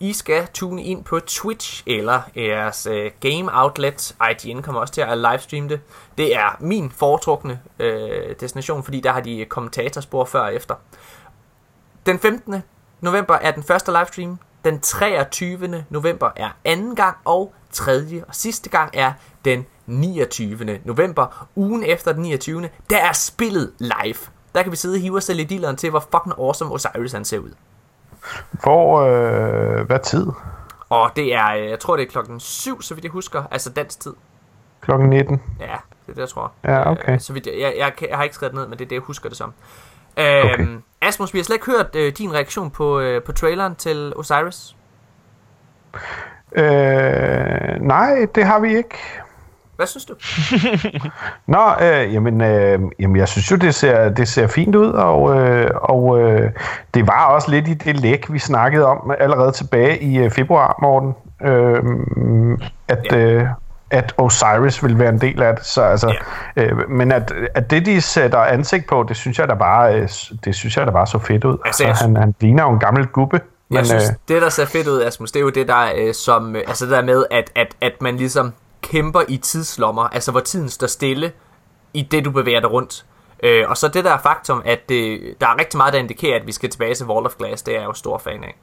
I 0.03 0.13
skal 0.13 0.47
tune 0.53 0.83
ind 0.83 1.03
på 1.03 1.19
Twitch 1.19 1.83
eller 1.87 2.21
jeres 2.35 2.85
øh, 2.85 3.11
game 3.19 3.49
outlet. 3.63 4.15
IGN 4.31 4.61
kommer 4.61 4.81
også 4.81 4.93
til 4.93 5.01
at 5.01 5.17
livestreame 5.17 5.69
det. 5.69 5.81
Det 6.17 6.35
er 6.35 6.57
min 6.59 6.91
foretrukne 6.91 7.59
øh, 7.79 8.35
destination, 8.39 8.83
fordi 8.83 8.99
der 8.99 9.11
har 9.11 9.21
de 9.21 9.45
kommentatorspor 9.49 10.25
før 10.25 10.39
og 10.39 10.55
efter. 10.55 10.75
Den 12.05 12.19
15. 12.19 12.63
november 13.01 13.33
er 13.33 13.51
den 13.51 13.63
første 13.63 13.91
livestream. 13.91 14.39
Den 14.65 14.79
23. 14.79 15.85
november 15.89 16.31
er 16.35 16.49
anden 16.65 16.95
gang, 16.95 17.17
og 17.25 17.53
tredje 17.71 18.23
og 18.27 18.35
sidste 18.35 18.69
gang 18.69 18.91
er 18.93 19.13
den 19.45 19.65
29. 19.85 20.79
november. 20.85 21.47
Ugen 21.55 21.83
efter 21.83 22.13
den 22.13 22.21
29. 22.21 22.69
Der 22.89 22.97
er 22.97 23.13
spillet 23.13 23.73
live. 23.79 24.17
Der 24.55 24.63
kan 24.63 24.71
vi 24.71 24.77
sidde 24.77 24.95
og 24.95 25.01
hive 25.01 25.17
os 25.17 25.23
selv 25.23 25.39
i 25.39 25.43
dealeren 25.43 25.75
til, 25.75 25.89
hvor 25.89 25.99
fucking 25.99 26.33
awesome 26.39 26.71
Osiris 26.71 27.11
han 27.11 27.25
ser 27.25 27.39
ud. 27.39 27.51
Hvor, 28.51 29.01
øh, 29.01 29.85
hvad 29.85 29.99
tid? 29.99 30.27
Og 30.89 31.11
det 31.15 31.35
er, 31.35 31.47
øh, 31.55 31.69
jeg 31.69 31.79
tror 31.79 31.95
det 31.95 32.03
er 32.07 32.11
klokken 32.11 32.39
7, 32.39 32.81
så 32.81 32.93
vidt 32.93 33.03
jeg 33.03 33.11
husker, 33.11 33.43
altså 33.51 33.69
dansk 33.69 33.99
tid. 33.99 34.13
Klokken 34.81 35.09
19. 35.09 35.41
Ja, 35.59 35.65
det 35.65 35.71
er 36.07 36.13
det, 36.13 36.17
jeg 36.17 36.29
tror. 36.29 36.51
Ja, 36.63 36.91
okay. 36.91 37.13
Øh, 37.13 37.19
så 37.19 37.33
vidt 37.33 37.47
jeg, 37.47 37.53
jeg, 37.59 37.73
jeg, 37.77 38.09
jeg 38.09 38.17
har 38.17 38.23
ikke 38.23 38.35
skrevet 38.35 38.55
ned, 38.55 38.67
men 38.67 38.71
det 38.79 38.85
er 38.85 38.89
det, 38.89 38.95
jeg 38.95 39.01
husker 39.01 39.29
det 39.29 39.37
som. 39.37 39.53
Øhm, 40.17 40.45
Okay. 40.53 40.67
Asmus, 41.01 41.33
vi 41.33 41.39
har 41.39 41.43
slet 41.43 41.55
ikke 41.55 41.65
hørt 41.65 41.95
øh, 41.95 42.13
din 42.17 42.33
reaktion 42.33 42.71
på, 42.71 42.99
øh, 42.99 43.23
på 43.23 43.31
traileren 43.31 43.75
til 43.75 44.13
Osiris. 44.15 44.75
Øh, 46.55 47.81
nej, 47.81 48.25
det 48.35 48.43
har 48.45 48.59
vi 48.59 48.77
ikke. 48.77 48.97
Hvad 49.75 49.87
synes 49.87 50.05
du? 50.05 50.13
Nå, 51.53 51.59
øh, 51.81 52.13
jamen, 52.13 52.41
øh, 52.41 52.79
jamen, 52.99 53.15
jeg 53.17 53.27
synes 53.27 53.51
jo, 53.51 53.55
det 53.55 53.75
ser, 53.75 54.09
det 54.09 54.27
ser 54.27 54.47
fint 54.47 54.75
ud, 54.75 54.91
og, 54.91 55.35
øh, 55.39 55.69
og 55.75 56.19
øh, 56.21 56.51
det 56.93 57.07
var 57.07 57.25
også 57.25 57.51
lidt 57.51 57.67
i 57.67 57.73
det 57.73 57.99
læk, 57.99 58.33
vi 58.33 58.39
snakkede 58.39 58.85
om 58.85 59.11
allerede 59.19 59.51
tilbage 59.51 59.99
i 60.03 60.17
øh, 60.17 60.31
februar, 60.31 60.79
Morten, 60.81 61.13
øh, 61.43 61.83
at, 62.87 63.05
Ja. 63.11 63.17
øh, 63.17 63.47
at 63.91 64.13
Osiris 64.17 64.83
vil 64.83 64.99
være 64.99 65.09
en 65.09 65.21
del 65.21 65.41
af 65.41 65.55
det. 65.55 65.65
Så, 65.65 65.81
altså, 65.81 66.15
øh, 66.55 66.89
men 66.89 67.11
at, 67.11 67.33
at 67.55 67.71
det, 67.71 67.85
de 67.85 68.01
sætter 68.01 68.39
ansigt 68.39 68.87
på, 68.87 69.05
det 69.07 69.17
synes 69.17 69.39
jeg 69.39 69.47
da 69.49 69.53
bare, 69.53 69.95
øh, 69.95 70.09
det 70.45 70.55
synes 70.55 70.77
jeg 70.77 70.85
da 70.87 70.91
bare 70.91 71.07
så 71.07 71.19
fedt 71.19 71.43
ud. 71.43 71.57
Altså, 71.65 71.83
Altså, 71.83 72.03
han, 72.03 72.15
han 72.17 72.35
ligner 72.39 72.63
jo 72.63 72.69
en 72.69 72.79
gammel 72.79 73.07
gubbe. 73.07 73.41
Men, 73.69 73.75
jeg 73.75 73.79
Men, 73.81 73.85
synes, 73.85 74.03
øh, 74.09 74.15
det 74.27 74.41
der 74.41 74.49
ser 74.49 74.65
fedt 74.65 74.87
ud, 74.87 75.01
Asmus, 75.01 75.31
det 75.31 75.39
er 75.39 75.43
jo 75.43 75.49
det 75.49 75.67
der, 75.67 75.85
øh, 75.97 76.13
som, 76.13 76.55
øh, 76.55 76.61
altså 76.67 76.85
det 76.85 76.91
der 76.93 77.01
med, 77.01 77.25
at, 77.31 77.51
at, 77.55 77.67
at 77.81 77.93
man 78.01 78.17
ligesom 78.17 78.53
kæmper 78.93 79.21
i 79.27 79.37
tidslommer, 79.37 80.03
altså 80.03 80.31
hvor 80.31 80.39
tiden 80.39 80.69
står 80.69 80.87
stille 80.87 81.31
i 81.93 82.01
det, 82.11 82.25
du 82.25 82.31
bevæger 82.31 82.59
dig 82.59 82.71
rundt. 82.71 83.05
Øh, 83.43 83.69
og 83.69 83.77
så 83.77 83.87
det 83.87 84.03
der 84.03 84.17
faktum, 84.17 84.61
at 84.65 84.89
det, 84.89 85.19
der 85.41 85.47
er 85.47 85.59
rigtig 85.59 85.77
meget, 85.77 85.93
der 85.93 85.99
indikerer, 85.99 86.39
at 86.39 86.47
vi 86.47 86.51
skal 86.51 86.69
tilbage 86.69 86.95
til 86.95 87.05
Wall 87.05 87.25
of 87.25 87.35
Glass, 87.37 87.63
det 87.63 87.75
er 87.75 87.79
jeg 87.79 87.87
jo 87.87 87.93
stor 87.93 88.17
fan 88.17 88.43
af. 88.43 88.55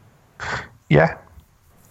Ja. 0.91 1.09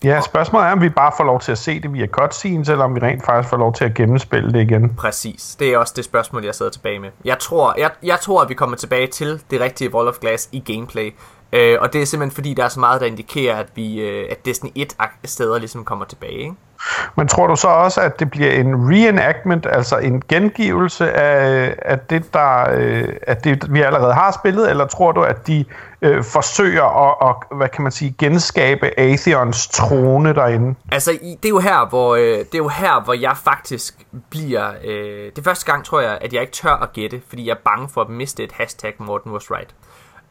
Ja, 0.04 0.22
spørgsmålet 0.22 0.68
er, 0.68 0.72
om 0.72 0.82
vi 0.82 0.90
bare 0.90 1.12
får 1.18 1.24
lov 1.24 1.40
til 1.42 1.52
at 1.52 1.58
se 1.58 1.80
det 1.80 1.94
via 1.94 2.08
cutscenes, 2.08 2.70
eller 2.70 2.86
om 2.86 2.96
vi 2.96 3.00
rent 3.00 3.26
faktisk 3.26 3.50
får 3.50 3.58
lov 3.58 3.74
til 3.74 3.86
at 3.86 3.94
gennemspille 3.94 4.54
det 4.54 4.62
igen. 4.62 4.96
Præcis. 4.96 5.56
Det 5.60 5.74
er 5.74 5.78
også 5.78 5.94
det 5.96 6.06
spørgsmål, 6.06 6.46
jeg 6.46 6.56
sidder 6.56 6.72
tilbage 6.72 7.00
med. 7.00 7.10
Jeg 7.26 7.40
tror, 7.40 7.74
jeg, 7.80 7.92
jeg 8.04 8.20
tror 8.20 8.42
at 8.42 8.50
vi 8.50 8.54
kommer 8.54 8.78
tilbage 8.78 9.08
til 9.08 9.42
det 9.52 9.62
rigtige 9.62 9.94
Wall 9.94 10.08
of 10.08 10.18
Glass 10.20 10.50
i 10.52 10.60
gameplay. 10.74 11.16
Øh, 11.54 11.78
og 11.82 11.94
det 11.94 12.02
er 12.02 12.06
simpelthen 12.06 12.36
fordi, 12.36 12.54
der 12.54 12.64
er 12.64 12.70
så 12.70 12.80
meget, 12.80 13.02
der 13.02 13.08
indikerer, 13.08 13.56
at, 13.56 13.68
vi, 13.76 14.00
øh, 14.00 14.28
at 14.32 14.46
Destiny 14.46 14.70
1 14.76 14.96
ak- 15.02 15.20
steder 15.26 15.58
ligesom 15.60 15.86
kommer 15.86 16.06
tilbage. 16.06 16.34
Ikke? 16.38 16.54
Men 17.16 17.28
tror 17.28 17.48
du 17.48 17.56
så 17.56 17.68
også, 17.68 18.02
at 18.02 18.20
det 18.20 18.32
bliver 18.32 18.52
en 18.52 18.92
reenactment, 18.92 19.68
altså 19.70 19.98
en 19.98 20.24
gengivelse 20.30 21.12
af, 21.12 21.76
af 21.82 22.00
det, 22.00 22.34
der, 22.34 22.70
øh, 22.72 23.08
at 23.22 23.44
det, 23.44 23.74
vi 23.74 23.82
allerede 23.82 24.14
har 24.14 24.32
spillet, 24.32 24.70
eller 24.70 24.86
tror 24.88 25.12
du, 25.12 25.22
at 25.22 25.48
de 25.48 25.66
øh, 26.02 26.24
forsøger 26.24 27.10
at, 27.10 27.30
at, 27.30 27.58
hvad 27.58 27.70
kan 27.70 27.84
man 27.84 27.92
sige, 27.92 28.16
genskabe 28.20 29.00
Atheons 29.00 29.68
trone 29.68 30.34
derinde? 30.34 30.76
Altså, 30.92 31.12
det 31.22 31.46
er 31.46 31.50
jo 31.50 31.60
her, 31.60 31.90
hvor, 31.90 32.16
øh, 32.16 32.22
det 32.22 32.54
er 32.54 32.58
jo 32.58 32.68
her, 32.68 33.04
hvor 33.04 33.14
jeg 33.14 33.38
faktisk 33.44 33.96
bliver... 34.30 34.72
Øh, 34.84 35.32
det 35.36 35.44
første 35.44 35.72
gang, 35.72 35.86
tror 35.86 36.00
jeg, 36.02 36.18
at 36.22 36.34
jeg 36.34 36.42
ikke 36.42 36.54
tør 36.54 36.74
at 36.74 36.94
gætte, 36.94 37.22
fordi 37.30 37.48
jeg 37.48 37.52
er 37.52 37.64
bange 37.66 37.90
for 37.94 38.02
at 38.02 38.10
miste 38.10 38.44
et 38.44 38.52
hashtag 38.52 38.94
Morten 39.00 39.32
was 39.32 39.52
right. 39.52 39.70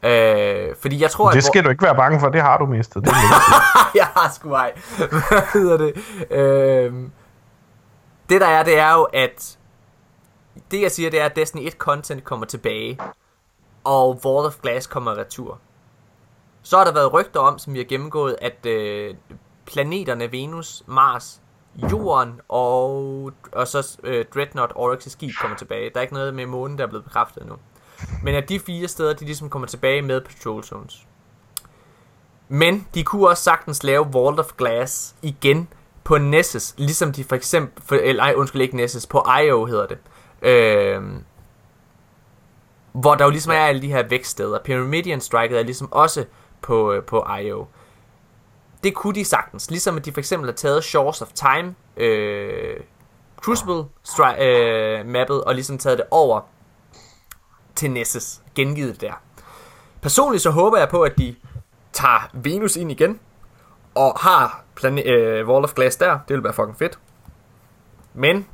Øh, 0.03 0.75
fordi 0.81 1.03
jeg 1.03 1.11
tror, 1.11 1.31
Det 1.31 1.37
at... 1.37 1.45
skal 1.45 1.65
du 1.65 1.71
ikke 1.71 1.85
være 1.85 1.97
bange 1.97 2.21
for, 2.21 2.29
det 2.29 2.41
har 2.43 2.59
du 2.59 2.67
mistet. 2.67 3.05
Det 3.05 3.13
jeg 3.95 4.07
har 4.17 4.31
sgu 4.35 4.53
ej. 4.53 4.73
Hvad 4.97 5.53
hedder 5.53 5.77
det? 5.77 5.95
Øhm, 6.31 7.13
det 8.29 8.41
der 8.41 8.47
er, 8.47 8.63
det 8.63 8.79
er 8.79 8.93
jo, 8.93 9.03
at 9.03 9.59
det 10.71 10.83
jeg 10.83 10.91
siger, 10.91 11.11
det 11.11 11.21
er, 11.21 11.25
at 11.25 11.37
Destiny 11.37 11.67
1 11.67 11.73
content 11.73 12.25
kommer 12.25 12.47
tilbage, 12.47 12.99
og 13.85 14.21
Wall 14.25 14.47
of 14.47 14.57
Glass 14.63 14.87
kommer 14.87 15.19
retur. 15.19 15.59
Så 16.63 16.79
har 16.79 16.85
der 16.85 16.93
været 16.93 17.13
rygter 17.13 17.41
om, 17.41 17.59
som 17.59 17.73
vi 17.73 17.79
har 17.79 17.85
gennemgået, 17.85 18.37
at 18.43 18.67
øh, 18.67 19.15
planeterne 19.67 20.33
Venus, 20.33 20.83
Mars, 20.87 21.41
Jorden 21.93 22.41
og, 22.49 23.33
og 23.53 23.69
så 23.69 23.99
øh, 24.05 24.25
Dreadnought 24.35 24.73
Oryx' 24.73 25.09
skib 25.11 25.31
kommer 25.41 25.57
tilbage. 25.57 25.91
Der 25.91 25.97
er 25.97 26.03
ikke 26.03 26.15
noget 26.15 26.35
med 26.35 26.47
månen, 26.47 26.79
der 26.79 26.85
er 26.85 26.89
blevet 26.89 27.05
bekræftet 27.05 27.43
endnu. 27.43 27.57
Men 28.23 28.35
at 28.35 28.49
de 28.49 28.61
fire 28.61 28.89
steder, 28.89 29.15
de 29.15 29.25
ligesom 29.25 29.51
kommer 29.51 29.69
tilbage 29.69 30.03
med 30.03 30.21
Patrol 30.21 30.65
Zones. 30.65 31.07
Men 32.49 32.87
de 32.95 33.05
kunne 33.05 33.29
også 33.29 33.43
sagtens 33.43 33.83
lave 33.83 34.13
Vault 34.13 34.41
of 34.41 34.53
Glass 34.59 35.15
igen 35.23 35.69
på 36.05 36.19
Nessus, 36.19 36.75
ligesom 36.77 37.13
de 37.13 37.25
for 37.25 37.37
eksempel, 37.37 37.83
for, 37.83 37.95
eller 37.95 38.23
ej, 38.23 38.35
undskyld 38.37 38.63
ikke 38.63 38.77
Nessus, 38.77 39.07
på 39.07 39.27
IO 39.45 39.65
hedder 39.65 39.87
det. 39.87 39.99
Øh, 40.43 41.03
hvor 42.93 43.15
der 43.15 43.25
jo 43.25 43.31
ligesom 43.31 43.53
er 43.53 43.59
alle 43.59 43.83
de 43.83 43.89
her 43.89 44.03
vækststeder. 44.03 44.59
Pyramidian 44.65 45.21
Strike 45.21 45.59
er 45.59 45.63
ligesom 45.63 45.93
også 45.93 46.25
på, 46.63 46.93
øh, 46.93 47.03
på 47.05 47.27
IO. 47.43 47.67
Det 48.85 48.95
kunne 48.95 49.15
de 49.15 49.25
sagtens, 49.25 49.71
ligesom 49.71 49.97
at 49.97 50.05
de 50.05 50.13
for 50.13 50.21
eksempel 50.21 50.49
har 50.49 50.55
taget 50.55 50.85
Shores 50.85 51.23
of 51.23 51.29
Time, 51.35 51.75
øh, 51.97 52.77
Crucible 53.37 53.85
stri- 54.09 54.43
øh, 54.43 55.07
mappet, 55.07 55.45
og 55.45 55.55
ligesom 55.55 55.79
taget 55.79 55.99
det 55.99 56.07
over 56.11 56.41
til 57.79 57.91
Nessus, 57.91 58.41
gengivet 58.55 59.01
der. 59.01 59.13
Personligt 60.03 60.43
så 60.43 60.51
håber 60.51 60.79
jeg 60.79 60.89
på, 60.89 61.03
at 61.03 61.19
de 61.19 61.37
tager 61.93 62.31
Venus 62.33 62.77
ind 62.77 62.91
igen, 62.91 63.21
og 63.95 64.19
har 64.21 64.63
plane- 64.77 65.03
øh, 65.03 65.49
Wall 65.49 65.65
of 65.65 65.75
Glass 65.75 65.97
der. 65.97 66.11
Det 66.13 66.29
ville 66.29 66.45
være 66.45 66.53
fucking 66.53 66.79
fedt. 66.79 66.99
Men, 68.15 68.47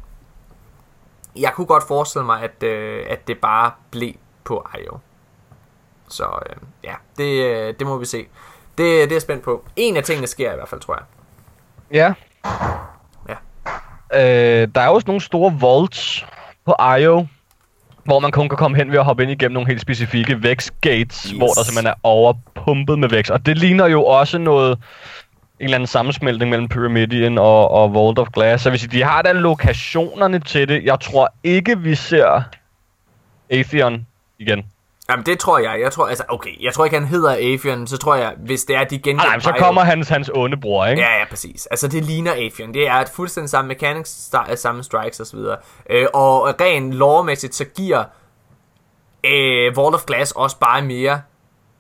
jeg 1.37 1.53
kunne 1.53 1.67
godt 1.67 1.85
forestille 1.89 2.27
mig, 2.27 2.43
at, 2.43 2.63
øh, 2.63 3.07
at 3.09 3.29
det 3.29 3.39
bare 3.41 3.73
blev 3.91 4.13
på 4.45 4.67
IO. 4.85 4.99
Så 6.09 6.25
øh, 6.51 6.57
ja, 6.85 6.95
det, 7.17 7.45
øh, 7.45 7.75
det 7.79 7.87
må 7.87 7.99
vi 7.99 8.05
se. 8.07 8.19
Det, 8.19 8.29
det 8.79 9.03
er 9.03 9.15
jeg 9.15 9.23
spændt 9.23 9.43
på. 9.43 9.65
En 9.77 9.97
af 9.97 10.05
tingene 10.05 10.27
sker 10.27 10.53
i 10.53 10.55
hvert 10.55 10.69
fald, 10.69 10.81
tror 10.81 10.95
jeg. 10.95 11.05
Ja. 11.91 12.15
Ja. 13.29 13.35
Øh, 14.63 14.69
der 14.75 14.81
er 14.81 14.89
også 14.89 15.07
nogle 15.07 15.21
store 15.21 15.57
vaults 15.61 16.27
på 16.65 16.75
IO, 16.99 17.27
hvor 18.05 18.19
man 18.21 18.31
kun 18.31 18.49
kan 18.49 18.59
komme 18.59 18.77
hen 18.77 18.91
ved 18.91 18.99
at 18.99 19.05
hoppe 19.05 19.23
ind 19.23 19.33
igennem 19.33 19.55
nogle 19.55 19.69
helt 19.69 19.81
specifikke 19.81 20.43
vækst 20.43 20.81
gates, 20.81 21.23
Yes. 21.23 21.31
yes. 21.31 21.39
hvor 21.39 21.47
der 21.47 21.65
simpelthen 21.65 21.87
er 21.87 21.95
overpumpet 22.03 22.99
med 22.99 23.09
vækst. 23.09 23.31
Og 23.31 23.47
det 23.47 23.59
ligner 23.59 23.87
jo 23.87 24.05
også 24.05 24.39
noget, 24.39 24.79
en 25.61 25.65
eller 25.65 25.77
anden 25.77 25.87
sammensmeltning 25.87 26.51
mellem 26.51 26.69
Pyramidian 26.69 27.39
og, 27.39 27.71
og 27.71 27.95
Vault 27.95 28.19
of 28.19 28.29
Glass. 28.33 28.63
Så 28.63 28.71
hvis 28.71 28.83
de 28.83 29.03
har 29.03 29.23
da 29.23 29.33
lokationerne 29.33 30.39
til 30.39 30.69
det, 30.69 30.85
jeg 30.85 31.01
tror 31.01 31.35
ikke, 31.45 31.79
vi 31.81 31.95
ser 31.95 32.43
Atheon 33.51 34.07
igen. 34.39 34.65
Jamen 35.11 35.27
det 35.27 35.39
tror 35.39 35.59
jeg. 35.59 35.81
Jeg 35.81 35.93
tror, 35.93 36.07
altså, 36.07 36.25
okay, 36.29 36.63
jeg 36.63 36.75
tror 36.75 36.85
ikke, 36.85 36.99
han 36.99 37.09
hedder 37.09 37.33
Avian, 37.39 37.87
så 37.87 37.97
tror 37.99 38.15
jeg, 38.15 38.35
hvis 38.39 38.65
det 38.65 38.77
er, 38.77 38.85
de 38.85 38.99
gengiver 38.99 39.31
Nej, 39.31 39.39
så 39.39 39.53
kommer 39.59 39.83
hans, 39.85 40.09
hans 40.09 40.31
onde 40.35 40.57
bror, 40.57 40.87
ikke? 40.87 41.03
Ja, 41.03 41.19
ja, 41.19 41.25
præcis. 41.31 41.67
Altså, 41.67 41.89
det 41.89 42.05
ligner 42.05 42.33
Avian. 42.33 42.75
Det 42.75 42.89
er 42.89 42.95
et 42.95 43.09
fuldstændig 43.09 43.51
samme 43.51 43.69
mechanics, 43.69 44.11
sta- 44.35 44.55
samme 44.57 44.83
strikes 44.83 45.21
osv. 45.21 45.39
Øh, 45.91 46.07
og 46.15 46.61
rent 46.61 46.93
lore-mæssigt, 46.93 47.55
så 47.55 47.65
giver 47.65 48.05
øh, 49.25 49.73
Wall 49.79 49.95
of 49.95 50.05
Glass 50.05 50.33
også 50.33 50.59
bare 50.59 50.83
mere 50.83 51.21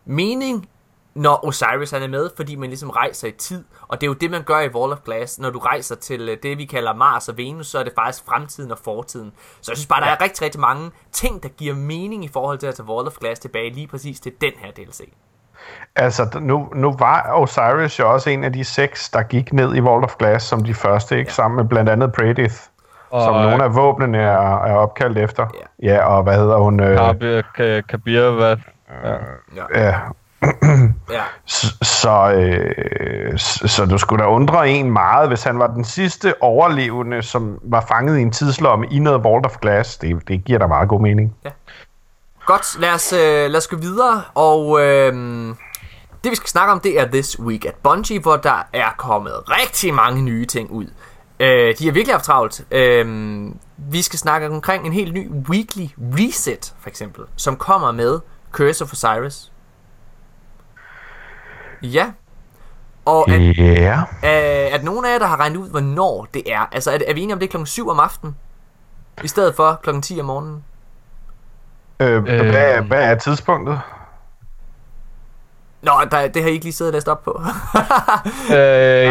mening, 0.04 0.68
når 1.14 1.46
Osiris 1.46 1.90
han 1.90 2.02
er 2.02 2.08
med, 2.08 2.30
fordi 2.36 2.56
man 2.56 2.68
ligesom 2.68 2.90
rejser 2.90 3.28
i 3.28 3.30
tid. 3.30 3.64
Og 3.88 4.00
det 4.00 4.06
er 4.06 4.08
jo 4.10 4.14
det, 4.14 4.30
man 4.30 4.42
gør 4.42 4.58
i 4.60 4.68
Wall 4.68 4.92
of 4.92 4.98
Glass. 5.04 5.38
Når 5.38 5.50
du 5.50 5.58
rejser 5.58 5.94
til 5.96 6.28
øh, 6.28 6.36
det, 6.42 6.58
vi 6.58 6.64
kalder 6.64 6.94
Mars 6.94 7.28
og 7.28 7.36
Venus, 7.36 7.66
så 7.66 7.78
er 7.78 7.82
det 7.82 7.92
faktisk 7.98 8.24
fremtiden 8.28 8.70
og 8.70 8.78
fortiden. 8.84 9.32
Så 9.60 9.70
jeg 9.72 9.76
synes 9.76 9.86
bare, 9.86 10.00
der 10.00 10.06
er 10.06 10.20
rigtig, 10.22 10.42
rigtig 10.44 10.60
mange 10.60 10.90
ting, 11.12 11.42
der 11.42 11.48
giver 11.48 11.74
mening 11.74 12.24
i 12.24 12.28
forhold 12.32 12.58
til 12.58 12.66
at 12.66 12.74
tage 12.74 12.88
Wall 12.88 13.06
of 13.06 13.16
Glass 13.20 13.40
tilbage 13.40 13.70
lige 13.70 13.86
præcis 13.86 14.20
til 14.20 14.32
den 14.40 14.52
her 14.58 14.70
DLC. 14.72 15.00
Altså, 15.96 16.38
nu, 16.40 16.68
nu 16.74 16.96
var 16.98 17.30
Osiris 17.34 17.98
jo 17.98 18.12
også 18.12 18.30
en 18.30 18.44
af 18.44 18.52
de 18.52 18.64
seks, 18.64 19.10
der 19.10 19.22
gik 19.22 19.52
ned 19.52 19.76
i 19.76 19.80
Vault 19.80 20.04
of 20.04 20.14
Glass 20.18 20.46
som 20.46 20.64
de 20.64 20.74
første, 20.74 21.18
ikke? 21.18 21.28
Ja. 21.28 21.32
Sammen 21.32 21.56
med 21.56 21.64
blandt 21.64 21.90
andet 21.90 22.12
Predith, 22.12 22.54
Og, 23.10 23.22
som 23.22 23.34
nogle 23.34 23.64
af 23.64 23.74
våbnene 23.74 24.18
er, 24.18 24.64
er 24.64 24.74
opkaldt 24.74 25.18
efter. 25.18 25.46
Ja. 25.82 25.94
Ja, 25.94 26.06
og 26.06 26.22
hvad 26.22 26.36
hedder 26.36 26.56
hun? 26.56 26.80
Øh, 26.80 26.96
Kabir, 26.98 27.42
Ka- 27.42 27.80
Kabir, 27.80 28.30
hvad? 28.30 28.56
Ja. 29.04 29.10
ja, 29.56 29.84
Ja. 29.86 29.98
S- 31.46 31.76
Så, 32.02 32.32
øh, 32.32 33.38
s- 33.38 33.70
så 33.70 33.86
du 33.86 33.98
skulle 33.98 34.24
da 34.24 34.28
undre 34.28 34.68
en 34.70 34.90
meget, 34.90 35.28
hvis 35.28 35.42
han 35.42 35.58
var 35.58 35.66
den 35.66 35.84
sidste 35.84 36.34
overlevende, 36.42 37.22
som 37.22 37.58
var 37.62 37.84
fanget 37.88 38.18
i 38.18 38.22
en 38.22 38.30
tidslomme 38.32 38.86
i 38.90 38.98
noget 38.98 39.24
Vault 39.24 39.46
of 39.46 39.56
Glass. 39.60 39.96
Det, 39.96 40.28
det 40.28 40.44
giver 40.44 40.58
da 40.58 40.66
meget 40.66 40.88
god 40.88 41.00
mening. 41.00 41.34
Godt, 42.46 42.80
lad 42.80 42.90
os, 42.92 43.12
øh, 43.12 43.50
lad 43.50 43.56
os 43.56 43.66
gå 43.68 43.76
videre, 43.76 44.22
og 44.34 44.80
øh, 44.82 45.12
Det 46.24 46.30
vi 46.30 46.36
skal 46.36 46.48
snakke 46.48 46.72
om, 46.72 46.80
det 46.80 47.00
er 47.00 47.06
This 47.06 47.40
Week 47.40 47.64
at 47.64 47.74
Bungie, 47.82 48.20
hvor 48.20 48.36
der 48.36 48.66
er 48.72 48.90
kommet 48.98 49.32
rigtig 49.48 49.94
mange 49.94 50.22
nye 50.22 50.46
ting 50.46 50.70
ud. 50.70 50.86
Øh, 51.40 51.74
de 51.78 51.84
har 51.84 51.92
virkelig 51.92 52.14
haft 52.14 52.24
travlt. 52.24 52.60
Øh, 52.70 53.46
vi 53.76 54.02
skal 54.02 54.18
snakke 54.18 54.46
omkring 54.46 54.86
en 54.86 54.92
helt 54.92 55.14
ny 55.14 55.30
Weekly 55.48 55.86
Reset, 55.98 56.74
for 56.80 56.88
eksempel, 56.88 57.24
som 57.36 57.56
kommer 57.56 57.92
med 57.92 58.18
Curse 58.52 58.84
of 58.84 58.92
Osiris. 58.92 59.52
Ja. 61.92 62.06
Og 63.04 63.30
at, 63.30 63.58
Ja. 63.58 63.98
øh, 63.98 64.74
at 64.74 64.84
nogen 64.84 65.04
af 65.04 65.12
jer, 65.12 65.18
der 65.18 65.26
har 65.26 65.40
regnet 65.40 65.56
ud, 65.56 65.70
hvornår 65.70 66.26
det 66.34 66.42
er. 66.52 66.68
Altså, 66.72 66.90
er, 66.90 66.98
er 67.08 67.14
vi 67.14 67.20
enige 67.20 67.34
om, 67.34 67.38
det 67.38 67.46
er 67.46 67.50
klokken 67.50 67.66
7 67.66 67.88
om 67.88 68.00
aftenen? 68.00 68.36
I 69.24 69.28
stedet 69.28 69.54
for 69.56 69.80
klokken 69.82 70.02
10 70.02 70.20
om 70.20 70.26
morgenen? 70.26 70.64
Øh, 72.00 72.12
Øh. 72.16 72.22
hvad, 72.22 72.82
hvad 72.82 73.02
er 73.02 73.14
tidspunktet? 73.14 73.80
Nå, 75.82 75.92
der, 76.10 76.28
det 76.28 76.42
har 76.42 76.48
I 76.50 76.52
ikke 76.52 76.64
lige 76.64 76.72
siddet 76.72 76.92
og 76.92 76.96
læst 76.96 77.08
op 77.08 77.22
på. 77.24 77.40
Øh, 78.50 78.56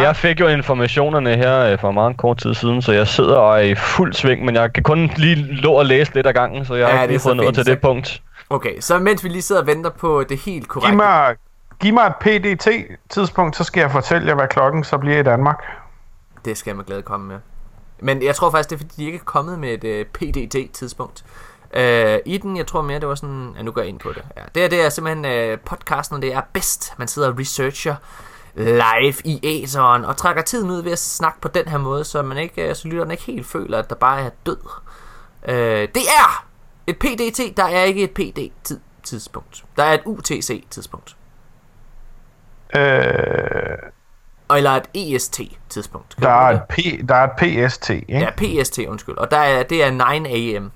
jeg 0.02 0.16
fik 0.16 0.40
jo 0.40 0.48
informationerne 0.48 1.36
her 1.36 1.60
øh, 1.60 1.80
for 1.80 1.92
meget 1.92 2.18
kort 2.18 2.38
tid 2.38 2.54
siden, 2.54 2.82
så 2.82 2.92
jeg 2.92 3.08
sidder 3.08 3.36
og 3.36 3.58
er 3.58 3.62
i 3.62 3.76
fuld 3.76 4.14
sving, 4.14 4.46
men 4.46 4.56
jeg 4.56 4.74
kan 4.74 4.84
kun 4.84 5.10
lige 5.18 5.62
nå 5.62 5.78
at 5.80 5.86
læse 5.86 6.14
lidt 6.14 6.28
ad 6.28 6.34
gangen, 6.34 6.66
så 6.66 6.76
jeg 6.76 6.82
Ja, 6.88 6.92
har 6.92 6.98
er 6.98 7.02
ikke 7.02 7.14
lige 7.14 7.20
fået 7.20 7.38
nået 7.38 7.48
fint. 7.48 7.56
til 7.56 7.66
det 7.66 7.82
punkt. 7.82 8.22
okay, 8.50 8.80
så 8.80 9.00
mens 9.00 9.24
vi 9.24 9.30
lige 9.30 9.42
sidder 9.42 9.62
og 9.62 9.68
venter 9.68 9.90
på 9.90 10.24
det 10.30 10.38
helt 10.40 10.68
korrekte... 10.68 10.90
Giv 10.90 10.96
mig, 10.98 11.36
giv 11.84 11.94
mig 11.94 12.06
et 12.08 12.16
PDT-tidspunkt, 12.16 13.56
så 13.56 13.64
skal 13.64 13.82
jeg 13.82 13.92
fortælle 13.92 14.28
jer, 14.28 14.36
hvad 14.36 14.48
klokken 14.48 14.84
så 14.84 14.98
bliver 14.98 15.20
i 15.20 15.24
Danmark. 15.24 15.64
Det 16.46 16.58
skal 16.58 16.72
jeg 16.72 16.78
med 16.78 16.86
glæde 16.86 17.02
komme 17.02 17.28
med. 17.28 17.40
Men 18.00 18.24
jeg 18.24 18.36
tror 18.36 18.52
faktisk, 18.52 18.70
det 18.70 18.76
er 18.76 18.80
fordi, 18.80 18.94
de 18.98 19.06
ikke 19.06 19.16
er 19.16 19.24
kommet 19.24 19.60
med 19.60 19.74
et 19.74 19.84
øh, 19.84 20.00
uh, 20.00 20.06
PDT-tidspunkt. 20.06 21.26
Uh, 21.76 21.82
øh, 21.82 22.20
I 22.26 22.38
den, 22.38 22.58
jeg 22.58 22.68
tror 22.68 22.82
mere, 22.82 23.00
det 23.00 23.08
var 23.08 23.16
sådan... 23.16 23.54
Ja, 23.58 23.62
nu 23.62 23.72
går 23.72 23.82
jeg 23.82 23.90
ind 23.90 24.00
på 24.00 24.10
det. 24.10 24.24
Ja, 24.38 24.42
det, 24.56 24.62
her, 24.62 24.70
det 24.70 24.86
er 24.86 24.90
simpelthen 24.90 25.52
uh, 25.54 25.60
podcasten, 25.60 26.22
det 26.22 26.34
er 26.34 26.42
bedst. 26.54 26.94
Man 26.98 27.08
sidder 27.08 27.32
og 27.32 27.40
researcher 27.40 27.96
live 28.56 29.16
i 29.26 29.40
æseren 29.44 30.06
og 30.06 30.18
trækker 30.18 30.42
tiden 30.42 30.70
ud 30.70 30.82
ved 30.82 30.92
at 30.92 31.00
snakke 31.00 31.42
på 31.42 31.48
den 31.48 31.68
her 31.68 31.78
måde, 31.78 32.04
så 32.04 32.22
man 32.22 32.38
ikke, 32.38 32.70
uh, 32.70 32.76
så 32.76 32.88
lytteren 32.88 33.12
ikke 33.12 33.24
helt 33.24 33.48
føler, 33.48 33.80
at 33.80 33.90
der 33.90 33.96
bare 33.96 34.22
er 34.22 34.30
død. 34.46 34.58
Uh, 35.48 35.54
det 35.96 36.04
er 36.20 36.46
et 36.88 37.00
PDT, 37.00 37.58
der 37.58 37.66
er 37.66 37.84
ikke 37.84 38.04
et 38.04 38.12
PD-tidspunkt. 38.12 39.66
Der 39.78 39.84
er 39.84 39.94
et 39.94 40.02
UTC-tidspunkt. 40.06 41.16
Øh, 42.76 43.78
Eller 44.58 44.72
et 44.72 45.16
EST-tidspunkt. 45.16 46.16
der, 46.22 46.30
er 46.30 46.50
et 46.54 46.62
P, 46.70 46.76
der 47.10 47.16
er 47.16 47.24
et 47.28 47.68
PST, 47.70 47.90
ikke? 47.90 48.06
Ja, 48.10 48.30
PST, 48.64 48.80
undskyld. 48.88 49.18
Og 49.18 49.32
der 49.32 49.38
er, 49.38 49.64
det 49.64 49.84
er 49.84 50.20
9 50.20 50.56
am. 50.56 50.72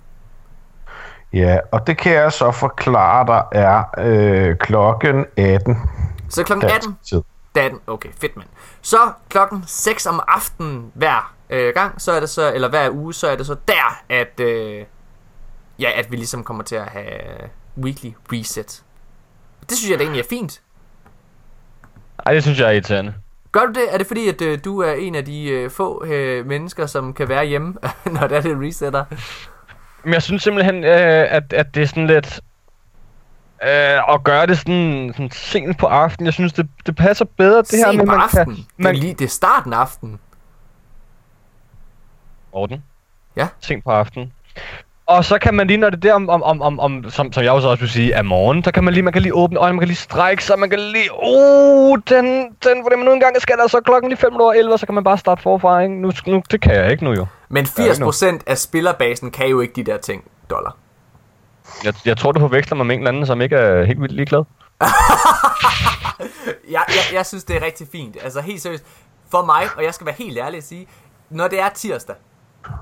Ja, 1.34 1.60
og 1.72 1.88
det 1.88 1.98
kan 1.98 2.14
jeg 2.14 2.32
så 2.34 2.52
forklare 2.52 3.26
dig 3.28 3.44
er 3.52 3.84
øh, 3.98 4.56
klokken 4.58 5.26
18. 5.38 5.78
Så 6.30 6.44
klokken 6.44 6.70
dansk 6.70 6.88
18, 6.88 6.98
tid. 7.10 7.22
dagen, 7.56 7.80
okay, 7.88 8.10
fedt 8.22 8.38
mand. 8.38 8.48
Så 8.82 8.98
klokken 9.30 9.64
6 9.68 10.06
om 10.06 10.22
aftenen 10.28 10.92
hver 10.94 11.34
øh, 11.50 11.74
gang, 11.74 12.02
så 12.02 12.12
er 12.12 12.20
det 12.20 12.30
så, 12.30 12.54
eller 12.54 12.70
hver 12.70 12.90
uge, 12.92 13.14
så 13.14 13.28
er 13.28 13.36
det 13.36 13.46
så 13.46 13.56
der, 13.68 14.02
at, 14.10 14.40
øh, 14.40 14.86
ja, 15.80 15.92
at 15.96 16.12
vi 16.12 16.16
ligesom 16.16 16.44
kommer 16.44 16.64
til 16.64 16.76
at 16.76 16.86
have 16.86 17.50
weekly 17.78 18.10
reset. 18.34 18.84
Det 19.70 19.78
synes 19.78 19.92
jeg 19.92 20.00
da 20.00 20.04
egentlig 20.04 20.20
er 20.24 20.28
fint. 20.30 20.62
Ej, 22.26 22.34
det 22.34 22.44
synes 22.44 22.60
jeg 22.60 22.68
er 22.68 22.72
irriterende. 22.72 23.14
Gør 23.52 23.60
du 23.66 23.72
det? 23.72 23.94
Er 23.94 23.98
det 23.98 24.08
fordi, 24.08 24.30
at 24.30 24.42
øh, 24.42 24.60
du 24.66 24.80
er 24.82 24.94
en 24.94 25.16
af 25.16 25.26
de 25.26 25.50
øh, 25.50 25.70
få 25.72 26.06
øh, 26.06 26.46
mennesker, 26.46 26.86
som 26.86 27.14
kan 27.14 27.30
være 27.30 27.46
hjemme, 27.46 27.74
når 28.20 28.28
det 28.28 28.38
er 28.38 28.42
det 28.42 28.58
resetter? 28.62 29.06
Men 30.04 30.14
jeg 30.14 30.22
synes 30.24 30.44
simpelthen, 30.44 30.84
øh, 30.84 30.92
at, 31.32 31.54
at 31.54 31.76
det 31.76 31.84
er 31.84 31.88
sådan 31.88 32.08
lidt... 32.08 32.42
Øh, 33.64 34.14
at 34.14 34.24
gøre 34.24 34.46
det 34.48 34.58
sådan, 34.58 35.14
sådan 35.14 35.32
sent 35.32 35.78
på 35.78 35.86
aftenen, 35.86 36.26
jeg 36.26 36.34
synes, 36.34 36.54
det, 36.54 36.70
det 36.86 36.96
passer 36.96 37.26
bedre, 37.38 37.58
det 37.58 37.72
her 37.72 37.86
Sent 37.86 37.98
med, 37.98 38.06
på 38.06 38.12
man 38.12 38.22
aftenen. 38.22 38.46
kan... 38.46 38.56
Det, 38.56 38.64
er 38.80 38.84
Man, 38.84 38.96
lige, 38.96 39.14
det 39.14 39.26
er 39.26 39.30
starten 39.30 39.74
af 39.74 39.78
aftenen. 39.78 40.20
Orden. 42.52 42.84
Ja. 43.36 43.48
Sent 43.60 43.84
på 43.84 43.92
aftenen. 43.92 44.34
Og 45.08 45.26
så 45.26 45.38
kan 45.40 45.54
man 45.54 45.68
lige, 45.68 45.78
når 45.78 45.90
det 45.90 45.98
er 45.98 46.10
der 46.10 46.14
om, 46.14 46.30
om, 46.30 46.44
om, 46.44 46.62
om, 46.62 46.80
om 46.80 47.10
som, 47.10 47.34
som 47.34 47.44
jeg 47.44 47.52
også 47.52 47.68
også 47.68 47.82
vil 47.82 47.90
sige, 47.90 48.14
er 48.14 48.22
morgen, 48.22 48.64
så 48.64 48.72
kan 48.72 48.84
man 48.84 48.94
lige, 48.94 49.04
man 49.04 49.14
kan 49.14 49.22
lige 49.22 49.36
åbne 49.36 49.60
øjnene, 49.60 49.76
man 49.76 49.80
kan 49.80 49.88
lige 49.88 49.98
strække 49.98 50.44
sig, 50.44 50.60
man 50.60 50.70
kan 50.70 50.80
lige, 50.80 51.10
uh, 51.24 51.98
den, 52.10 52.26
den, 52.64 52.82
hvordan 52.82 53.00
man 53.00 53.06
nu 53.06 53.14
engang 53.14 53.42
skal 53.42 53.58
der, 53.58 53.68
så 53.68 53.82
klokken 53.86 54.10
lige 54.10 54.20
5 54.20 54.36
over 54.36 54.54
11, 54.54 54.78
så 54.78 54.86
kan 54.86 54.96
man 54.96 55.04
bare 55.04 55.18
starte 55.18 55.42
forfra, 55.42 55.80
ikke? 55.80 56.02
Nu, 56.02 56.12
nu, 56.26 56.44
det 56.52 56.62
kan 56.62 56.76
jeg 56.76 56.92
ikke 56.92 57.04
nu 57.04 57.14
jo. 57.14 57.26
Men 57.50 57.68
Ja, 57.78 57.84
ikke 57.84 58.04
80% 58.04 58.40
af 58.48 58.58
spillerbasen 58.58 59.32
kan 59.32 59.48
jo 59.48 59.60
ikke 59.60 59.74
de 59.74 59.84
der 59.84 59.98
ting, 59.98 60.24
dollar. 60.50 60.76
Jeg, 61.84 61.94
jeg 62.06 62.18
tror, 62.18 62.32
du 62.32 62.40
forveksler 62.40 62.78
mig 62.78 62.86
med 62.86 62.96
en 62.96 63.02
eller 63.02 63.12
anden, 63.12 63.26
som 63.26 63.42
ikke 63.42 63.56
er 63.56 63.84
helt 63.84 64.02
vildt 64.02 64.14
ligeglad. 64.14 64.44
Jeg, 66.72 66.84
jeg, 66.88 67.16
jeg 67.18 67.26
synes, 67.26 67.44
det 67.44 67.56
er 67.56 67.66
rigtig 67.66 67.88
fint. 67.92 68.18
Altså 68.24 68.42
helt 68.42 68.62
seriøst. 68.62 68.86
For 69.32 69.46
mig, 69.46 69.64
og 69.78 69.84
jeg 69.84 69.94
skal 69.94 70.06
være 70.06 70.16
helt 70.18 70.38
ærlig 70.38 70.58
at 70.58 70.64
sige, 70.64 70.88
når 71.30 71.48
det 71.48 71.60
er 71.60 71.70
tirsdag, 71.70 72.16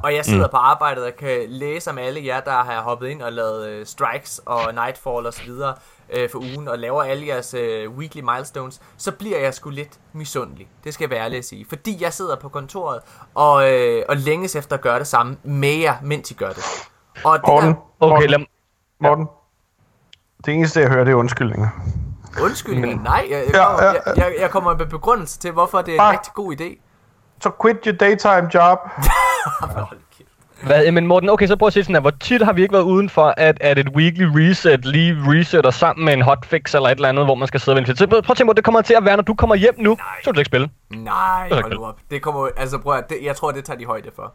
og 0.03 0.15
jeg 0.15 0.25
sidder 0.25 0.47
mm. 0.47 0.51
på 0.51 0.57
arbejdet 0.57 1.03
og 1.05 1.11
kan 1.19 1.45
læse 1.47 1.89
om 1.89 1.97
alle 1.97 2.25
jer, 2.25 2.39
der 2.39 2.51
har 2.63 2.81
hoppet 2.81 3.07
ind 3.07 3.21
og 3.21 3.31
lavet 3.33 3.67
øh, 3.67 3.85
strikes 3.85 4.41
og 4.45 4.73
nightfall 4.73 5.25
og 5.25 5.33
så 5.33 5.43
videre 5.45 5.75
øh, 6.13 6.29
for 6.29 6.39
ugen, 6.39 6.67
og 6.67 6.79
laver 6.79 7.03
alle 7.03 7.27
jeres 7.27 7.53
øh, 7.53 7.91
weekly 7.91 8.21
milestones, 8.21 8.81
så 8.97 9.11
bliver 9.11 9.39
jeg 9.39 9.53
sgu 9.53 9.69
lidt 9.69 9.99
misundelig. 10.13 10.67
Det 10.83 10.93
skal 10.93 11.03
jeg 11.03 11.09
være 11.09 11.19
ærlig 11.25 11.37
at 11.37 11.45
sige. 11.45 11.65
Fordi 11.69 12.03
jeg 12.03 12.13
sidder 12.13 12.35
på 12.35 12.49
kontoret 12.49 12.99
og, 13.35 13.71
øh, 13.73 14.03
og 14.09 14.17
længes 14.17 14.55
efter 14.55 14.75
at 14.75 14.81
gøre 14.81 14.99
det 14.99 15.07
samme 15.07 15.37
med 15.43 15.73
jer, 15.75 15.95
mens 16.03 16.31
I 16.31 16.33
gør 16.33 16.49
det. 16.49 16.63
Og 17.23 17.37
det 17.39 17.47
Morten, 17.47 17.69
der, 17.69 17.75
Okay, 17.99 18.13
Morten, 18.13 18.29
lad, 18.29 18.39
Morten. 18.99 19.27
Det 20.45 20.53
eneste, 20.53 20.79
jeg 20.79 20.89
hører, 20.89 21.03
det 21.03 21.11
er 21.11 21.15
undskyldninger. 21.15 21.67
undskyld, 22.43 22.95
nej, 23.03 23.27
jeg, 23.29 23.43
jeg, 23.45 23.53
Ja, 23.53 23.65
kommer, 23.65 23.83
ja, 23.83 23.93
jeg, 24.15 24.35
jeg, 24.39 24.49
kommer 24.49 24.77
med 24.77 24.85
begrundelse 24.85 25.39
til, 25.39 25.51
hvorfor 25.51 25.81
det 25.81 25.87
er 25.87 25.93
en 25.93 25.97
Nej. 25.97 26.11
rigtig 26.11 26.33
god 26.33 26.55
idé. 26.61 26.81
Så 27.41 27.51
quit 27.61 27.77
your 27.85 27.95
daytime 27.95 28.49
job. 28.53 28.79
Hvad, 30.63 30.91
men 30.91 31.07
Morten, 31.07 31.29
okay, 31.29 31.47
så 31.47 31.55
prøv 31.55 31.67
at 31.67 31.73
se 31.73 31.83
sådan 31.83 31.95
her. 31.95 32.01
Hvor 32.01 32.11
tit 32.11 32.41
har 32.41 32.53
vi 32.53 32.61
ikke 32.61 32.73
været 32.73 32.83
uden 32.83 33.09
for, 33.09 33.33
at, 33.37 33.57
at 33.61 33.79
et 33.79 33.89
weekly 33.89 34.23
reset 34.23 34.85
lige 34.85 35.17
resetter 35.19 35.71
sammen 35.71 36.05
med 36.05 36.13
en 36.13 36.21
hotfix 36.21 36.75
eller 36.75 36.89
et 36.89 36.95
eller 36.95 37.09
andet, 37.09 37.25
hvor 37.25 37.35
man 37.35 37.47
skal 37.47 37.59
sidde 37.59 37.75
og 37.75 37.77
vente. 37.77 37.95
Så 37.95 38.07
prøv 38.07 38.19
at 38.29 38.37
tænke 38.37 38.53
det 38.53 38.63
kommer 38.63 38.81
til 38.81 38.93
at 38.93 39.05
være, 39.05 39.15
når 39.15 39.23
du 39.23 39.33
kommer 39.33 39.55
hjem 39.55 39.75
nu, 39.77 39.97
så 40.23 40.29
vil 40.29 40.35
du 40.35 40.39
ikke 40.39 40.49
spille. 40.49 40.69
Nej, 40.89 41.49
hold 41.51 41.73
nu 41.73 41.85
op. 41.85 41.99
Det 42.11 42.21
kommer, 42.21 42.49
altså 42.57 42.77
prøv 42.77 42.93
at, 42.93 43.09
det, 43.09 43.17
jeg 43.23 43.35
tror, 43.35 43.51
det 43.51 43.65
tager 43.65 43.77
de 43.77 43.85
højde 43.85 44.09
for. 44.15 44.33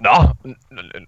Nå, 0.00 0.10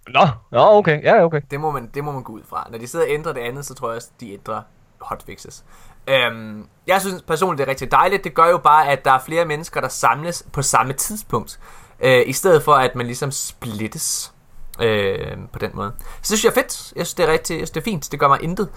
nå, 0.08 0.26
nå, 0.52 0.60
okay, 0.60 1.02
ja, 1.02 1.24
okay. 1.24 1.40
Det 1.50 1.60
må, 1.60 1.70
man, 1.70 1.90
det 1.94 2.04
må 2.04 2.12
man 2.12 2.22
gå 2.22 2.32
ud 2.32 2.42
fra. 2.48 2.68
Når 2.70 2.78
de 2.78 2.86
sidder 2.86 3.04
og 3.04 3.10
ændrer 3.10 3.32
det 3.32 3.40
andet, 3.40 3.66
så 3.66 3.74
tror 3.74 3.88
jeg 3.88 3.96
også, 3.96 4.10
de 4.20 4.32
ændrer 4.32 4.62
hotfixes. 5.00 5.64
Øhm, 6.08 6.66
jeg 6.86 7.00
synes 7.00 7.22
personligt, 7.22 7.58
det 7.58 7.64
er 7.64 7.70
rigtig 7.70 7.90
dejligt. 7.90 8.24
Det 8.24 8.34
gør 8.34 8.48
jo 8.50 8.58
bare, 8.58 8.88
at 8.88 9.04
der 9.04 9.12
er 9.12 9.18
flere 9.18 9.44
mennesker, 9.44 9.80
der 9.80 9.88
samles 9.88 10.46
på 10.52 10.62
samme 10.62 10.92
tidspunkt. 10.92 11.60
Øh, 12.02 12.22
I 12.26 12.32
stedet 12.32 12.62
for, 12.62 12.72
at 12.72 12.94
man 12.94 13.06
ligesom 13.06 13.30
splittes 13.30 14.32
øh, 14.80 15.36
på 15.52 15.58
den 15.58 15.70
måde. 15.74 15.92
Så 15.98 16.16
det 16.18 16.26
synes 16.26 16.44
jeg 16.44 16.50
er 16.50 16.54
fedt. 16.54 16.92
Jeg 16.96 17.06
synes, 17.06 17.14
det 17.14 17.28
er 17.28 17.32
rigtig 17.32 17.54
jeg 17.54 17.58
synes, 17.58 17.70
det 17.70 17.80
er 17.80 17.84
fint. 17.84 18.12
Det 18.12 18.20
gør 18.20 18.28
mig 18.28 18.42
intet. 18.42 18.68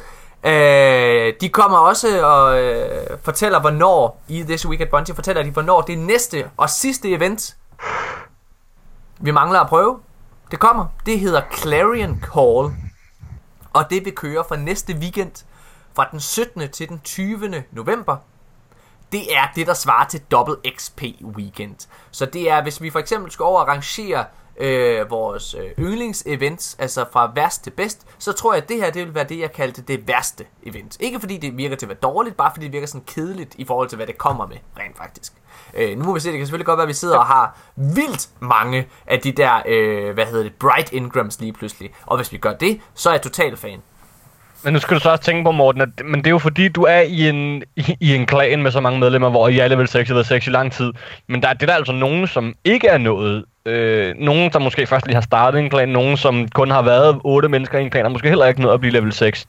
Øh, 0.44 1.34
de 1.42 1.50
kommer 1.50 1.78
også 1.78 2.26
og 2.26 2.62
øh, 2.62 3.18
fortæller, 3.24 3.60
hvornår 3.60 4.24
i 4.28 4.44
This 4.44 4.68
Week 4.68 4.82
at 4.82 4.90
Bungie 4.90 5.16
fortæller 5.16 5.44
de, 5.44 5.52
hvornår 5.52 5.82
det 5.82 5.98
næste 5.98 6.50
og 6.58 6.70
sidste 6.70 7.12
event, 7.12 7.58
vi 9.20 9.32
mangler 9.32 9.60
at 9.60 9.68
prøve. 9.68 10.00
Det 10.52 10.60
kommer. 10.60 10.86
Det 11.06 11.20
hedder 11.20 11.42
Clarion 11.56 12.24
Call. 12.34 12.76
Og 13.74 13.90
det 13.90 14.06
vil 14.06 14.16
køre 14.16 14.44
fra 14.48 14.56
næste 14.56 14.94
weekend, 14.94 15.46
fra 15.96 16.08
den 16.12 16.20
17. 16.20 16.70
til 16.72 16.90
den 16.90 17.00
20. 17.00 17.64
november. 17.72 18.18
Det 19.14 19.38
er 19.38 19.48
det, 19.56 19.68
der 19.68 19.74
svarer 19.74 20.08
til 20.08 20.22
Double 20.32 20.56
XP 20.78 21.02
Weekend. 21.22 21.76
Så 22.12 22.26
det 22.26 22.50
er, 22.50 22.64
hvis 22.64 22.82
vi 22.82 22.90
for 22.90 23.00
eksempel 23.00 23.32
skal 23.32 23.44
over 23.44 23.62
og 23.62 23.68
rangere 23.68 24.26
øh, 24.58 25.12
vores 25.12 25.54
øh, 25.54 25.86
yndlingsevents, 25.86 26.76
altså 26.80 27.06
fra 27.12 27.32
værst 27.36 27.64
til 27.64 27.70
bedst, 27.70 28.08
så 28.18 28.32
tror 28.32 28.54
jeg, 28.54 28.64
at 28.64 28.70
det 28.70 28.78
her 28.78 28.92
det 28.92 29.06
vil 29.06 29.16
være 29.16 29.24
det, 29.24 29.40
jeg 29.40 29.52
kaldte 29.52 29.82
det 29.82 30.08
værste 30.08 30.46
event. 30.64 30.98
Ikke 31.00 31.20
fordi 31.20 31.38
det 31.38 31.58
virker 31.58 31.76
til 31.76 31.86
at 31.86 31.90
være 31.90 31.98
dårligt, 32.04 32.38
bare 32.38 32.52
fordi 32.54 32.66
det 32.66 32.74
virker 32.74 32.88
sådan 32.88 33.06
kedeligt 33.06 33.56
i 33.56 33.66
forhold 33.66 33.90
til, 33.90 33.96
hvad 33.96 34.08
det 34.08 34.18
kommer 34.18 34.48
med, 34.48 34.58
rent 34.80 34.98
faktisk. 34.98 35.34
Øh, 35.74 35.98
nu 35.98 36.06
må 36.06 36.14
vi 36.14 36.20
se, 36.20 36.30
det 36.30 36.38
kan 36.38 36.46
selvfølgelig 36.46 36.66
godt 36.66 36.78
være, 36.78 36.86
at 36.86 36.90
vi 36.90 36.94
sidder 36.94 37.18
og 37.18 37.26
har 37.26 37.58
vildt 37.76 38.30
mange 38.40 38.88
af 39.08 39.20
de 39.20 39.32
der, 39.32 39.62
øh, 39.66 40.14
hvad 40.14 40.26
hedder 40.26 40.44
det, 40.44 40.54
Bright 40.56 40.94
Ingrams 40.94 41.40
lige 41.40 41.54
pludselig. 41.54 41.94
Og 42.06 42.18
hvis 42.18 42.32
vi 42.32 42.38
gør 42.38 42.54
det, 42.54 42.82
så 42.94 43.10
er 43.10 43.14
jeg 43.14 43.22
total 43.22 43.58
fan. 43.58 43.82
Men 44.64 44.74
nu 44.74 44.80
skal 44.80 44.96
du 44.96 45.02
så 45.02 45.10
også 45.10 45.24
tænke 45.24 45.44
på, 45.44 45.52
Morten, 45.52 45.82
at, 45.82 45.90
men 46.06 46.20
det 46.20 46.28
er 46.28 46.32
jo 46.32 46.40
fordi, 46.40 46.68
du 46.68 46.84
er 46.84 47.00
i 47.00 47.30
en, 47.30 47.64
i, 47.76 47.98
i 48.00 48.16
en 48.16 48.26
klan 48.26 48.64
med 48.64 48.72
så 48.72 48.80
mange 48.80 49.00
medlemmer, 49.00 49.30
hvor 49.30 49.48
I 49.48 49.60
er 49.60 49.68
level 49.68 49.88
6 49.88 50.10
eller 50.10 50.24
6 50.24 50.48
i 50.48 50.50
lang 50.50 50.72
tid. 50.72 50.94
Men 51.28 51.42
der, 51.42 51.54
det 51.54 51.62
er 51.62 51.66
der 51.66 51.74
altså 51.74 51.94
nogen, 51.94 52.28
som 52.28 52.56
ikke 52.64 52.88
er 52.88 52.98
nået. 52.98 53.46
Øh, 53.66 54.16
nogen, 54.20 54.52
der 54.52 54.60
måske 54.60 54.88
først 54.88 55.06
lige 55.06 55.16
har 55.16 55.22
startet 55.22 55.60
en 55.60 55.70
klan. 55.70 55.90
Nogen, 55.90 56.18
som 56.18 56.48
kun 56.48 56.72
har 56.72 56.82
været 56.82 57.20
otte 57.24 57.50
mennesker 57.50 57.80
i 57.80 57.84
en 57.84 57.90
klan, 57.90 58.06
og 58.06 58.12
måske 58.12 58.28
heller 58.28 58.46
ikke 58.46 58.62
nået 58.62 58.74
at 58.74 58.80
blive 58.80 58.94
level 58.94 59.14
6. 59.14 59.48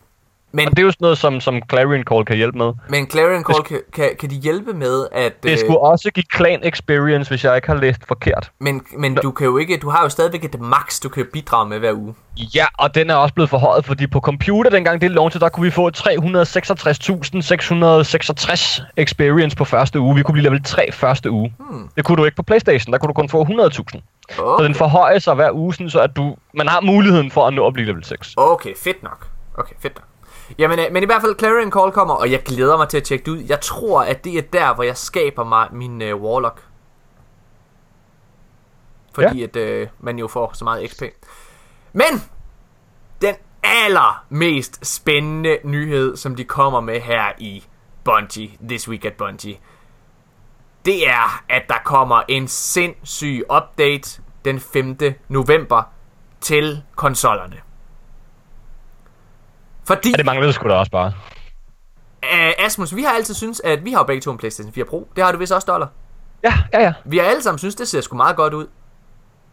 Men, 0.57 0.67
Og 0.69 0.71
det 0.71 0.79
er 0.79 0.83
jo 0.83 0.91
sådan 0.91 1.05
noget, 1.05 1.19
som, 1.19 1.41
som 1.41 1.63
Clarion 1.71 2.05
Call 2.05 2.25
kan 2.25 2.37
hjælpe 2.37 2.59
med. 2.59 2.73
men 2.89 3.11
Clarion 3.11 3.45
Call, 3.45 3.63
kan, 3.63 3.81
kan, 3.93 4.11
kan 4.21 4.31
de 4.31 4.35
hjælpe 4.35 4.73
med, 4.73 5.07
at... 5.13 5.43
Det 5.43 5.51
øh, 5.53 5.59
skulle 5.59 5.79
også 5.79 6.11
give 6.15 6.25
clan 6.37 6.61
experience, 6.63 7.31
hvis 7.31 7.45
jeg 7.45 7.57
ikke 7.57 7.69
har 7.69 7.75
læst 7.75 8.01
forkert. 8.09 8.51
Men, 8.61 8.83
men 8.99 9.15
du 9.15 9.31
kan 9.31 9.47
jo 9.47 9.57
ikke... 9.59 9.77
Du 9.77 9.89
har 9.91 10.03
jo 10.03 10.09
stadigvæk 10.09 10.45
et 10.45 10.61
max, 10.61 11.01
du 11.01 11.09
kan 11.09 11.27
bidrage 11.33 11.69
med 11.69 11.79
hver 11.79 11.93
uge. 11.93 12.15
Ja, 12.55 12.67
og 12.79 12.95
den 12.95 13.11
er 13.11 13.15
også 13.15 13.35
blevet 13.35 13.51
forhøjet, 13.51 13.85
fordi 13.85 14.07
på 14.07 14.21
computer, 14.21 14.71
dengang 14.71 15.01
det 15.01 15.11
launchede, 15.11 15.45
der 15.45 15.49
kunne 15.49 15.65
vi 15.65 15.71
få 15.71 15.91
366.666 15.97 18.83
experience 18.97 19.57
på 19.57 19.65
første 19.65 20.01
uge. 20.01 20.15
Vi 20.15 20.23
kunne 20.23 20.33
blive 20.33 20.43
level 20.45 20.63
3 20.63 20.93
første 20.93 21.31
uge. 21.31 21.55
Hmm. 21.59 21.89
Det 21.97 22.05
kunne 22.05 22.17
du 22.17 22.25
ikke 22.25 22.37
på 22.37 22.43
Playstation, 22.43 22.93
der 22.93 22.99
kunne 22.99 23.09
du 23.09 23.13
kun 23.13 23.29
få 23.29 23.45
100.000. 23.45 24.01
Så 24.31 24.43
Okay. 24.43 24.65
den 24.65 24.75
forhøjer 24.75 25.19
sig 25.19 25.35
hver 25.35 25.51
uge, 25.53 25.75
sådan, 25.75 25.91
så 25.91 26.01
at 26.01 26.17
du, 26.17 26.37
man 26.55 26.69
har 26.69 26.81
muligheden 26.81 27.31
for 27.31 27.47
at 27.47 27.55
nå 27.55 27.67
at 27.67 27.73
blive 27.73 27.87
level 27.87 28.05
6. 28.05 28.35
Okay, 28.37 28.73
fedt 28.85 29.03
nok. 29.03 29.27
Okay, 29.59 29.75
fedt 29.83 29.95
nok. 29.95 30.05
Jamen, 30.59 30.79
øh, 30.79 30.93
men 30.93 31.03
i 31.03 31.07
hvert 31.07 31.23
fald 31.23 31.39
Clarion 31.39 31.73
Call 31.73 31.93
kommer, 31.93 32.15
og 32.15 32.31
jeg 32.31 32.43
glæder 32.43 32.77
mig 32.77 32.89
til 32.89 32.97
at 32.97 33.05
tjekke 33.05 33.25
det 33.25 33.31
ud. 33.31 33.39
Jeg 33.49 33.61
tror, 33.61 34.03
at 34.03 34.25
det 34.25 34.39
er 34.39 34.43
der, 34.43 34.75
hvor 34.75 34.85
jeg 34.85 34.97
skaber 34.97 35.45
mig 35.45 35.69
min 35.73 36.03
øh, 36.03 36.23
Warlock. 36.23 36.63
Fordi 39.15 39.39
ja. 39.39 39.45
at 39.45 39.57
øh, 39.57 39.89
man 40.01 40.19
jo 40.19 40.29
får 40.29 40.51
så 40.55 40.65
meget 40.65 40.91
XP. 40.91 41.03
Men, 41.93 42.23
den 43.23 43.35
allermest 43.63 44.87
spændende 44.87 45.59
nyhed, 45.65 46.17
som 46.17 46.37
de 46.37 46.45
kommer 46.45 46.81
med 46.81 47.01
her 47.01 47.33
i 47.39 47.65
Bungie, 48.05 48.51
This 48.69 48.89
Week 48.89 49.05
at 49.05 49.13
Bungie, 49.13 49.57
det 50.85 51.09
er, 51.09 51.45
at 51.49 51.63
der 51.69 51.79
kommer 51.85 52.23
en 52.29 52.49
sindssyg 52.49 53.43
update 53.57 54.23
den 54.45 54.61
5. 54.61 54.97
november 55.29 55.83
til 56.41 56.83
konsollerne. 56.97 57.57
Fordi, 59.87 60.11
Ja, 60.11 60.17
det 60.17 60.27
manglede 60.27 60.53
sgu 60.53 60.69
da 60.69 60.75
også 60.75 60.91
bare. 60.93 61.13
uh, 62.23 62.65
Asmus, 62.67 62.95
vi 62.97 63.03
har 63.03 63.11
altid 63.15 63.35
synes 63.35 63.61
at 63.65 63.85
vi 63.85 63.91
har 63.93 63.99
jo 63.99 64.05
begge 64.05 64.21
to 64.21 64.31
en 64.31 64.39
PlayStation 64.39 64.73
4 64.73 64.85
Pro. 64.85 65.09
Det 65.17 65.25
har 65.25 65.33
du 65.33 65.39
vist 65.39 65.53
også, 65.53 65.67
Dollar. 65.67 65.89
Ja, 66.45 66.55
ja, 66.73 66.81
ja. 66.83 66.93
Vi 67.05 67.19
har 67.19 67.25
alle 67.25 67.43
sammen 67.43 67.59
synes 67.59 67.75
det 67.75 67.89
ser 67.89 68.01
sgu 68.01 68.17
meget 68.17 68.37
godt 68.37 68.55
ud. 68.55 68.67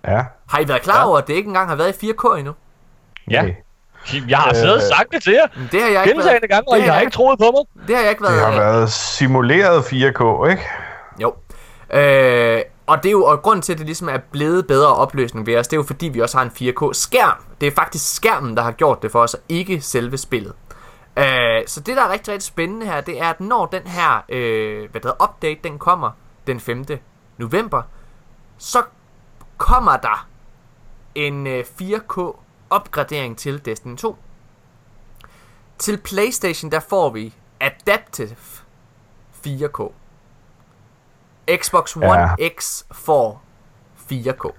Ja. 0.07 0.23
Har 0.49 0.59
I 0.59 0.67
været 0.67 0.81
klar 0.81 0.97
Ja. 0.99 1.07
over, 1.07 1.17
at 1.17 1.27
det 1.27 1.33
ikke 1.33 1.47
engang 1.47 1.69
har 1.69 1.75
været 1.75 2.03
i 2.03 2.11
4K 2.11 2.37
endnu? 2.37 2.53
Ja. 3.29 3.41
Nej. 3.41 3.55
Jeg 4.27 4.37
har 4.37 4.53
siddet 4.53 4.71
og 4.71 4.77
Øh, 4.77 4.81
sagt 4.97 5.11
det 5.11 5.23
til 5.23 5.33
jer. 5.33 5.47
Men 5.57 5.69
Det 5.71 5.81
har 5.81 5.89
jeg 5.89 6.03
ikke 6.03 6.15
Gentagende 6.17 6.47
gange, 6.47 6.69
og 6.71 6.77
det 6.77 6.83
I 6.83 6.87
har 6.87 6.93
jeg 6.93 7.01
ikke 7.01 7.13
troet 7.13 7.39
på 7.39 7.45
mig. 7.45 7.87
Det 7.87 7.95
har 7.95 8.01
jeg 8.03 8.11
ikke 8.11 8.23
været. 8.23 8.33
Det 8.35 8.41
har 8.45 8.51
øh, 8.51 8.57
været 8.57 8.91
simuleret 8.91 9.81
4K, 9.83 10.49
ikke? 10.51 10.63
Jo. 11.21 11.33
Øh, 11.93 12.61
og 12.91 13.03
det 13.03 13.09
er 13.09 13.11
jo 13.11 13.25
og 13.25 13.41
grunden 13.41 13.61
til, 13.61 13.73
at 13.73 13.79
det 13.79 13.85
ligesom 13.85 14.09
er 14.09 14.17
blevet 14.17 14.67
bedre 14.67 14.95
opløsning 14.95 15.45
ved 15.45 15.57
os, 15.57 15.67
det 15.67 15.73
er 15.73 15.79
jo 15.79 15.83
fordi, 15.83 16.07
vi 16.07 16.19
også 16.19 16.37
har 16.37 16.45
en 16.45 16.51
4K-skærm. 16.51 17.43
Det 17.61 17.67
er 17.67 17.71
faktisk 17.71 18.15
skærmen, 18.15 18.57
der 18.57 18.63
har 18.63 18.71
gjort 18.71 19.01
det 19.01 19.11
for 19.11 19.21
os, 19.21 19.33
og 19.33 19.39
ikke 19.49 19.81
selve 19.81 20.17
spillet. 20.17 20.53
Øh, 21.17 21.67
så 21.67 21.81
det, 21.85 21.97
der 21.97 22.03
er 22.03 22.11
rigtig, 22.11 22.33
rigtig 22.33 22.47
spændende 22.47 22.85
her, 22.85 23.01
det 23.01 23.21
er, 23.21 23.29
at 23.29 23.39
når 23.39 23.65
den 23.65 23.81
her 23.87 24.25
øh, 24.29 24.91
hvad 24.91 25.01
der 25.01 25.09
hedder, 25.09 25.23
update, 25.23 25.59
den 25.63 25.79
kommer 25.79 26.11
den 26.47 26.59
5. 26.59 26.85
november, 27.37 27.81
så 28.57 28.83
kommer 29.57 29.97
der 29.97 30.27
en 31.15 31.47
øh, 31.47 31.65
4K-opgradering 31.81 33.37
til 33.37 33.65
Destiny 33.65 33.95
2. 33.95 34.17
Til 35.77 35.97
PlayStation, 35.97 36.71
der 36.71 36.79
får 36.79 37.09
vi 37.09 37.33
Adaptive 37.59 38.35
4K. 39.47 39.91
Xbox 41.57 41.95
One 41.95 42.19
Ja. 42.39 42.49
X 42.59 42.83
får 42.91 43.43
4K. 44.11 44.51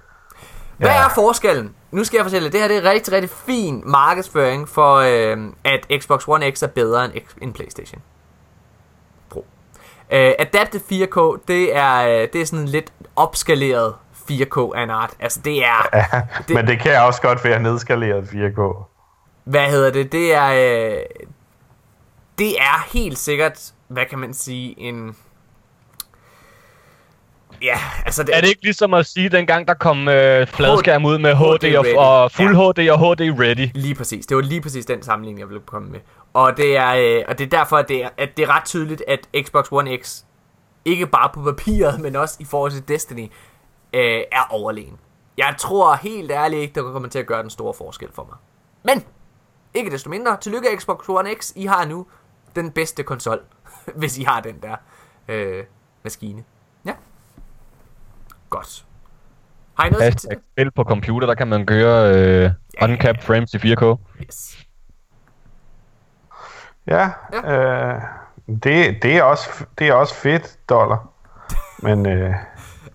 Hvad 0.77 0.89
Ja. 0.89 1.03
er 1.05 1.09
forskellen? 1.15 1.75
Nu 1.91 2.03
skal 2.03 2.17
jeg 2.17 2.25
fortælle, 2.25 2.49
det 2.51 2.59
her 2.59 2.67
det 2.67 2.77
er 2.77 2.83
rigtig, 2.91 3.13
rigtig 3.13 3.29
fin 3.29 3.83
markedsføring 3.85 4.69
for, 4.69 4.95
øh, 4.95 5.37
at 5.63 6.01
Xbox 6.01 6.23
One 6.27 6.51
X 6.51 6.63
er 6.63 6.67
bedre 6.67 7.05
end, 7.05 7.13
end 7.41 7.53
PlayStation 7.53 8.01
Pro. 9.29 9.45
Øh, 10.11 10.33
Adaptive 10.39 10.81
4K, 10.81 11.41
det 11.47 11.75
er, 11.75 11.95
øh, 12.07 12.27
det 12.33 12.41
er 12.41 12.45
sådan 12.45 12.65
lidt 12.65 12.93
opskaleret 13.15 13.95
4K 14.29 14.57
af 14.75 14.83
en 14.83 14.89
art. 14.89 15.13
Altså 15.19 15.39
det 15.45 15.65
er, 15.65 15.87
Ja, 15.93 16.05
men 16.53 16.67
det 16.67 16.79
kan 16.79 17.01
også 17.01 17.21
godt 17.21 17.43
være 17.43 17.59
nedskaleret 17.61 18.23
4K. 18.27 18.85
hvad 19.43 19.65
hedder 19.69 19.91
det, 19.91 20.11
det 20.11 20.33
er, 20.33 20.47
øh, 20.47 20.97
det 22.39 22.59
er 22.61 22.87
helt 22.93 23.17
sikkert, 23.17 23.71
hvad 23.87 24.05
kan 24.05 24.19
man 24.19 24.33
sige, 24.33 24.79
en... 24.79 25.15
Ja, 27.63 27.79
altså 28.05 28.23
det, 28.23 28.35
Er 28.37 28.41
det 28.41 28.47
ikke 28.47 28.63
ligesom 28.63 28.93
at 28.93 29.05
sige, 29.05 29.29
dengang 29.29 29.67
der 29.67 29.73
kom 29.73 30.07
øh, 30.07 30.47
fladskærm 30.47 31.05
ud 31.05 31.17
med 31.17 31.35
HD 31.35 31.69
HD 31.69 31.75
og, 31.97 32.21
og 32.23 32.31
Fuld 32.31 32.55
HD 32.55 32.89
og 32.89 32.99
HD 32.99 33.21
Ready? 33.39 33.69
Lige 33.73 33.95
præcis. 33.95 34.25
Det 34.25 34.37
var 34.37 34.43
lige 34.43 34.61
præcis 34.61 34.85
den 34.85 35.03
sammenligning, 35.03 35.39
jeg 35.39 35.49
ville 35.49 35.61
komme 35.65 35.89
med. 35.89 35.99
Og 36.33 36.57
det 36.57 36.77
er, 36.77 36.93
øh, 36.95 37.23
og 37.27 37.37
det 37.37 37.45
er 37.45 37.57
derfor, 37.57 37.77
at 37.77 37.89
det 37.89 38.03
er, 38.03 38.09
at 38.17 38.37
det 38.37 38.43
er 38.43 38.55
ret 38.55 38.65
tydeligt, 38.65 39.03
at 39.07 39.29
Xbox 39.45 39.67
One 39.71 39.97
X, 39.97 40.23
ikke 40.85 41.07
bare 41.07 41.29
på 41.33 41.43
papiret, 41.43 41.99
men 41.99 42.15
også 42.15 42.37
i 42.39 42.45
forhold 42.45 42.71
til 42.71 42.87
Destiny, 42.87 43.31
øh, 43.93 44.21
er 44.31 44.47
overlegen. 44.49 44.97
Jeg 45.37 45.55
tror 45.57 45.95
helt 45.95 46.31
ærligt 46.31 46.61
ikke, 46.61 46.75
der 46.75 46.81
kommer 46.81 47.09
til 47.09 47.19
at 47.19 47.25
gøre 47.25 47.41
den 47.41 47.49
store 47.49 47.73
forskel 47.73 48.09
for 48.13 48.23
mig. 48.23 48.37
Men, 48.95 49.03
ikke 49.73 49.91
desto 49.91 50.09
mindre, 50.09 50.37
tillykke 50.41 50.67
Xbox 50.77 51.09
One 51.09 51.29
X, 51.33 51.51
I 51.55 51.65
har 51.65 51.85
nu 51.85 52.05
den 52.55 52.71
bedste 52.71 53.03
konsol, 53.03 53.39
hvis 53.99 54.17
I 54.17 54.23
har 54.23 54.41
den 54.41 54.55
der 54.61 54.75
øh, 55.27 55.63
maskine. 56.03 56.43
Godt. 58.53 58.85
Har 59.79 59.85
I 59.85 59.89
noget 59.89 60.03
Hashtag 60.03 60.37
spil 60.53 60.71
på 60.71 60.83
computer, 60.83 61.27
der 61.27 61.35
kan 61.35 61.47
man 61.47 61.65
køre 61.65 62.15
øh, 62.15 62.51
uncapped 62.81 63.23
frames 63.23 63.53
i 63.53 63.57
4K. 63.57 63.79
til? 63.79 64.25
Yes. 64.25 64.65
Ja, 66.87 67.09
Ja. 67.33 67.93
Øh, 67.93 68.01
det, 68.47 69.03
det, 69.03 69.17
er 69.17 69.23
også, 69.23 69.65
det 69.79 69.87
er 69.87 69.93
også 69.93 70.15
fedt, 70.15 70.57
dollar. 70.69 71.09
Men 71.79 72.05
øh, 72.05 72.35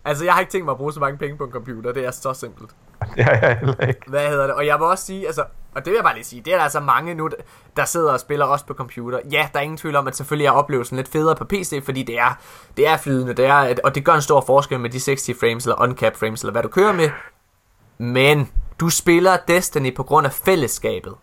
Altså, 0.04 0.24
jeg 0.24 0.32
har 0.32 0.40
ikke 0.40 0.52
tænkt 0.52 0.64
mig 0.64 0.72
at 0.72 0.78
bruge 0.78 0.92
så 0.92 1.00
mange 1.00 1.18
penge 1.18 1.36
på 1.36 1.44
en 1.44 1.50
computer. 1.50 1.92
Det 1.92 2.06
er 2.06 2.10
så 2.10 2.34
simpelt. 2.34 2.70
det 3.16 3.24
har 3.24 3.32
jeg 3.32 3.58
heller 3.58 3.86
ikke. 3.86 4.00
Hvad 4.06 4.28
hedder 4.28 4.46
det? 4.46 4.54
Og 4.54 4.66
jeg 4.66 4.78
vil 4.78 4.86
også 4.86 5.04
sige, 5.04 5.26
altså, 5.26 5.44
og 5.74 5.84
det 5.84 5.90
vil 5.90 5.96
jeg 5.96 6.04
bare 6.04 6.14
lige 6.14 6.24
sige, 6.24 6.42
det 6.42 6.52
er 6.52 6.56
der 6.56 6.64
altså 6.64 6.80
mange 6.80 7.14
nu, 7.14 7.30
der 7.76 7.84
sidder 7.84 8.12
og 8.12 8.20
spiller 8.20 8.46
også 8.46 8.66
på 8.66 8.74
computer. 8.74 9.20
Ja, 9.32 9.48
der 9.52 9.58
er 9.58 9.62
ingen 9.62 9.76
tvivl 9.76 9.96
om, 9.96 10.06
at 10.06 10.16
selvfølgelig 10.16 10.46
er 10.46 10.50
oplevelsen 10.50 10.96
lidt 10.96 11.08
federe 11.08 11.36
på 11.36 11.44
PC, 11.44 11.84
fordi 11.84 12.02
det 12.02 12.18
er, 12.18 12.38
det 12.76 12.88
er 12.88 12.96
flydende, 12.96 13.32
det 13.32 13.46
er, 13.46 13.74
og 13.84 13.94
det 13.94 14.04
gør 14.04 14.14
en 14.14 14.22
stor 14.22 14.40
forskel 14.40 14.80
med 14.80 14.90
de 14.90 15.00
60 15.00 15.30
frames, 15.40 15.64
eller 15.64 15.82
uncapped 15.82 16.18
frames, 16.18 16.42
eller 16.42 16.52
hvad 16.52 16.62
du 16.62 16.68
kører 16.68 16.92
med. 16.92 17.10
Men 17.98 18.52
du 18.80 18.88
spiller 18.88 19.36
Destiny 19.48 19.94
på 19.94 20.02
grund 20.02 20.26
af 20.26 20.32
fællesskabet. 20.32 21.14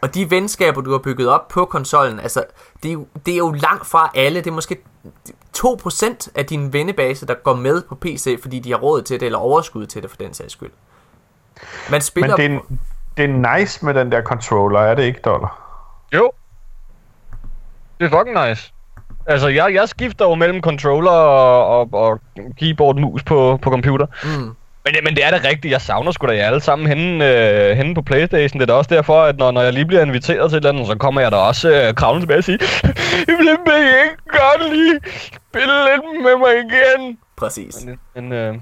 Og 0.00 0.14
de 0.14 0.30
venskaber, 0.30 0.80
du 0.80 0.90
har 0.90 0.98
bygget 0.98 1.28
op 1.28 1.48
på 1.48 1.64
konsollen, 1.64 2.20
altså, 2.20 2.44
det 2.82 2.88
er, 2.88 2.92
jo, 2.92 3.06
det 3.26 3.34
er 3.34 3.38
jo 3.38 3.50
langt 3.52 3.86
fra 3.86 4.10
alle. 4.14 4.40
Det 4.40 4.46
er 4.46 4.54
måske 4.54 4.82
2% 5.58 6.28
af 6.34 6.46
din 6.46 6.72
vennebase, 6.72 7.26
der 7.26 7.34
går 7.34 7.54
med 7.54 7.82
på 7.82 7.94
PC, 7.94 8.38
fordi 8.42 8.58
de 8.58 8.70
har 8.70 8.78
råd 8.78 9.02
til 9.02 9.20
det, 9.20 9.26
eller 9.26 9.38
overskud 9.38 9.86
til 9.86 10.02
det, 10.02 10.10
for 10.10 10.16
den 10.16 10.34
sags 10.34 10.52
skyld. 10.52 10.70
Man 11.90 12.00
spiller... 12.00 12.36
Men 12.36 12.50
det 12.50 12.56
er, 12.56 12.76
det 13.16 13.24
er 13.24 13.58
nice 13.58 13.84
med 13.84 13.94
den 13.94 14.12
der 14.12 14.22
controller, 14.22 14.80
er 14.80 14.94
det 14.94 15.02
ikke, 15.02 15.20
dollar? 15.20 15.58
Jo. 16.14 16.30
Det 18.00 18.06
er 18.12 18.18
fucking 18.18 18.48
nice. 18.48 18.72
Altså, 19.26 19.48
jeg, 19.48 19.74
jeg 19.74 19.88
skifter 19.88 20.24
jo 20.24 20.34
mellem 20.34 20.60
controller 20.60 21.10
og, 21.10 21.78
og, 21.78 21.88
og 21.92 22.20
keyboard 22.60 22.96
mus 22.96 23.22
på, 23.22 23.58
på 23.62 23.70
computer. 23.70 24.06
Mm. 24.24 24.54
Men, 24.84 24.94
men 25.04 25.16
det 25.16 25.24
er 25.24 25.30
det 25.30 25.44
rigtigt. 25.44 25.72
Jeg 25.72 25.80
savner 25.80 26.12
sgu 26.12 26.26
da 26.26 26.32
jer 26.36 26.46
alle 26.46 26.60
sammen 26.60 26.86
henne, 26.86 27.28
øh, 27.28 27.76
henne 27.76 27.94
på 27.94 28.02
Playstation. 28.02 28.60
Det 28.60 28.70
er 28.70 28.72
da 28.72 28.78
også 28.78 28.94
derfor, 28.94 29.22
at 29.22 29.36
når, 29.36 29.50
når 29.50 29.62
jeg 29.62 29.72
lige 29.72 29.86
bliver 29.86 30.02
inviteret 30.02 30.50
til 30.50 30.56
et 30.56 30.60
eller 30.60 30.70
andet, 30.70 30.86
så 30.86 30.98
kommer 30.98 31.20
jeg 31.20 31.32
da 31.32 31.36
også 31.36 31.70
øh, 31.70 31.94
kravlende 31.94 32.22
tilbage 32.22 32.38
og 32.38 32.44
sige, 32.44 32.58
jeg 33.28 33.36
vil 33.38 33.48
ikke 33.48 34.16
godt 34.26 34.72
lige 34.72 35.00
spille 35.50 35.74
lidt 35.84 36.22
med 36.22 36.36
mig 36.38 36.52
igen. 36.58 37.18
Præcis. 37.36 37.84
Men, 37.84 37.98
men, 38.14 38.32
øh, 38.32 38.54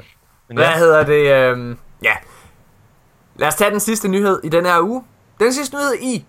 men 0.49 0.57
Hvad 0.57 0.67
ja. 0.67 0.79
hedder 0.79 1.05
det? 1.05 1.33
øhm, 1.35 1.79
ja. 2.05 2.13
Lad 3.41 3.49
os 3.49 3.55
tage 3.55 3.71
den 3.71 3.81
sidste 3.81 4.09
nyhed 4.09 4.41
i 4.45 4.49
den 4.49 4.67
her 4.67 4.81
uge. 4.81 5.05
Den 5.41 5.53
sidste 5.53 5.77
nyhed 5.77 5.95
i 6.01 6.27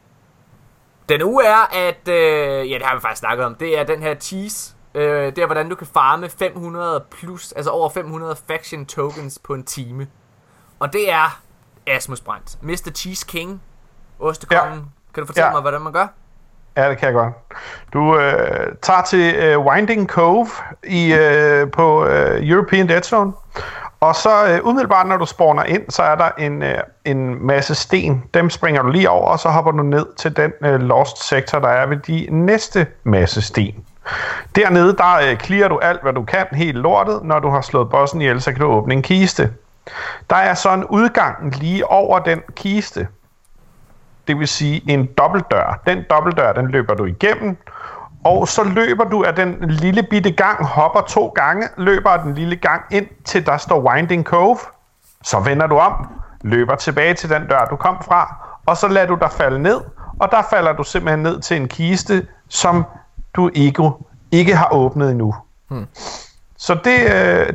den 1.09 1.23
uge 1.23 1.45
er, 1.45 1.75
at... 1.75 2.07
Øh, 2.07 2.71
ja, 2.71 2.75
det 2.77 2.85
har 2.85 2.95
vi 2.95 3.01
faktisk 3.01 3.19
snakket 3.19 3.45
om. 3.45 3.55
Det 3.55 3.79
er 3.79 3.83
den 3.83 4.01
her 4.01 4.15
cheese. 4.15 4.75
Øh, 4.95 5.25
det 5.25 5.37
er, 5.37 5.45
hvordan 5.45 5.69
du 5.69 5.75
kan 5.75 5.87
farme 5.93 6.29
500 6.29 7.03
plus, 7.11 7.51
altså 7.51 7.71
over 7.71 7.89
500 7.89 8.35
faction 8.47 8.85
tokens 8.85 9.39
på 9.43 9.53
en 9.53 9.63
time. 9.63 10.07
Og 10.79 10.93
det 10.93 11.11
er 11.11 11.41
Asmus 11.87 12.21
Brandt. 12.21 12.57
Mr. 12.63 12.91
Cheese 12.95 13.25
King. 13.27 13.61
Ostekongen. 14.19 14.73
Ja. 14.79 14.83
Kan 15.13 15.21
du 15.21 15.25
fortælle 15.25 15.45
Ja. 15.47 15.51
mig, 15.51 15.61
hvordan 15.61 15.81
man 15.81 15.93
gør? 15.93 16.07
Ja, 16.77 16.89
det 16.89 16.97
kan 16.97 17.05
jeg 17.05 17.13
godt. 17.13 17.33
Du 17.93 18.17
øh, 18.19 18.75
tager 18.81 19.01
til 19.01 19.35
øh, 19.35 19.59
Winding 19.59 20.09
Cove 20.09 20.47
i, 20.83 21.13
øh, 21.13 21.71
på 21.71 22.05
øh, 22.05 22.49
European 22.49 22.89
Dead 22.89 23.01
Zone, 23.03 23.33
og 24.01 24.15
så 24.15 24.47
øh, 24.47 24.67
umiddelbart 24.67 25.07
når 25.07 25.17
du 25.17 25.25
spawner 25.25 25.63
ind, 25.63 25.89
så 25.89 26.03
er 26.03 26.15
der 26.15 26.29
en, 26.37 26.63
øh, 26.63 26.77
en 27.05 27.45
masse 27.45 27.75
sten. 27.75 28.23
Dem 28.33 28.49
springer 28.49 28.81
du 28.81 28.89
lige 28.89 29.09
over, 29.09 29.27
og 29.27 29.39
så 29.39 29.49
hopper 29.49 29.71
du 29.71 29.83
ned 29.83 30.05
til 30.17 30.35
den 30.35 30.51
øh, 30.61 30.79
lost 30.79 31.27
sektor, 31.27 31.59
der 31.59 31.67
er 31.67 31.85
ved 31.85 31.97
de 31.97 32.27
næste 32.29 32.87
masse 33.03 33.41
sten. 33.41 33.85
Dernede, 34.55 34.97
der 34.97 35.29
øh, 35.29 35.37
clearer 35.37 35.69
du 35.69 35.77
alt, 35.77 36.01
hvad 36.01 36.13
du 36.13 36.23
kan, 36.23 36.45
helt 36.51 36.77
lortet. 36.77 37.23
Når 37.23 37.39
du 37.39 37.49
har 37.49 37.61
slået 37.61 37.89
bossen 37.89 38.21
ihjel, 38.21 38.41
så 38.41 38.51
kan 38.51 38.61
du 38.61 38.67
åbne 38.67 38.93
en 38.93 39.01
kiste. 39.01 39.53
Der 40.29 40.35
er 40.35 40.53
så 40.53 40.73
en 40.73 40.85
udgang 40.85 41.55
lige 41.55 41.91
over 41.91 42.19
den 42.19 42.41
kiste. 42.55 43.07
det 44.27 44.39
vil 44.39 44.47
sige 44.47 44.83
en 44.87 45.05
dobbeltdør. 45.05 45.79
Den 45.87 46.03
dobbeltdør, 46.09 46.53
den 46.53 46.67
løber 46.67 46.93
du 46.93 47.05
igennem, 47.05 47.57
og 48.23 48.47
så 48.47 48.63
løber 48.63 49.03
du 49.03 49.23
af 49.23 49.35
den 49.35 49.57
lille 49.69 50.03
bitte 50.03 50.31
gang, 50.31 50.65
hopper 50.65 51.01
to 51.01 51.27
gange, 51.27 51.67
løber 51.77 52.09
af 52.09 52.19
den 52.19 52.35
lille 52.35 52.55
gang 52.55 52.81
ind 52.91 53.07
til 53.25 53.45
der 53.45 53.57
står 53.57 53.79
Winding 53.79 54.25
Cove. 54.25 54.57
Så 55.23 55.39
vender 55.39 55.67
du 55.67 55.77
om, 55.77 56.07
løber 56.41 56.75
tilbage 56.75 57.13
til 57.13 57.29
den 57.29 57.47
dør, 57.47 57.65
du 57.65 57.75
kom 57.75 57.97
fra, 58.03 58.35
og 58.65 58.77
så 58.77 58.87
lader 58.87 59.07
du 59.07 59.17
dig 59.21 59.31
falde 59.31 59.59
ned, 59.59 59.81
og 60.19 60.31
der 60.31 60.41
falder 60.49 60.73
du 60.73 60.83
simpelthen 60.83 61.23
ned 61.23 61.41
til 61.41 61.57
en 61.57 61.67
kiste, 61.67 62.27
som 62.47 62.83
du 63.33 63.49
ikke, 63.53 63.91
ikke 64.31 64.55
har 64.55 64.73
åbnet 64.73 65.11
endnu. 65.11 65.35
Hmm. 65.67 65.87
Så 66.57 66.77
det, 66.83 67.13
øh, 67.13 67.53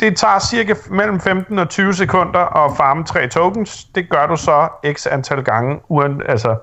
det 0.00 0.16
tager 0.16 0.38
cirka 0.38 0.74
mellem 0.90 1.20
15 1.20 1.58
og 1.58 1.68
20 1.68 1.94
sekunder 1.94 2.64
at 2.64 2.76
farme 2.76 3.04
tre 3.04 3.28
tokens. 3.28 3.84
Det 3.84 4.10
gør 4.10 4.26
du 4.26 4.36
så 4.36 4.68
x 4.92 5.06
antal 5.06 5.44
gange, 5.44 5.80
uden, 5.88 6.22
altså 6.28 6.56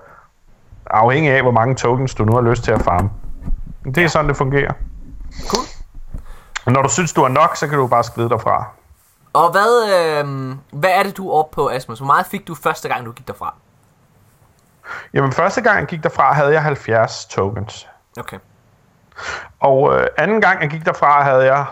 afhængig 0.90 1.32
af, 1.32 1.42
hvor 1.42 1.52
mange 1.52 1.76
tokens 1.76 2.16
du 2.16 2.26
nu 2.26 2.32
har 2.34 2.42
lyst 2.42 2.64
til 2.64 2.72
at 2.72 2.82
farme. 2.82 3.10
Det 3.86 3.98
er 3.98 4.08
sådan, 4.08 4.30
det 4.30 4.38
fungerer. 4.38 4.74
Cool. 5.48 5.66
Og 6.66 6.72
når 6.72 6.82
du 6.82 6.90
synes, 6.90 7.14
du 7.14 7.24
er 7.24 7.28
nok, 7.28 7.56
så 7.56 7.68
kan 7.68 7.78
du 7.78 7.88
bare 7.88 8.04
skride 8.04 8.30
derfra. 8.30 8.68
Og 9.34 9.52
hvad, 9.52 9.94
øh, 9.94 10.56
hvad 10.72 10.90
er 10.90 11.04
det, 11.04 11.18
du 11.18 11.30
er 11.30 11.34
oppe 11.34 11.56
på, 11.56 11.70
Asmus? 11.70 12.00
Hvor 12.00 12.08
meget 12.08 12.26
fik 12.26 12.48
du 12.48 12.56
første 12.56 12.90
gang, 12.90 13.06
du 13.06 13.12
gik 13.12 13.28
derfra? 13.28 13.54
Jamen, 15.14 15.32
første 15.32 15.62
gang 15.62 15.80
jeg 15.80 15.88
gik 15.88 16.04
derfra, 16.04 16.34
havde 16.34 16.54
jeg 16.54 16.64
70 16.64 17.26
tokens. 17.26 17.88
Okay. 18.20 18.38
Og 19.60 19.96
øh, 19.96 20.08
anden 20.18 20.42
gang 20.42 20.62
jeg 20.62 20.70
gik 20.70 20.86
derfra, 20.86 21.24
havde 21.24 21.44
jeg 21.44 21.66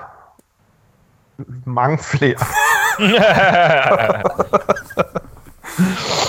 mange 1.65 1.97
flere. 1.97 2.37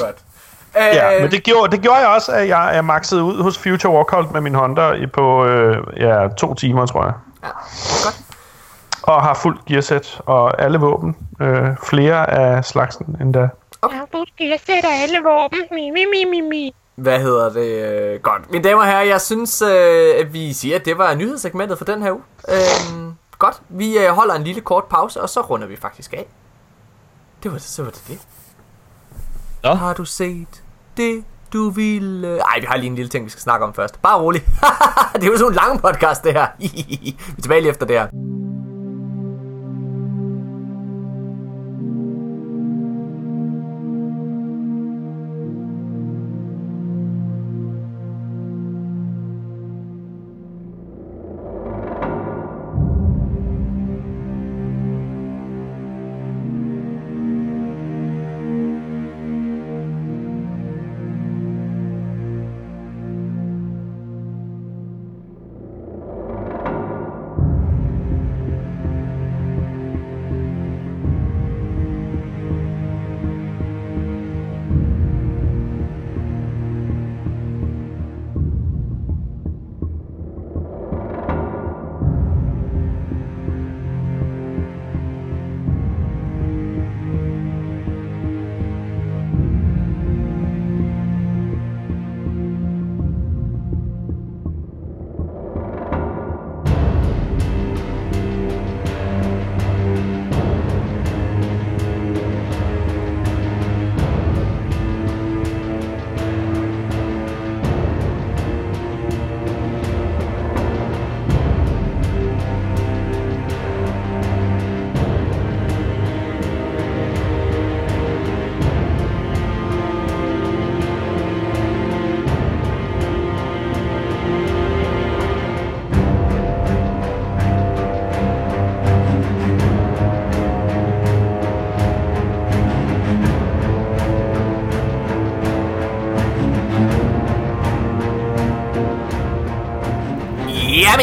Ja, 0.76 1.20
men 1.20 1.30
det 1.30 1.42
gjorde, 1.42 1.72
det 1.72 1.80
gjorde 1.80 1.98
jeg 1.98 2.08
også, 2.08 2.32
at 2.32 2.48
jeg, 2.48 2.70
jeg 2.74 2.84
maxede 2.84 3.22
ud 3.22 3.42
hos 3.42 3.58
Future 3.58 3.92
Walkout 3.92 4.32
med 4.32 4.40
min 4.40 4.54
Honda 4.54 4.92
i 4.92 5.06
på 5.06 5.44
øh, 5.44 5.86
ja, 5.96 6.28
to 6.28 6.54
timer, 6.54 6.86
tror 6.86 7.04
jeg. 7.04 7.12
Ja, 7.42 7.48
godt. 8.04 8.20
Og 9.02 9.22
har 9.22 9.34
fuldt 9.34 9.64
gearsæt 9.64 10.20
og 10.26 10.62
alle 10.62 10.78
våben. 10.78 11.16
Øh, 11.40 11.68
flere 11.84 12.30
af 12.30 12.64
slagsen 12.64 13.16
endda. 13.20 13.38
Jeg 13.38 13.98
har 13.98 14.06
fået 14.12 14.36
gearsæt 14.36 14.84
af 14.84 15.02
alle 15.02 15.18
våben. 15.24 15.58
Mi, 15.70 15.90
mi, 15.90 16.04
mi, 16.12 16.24
mi, 16.30 16.40
mi. 16.40 16.74
Hvad 16.94 17.20
hedder 17.20 17.52
det? 17.52 17.66
Øh, 18.14 18.20
godt. 18.20 18.50
Mine 18.50 18.64
damer 18.64 18.80
og 18.80 18.86
herrer, 18.86 19.02
jeg 19.02 19.20
synes, 19.20 19.62
øh, 19.62 20.14
at 20.20 20.32
vi 20.32 20.52
siger, 20.52 20.76
at 20.76 20.84
det 20.84 20.98
var 20.98 21.14
nyhedssegmentet 21.14 21.78
for 21.78 21.84
den 21.84 22.02
her 22.02 22.12
uge. 22.12 22.22
Øh, 22.48 23.12
godt. 23.38 23.62
Vi 23.68 23.98
øh, 23.98 24.08
holder 24.08 24.34
en 24.34 24.44
lille 24.44 24.60
kort 24.60 24.84
pause, 24.84 25.22
og 25.22 25.28
så 25.28 25.40
runder 25.40 25.66
vi 25.66 25.76
faktisk 25.76 26.12
af. 26.12 26.26
Det 27.42 27.52
var 27.52 27.58
det, 27.58 27.66
så 27.66 27.82
var 27.82 27.90
det 27.90 28.02
det. 28.08 28.18
Nå. 29.62 29.74
Har 29.74 29.94
du 29.94 30.04
set 30.04 30.62
det, 30.96 31.24
du 31.52 31.70
ville... 31.70 32.38
Ej, 32.38 32.60
vi 32.60 32.66
har 32.66 32.76
lige 32.76 32.86
en 32.86 32.94
lille 32.94 33.08
ting, 33.08 33.24
vi 33.24 33.30
skal 33.30 33.42
snakke 33.42 33.66
om 33.66 33.74
først. 33.74 34.02
Bare 34.02 34.20
rolig. 34.20 34.42
det 35.14 35.24
er 35.24 35.26
jo 35.26 35.36
sådan 35.36 35.52
en 35.52 35.54
lang 35.54 35.82
podcast, 35.82 36.24
det 36.24 36.32
her. 36.32 36.46
vi 36.58 37.16
er 37.38 37.42
tilbage 37.42 37.60
lige 37.60 37.70
efter 37.70 37.86
det 37.86 37.98
her. 37.98 38.08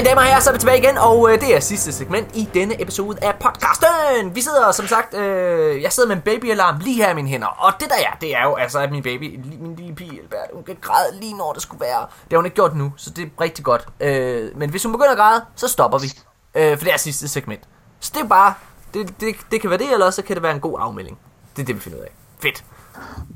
Mine 0.02 0.10
damer 0.10 0.22
og 0.22 0.28
herrer, 0.28 0.40
så 0.40 0.50
er 0.50 0.54
vi 0.54 0.60
tilbage 0.60 0.78
igen, 0.78 0.98
og 0.98 1.32
øh, 1.32 1.42
det 1.42 1.56
er 1.56 1.60
sidste 1.60 1.92
segment 1.92 2.36
i 2.36 2.50
denne 2.54 2.82
episode 2.82 3.18
af 3.22 3.36
podcasten. 3.40 4.36
Vi 4.36 4.42
sidder, 4.42 4.72
som 4.72 4.88
sagt, 4.88 5.14
øh, 5.14 5.82
jeg 5.82 5.92
sidder 5.92 6.08
med 6.10 6.16
en 6.16 6.22
babyalarm 6.22 6.80
lige 6.80 6.96
her 6.96 7.12
i 7.12 7.14
mine 7.14 7.28
hænder, 7.28 7.48
og 7.48 7.74
det 7.80 7.90
der 7.90 7.96
er, 7.96 8.18
det 8.22 8.36
er 8.36 8.44
jo 8.44 8.56
altså, 8.56 8.80
at 8.80 8.92
min 8.92 9.04
baby, 9.04 9.40
min 9.60 9.76
lille 9.76 9.96
pige, 9.96 10.20
Albert, 10.22 10.40
hun 10.54 10.64
kan 10.64 10.78
græde 10.82 11.20
lige 11.20 11.38
når 11.38 11.54
det 11.54 11.62
skulle 11.62 11.82
være. 11.82 12.00
Det 12.00 12.32
har 12.32 12.38
hun 12.38 12.46
ikke 12.46 12.56
gjort 12.56 12.76
nu, 12.76 12.94
så 12.98 13.10
det 13.10 13.24
er 13.24 13.42
rigtig 13.42 13.66
godt. 13.66 13.88
Øh, 14.00 14.50
men 14.56 14.70
hvis 14.70 14.84
hun 14.84 14.92
begynder 14.92 15.12
at 15.12 15.18
græde, 15.18 15.42
så 15.56 15.68
stopper 15.68 15.98
vi, 15.98 16.08
øh, 16.56 16.78
for 16.78 16.86
det 16.86 16.94
er 16.94 16.98
sidste 16.98 17.28
segment. 17.28 17.64
Så 18.00 18.12
det 18.16 18.22
er 18.22 18.28
bare, 18.28 18.54
det, 18.94 19.14
det, 19.20 19.36
det 19.52 19.62
kan 19.62 19.70
være 19.70 19.80
det, 19.80 19.94
eller 19.94 20.06
også 20.06 20.16
så 20.16 20.22
kan 20.22 20.36
det 20.36 20.44
være 20.44 20.54
en 20.54 20.62
god 20.62 20.78
afmelding. 20.80 21.18
Det 21.56 21.62
er 21.62 21.66
det, 21.66 21.76
vi 21.76 21.80
finder 21.80 22.00
ud 22.00 22.04
af. 22.04 22.12
Fedt. 22.40 22.64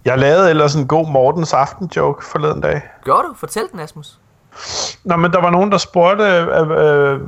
Jeg 0.06 0.18
lavede 0.18 0.50
ellers 0.50 0.76
en 0.76 0.88
god 0.88 1.08
Mortens 1.08 1.54
aften-joke 1.54 2.26
forleden 2.26 2.62
dag. 2.62 2.82
Gjorde 3.04 3.28
du? 3.28 3.34
Fortæl 3.34 3.68
den, 3.72 3.80
Asmus. 3.80 4.20
Nå, 5.04 5.16
men 5.16 5.32
der 5.32 5.42
var 5.42 5.50
nogen, 5.50 5.72
der 5.72 5.78
spurgte, 5.78 6.24
øh, 6.24 6.70
øh, 6.70 7.22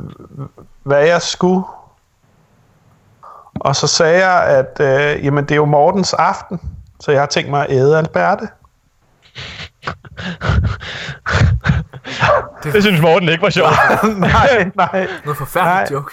hvad 0.84 1.06
jeg 1.06 1.22
skulle. 1.22 1.64
Og 3.60 3.76
så 3.76 3.88
sagde 3.88 4.28
jeg, 4.28 4.44
at 4.44 4.80
øh, 4.80 5.26
jamen, 5.26 5.44
det 5.44 5.52
er 5.52 5.56
jo 5.56 5.66
Mortens 5.66 6.14
aften, 6.14 6.62
så 7.00 7.12
jeg 7.12 7.22
har 7.22 7.26
tænkt 7.28 7.50
mig 7.50 7.62
at 7.62 7.72
æde 7.72 7.98
Alberte. 7.98 8.48
Det 12.64 12.84
synes 12.84 13.02
Morten 13.02 13.30
ikke 13.30 13.42
var 13.42 13.50
sjovt. 13.50 13.74
nej, 14.20 14.72
nej. 14.76 15.08
Noget 15.26 15.38
forfærdeligt 15.38 15.92
Nej. 15.92 16.00
joke. 16.00 16.12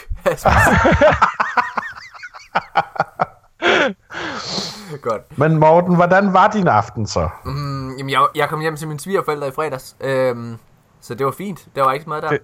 Godt. 5.02 5.38
Men 5.38 5.56
Morten, 5.58 5.94
hvordan 5.94 6.32
var 6.32 6.48
din 6.48 6.68
aften 6.68 7.06
så? 7.06 7.28
Mm, 7.44 7.96
jamen, 7.96 8.10
jeg, 8.10 8.26
jeg 8.34 8.48
kom 8.48 8.60
hjem 8.60 8.76
til 8.76 8.88
mine 8.88 9.00
svigerforældre 9.00 9.48
i 9.48 9.50
fredags, 9.54 9.96
øhm, 10.00 10.58
så 11.04 11.14
det 11.14 11.26
var 11.26 11.32
fint. 11.32 11.68
Der 11.76 11.82
var 11.82 11.92
ikke 11.92 12.02
så 12.02 12.08
meget 12.08 12.22
der. 12.22 12.38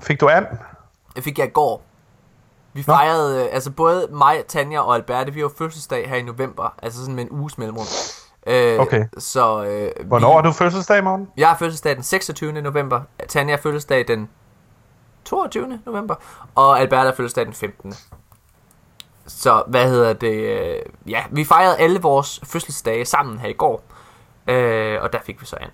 Fik 0.00 0.20
du 0.20 0.28
and? 0.28 0.46
Jeg 1.16 1.24
fik 1.24 1.38
jeg 1.38 1.46
i 1.46 1.50
går. 1.50 1.82
Vi 2.72 2.82
fejrede, 2.82 3.44
øh, 3.44 3.48
altså 3.52 3.70
både 3.70 4.08
mig, 4.10 4.44
Tanja 4.48 4.80
og 4.80 4.94
Alberte, 4.94 5.32
vi 5.34 5.40
har 5.40 5.50
fødselsdag 5.58 6.08
her 6.08 6.16
i 6.16 6.22
november, 6.22 6.74
altså 6.82 7.00
sådan 7.00 7.14
med 7.14 7.24
en 7.24 7.30
uges 7.30 7.58
mellemrum. 7.58 7.86
Øh, 8.46 8.78
Okay. 8.80 9.04
Så, 9.18 9.64
øh, 9.64 10.06
Hvornår 10.06 10.28
vi, 10.28 10.34
har 10.34 10.42
du 10.42 10.52
fødselsdag, 10.52 11.04
Morten? 11.04 11.28
Jeg 11.36 11.48
har 11.48 11.56
fødselsdag 11.56 11.94
den 11.96 12.02
26. 12.02 12.52
november, 12.62 13.00
Tanja 13.28 13.54
har 13.54 13.60
fødselsdag 13.62 14.08
den 14.08 14.28
22. 15.24 15.78
november, 15.86 16.14
og 16.54 16.80
Alberte 16.80 17.06
har 17.08 17.14
fødselsdag 17.14 17.44
den 17.46 17.54
15. 17.54 17.94
Så 19.26 19.62
hvad 19.66 19.88
hedder 19.90 20.12
det? 20.12 20.34
øh, 20.34 20.82
Ja, 21.06 21.24
vi 21.30 21.44
fejrede 21.44 21.76
alle 21.78 22.00
vores 22.00 22.40
fødselsdage 22.44 23.04
sammen 23.04 23.38
her 23.38 23.48
i 23.48 23.52
går, 23.52 23.82
øh, 24.46 25.02
og 25.02 25.12
der 25.12 25.18
fik 25.24 25.40
vi 25.40 25.46
så 25.46 25.56
an. 25.60 25.70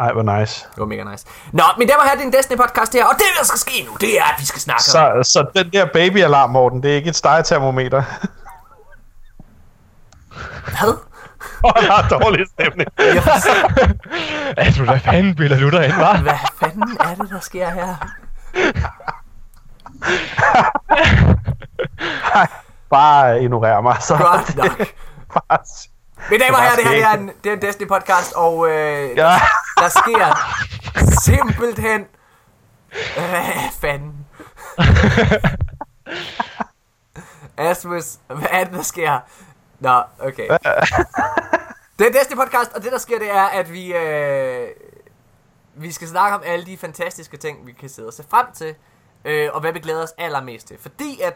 Ej, 0.00 0.12
hvor 0.12 0.22
nice. 0.38 0.66
Det 0.70 0.78
var 0.80 0.86
mega 0.86 1.04
nice. 1.04 1.26
Nå, 1.52 1.62
men 1.78 1.88
det 1.88 1.94
var 1.98 2.08
her 2.08 2.16
din 2.18 2.32
Destiny 2.32 2.56
podcast 2.56 2.92
her, 2.92 3.04
og 3.04 3.14
det 3.14 3.24
der 3.38 3.44
skal 3.44 3.58
ske 3.58 3.84
nu, 3.86 3.96
det 4.00 4.18
er, 4.18 4.24
at 4.24 4.34
vi 4.38 4.46
skal 4.46 4.60
snakke 4.60 4.80
om... 4.80 4.84
Så, 5.24 5.32
så 5.32 5.46
den 5.56 5.72
der 5.72 5.86
babyalarm, 5.86 6.50
Morten, 6.50 6.82
det 6.82 6.90
er 6.90 6.94
ikke 6.94 7.08
et 7.08 7.16
stegetermometer. 7.16 8.02
Hvad? 10.64 10.96
der 11.88 11.92
er 11.92 12.08
dårlig 12.08 12.46
stemning. 12.46 12.88
Altså, 14.56 14.82
hvad 14.88 15.00
fanden 15.00 15.34
bilder 15.34 15.60
du 15.60 15.70
dig 15.70 15.84
ind, 15.84 15.92
hva'? 15.92 16.20
hvad 16.22 16.34
fanden 16.60 16.96
er 17.00 17.14
det, 17.14 17.30
der 17.30 17.40
sker 17.40 17.70
her? 17.70 17.94
Bare 22.90 23.42
ignorer 23.42 23.80
mig. 23.80 23.96
Så 24.00 24.16
Godt 24.16 24.56
nok. 24.56 24.78
bare 25.32 25.58
Mine 26.30 26.44
damer 26.44 26.56
og 26.56 26.62
herrer, 26.62 26.76
det 26.76 26.84
her 26.84 26.92
det 26.92 27.04
er 27.04 27.12
en, 27.12 27.30
det 27.44 27.50
er 27.50 27.56
en 27.56 27.62
Destiny 27.62 27.88
podcast, 27.88 28.32
og 28.32 28.70
øh, 28.70 29.16
ja. 29.16 29.40
der 29.78 29.88
sker 29.88 30.34
simpelthen... 31.24 32.06
Hvad 33.14 33.70
fanden? 33.80 34.26
Asmus, 37.56 38.18
hvad 38.26 38.48
er 38.50 38.64
det, 38.64 38.72
der 38.72 38.82
sker? 38.82 39.18
Nå, 39.80 40.02
okay. 40.18 40.48
Det 41.98 42.06
er 42.06 42.12
Destiny 42.12 42.36
podcast, 42.36 42.72
og 42.72 42.82
det, 42.82 42.92
der 42.92 42.98
sker, 42.98 43.18
det 43.18 43.30
er, 43.30 43.44
at 43.44 43.72
vi... 43.72 43.94
Øh, 43.94 44.68
vi 45.74 45.92
skal 45.92 46.08
snakke 46.08 46.36
om 46.36 46.42
alle 46.46 46.66
de 46.66 46.76
fantastiske 46.76 47.36
ting, 47.36 47.66
vi 47.66 47.72
kan 47.72 47.88
sidde 47.88 48.08
og 48.08 48.14
se 48.14 48.24
frem 48.30 48.46
til, 48.54 48.74
øh, 49.24 49.48
og 49.52 49.60
hvad 49.60 49.72
vi 49.72 49.78
glæder 49.78 50.02
os 50.02 50.12
allermest 50.18 50.68
til. 50.68 50.76
Fordi 50.80 51.20
at 51.20 51.34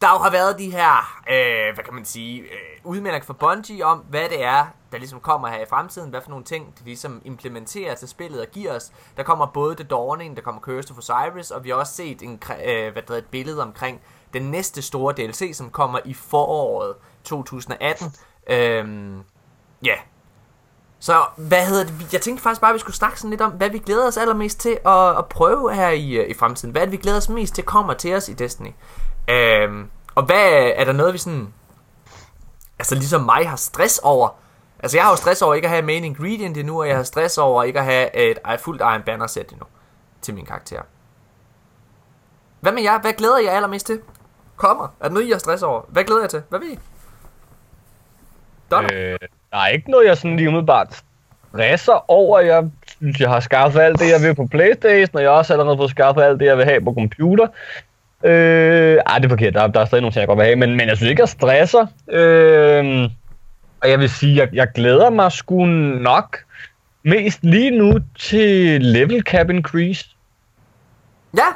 der 0.00 0.10
jo 0.12 0.18
har 0.18 0.30
været 0.30 0.58
de 0.58 0.70
her, 0.70 1.20
øh, 1.30 1.74
hvad 1.74 1.84
kan 1.84 1.94
man 1.94 2.04
sige, 2.04 2.40
øh, 2.40 2.48
udmeldinger 2.84 3.26
fra 3.26 3.32
Bungie 3.32 3.84
om, 3.84 3.98
hvad 3.98 4.28
det 4.28 4.44
er, 4.44 4.66
der 4.92 4.98
ligesom 4.98 5.20
kommer 5.20 5.48
her 5.48 5.60
i 5.62 5.66
fremtiden, 5.68 6.10
hvad 6.10 6.20
for 6.22 6.30
nogle 6.30 6.44
ting, 6.44 6.74
de 6.78 6.84
ligesom 6.84 7.22
implementerer 7.24 7.94
til 7.94 8.08
spillet 8.08 8.40
og 8.40 8.46
giver 8.52 8.76
os. 8.76 8.92
Der 9.16 9.22
kommer 9.22 9.46
både 9.46 9.74
The 9.74 9.84
Dawning, 9.84 10.36
der 10.36 10.42
kommer 10.42 10.60
Curse 10.60 10.90
of 10.90 10.98
Osiris, 10.98 11.50
og 11.50 11.64
vi 11.64 11.68
har 11.68 11.76
også 11.76 11.94
set 11.94 12.22
en, 12.22 12.42
øh, 12.64 12.92
hvad 12.92 13.02
det 13.02 13.04
hedder, 13.08 13.16
et 13.16 13.26
billede 13.26 13.62
omkring 13.62 14.00
den 14.32 14.42
næste 14.42 14.82
store 14.82 15.14
DLC, 15.14 15.50
som 15.54 15.70
kommer 15.70 15.98
i 16.04 16.14
foråret 16.14 16.94
2018. 17.24 18.12
Øhm, 18.50 19.22
ja, 19.84 19.94
så 21.00 21.24
hvad 21.36 21.66
hedder 21.66 21.84
det? 21.84 22.12
Jeg 22.12 22.20
tænkte 22.20 22.42
faktisk 22.42 22.60
bare, 22.60 22.70
at 22.70 22.74
vi 22.74 22.78
skulle 22.78 22.96
snakke 22.96 23.20
sådan 23.20 23.30
lidt 23.30 23.40
om, 23.40 23.52
hvad 23.52 23.70
vi 23.70 23.78
glæder 23.78 24.06
os 24.06 24.16
allermest 24.16 24.60
til 24.60 24.78
at, 24.86 25.18
at 25.18 25.26
prøve 25.26 25.74
her 25.74 25.88
i, 25.88 26.12
øh, 26.12 26.30
i 26.30 26.34
fremtiden. 26.34 26.72
Hvad 26.72 26.82
er 26.82 26.86
det, 26.86 26.92
vi 26.92 26.96
glæder 26.96 27.16
os 27.16 27.28
mest 27.28 27.54
til 27.54 27.64
kommer 27.64 27.94
til 27.94 28.14
os 28.14 28.28
i 28.28 28.32
Destiny? 28.32 28.70
Øhm, 29.28 29.90
og 30.14 30.22
hvad 30.22 30.72
er 30.76 30.84
der 30.84 30.92
noget, 30.92 31.12
vi 31.12 31.18
sådan... 31.18 31.52
Altså 32.78 32.94
ligesom 32.94 33.20
mig 33.20 33.48
har 33.48 33.56
stress 33.56 33.98
over. 33.98 34.28
Altså 34.80 34.96
jeg 34.96 35.04
har 35.04 35.10
jo 35.10 35.16
stress 35.16 35.42
over 35.42 35.54
ikke 35.54 35.66
at 35.66 35.70
have 35.70 35.82
main 35.82 36.04
ingredient 36.04 36.56
endnu, 36.56 36.80
og 36.80 36.88
jeg 36.88 36.96
har 36.96 37.02
stress 37.02 37.38
over 37.38 37.62
ikke 37.62 37.78
at 37.78 37.84
have 37.84 38.16
et 38.16 38.38
et 38.54 38.60
fuldt 38.60 38.80
Iron 38.80 39.02
Banner 39.02 39.26
sæt 39.26 39.50
endnu 39.50 39.66
til 40.22 40.34
min 40.34 40.46
karakter. 40.46 40.80
Hvad 42.60 42.72
med 42.72 42.82
jer? 42.82 43.00
Hvad 43.00 43.12
glæder 43.12 43.38
jeg 43.38 43.52
allermest 43.52 43.86
til? 43.86 44.00
Kommer. 44.56 44.84
Er 45.00 45.08
der 45.08 45.14
noget, 45.14 45.26
I 45.26 45.30
har 45.30 45.38
stress 45.38 45.62
over? 45.62 45.82
Hvad 45.88 46.04
glæder 46.04 46.20
jeg 46.20 46.30
til? 46.30 46.42
Hvad 46.48 46.58
vil 46.58 46.72
I? 46.72 46.78
Donner? 48.70 48.90
Øh, 48.92 49.18
der 49.52 49.58
er 49.58 49.66
ikke 49.66 49.90
noget, 49.90 50.06
jeg 50.06 50.16
sådan 50.16 50.36
lige 50.36 50.48
umiddelbart 50.48 51.02
stresser 51.48 52.10
over. 52.10 52.40
Jeg 52.40 52.70
synes, 52.86 53.20
jeg 53.20 53.30
har 53.30 53.40
skaffet 53.40 53.80
alt 53.80 53.98
det, 53.98 54.10
jeg 54.10 54.22
vil 54.22 54.34
på 54.34 54.46
Playstation, 54.46 55.16
og 55.16 55.22
jeg 55.22 55.30
har 55.30 55.36
også 55.36 55.52
allerede 55.52 55.76
fået 55.76 55.90
skaffet 55.90 56.22
alt 56.22 56.40
det, 56.40 56.46
jeg 56.46 56.56
vil 56.56 56.64
have 56.64 56.80
på 56.80 56.94
computer. 56.94 57.46
Øh, 58.24 58.98
ej, 59.06 59.18
det 59.18 59.24
er 59.24 59.28
forkert. 59.28 59.54
Der, 59.54 59.66
der 59.66 59.80
er 59.80 59.84
stadig 59.84 60.02
nogle 60.02 60.12
ting, 60.12 60.20
jeg 60.20 60.28
godt 60.28 60.38
vil 60.38 60.44
have, 60.44 60.56
men, 60.56 60.76
men 60.76 60.88
jeg 60.88 60.96
synes 60.96 61.10
ikke, 61.10 61.22
jeg 61.22 61.28
stresser. 61.28 61.86
Øh, 62.10 63.10
og 63.82 63.90
jeg 63.90 63.98
vil 63.98 64.10
sige, 64.10 64.36
jeg, 64.36 64.48
jeg 64.52 64.68
glæder 64.74 65.10
mig 65.10 65.32
sgu 65.32 65.64
nok 65.64 66.38
mest 67.02 67.38
lige 67.42 67.70
nu 67.70 67.98
til 68.18 68.82
level 68.82 69.22
cap 69.22 69.50
increase. 69.50 70.08
Ja. 71.36 71.46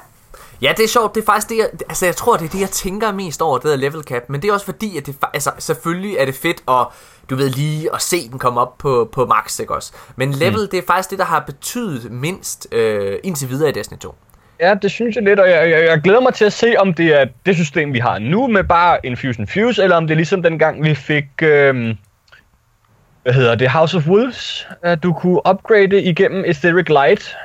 Ja, 0.63 0.73
det 0.77 0.85
er 0.85 0.89
sjovt. 0.89 1.15
Det 1.15 1.21
er 1.21 1.25
faktisk 1.25 1.49
det, 1.49 1.59
jeg, 1.59 1.69
altså 1.89 2.07
jeg 2.07 2.17
tror, 2.17 2.37
det 2.37 2.45
er 2.45 2.49
det, 2.49 2.61
jeg 2.61 2.71
tænker 2.71 3.13
mest 3.13 3.43
over, 3.43 3.59
det 3.59 3.71
der 3.71 3.77
level 3.77 4.03
cap. 4.03 4.23
Men 4.29 4.43
det 4.43 4.49
er 4.49 4.53
også 4.53 4.67
fordi, 4.67 4.97
at 4.97 5.07
det, 5.07 5.17
altså 5.35 5.51
selvfølgelig 5.59 6.17
er 6.17 6.25
det 6.25 6.35
fedt 6.35 6.63
at, 6.69 6.87
du 7.31 7.37
ved, 7.37 7.51
lige 7.51 7.95
at 7.95 8.03
se 8.03 8.29
den 8.29 8.39
komme 8.39 8.61
op 8.61 8.79
på, 8.79 9.09
på 9.13 9.27
max, 9.27 9.59
ikke 9.59 9.75
også? 9.75 9.93
Men 10.17 10.33
level, 10.33 10.61
mm. 10.61 10.69
det 10.69 10.79
er 10.79 10.83
faktisk 10.87 11.11
det, 11.11 11.19
der 11.19 11.25
har 11.25 11.41
betydet 11.41 12.13
mindst 12.13 12.67
øh, 12.73 13.19
indtil 13.23 13.49
videre 13.49 13.69
i 13.69 13.73
Destiny 13.73 13.99
2. 13.99 14.15
Ja, 14.63 14.75
det 14.75 14.91
synes 14.91 15.17
jeg 15.17 15.25
lidt, 15.25 15.41
og 15.41 15.51
jeg, 15.51 15.71
jeg, 15.71 15.85
jeg 15.85 16.01
glæder 16.01 16.21
mig 16.21 16.35
til 16.35 16.45
at 16.45 16.53
se, 16.53 16.75
om 16.79 16.95
det 16.95 17.21
er 17.21 17.25
det 17.47 17.55
system, 17.57 17.93
vi 17.93 17.99
har 17.99 18.19
nu 18.19 18.47
med 18.47 18.65
bare 18.65 18.99
Infusion 19.05 19.47
Fuse, 19.47 19.83
eller 19.83 19.97
om 19.97 20.07
det 20.07 20.15
er 20.15 20.17
ligesom 20.17 20.43
dengang, 20.43 20.85
vi 20.85 20.95
fik, 20.95 21.25
øhm, 21.43 21.97
hvad 23.23 23.33
hedder 23.33 23.55
det, 23.55 23.71
House 23.71 23.97
of 23.97 24.07
Wolves, 24.07 24.69
at 24.83 25.03
du 25.03 25.13
kunne 25.13 25.41
upgrade 25.51 26.03
igennem 26.03 26.45
Etheric 26.47 26.89
Light. 26.89 27.37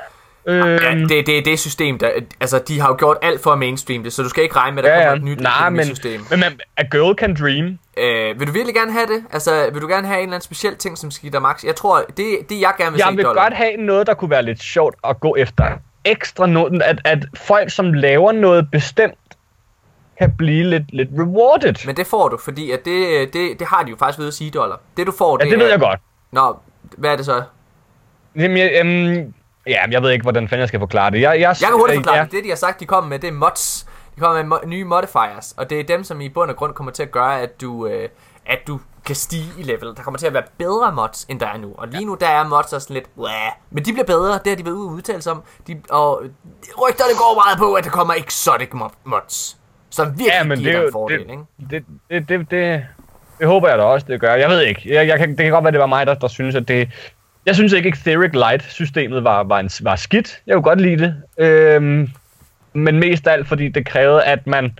Øhm, 0.47 0.67
Ja, 0.67 0.91
det, 0.95 1.27
det 1.27 1.37
er 1.37 1.41
det 1.45 1.59
system, 1.59 1.97
der, 1.99 2.09
altså 2.41 2.61
de 2.67 2.79
har 2.81 2.87
jo 2.87 2.95
gjort 2.99 3.17
alt 3.21 3.43
for 3.43 3.51
at 3.51 3.57
mainstream 3.59 4.03
det, 4.03 4.13
så 4.13 4.23
du 4.23 4.29
skal 4.29 4.43
ikke 4.43 4.55
regne 4.55 4.75
med, 4.75 4.83
at 4.83 4.89
der 4.89 4.97
ja, 4.97 5.09
kommer 5.09 5.17
et 5.17 5.23
nyt 5.23 5.41
Nej, 5.41 5.69
men, 5.69 5.85
system. 5.85 6.21
men 6.29 6.39
man, 6.39 6.59
a 6.77 6.83
girl 6.83 7.15
can 7.17 7.35
dream. 7.35 7.79
Øh, 7.97 8.39
vil 8.39 8.47
du 8.47 8.51
virkelig 8.51 8.75
gerne 8.75 8.91
have 8.91 9.05
det? 9.05 9.23
Altså, 9.33 9.69
vil 9.73 9.81
du 9.81 9.87
gerne 9.87 10.07
have 10.07 10.17
en 10.17 10.23
eller 10.23 10.35
anden 10.35 10.41
speciel 10.45 10.75
ting, 10.75 10.97
som 10.97 11.11
skal 11.11 11.21
give 11.21 11.31
dig 11.31 11.41
max? 11.41 11.63
Jeg 11.63 11.75
tror, 11.75 12.05
det, 12.17 12.25
det 12.49 12.61
jeg 12.61 12.71
gerne 12.77 12.91
vil 12.91 12.99
Jeg 12.99 13.07
se, 13.11 13.15
vil 13.15 13.25
Dollar. 13.25 13.43
godt 13.43 13.53
have 13.53 13.71
noget, 13.77 14.07
der 14.07 14.13
kunne 14.13 14.29
være 14.31 14.43
lidt 14.43 14.63
sjovt 14.63 14.95
at 15.09 15.19
gå 15.19 15.35
efter. 15.35 15.65
Ekstra 16.07 16.45
noget, 16.45 16.81
at, 16.81 16.99
at 17.05 17.25
folk, 17.35 17.71
som 17.71 17.93
laver 17.93 18.31
noget 18.31 18.71
bestemt, 18.71 19.17
kan 20.17 20.33
blive 20.37 20.63
lidt, 20.63 20.83
lidt 20.93 21.09
rewarded. 21.19 21.85
Men 21.85 21.97
det 21.97 22.07
får 22.07 22.29
du, 22.29 22.37
fordi 22.37 22.71
at 22.71 22.85
det, 22.85 23.33
det, 23.33 23.59
det 23.59 23.67
har 23.67 23.83
de 23.83 23.89
jo 23.89 23.95
faktisk 23.99 24.19
ved 24.19 24.27
at 24.27 24.33
sige, 24.33 24.51
Dollar. 24.51 24.79
Det 24.97 25.07
du 25.07 25.11
får, 25.11 25.37
ja, 25.39 25.45
det 25.45 25.53
er... 25.53 25.57
ved 25.57 25.69
jeg 25.69 25.79
godt. 25.79 25.99
Nå, 26.31 26.57
hvad 26.97 27.11
er 27.11 27.15
det 27.15 27.25
så? 27.25 27.43
Jamen, 28.35 28.57
jeg, 28.57 28.71
øhm, 28.79 29.33
ja, 29.67 29.79
jeg 29.91 30.03
ved 30.03 30.11
ikke, 30.11 30.23
hvordan 30.23 30.47
fanden 30.47 30.59
jeg 30.59 30.67
skal 30.67 30.79
forklare 30.79 31.11
det. 31.11 31.21
Jeg, 31.21 31.39
jeg, 31.39 31.55
Jeg 31.61 31.67
kan 31.69 31.77
hurtigt 31.79 31.97
forklare 31.97 32.15
ja. 32.15 32.19
ja. 32.21 32.25
det. 32.25 32.31
Det, 32.31 32.43
de 32.43 32.49
har 32.49 32.55
sagt, 32.55 32.79
de 32.79 32.85
kommer 32.85 33.09
med, 33.09 33.19
det 33.19 33.27
er 33.27 33.31
mods. 33.31 33.87
De 34.15 34.21
kommer 34.21 34.43
med 34.43 34.57
mo- 34.57 34.65
nye 34.65 34.83
modifiers, 34.83 35.53
og 35.57 35.69
det 35.69 35.79
er 35.79 35.83
dem, 35.83 36.03
som 36.03 36.21
i 36.21 36.29
bund 36.29 36.49
og 36.49 36.55
grund 36.55 36.73
kommer 36.73 36.91
til 36.91 37.03
at 37.03 37.11
gøre, 37.11 37.41
at 37.41 37.61
du, 37.61 37.87
øh, 37.87 38.09
at 38.47 38.59
du 38.67 38.79
kan 39.05 39.15
stige 39.15 39.51
i 39.59 39.63
level. 39.63 39.95
Der 39.95 40.03
kommer 40.03 40.17
til 40.17 40.27
at 40.27 40.33
være 40.33 40.43
bedre 40.57 40.91
mods, 40.91 41.25
end 41.29 41.39
der 41.39 41.47
er 41.47 41.57
nu. 41.57 41.73
Og 41.77 41.87
lige 41.87 42.05
nu, 42.05 42.17
der 42.19 42.27
er 42.27 42.47
mods 42.47 42.73
også 42.73 42.93
lidt, 42.93 43.05
Wah. 43.17 43.51
men 43.71 43.85
de 43.85 43.93
bliver 43.93 44.05
bedre. 44.05 44.33
Det 44.33 44.47
har 44.47 44.55
de 44.55 44.65
været 44.65 44.75
ude 44.75 44.87
og 44.87 44.93
udtale 44.93 45.21
sig 45.21 45.31
om. 45.31 45.43
De, 45.67 45.81
og 45.89 46.23
rygterne 46.81 47.13
går 47.17 47.41
meget 47.45 47.57
på, 47.57 47.73
at 47.73 47.83
der 47.83 47.89
kommer 47.89 48.13
exotic 48.13 48.69
mo- 48.73 48.95
mods, 49.03 49.57
som 49.89 50.07
virkelig 50.07 50.27
Ja, 50.27 50.43
men 50.43 50.59
giver 50.59 50.71
det 50.71 50.81
dig 50.81 50.85
en 50.87 50.91
fordel, 50.91 51.19
det, 51.19 51.29
ikke? 51.31 51.43
det, 51.69 51.85
det, 52.09 52.29
det, 52.29 52.51
det, 52.51 52.85
det 53.39 53.47
håber 53.47 53.69
jeg 53.69 53.77
da 53.77 53.83
også, 53.83 54.05
det 54.09 54.19
gør. 54.21 54.33
Jeg 54.33 54.49
ved 54.49 54.61
ikke. 54.61 54.81
Jeg, 54.95 55.07
jeg 55.07 55.19
kan, 55.19 55.29
det 55.29 55.37
kan 55.37 55.51
godt 55.51 55.63
være, 55.63 55.71
det 55.71 55.79
var 55.79 55.85
mig, 55.85 56.07
der, 56.07 56.13
der 56.13 56.27
synes, 56.27 56.55
at 56.55 56.67
det... 56.67 56.89
Jeg 57.45 57.55
synes 57.55 57.73
ikke, 57.73 57.89
Etheric 57.89 58.33
Light-systemet 58.33 59.23
var, 59.23 59.43
var, 59.43 59.59
en, 59.59 59.69
var 59.81 59.95
skidt. 59.95 60.41
Jeg 60.47 60.53
kunne 60.55 60.63
godt 60.63 60.81
lide 60.81 60.97
det. 61.03 61.15
Øhm, 61.45 62.09
men 62.73 62.99
mest 62.99 63.27
af 63.27 63.33
alt, 63.33 63.47
fordi 63.47 63.69
det 63.69 63.85
krævede, 63.85 64.23
at 64.23 64.47
man... 64.47 64.79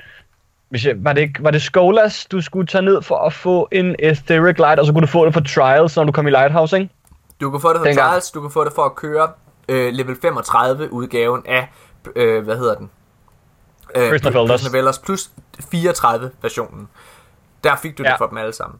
Hvis 0.69 0.85
jeg, 0.85 0.95
var, 0.97 1.13
det 1.13 1.21
ikke, 1.21 1.43
var 1.43 1.51
det 1.51 1.61
Skolas, 1.61 2.25
du 2.25 2.41
skulle 2.41 2.67
tage 2.67 2.81
ned 2.81 3.01
for 3.01 3.17
at 3.17 3.33
få 3.33 3.67
en 3.71 3.95
Etheric 3.99 4.57
Light, 4.57 4.79
og 4.79 4.85
så 4.85 4.93
kunne 4.93 5.01
du 5.01 5.07
få 5.07 5.25
det 5.25 5.33
på 5.33 5.39
Trials, 5.41 5.95
når 5.95 6.03
du 6.03 6.11
kom 6.11 6.27
i 6.27 6.29
Lighthouse, 6.29 6.77
ikke? 6.77 6.93
Du 7.41 7.51
kan 7.51 7.61
få 7.61 7.73
det 7.73 7.77
for 7.77 7.85
Dengang. 7.85 8.09
trials, 8.09 8.31
du 8.31 8.41
kan 8.41 8.51
få 8.51 8.63
det 8.63 8.73
for 8.73 8.81
at 8.81 8.95
køre 8.95 9.29
øh, 9.69 9.93
level 9.93 10.15
35 10.21 10.93
udgaven 10.93 11.43
af, 11.45 11.67
øh, 12.15 12.43
hvad 12.43 12.57
hedder 12.57 12.75
den? 12.75 12.89
Øh, 13.95 14.09
Prisoner 14.09 14.39
of 14.39 14.43
Elders. 14.43 14.61
Prisoner 14.61 14.79
of 14.79 14.79
Elders 14.79 14.99
plus 14.99 15.31
34 15.71 16.31
versionen. 16.41 16.87
Der 17.63 17.75
fik 17.75 17.97
du. 17.97 18.03
Ja. 18.03 18.09
det 18.09 18.17
for 18.17 18.27
dem 18.27 18.37
alle 18.37 18.53
sammen. 18.53 18.79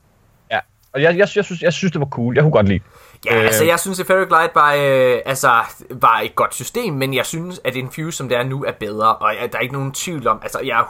Ja. 0.51 0.59
Og 0.93 1.01
jeg, 1.01 1.17
jeg, 1.17 1.27
jeg, 1.35 1.45
synes, 1.45 1.61
jeg 1.61 1.73
synes, 1.73 1.91
det 1.91 2.01
var 2.01 2.07
cool. 2.07 2.35
Jeg 2.35 2.43
kunne 2.43 2.51
godt 2.51 2.67
lide. 2.67 2.79
Ja, 3.25 3.33
øh. 3.35 3.39
Øh. 3.39 3.45
altså 3.45 3.65
jeg 3.65 3.79
synes, 3.79 3.99
at 3.99 4.07
Ferric 4.07 4.29
Light 4.29 4.55
var, 4.55 4.73
øh, 4.73 5.17
altså, 5.25 5.49
var 5.89 6.21
et 6.23 6.35
godt 6.35 6.55
system, 6.55 6.93
men 6.93 7.13
jeg 7.13 7.25
synes, 7.25 7.61
at 7.63 7.75
Infuse, 7.75 8.17
som 8.17 8.29
det 8.29 8.37
er 8.37 8.43
nu, 8.43 8.63
er 8.63 8.71
bedre, 8.71 9.15
og 9.15 9.33
jeg, 9.41 9.51
der 9.51 9.57
er 9.57 9.61
ikke 9.61 9.73
nogen 9.73 9.91
tvivl 9.91 10.27
om, 10.27 10.39
altså 10.43 10.59
jeg 10.59 10.79
er 10.79 10.83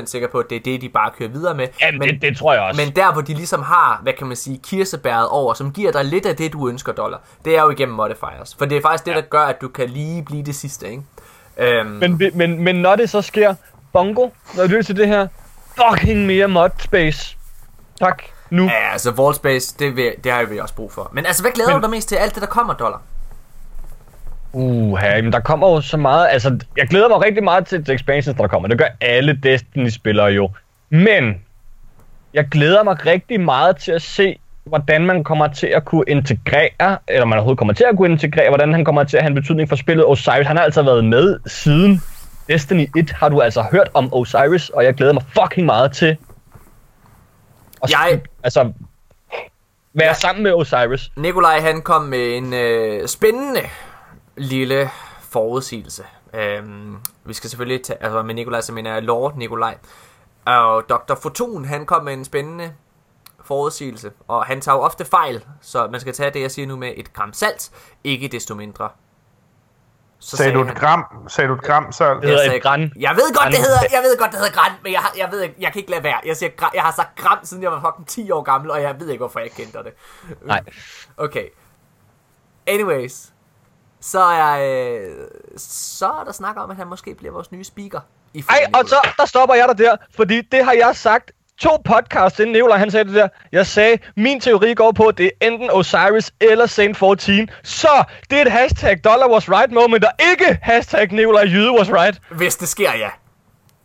140% 0.00 0.06
sikker 0.06 0.28
på, 0.28 0.38
at 0.38 0.50
det 0.50 0.56
er 0.56 0.60
det, 0.60 0.80
de 0.80 0.88
bare 0.88 1.10
kører 1.18 1.28
videre 1.28 1.54
med. 1.54 1.66
Ja, 1.80 1.92
men, 1.92 2.00
det, 2.08 2.22
det 2.22 2.36
tror 2.36 2.52
jeg 2.52 2.62
også. 2.62 2.80
Men 2.84 2.96
der, 2.96 3.12
hvor 3.12 3.22
de 3.22 3.34
ligesom 3.34 3.62
har, 3.62 4.00
hvad 4.02 4.12
kan 4.12 4.26
man 4.26 4.36
sige, 4.36 4.60
kirsebæret 4.64 5.28
over, 5.28 5.54
som 5.54 5.72
giver 5.72 5.92
dig 5.92 6.04
lidt 6.04 6.26
af 6.26 6.36
det, 6.36 6.52
du 6.52 6.68
ønsker, 6.68 6.92
dollar, 6.92 7.20
det 7.44 7.56
er 7.58 7.62
jo 7.62 7.70
igennem 7.70 7.94
modifiers. 7.94 8.54
For 8.58 8.64
det 8.64 8.76
er 8.78 8.82
faktisk 8.82 9.04
det, 9.04 9.10
Ja. 9.10 9.16
der 9.16 9.22
gør, 9.22 9.42
at 9.42 9.60
du 9.60 9.68
kan 9.68 9.88
lige 9.88 10.22
blive 10.24 10.42
det 10.42 10.54
sidste, 10.54 10.90
ikke? 10.90 11.02
Øhm, 11.56 11.86
Men, 11.90 12.20
men, 12.34 12.62
men 12.62 12.76
når 12.76 12.96
det 12.96 13.10
så 13.10 13.22
sker, 13.22 13.54
Bongo, 13.92 14.28
når 14.56 14.66
du 14.66 14.74
er 14.76 14.82
til 14.82 14.96
det 14.96 15.08
her, 15.08 15.28
fucking 15.90 16.26
mere 16.26 16.48
mod 16.48 16.68
space. 16.78 17.36
Tak. 18.00 18.22
Nu. 18.50 18.64
ja, 18.64 18.92
altså 18.92 19.10
Vault 19.10 19.36
Space, 19.36 19.74
det, 19.78 19.96
vil, 19.96 20.12
det 20.24 20.32
har 20.32 20.44
vi 20.44 20.58
også 20.58 20.74
brug 20.74 20.92
for. 20.92 21.10
Men 21.12 21.26
altså, 21.26 21.42
hvad 21.42 21.52
glæder 21.52 21.70
Men- 21.70 21.80
du 21.80 21.82
dig 21.82 21.90
mest 21.90 22.08
til 22.08 22.16
alt 22.16 22.34
det, 22.34 22.40
der 22.40 22.48
kommer, 22.48 22.74
dollar? 22.74 23.02
Uh, 24.52 24.98
men 25.02 25.32
der 25.32 25.40
kommer 25.40 25.68
jo 25.70 25.80
så 25.80 25.96
meget. 25.96 26.28
Altså, 26.30 26.58
jeg 26.76 26.88
glæder 26.88 27.08
mig 27.08 27.24
rigtig 27.24 27.44
meget 27.44 27.66
til, 27.66 27.84
til 27.84 27.94
expansions, 27.94 28.38
der 28.38 28.46
kommer. 28.48 28.68
Det 28.68 28.78
gør 28.78 28.86
alle 29.00 29.38
Destiny-spillere 29.42 30.26
jo. 30.26 30.50
Men 30.90 31.40
jeg 32.34 32.48
glæder 32.48 32.82
mig 32.82 33.06
rigtig 33.06 33.40
meget 33.40 33.76
til 33.76 33.92
at 33.92 34.02
se, 34.02 34.38
hvordan 34.64 35.06
man 35.06 35.24
kommer 35.24 35.48
til 35.48 35.66
at 35.66 35.84
kunne 35.84 36.04
integrere, 36.08 36.98
eller 37.08 37.24
man 37.24 37.38
overhovedet 37.38 37.58
kommer 37.58 37.74
til 37.74 37.84
at 37.90 37.96
kunne 37.96 38.10
integrere, 38.12 38.48
hvordan 38.48 38.72
han 38.74 38.84
kommer 38.84 39.04
til 39.04 39.16
at 39.16 39.22
have 39.22 39.28
en 39.28 39.34
betydning 39.34 39.68
for 39.68 39.76
spillet. 39.76 40.06
Osiris, 40.06 40.46
han 40.46 40.56
har 40.56 40.64
altså 40.64 40.82
været 40.82 41.04
med 41.04 41.38
siden 41.46 42.00
Destiny 42.48 42.88
1, 42.96 43.10
har 43.10 43.28
du 43.28 43.40
altså 43.40 43.62
hørt 43.72 43.88
om 43.94 44.14
Osiris, 44.14 44.68
og 44.68 44.84
jeg 44.84 44.94
glæder 44.94 45.12
mig 45.12 45.22
fucking 45.42 45.66
meget 45.66 45.92
til 45.92 46.16
at 47.84 47.90
Jeg- 47.90 48.22
altså, 48.42 48.72
være 49.94 50.06
Ja. 50.08 50.12
sammen 50.14 50.42
med 50.42 50.52
Osiris. 50.54 51.12
Nikolaj 51.16 51.60
han 51.60 51.82
kom 51.82 52.02
med 52.02 52.36
en 52.36 52.52
øh, 52.54 53.08
spændende 53.08 53.60
lille 54.36 54.90
forudsigelse. 55.20 56.04
Øhm, 56.34 56.96
vi 57.24 57.34
skal 57.34 57.50
selvfølgelig 57.50 57.82
tage, 57.84 58.02
altså 58.04 58.22
med 58.22 58.34
Nikolaj, 58.34 58.60
så 58.60 58.72
mener 58.72 58.92
jeg 58.94 59.02
Lord 59.02 59.36
Nikolaj. 59.36 59.76
Og 60.44 60.88
Dr. 60.88 61.14
Foton, 61.22 61.64
han 61.64 61.86
kom 61.86 62.04
med 62.04 62.12
en 62.12 62.24
spændende 62.24 62.72
forudsigelse, 63.44 64.10
og 64.28 64.44
han 64.46 64.60
tager 64.60 64.76
jo 64.76 64.82
ofte 64.82 65.04
fejl, 65.04 65.44
så 65.62 65.86
man 65.90 66.00
skal 66.00 66.12
tage 66.14 66.30
det, 66.30 66.40
jeg 66.40 66.50
siger 66.50 66.66
nu 66.66 66.76
med 66.76 66.92
et 66.96 67.12
gram 67.12 67.32
salt, 67.32 67.70
ikke 68.04 68.28
desto 68.28 68.54
mindre. 68.54 68.88
Så 70.26 70.36
Sagde 70.36 70.52
du 70.52 70.60
et 70.60 70.66
han- 70.66 70.76
gram, 70.76 71.28
sagde 71.28 71.48
du 71.48 71.54
et 71.54 71.62
gram 71.62 71.92
salt? 71.92 72.20
Det 72.22 72.28
hedder 72.30 72.44
jeg 72.44 72.56
et 72.56 72.62
gran. 72.62 72.92
Jeg 72.98 73.10
ved 73.16 73.26
godt, 73.34 73.36
Gran. 73.36 73.50
det 73.52 73.58
hedder, 73.60 73.78
jeg 73.92 74.02
ved 74.02 74.18
godt, 74.18 74.30
det 74.30 74.38
hedder 74.38 74.52
græn, 74.52 74.72
men 74.82 74.92
jeg, 74.92 75.00
jeg 75.18 75.28
ved 75.32 75.42
ikke, 75.42 75.54
jeg 75.60 75.72
kan 75.72 75.78
ikke 75.80 75.90
lade 75.90 76.02
være. 76.04 76.20
Jeg, 76.26 76.36
siger, 76.36 76.50
jeg 76.74 76.82
har 76.82 76.92
sagt 76.92 77.16
gram, 77.18 77.38
siden 77.42 77.62
jeg 77.62 77.72
var 77.72 77.80
fucking 77.80 78.08
10 78.08 78.30
år 78.30 78.42
gammel, 78.42 78.70
og 78.70 78.82
jeg 78.82 79.00
ved 79.00 79.08
ikke, 79.08 79.18
hvorfor 79.20 79.38
jeg 79.38 79.44
ikke 79.46 79.56
kendte 79.56 79.78
det. 79.78 79.92
Nej. 80.46 80.60
Okay. 81.16 81.44
Anyways. 82.66 83.32
Så 84.00 84.20
er, 84.20 84.52
øh, 84.60 85.16
så 85.56 86.06
er 86.06 86.24
der 86.24 86.32
snak 86.32 86.56
om, 86.56 86.70
at 86.70 86.76
han 86.76 86.86
måske 86.86 87.14
bliver 87.14 87.32
vores 87.32 87.52
nye 87.52 87.64
speaker. 87.64 88.00
I 88.34 88.44
Ej, 88.50 88.66
og 88.80 88.88
så 88.88 88.96
der 89.18 89.24
stopper 89.26 89.54
jeg 89.54 89.68
dig 89.68 89.78
der, 89.78 89.96
fordi 90.16 90.40
det 90.52 90.64
har 90.64 90.72
jeg 90.72 90.96
sagt 90.96 91.30
to 91.60 91.76
podcasts 91.84 92.40
inden 92.40 92.52
Nikolaj 92.52 92.78
han 92.78 92.90
sagde 92.90 93.04
det 93.04 93.14
der. 93.14 93.28
Jeg 93.52 93.66
sagde, 93.66 93.98
min 94.16 94.40
teori 94.40 94.74
går 94.74 94.92
på, 94.92 95.06
at 95.06 95.18
det 95.18 95.26
er 95.26 95.46
enten 95.46 95.70
Osiris 95.70 96.32
eller 96.40 96.66
Saint 96.66 96.96
14. 96.96 97.50
Så 97.62 98.04
det 98.30 98.38
er 98.38 98.42
et 98.42 98.52
hashtag 98.52 99.04
dollar 99.04 99.28
was 99.30 99.50
right 99.50 99.72
moment, 99.72 100.04
og 100.04 100.10
ikke 100.30 100.58
hashtag 100.62 101.12
Nikolaj 101.12 101.42
Jyde 101.42 101.72
was 101.78 101.90
right. 101.90 102.20
Hvis 102.30 102.56
det 102.56 102.68
sker, 102.68 102.92
ja. 102.98 103.10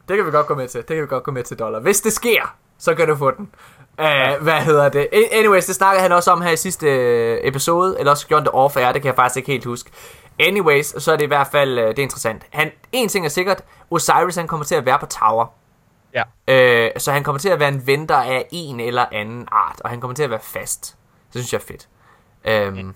Det 0.08 0.18
kan 0.18 0.26
vi 0.26 0.32
godt 0.32 0.48
gå 0.48 0.56
med 0.56 0.68
til. 0.68 0.80
Det 0.80 0.88
kan 0.88 1.02
vi 1.02 1.08
godt 1.08 1.24
gå 1.24 1.32
med 1.32 1.44
til 1.44 1.60
dollar. 1.60 1.80
Hvis 1.80 2.02
det 2.02 2.14
sker, 2.14 2.56
så 2.80 2.96
kan 2.96 3.08
du 3.08 3.16
få 3.16 3.32
den. 3.32 3.50
Uh, 4.00 4.44
hvad 4.44 4.62
hedder 4.62 4.90
det? 4.90 5.08
Anyways, 5.32 5.66
det 5.66 5.76
snakkede 5.76 6.02
han 6.02 6.12
også 6.12 6.32
om 6.32 6.42
her 6.42 6.52
i 6.52 6.58
sidste 6.58 6.88
øh, 6.88 7.40
episode, 7.44 7.96
eller 8.00 8.12
også 8.12 8.28
gjorde 8.28 8.46
det 8.46 8.52
off 8.54 8.78
air, 8.78 8.92
det 8.92 9.02
kan 9.02 9.08
jeg 9.08 9.16
faktisk 9.16 9.38
ikke 9.38 9.52
helt 9.52 9.66
huske. 9.66 9.92
Anyways, 10.40 11.04
så 11.04 11.12
er 11.12 11.16
det 11.16 11.24
i 11.24 11.28
hvert 11.28 11.48
fald, 11.52 11.80
øh, 11.80 11.88
det 11.88 12.00
er 12.00 12.04
interessant. 12.04 12.44
Han, 12.50 12.72
en 12.92 13.10
ting 13.10 13.26
er 13.26 13.30
sikkert, 13.30 13.64
Osiris 13.92 14.36
han 14.36 14.48
kommer 14.48 14.66
til 14.66 14.76
at 14.76 14.86
være 14.86 15.00
på 15.00 15.06
Tower. 15.06 15.46
Ja. 16.14 16.24
Øh, 16.48 16.92
så 16.98 17.12
han 17.12 17.24
kommer 17.24 17.40
til 17.40 17.50
at 17.50 17.60
være 17.60 17.70
en 17.70 17.88
venter 17.88 18.16
af 18.18 18.48
en 18.52 18.80
eller 18.80 19.06
anden 19.12 19.48
art, 19.52 19.82
og 19.84 19.90
han 19.90 20.02
kommer 20.02 20.16
til 20.16 20.24
at 20.24 20.30
være 20.30 20.40
fast. 20.44 20.96
Det 21.34 21.42
synes 21.42 21.54
jeg 21.54 21.60
er 21.60 21.64
fedt. 21.68 21.88
Øhm, 22.46 22.96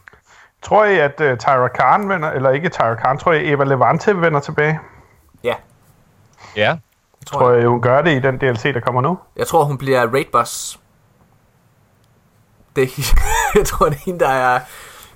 Tror 0.62 0.86
I, 0.86 0.98
at 1.00 1.22
uh, 1.22 1.38
Tyra 1.38 1.68
Khan 1.68 2.10
vender, 2.10 2.30
eller 2.32 2.50
ikke 2.50 2.70
Tyra 2.70 2.96
Khan, 2.96 3.18
tror 3.18 3.34
I, 3.34 3.52
Eva 3.52 3.64
Levante 3.64 4.22
vender 4.22 4.40
tilbage? 4.40 4.80
ja, 5.44 5.56
Ja. 6.56 6.78
tror 7.26 7.40
Tror 7.40 7.52
jeg. 7.52 7.62
I, 7.64 7.66
hun 7.66 7.82
gør 7.82 8.02
det 8.02 8.12
i 8.12 8.20
den 8.20 8.38
DLC, 8.38 8.74
der 8.74 8.80
kommer 8.80 9.02
nu? 9.02 9.20
Jeg 9.36 9.48
tror, 9.48 9.64
hun 9.64 9.78
bliver 9.78 10.08
raid 10.14 10.26
boss. 10.32 10.80
Det 12.76 12.84
er, 12.84 13.16
jeg 13.60 13.66
tror, 13.66 13.86
det 13.86 13.96
er 13.96 14.00
hende, 14.06 14.20
der 14.20 14.30
er... 14.30 14.60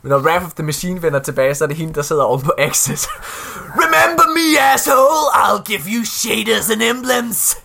Men 0.01 0.09
når 0.09 0.19
Wrath 0.19 0.45
of 0.45 0.53
the 0.53 0.63
Machine 0.63 1.01
vender 1.01 1.19
tilbage, 1.19 1.55
så 1.55 1.63
er 1.63 1.67
det 1.67 1.77
hende, 1.77 1.93
der 1.93 2.01
sidder 2.01 2.23
oven 2.23 2.41
på 2.41 2.51
Access. 2.57 3.07
Remember 3.83 4.23
me, 4.35 4.73
asshole! 4.73 5.31
I'll 5.33 5.63
give 5.63 5.81
you 5.87 6.05
shaders 6.05 6.69
and 6.69 6.81
emblems! 6.81 7.57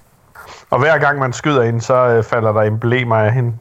Og 0.73 0.79
hver 0.79 0.99
gang 0.99 1.19
man 1.19 1.33
skyder 1.33 1.63
hende, 1.63 1.81
så 1.81 2.19
uh, 2.19 2.25
falder 2.25 2.53
der 2.53 2.63
emblemer 2.63 3.17
af 3.17 3.33
hende. 3.33 3.59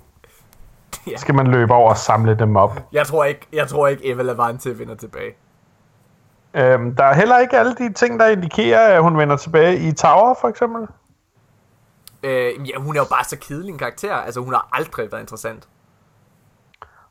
Ja. 1.08 1.18
Skal 1.18 1.36
man 1.36 1.48
løbe 1.48 1.74
over 1.74 1.90
og 1.90 1.98
samle 1.98 2.36
dem 2.36 2.56
op. 2.56 2.80
Jeg 2.92 3.08
tror 3.08 3.24
ikke, 3.24 3.48
jeg 3.54 3.68
tror 3.68 3.88
ikke 3.88 4.12
Eva 4.12 4.24
Levante 4.24 4.80
vender 4.80 4.96
tilbage. 4.96 5.34
Øhm, 6.54 6.96
der 6.96 7.04
er 7.04 7.14
heller 7.14 7.38
ikke 7.38 7.58
alle 7.58 7.76
de 7.76 7.94
ting, 7.94 8.20
der 8.20 8.28
indikerer, 8.28 8.96
at 8.96 9.02
hun 9.02 9.18
vender 9.18 9.38
tilbage 9.38 9.78
i 9.80 9.92
Tower, 9.92 10.36
for 10.42 10.48
eksempel. 10.48 10.88
Øh, 12.24 12.70
ja, 12.70 12.78
hun 12.78 12.96
er 12.96 13.00
jo 13.00 13.06
bare 13.10 13.24
så 13.24 13.38
kedelig 13.38 13.72
en 13.72 13.78
karakter. 13.78 14.16
Altså, 14.16 14.40
hun 14.40 14.54
har 14.54 14.70
aldrig 14.72 15.12
været 15.12 15.22
interessant. 15.22 15.68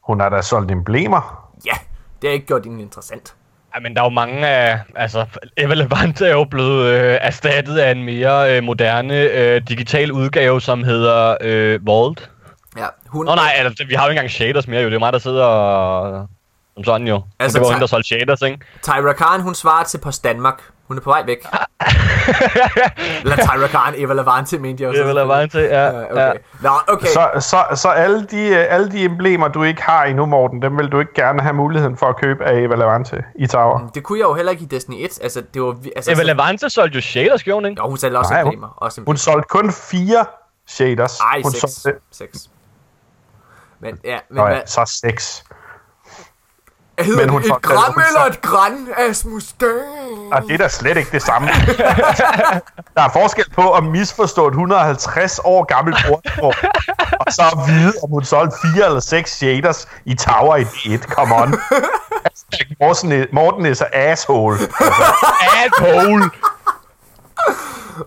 Hun 0.01 0.21
har 0.21 0.29
da 0.29 0.43
solgt 0.43 0.71
emblemer. 0.71 1.51
Ja, 1.67 1.75
det 2.23 2.31
har 2.31 2.35
ikke 2.35 2.47
gjort 2.47 2.65
hende 2.65 2.83
interessant. 2.83 3.37
Ja, 3.75 3.81
men 3.81 3.95
der 3.95 4.01
er 4.01 4.05
jo 4.07 4.11
mange 4.11 4.47
af... 4.49 4.81
Altså, 4.97 5.27
Eva 5.57 5.75
Levante 5.75 6.27
er 6.27 6.33
jo 6.33 6.45
blevet 6.45 6.85
øh, 6.85 7.19
erstattet 7.21 7.79
af 7.79 7.91
en 7.91 8.05
mere 8.05 8.57
øh, 8.57 8.63
moderne 8.63 9.15
øh, 9.15 9.63
digital 9.69 10.13
udgave, 10.13 10.61
som 10.61 10.85
hedder 10.85 11.37
øh, 11.41 11.87
Vault. 11.87 12.31
Ja, 12.79 12.87
hun... 13.07 13.27
Nå 13.27 13.35
nej, 13.35 13.53
altså, 13.57 13.85
vi 13.89 13.95
har 13.95 14.05
jo 14.05 14.11
ikke 14.11 14.19
engang 14.19 14.31
shaders 14.31 14.69
mere, 14.69 14.83
jo. 14.83 14.89
Det 14.89 14.95
er 14.95 14.99
mig, 14.99 15.13
der 15.13 15.19
sidder 15.19 15.45
og... 15.45 16.27
Som 16.75 16.85
sådan 16.85 17.09
jo. 17.09 17.23
Altså, 17.39 17.59
det 17.59 17.65
var 17.65 17.73
hende, 17.73 17.81
der 17.81 17.87
solgte 17.87 18.07
shaders, 18.07 18.43
ikke? 18.43 18.59
Tyra 18.83 19.13
Khan, 19.13 19.41
hun 19.41 19.55
svarer 19.55 19.85
til 19.85 19.99
Post 19.99 20.25
Danmark. 20.25 20.63
Hun 20.91 20.97
er 20.97 21.01
på 21.03 21.11
vej 21.11 21.23
væk. 21.27 21.39
Eller 23.23 23.37
Tyra 23.37 23.67
Khan, 23.67 23.95
Eva 23.97 24.15
Levante, 24.15 24.59
mente 24.59 24.83
jeg 24.83 24.91
også. 24.91 25.03
Eva 25.03 25.13
Levante, 25.13 25.59
ja. 25.59 25.85
Ja, 25.85 26.11
okay. 26.13 26.39
Nå, 26.61 26.71
okay. 26.89 27.07
Så, 27.07 27.31
så, 27.41 27.77
så 27.77 27.89
alle, 27.89 28.25
de, 28.27 28.49
øh, 28.49 28.67
alle 28.69 28.91
de 28.93 29.05
emblemer, 29.05 29.49
du 29.49 29.63
ikke 29.63 29.83
har 29.83 30.05
endnu, 30.05 30.27
Morten, 30.27 30.63
dem 30.63 30.79
vil 30.79 30.89
du 30.89 30.99
ikke 31.01 31.15
gerne 31.15 31.43
have 31.43 31.53
muligheden 31.55 31.97
for 31.97 32.07
at 32.07 32.17
købe 32.17 32.45
af 32.45 32.61
Eva 32.61 32.75
Levante 32.75 33.25
i 33.39 33.47
Tower. 33.47 33.91
Det 33.95 34.03
kunne 34.03 34.19
jeg 34.19 34.25
jo 34.25 34.35
heller 34.35 34.53
ikke 34.53 34.63
i 34.63 34.67
Destiny 34.67 35.05
1. 35.05 35.19
Altså, 35.23 35.43
det 35.55 35.63
var... 35.63 35.77
Altså, 35.97 36.13
Eva 36.13 36.23
Levante 36.23 36.71
solgte 36.71 36.97
jo 36.97 37.01
shaders, 37.03 37.43
gjorde 37.43 37.57
hun, 37.57 37.67
ikke? 37.71 37.83
Jo, 37.83 37.89
hun 37.89 37.99
sælger 37.99 38.19
også 38.19 38.33
Nej, 38.33 38.43
hun- 38.43 38.49
emblemer. 38.53 38.69
Også 38.77 39.01
Hun 39.01 39.03
emblemer. 39.03 39.17
solgte 39.19 39.49
kun 39.49 39.73
fire 39.73 40.25
shaders. 40.67 41.21
Ej, 41.21 41.41
hun 41.43 41.53
seks. 41.53 41.73
solgte, 41.73 42.01
Seks. 42.13 42.51
Men, 43.81 43.99
ja, 44.05 44.19
men 44.31 44.37
Nå 44.37 44.43
hvad... 44.47 44.55
ja, 44.57 44.67
så 44.67 44.99
seks. 45.03 45.45
Hedder 47.05 47.19
men 47.19 47.25
det 47.25 47.31
hun 47.31 47.57
et 47.57 47.63
gram 47.63 48.03
eller 48.09 48.21
et 48.27 48.43
gran 48.43 48.89
af 48.97 49.17
Mustang? 49.25 50.33
Og 50.33 50.43
det 50.43 50.55
er 50.55 50.59
da 50.59 50.69
slet 50.69 50.97
ikke 50.97 51.11
det 51.13 51.23
samme. 51.23 51.49
der 52.97 53.03
er 53.03 53.09
forskel 53.13 53.45
på 53.55 53.73
at 53.73 53.85
misforstå 53.85 54.47
et 54.47 54.53
150 54.53 55.41
år 55.45 55.65
gammelt 55.65 55.97
ordsprog, 56.11 56.55
og 57.21 57.33
så 57.33 57.43
at 57.53 57.73
vide, 57.73 57.93
om 58.03 58.11
hun 58.11 58.25
solgte 58.25 58.57
fire 58.63 58.87
eller 58.87 59.01
seks 59.01 59.37
shaders 59.37 59.89
i 60.05 60.15
Tower 60.15 60.57
i 60.57 60.63
D1. 60.63 61.15
Come 61.15 61.35
on. 61.35 61.55
Morten, 62.81 63.27
Morten 63.33 63.67
is 63.67 63.81
a 63.81 63.87
asshole. 63.93 64.59
Asshole! 65.65 66.31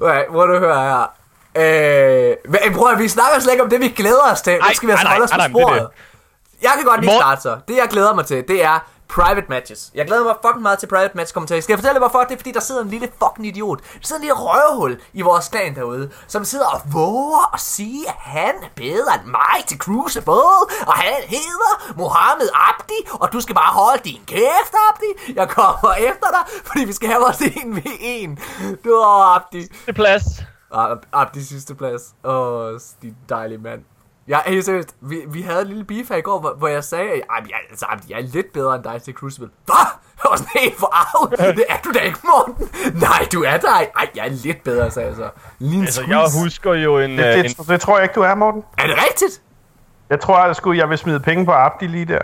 Okay, 0.01 0.23
må 0.31 0.45
du 0.45 0.57
høre 0.57 0.81
her. 0.81 1.11
Øh, 1.55 2.73
prøv 2.75 2.91
at 2.91 2.99
vi 2.99 3.07
snakker 3.07 3.39
slet 3.39 3.51
ikke 3.51 3.63
om 3.63 3.69
det, 3.69 3.79
vi 3.81 3.87
glæder 3.87 4.31
os 4.31 4.41
til. 4.41 4.53
Nu 4.53 4.73
skal 4.73 4.87
vi 4.87 4.91
altså 4.91 5.07
holde 5.07 5.23
os 5.23 5.31
på 5.31 5.37
men 5.37 5.43
det 5.43 5.51
sporet. 5.51 5.87
Jeg 6.63 6.71
kan 6.75 6.85
godt 6.85 7.01
lige 7.01 7.11
Mor- 7.13 7.19
starte 7.21 7.41
så. 7.41 7.57
Det, 7.67 7.75
jeg 7.77 7.87
glæder 7.89 8.13
mig 8.15 8.25
til, 8.25 8.43
det 8.47 8.63
er 8.63 8.79
private 9.09 9.47
matches. 9.49 9.91
Jeg 9.95 10.05
glæder 10.07 10.23
mig 10.23 10.35
fucking 10.45 10.61
meget 10.61 10.79
til 10.79 10.87
private 10.87 11.11
match 11.17 11.33
kommentarer. 11.33 11.61
Skal 11.61 11.73
jeg 11.73 11.79
fortælle 11.79 11.93
dig, 11.93 11.99
hvorfor? 12.07 12.19
Det 12.23 12.31
er 12.33 12.37
fordi, 12.37 12.51
der 12.51 12.59
sidder 12.59 12.81
en 12.81 12.89
lille 12.89 13.07
fucking 13.23 13.47
idiot. 13.47 13.79
Der 13.81 13.99
sidder 14.01 14.19
en 14.19 14.21
lille 14.21 14.33
røvhul 14.37 15.01
i 15.13 15.21
vores 15.21 15.47
klan 15.47 15.75
derude, 15.75 16.11
som 16.27 16.45
sidder 16.45 16.65
og 16.67 16.81
våger 16.93 17.53
at 17.53 17.59
sige, 17.59 18.07
at 18.07 18.15
han 18.17 18.53
er 18.63 18.67
bedre 18.75 19.13
end 19.15 19.25
mig 19.25 19.65
til 19.67 19.77
Crucible, 19.77 20.33
og 20.87 20.93
han 20.93 21.13
hedder 21.27 21.93
Mohammed 21.97 22.49
Abdi, 22.53 22.93
og 23.13 23.33
du 23.33 23.41
skal 23.41 23.55
bare 23.55 23.73
holde 23.73 24.01
din 24.03 24.21
kæft, 24.27 24.73
Abdi. 24.89 25.33
Jeg 25.35 25.49
kommer 25.49 25.93
efter 26.09 26.27
dig, 26.35 26.61
fordi 26.65 26.85
vi 26.85 26.93
skal 26.93 27.09
have 27.09 27.21
vores 27.21 27.37
1v1. 27.41 28.29
Du 28.85 28.89
er 28.89 29.35
Abdi. 29.35 29.67
Det 29.85 29.95
plads. 29.95 30.23
Ab- 30.73 31.07
Abdi 31.13 31.43
sidste 31.45 31.75
plads. 31.75 32.01
Åh, 32.23 32.79
din 33.01 33.15
dejlige 33.29 33.57
mand. 33.57 33.81
Ja, 34.27 34.39
helt 34.45 34.65
seriøst. 34.65 34.95
Vi, 35.01 35.21
vi 35.27 35.41
havde 35.41 35.61
en 35.61 35.67
lille 35.67 35.83
beef 35.83 36.09
her 36.09 36.15
i 36.15 36.21
går, 36.21 36.39
hvor, 36.39 36.53
hvor 36.57 36.67
jeg 36.67 36.83
sagde, 36.83 37.11
at 37.11 37.21
jeg, 37.49 37.57
altså, 37.69 37.85
jeg 38.09 38.17
er 38.17 38.21
lidt 38.21 38.53
bedre 38.53 38.75
end 38.75 38.83
dig 38.83 39.01
til 39.01 39.13
Crucible. 39.13 39.49
Hvad? 39.65 39.75
Jeg 40.23 40.29
var 40.29 40.35
sådan 40.37 40.61
helt 40.61 40.79
forarvet. 40.79 41.55
Det 41.57 41.65
er 41.69 41.77
du 41.83 41.91
da 41.91 41.99
ikke, 41.99 42.19
Morten. 42.23 42.69
Nej, 42.99 43.27
du 43.33 43.43
er 43.43 43.57
der 43.57 43.79
ikke. 43.79 43.93
Ej, 43.95 44.09
jeg 44.15 44.25
er 44.25 44.29
lidt 44.29 44.63
bedre, 44.63 44.91
sagde 44.91 45.07
jeg 45.07 45.15
så. 45.15 45.29
Lige 45.59 45.81
Altså, 45.81 46.03
jeg 46.07 46.25
husker 46.43 46.73
jo 46.73 46.99
en... 46.99 47.17
Det, 47.17 47.25
øh, 47.25 47.39
en 47.39 47.45
det, 47.45 47.67
det 47.67 47.81
tror 47.81 47.97
jeg 47.97 48.03
ikke, 48.03 48.15
du 48.15 48.21
er, 48.21 48.35
Morten. 48.35 48.63
Er 48.77 48.87
det 48.87 48.95
rigtigt? 48.97 49.41
Jeg 50.09 50.19
tror, 50.19 50.37
at 50.37 50.47
jeg, 50.47 50.55
skulle, 50.55 50.79
jeg 50.79 50.89
vil 50.89 50.97
smide 50.97 51.19
penge 51.19 51.45
på 51.45 51.51
Abdi 51.51 51.87
lige 51.87 52.05
der. 52.05 52.21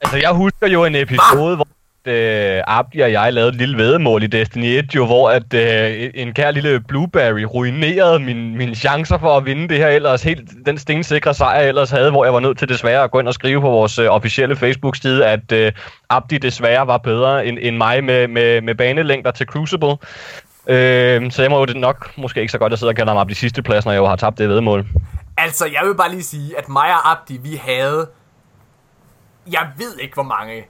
altså, 0.00 0.16
jeg 0.16 0.32
husker 0.32 0.66
jo 0.66 0.84
en 0.84 0.94
episode, 0.94 1.56
hvor 1.56 1.66
øh, 2.10 2.62
Abdi 2.66 3.00
og 3.00 3.12
jeg 3.12 3.32
lavede 3.32 3.48
et 3.48 3.56
lille 3.56 3.76
vedemål 3.76 4.22
i 4.22 4.26
Destiny 4.26 4.64
1, 4.64 4.94
jo, 4.94 5.06
hvor 5.06 5.30
at, 5.30 5.54
øh, 5.54 6.10
en 6.14 6.32
kær 6.32 6.50
lille 6.50 6.80
Blueberry 6.80 7.42
ruinerede 7.42 8.18
min, 8.18 8.56
mine 8.56 8.74
chancer 8.74 9.18
for 9.18 9.36
at 9.36 9.44
vinde 9.44 9.68
det 9.68 9.76
her 9.76 9.88
ellers 9.88 10.22
helt 10.22 10.50
den 10.66 10.78
stensikre 10.78 11.34
sejr, 11.34 11.58
jeg 11.58 11.68
ellers 11.68 11.90
havde, 11.90 12.10
hvor 12.10 12.24
jeg 12.24 12.34
var 12.34 12.40
nødt 12.40 12.58
til 12.58 12.68
desværre 12.68 13.04
at 13.04 13.10
gå 13.10 13.20
ind 13.20 13.28
og 13.28 13.34
skrive 13.34 13.60
på 13.60 13.70
vores 13.70 13.98
øh, 13.98 14.08
officielle 14.08 14.56
Facebook-side, 14.56 15.26
at 15.26 15.52
øh, 15.52 15.72
Abdi 16.10 16.38
desværre 16.38 16.86
var 16.86 16.98
bedre 16.98 17.46
end, 17.46 17.58
end 17.60 17.76
mig 17.76 18.04
med, 18.04 18.28
med, 18.28 18.60
med 18.60 18.74
banelængder 18.74 19.30
til 19.30 19.46
Crucible. 19.46 19.96
Øh, 20.66 21.32
så 21.32 21.42
jeg 21.42 21.50
må 21.50 21.58
jo 21.58 21.64
det 21.64 21.76
nok 21.76 22.10
måske 22.16 22.40
ikke 22.40 22.52
så 22.52 22.58
godt 22.58 22.72
at 22.72 22.78
sidde 22.78 22.90
og 22.90 22.96
kalde 22.96 23.10
ham 23.10 23.18
Abdi 23.18 23.34
sidste 23.34 23.62
plads, 23.62 23.84
når 23.84 23.92
jeg 23.92 23.98
jo 23.98 24.06
har 24.06 24.16
tabt 24.16 24.38
det 24.38 24.48
vædemål. 24.48 24.86
Altså, 25.36 25.66
jeg 25.66 25.88
vil 25.88 25.94
bare 25.94 26.10
lige 26.10 26.22
sige, 26.22 26.58
at 26.58 26.68
mig 26.68 26.90
og 26.94 27.10
Abdi, 27.10 27.38
vi 27.42 27.60
havde... 27.64 28.08
Jeg 29.52 29.66
ved 29.78 29.98
ikke, 29.98 30.14
hvor 30.14 30.22
mange 30.22 30.64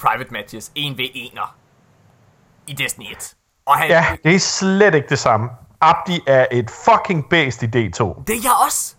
private 0.00 0.30
matches, 0.32 0.70
1v1'er, 0.78 1.54
i 2.66 2.72
Destiny 2.72 3.04
1. 3.12 3.34
Og 3.66 3.76
han, 3.76 3.88
Ja, 3.88 4.04
det 4.24 4.34
er 4.34 4.38
slet 4.38 4.94
ikke 4.94 5.08
det 5.08 5.18
samme. 5.18 5.48
Abdi 5.80 6.20
er 6.26 6.46
et 6.50 6.70
fucking 6.70 7.28
bæst 7.30 7.62
i 7.62 7.66
D2. 7.66 7.70
det 8.26 8.36
er 8.36 8.40
jeg 8.42 8.52
også. 8.66 8.94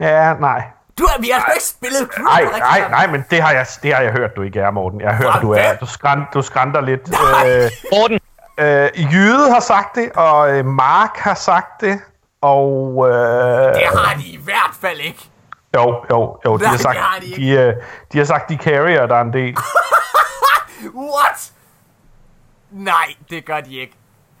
Ja, 0.00 0.34
nej. 0.34 0.62
Du 0.98 1.06
har, 1.08 1.20
vi 1.20 1.30
har 1.34 1.40
sgu 1.40 1.50
ikke 1.52 1.64
spillet 1.64 2.08
Crucible 2.12 2.58
Nej, 2.58 2.80
nej, 2.80 2.90
nej, 2.90 3.06
men 3.06 3.24
det 3.30 3.42
har 3.42 3.52
jeg, 3.52 3.66
det 3.82 3.94
har 3.94 4.02
jeg 4.02 4.12
hørt, 4.12 4.36
du 4.36 4.42
ikke 4.42 4.60
er, 4.60 4.70
Morten. 4.70 5.00
Jeg 5.00 5.10
har 5.10 5.16
hørt, 5.16 5.42
du 5.42 5.50
er. 5.52 5.74
Du, 5.76 5.86
skræn, 5.86 6.22
du 6.34 6.42
skrænter 6.42 6.80
lidt. 6.80 7.08
Nej. 7.10 7.64
Øh, 7.64 7.70
Morten, 7.92 8.20
øh, 8.58 9.12
Jyde 9.12 9.50
har 9.52 9.60
sagt 9.60 9.94
det, 9.96 10.12
og 10.12 10.50
øh, 10.58 10.64
Mark 10.66 11.16
har 11.16 11.34
sagt 11.34 11.80
det, 11.80 12.00
og... 12.40 13.06
Øh, 13.08 13.14
Det 13.74 13.82
har 13.98 14.14
de 14.18 14.26
i 14.26 14.40
hvert 14.44 14.74
fald 14.80 14.98
ikke. 15.00 15.29
Jo, 15.76 16.04
jo, 16.10 16.38
jo, 16.44 16.56
de 16.56 16.62
Nej, 16.62 16.70
har 16.70 16.76
sagt, 16.78 16.94
det 16.96 17.02
har 17.02 17.20
de 17.20 17.26
ikke. 17.26 17.42
de, 17.42 17.50
øh, 17.50 17.74
de 18.12 18.18
har 18.18 18.24
sagt, 18.24 18.48
de 18.48 18.56
carrier, 18.56 19.06
der 19.06 19.16
er 19.16 19.20
en 19.20 19.32
del. 19.32 19.56
What? 21.14 21.52
Nej, 22.70 23.14
det 23.30 23.44
gør 23.44 23.60
de 23.60 23.76
ikke. 23.80 23.96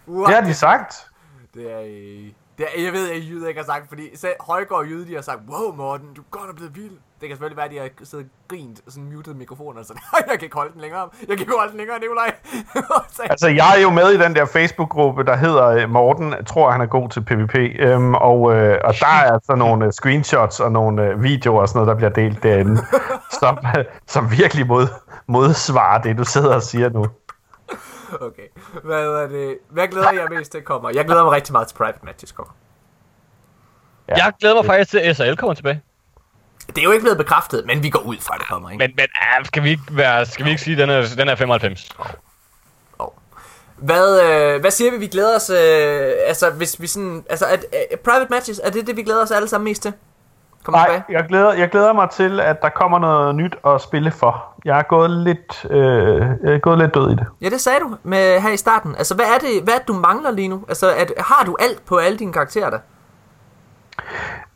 What? 0.08 0.26
Det 0.28 0.34
har 0.34 0.42
de 0.44 0.54
sagt. 0.54 1.06
Det 1.54 1.72
er, 1.72 1.80
øh, 1.80 2.30
Det 2.58 2.66
er, 2.76 2.82
jeg 2.82 2.92
ved, 2.92 3.10
at 3.10 3.16
Jyde 3.16 3.48
ikke 3.48 3.60
har 3.60 3.66
sagt, 3.66 3.88
fordi 3.88 4.16
selv 4.16 4.34
Højgaard 4.40 4.80
og 4.80 4.86
Jyde, 4.86 5.06
de 5.08 5.14
har 5.14 5.22
sagt, 5.22 5.40
wow 5.48 5.72
Morten, 5.74 6.14
du 6.14 6.20
er 6.20 6.26
godt 6.30 6.56
blevet 6.56 6.76
vild. 6.76 6.98
Det 7.20 7.28
kan 7.28 7.36
selvfølgelig 7.36 7.56
være, 7.56 7.66
at 7.66 7.72
de 7.72 7.78
har 7.78 7.88
siddet 8.04 8.26
og 8.26 8.30
grint 8.48 8.80
og 8.86 8.92
sådan 8.92 9.12
muted 9.12 9.34
mikrofonen 9.34 9.78
og 9.78 9.84
sådan, 9.84 10.02
jeg 10.30 10.38
kan 10.38 10.42
ikke 10.42 10.56
holde 10.56 10.72
den 10.72 10.80
længere. 10.80 11.08
Jeg 11.20 11.28
kan 11.28 11.38
ikke 11.40 11.52
holde 11.58 11.70
den 11.70 11.78
længere, 11.78 11.98
Nikolaj. 12.00 12.34
Så- 13.16 13.22
Altså, 13.30 13.48
jeg 13.48 13.74
er 13.78 13.82
jo 13.82 13.90
med 13.90 14.10
i 14.10 14.18
den 14.18 14.34
der 14.36 14.44
Facebook-gruppe, 14.44 15.24
der 15.24 15.36
hedder 15.36 15.66
øh, 15.66 15.90
Morten, 15.90 16.32
jeg 16.32 16.46
tror, 16.46 16.70
han 16.70 16.80
er 16.80 16.86
god 16.86 17.08
til 17.08 17.20
PvP. 17.24 17.54
Øhm, 17.78 18.14
og, 18.14 18.54
øh, 18.56 18.78
og 18.84 18.94
der 19.00 19.06
er 19.06 19.32
altså 19.32 19.54
nogle 19.54 19.86
øh, 19.86 19.92
screenshots 19.92 20.60
og 20.60 20.72
nogle 20.72 21.02
øh, 21.06 21.22
videoer 21.22 21.60
og 21.60 21.68
sådan 21.68 21.78
noget, 21.78 21.88
der 21.88 21.94
bliver 21.94 22.10
delt 22.28 22.42
derinde, 22.42 22.82
som, 23.40 23.58
som 24.06 24.30
virkelig 24.30 24.66
mod, 24.66 24.86
modsvarer 25.26 26.02
det, 26.02 26.18
du 26.18 26.24
sidder 26.24 26.54
og 26.54 26.62
siger 26.62 26.90
nu. 26.90 27.06
okay. 28.20 28.48
Hvad, 28.84 29.06
er 29.06 29.26
det? 29.28 29.58
Hvad 29.70 29.88
glæder 29.88 30.12
jeg 30.12 30.26
mest 30.30 30.52
til 30.52 30.62
kommer? 30.62 30.90
Jeg 30.94 31.04
glæder 31.04 31.24
mig 31.24 31.32
rigtig 31.32 31.52
meget 31.52 31.68
til 31.68 31.76
Private 31.76 31.98
Matches 32.02 32.32
kommer. 32.32 32.52
Ja. 34.08 34.14
Jeg 34.24 34.32
glæder 34.40 34.54
mig 34.54 34.64
faktisk 34.64 34.90
til, 34.90 34.98
at 34.98 35.16
SAL 35.16 35.36
kommer 35.36 35.54
tilbage. 35.54 35.82
Det 36.66 36.78
er 36.78 36.82
jo 36.82 36.90
ikke 36.90 37.02
blevet 37.02 37.18
bekræftet, 37.18 37.62
men 37.66 37.82
vi 37.82 37.90
går 37.90 38.00
ud 38.00 38.16
fra, 38.20 38.34
at 38.34 38.40
det 38.40 38.48
kommer, 38.48 38.70
ikke? 38.70 38.84
Men, 38.84 38.92
men 38.96 39.06
ah, 39.14 39.46
skal, 39.46 39.62
vi 39.62 39.70
ikke 39.70 39.82
være, 39.90 40.26
skal 40.26 40.44
vi 40.44 40.50
ikke 40.50 40.62
sige, 40.62 40.82
at 40.82 40.88
den 40.88 40.90
er, 40.90 41.06
den 41.18 41.28
er 41.28 41.34
95? 41.34 41.88
Hvad, 43.76 44.20
øh, 44.22 44.60
hvad 44.60 44.70
siger 44.70 44.90
vi, 44.90 44.96
vi 44.96 45.06
glæder 45.06 45.36
os, 45.36 45.50
øh, 45.50 46.12
altså 46.26 46.50
hvis 46.50 46.80
vi 46.80 46.86
sådan, 46.86 47.24
altså 47.30 47.46
at, 47.46 47.64
øh, 47.92 47.98
Private 47.98 48.26
Matches, 48.30 48.60
er 48.64 48.70
det 48.70 48.86
det, 48.86 48.96
vi 48.96 49.02
glæder 49.02 49.22
os 49.22 49.30
alle 49.30 49.48
sammen 49.48 49.64
mest 49.64 49.82
til? 49.82 49.92
Kom 50.64 50.74
Nej, 50.74 50.86
tilbage. 50.86 51.04
jeg 51.08 51.24
glæder, 51.28 51.52
jeg 51.52 51.70
glæder 51.70 51.92
mig 51.92 52.10
til, 52.10 52.40
at 52.40 52.62
der 52.62 52.68
kommer 52.68 52.98
noget 52.98 53.34
nyt 53.34 53.56
at 53.66 53.80
spille 53.80 54.10
for. 54.10 54.44
Jeg 54.64 54.78
er 54.78 54.82
gået 54.82 55.10
lidt, 55.10 55.66
øh, 55.70 55.78
jeg 56.44 56.54
er 56.54 56.58
gået 56.58 56.78
lidt 56.78 56.94
død 56.94 57.10
i 57.10 57.14
det. 57.14 57.26
Ja, 57.40 57.48
det 57.48 57.60
sagde 57.60 57.80
du 57.80 57.96
med, 58.02 58.40
her 58.40 58.50
i 58.50 58.56
starten. 58.56 58.94
Altså, 58.96 59.14
hvad 59.14 59.26
er 59.26 59.38
det, 59.38 59.62
hvad 59.62 59.74
er 59.74 59.78
det, 59.78 59.88
du 59.88 59.92
mangler 59.92 60.30
lige 60.30 60.48
nu? 60.48 60.64
Altså, 60.68 60.94
at, 60.94 61.12
har 61.18 61.44
du 61.44 61.56
alt 61.60 61.84
på 61.86 61.96
alle 61.96 62.18
dine 62.18 62.32
karakterer 62.32 62.70
der? 62.70 62.78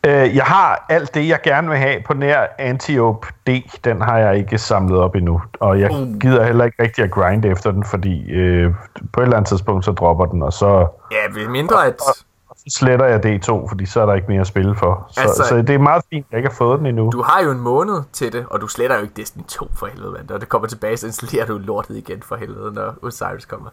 Øh, 0.07 0.35
jeg 0.35 0.43
har 0.43 0.85
alt 0.89 1.13
det, 1.15 1.27
jeg 1.27 1.39
gerne 1.43 1.69
vil 1.69 1.77
have 1.77 2.01
på 2.05 2.13
nær 2.13 2.45
Antiope 2.59 3.27
D. 3.47 3.49
Den 3.83 4.01
har 4.01 4.17
jeg 4.17 4.37
ikke 4.37 4.57
samlet 4.57 4.97
op 4.99 5.15
endnu. 5.15 5.41
Og 5.59 5.79
jeg 5.79 5.91
Uh. 5.91 6.19
gider 6.19 6.43
heller 6.43 6.65
ikke 6.65 6.83
rigtig 6.83 7.03
at 7.03 7.11
grinde 7.11 7.47
efter 7.47 7.71
den, 7.71 7.83
fordi 7.83 8.31
øh, 8.31 8.73
på 9.13 9.19
et 9.19 9.23
eller 9.23 9.37
andet 9.37 9.47
tidspunkt, 9.49 9.85
så 9.85 9.91
dropper 9.91 10.25
den, 10.25 10.41
og 10.43 10.53
så, 10.53 10.87
Ja, 11.11 11.39
ved 11.39 11.47
mindre 11.47 11.85
at... 11.87 12.01
så 12.01 12.23
sletter 12.69 13.05
jeg 13.05 13.25
D2, 13.25 13.69
fordi 13.69 13.85
så 13.85 14.01
er 14.01 14.05
der 14.05 14.13
ikke 14.13 14.27
mere 14.27 14.41
at 14.41 14.47
spille 14.47 14.75
for. 14.75 15.07
Så, 15.11 15.21
altså, 15.21 15.43
så 15.49 15.57
det 15.57 15.69
er 15.69 15.77
meget 15.79 16.03
fint, 16.13 16.25
at 16.25 16.31
jeg 16.31 16.37
ikke 16.37 16.49
har 16.49 16.55
fået 16.55 16.79
den 16.79 16.87
endnu. 16.87 17.09
Du 17.11 17.21
har 17.21 17.43
jo 17.43 17.51
en 17.51 17.59
måned 17.59 18.01
til 18.13 18.33
det, 18.33 18.45
og 18.49 18.61
du 18.61 18.67
sletter 18.67 18.95
jo 18.95 19.01
ikke 19.01 19.13
Destiny 19.17 19.43
2 19.47 19.67
for 19.75 19.85
helvede, 19.85 20.11
mand. 20.11 20.31
Og 20.31 20.41
det 20.41 20.49
kommer 20.49 20.67
tilbage, 20.67 20.97
så 20.97 21.07
installerer 21.07 21.45
du 21.45 21.57
lortet 21.57 21.97
igen 21.97 22.21
for 22.23 22.35
helvede, 22.35 22.73
når 22.73 22.93
Osiris 23.01 23.45
kommer. 23.45 23.69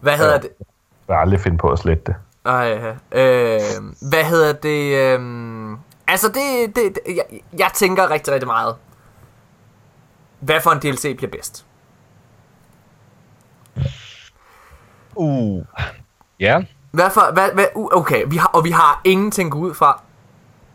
Hvad 0.00 0.12
hedder 0.12 0.32
Ja. 0.32 0.38
det? 0.38 0.48
Jeg 1.08 1.14
vil 1.14 1.20
aldrig 1.20 1.40
finde 1.40 1.58
på 1.58 1.68
at 1.70 1.78
slette 1.78 2.02
det. 2.06 2.14
Ej, 2.46 2.96
øh, 3.12 3.60
hvad 4.10 4.24
hedder 4.24 4.52
det? 4.52 4.96
Øh, 4.96 5.78
altså, 6.06 6.28
det, 6.28 6.76
det, 6.76 6.94
det 6.94 7.16
jeg, 7.16 7.42
jeg 7.58 7.70
tænker 7.74 8.10
rigtig, 8.10 8.32
rigtig 8.34 8.46
meget. 8.46 8.76
Hvad 10.40 10.60
for 10.60 10.70
en 10.70 10.78
DLC 10.78 11.16
bliver 11.16 11.30
bedst? 11.30 11.66
Uh. 15.14 15.64
Ja. 16.40 16.62
Hvad 16.90 17.10
for, 17.10 17.32
hvad, 17.32 17.50
hvad, 17.52 17.66
uh, 17.74 17.88
okay, 17.92 18.24
vi 18.26 18.36
har, 18.36 18.48
og 18.48 18.64
vi 18.64 18.70
har 18.70 19.00
ingenting 19.04 19.46
at 19.46 19.52
gå 19.52 19.58
ud 19.58 19.74
fra. 19.74 20.02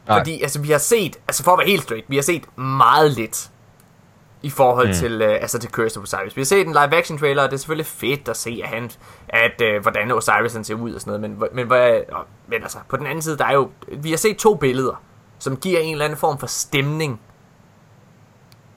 Nej. 0.07 0.19
Fordi, 0.19 0.41
altså, 0.41 0.61
vi 0.61 0.71
har 0.71 0.77
set, 0.77 1.17
altså 1.27 1.43
for 1.43 1.51
at 1.51 1.57
være 1.57 1.67
helt 1.67 1.83
straight, 1.83 2.09
vi 2.09 2.15
har 2.15 2.23
set 2.23 2.57
meget 2.57 3.11
lidt 3.11 3.51
i 4.41 4.49
forhold 4.49 4.87
mm. 4.87 4.93
til, 4.93 5.21
uh, 5.21 5.27
altså 5.31 5.59
til 5.59 5.69
Curse 5.71 5.99
of 5.99 6.03
Osiris. 6.03 6.35
Vi 6.35 6.41
har 6.41 6.45
set 6.45 6.67
en 6.67 6.73
live 6.73 6.95
action 6.95 7.17
trailer, 7.17 7.43
og 7.43 7.49
det 7.49 7.53
er 7.55 7.59
selvfølgelig 7.59 7.85
fedt 7.85 8.27
at 8.29 8.37
se, 8.37 8.61
at 8.63 8.69
han, 8.69 8.91
at, 9.29 9.61
uh, 9.75 9.81
hvordan 9.81 10.11
Osiris 10.11 10.53
han 10.53 10.63
ser 10.63 10.75
ud 10.75 10.93
og 10.93 11.01
sådan 11.01 11.19
noget, 11.21 11.37
men, 11.39 11.49
men, 11.55 11.67
hvad, 11.67 12.01
og- 12.11 12.25
men 12.47 12.63
altså, 12.63 12.77
på 12.89 12.97
den 12.97 13.05
anden 13.05 13.21
side, 13.21 13.37
der 13.37 13.45
er 13.45 13.53
jo, 13.53 13.69
vi 13.87 14.09
har 14.09 14.17
set 14.17 14.37
to 14.37 14.55
billeder, 14.55 15.03
som 15.39 15.57
giver 15.57 15.79
en 15.79 15.91
eller 15.91 16.05
anden 16.05 16.19
form 16.19 16.37
for 16.37 16.47
stemning. 16.47 17.21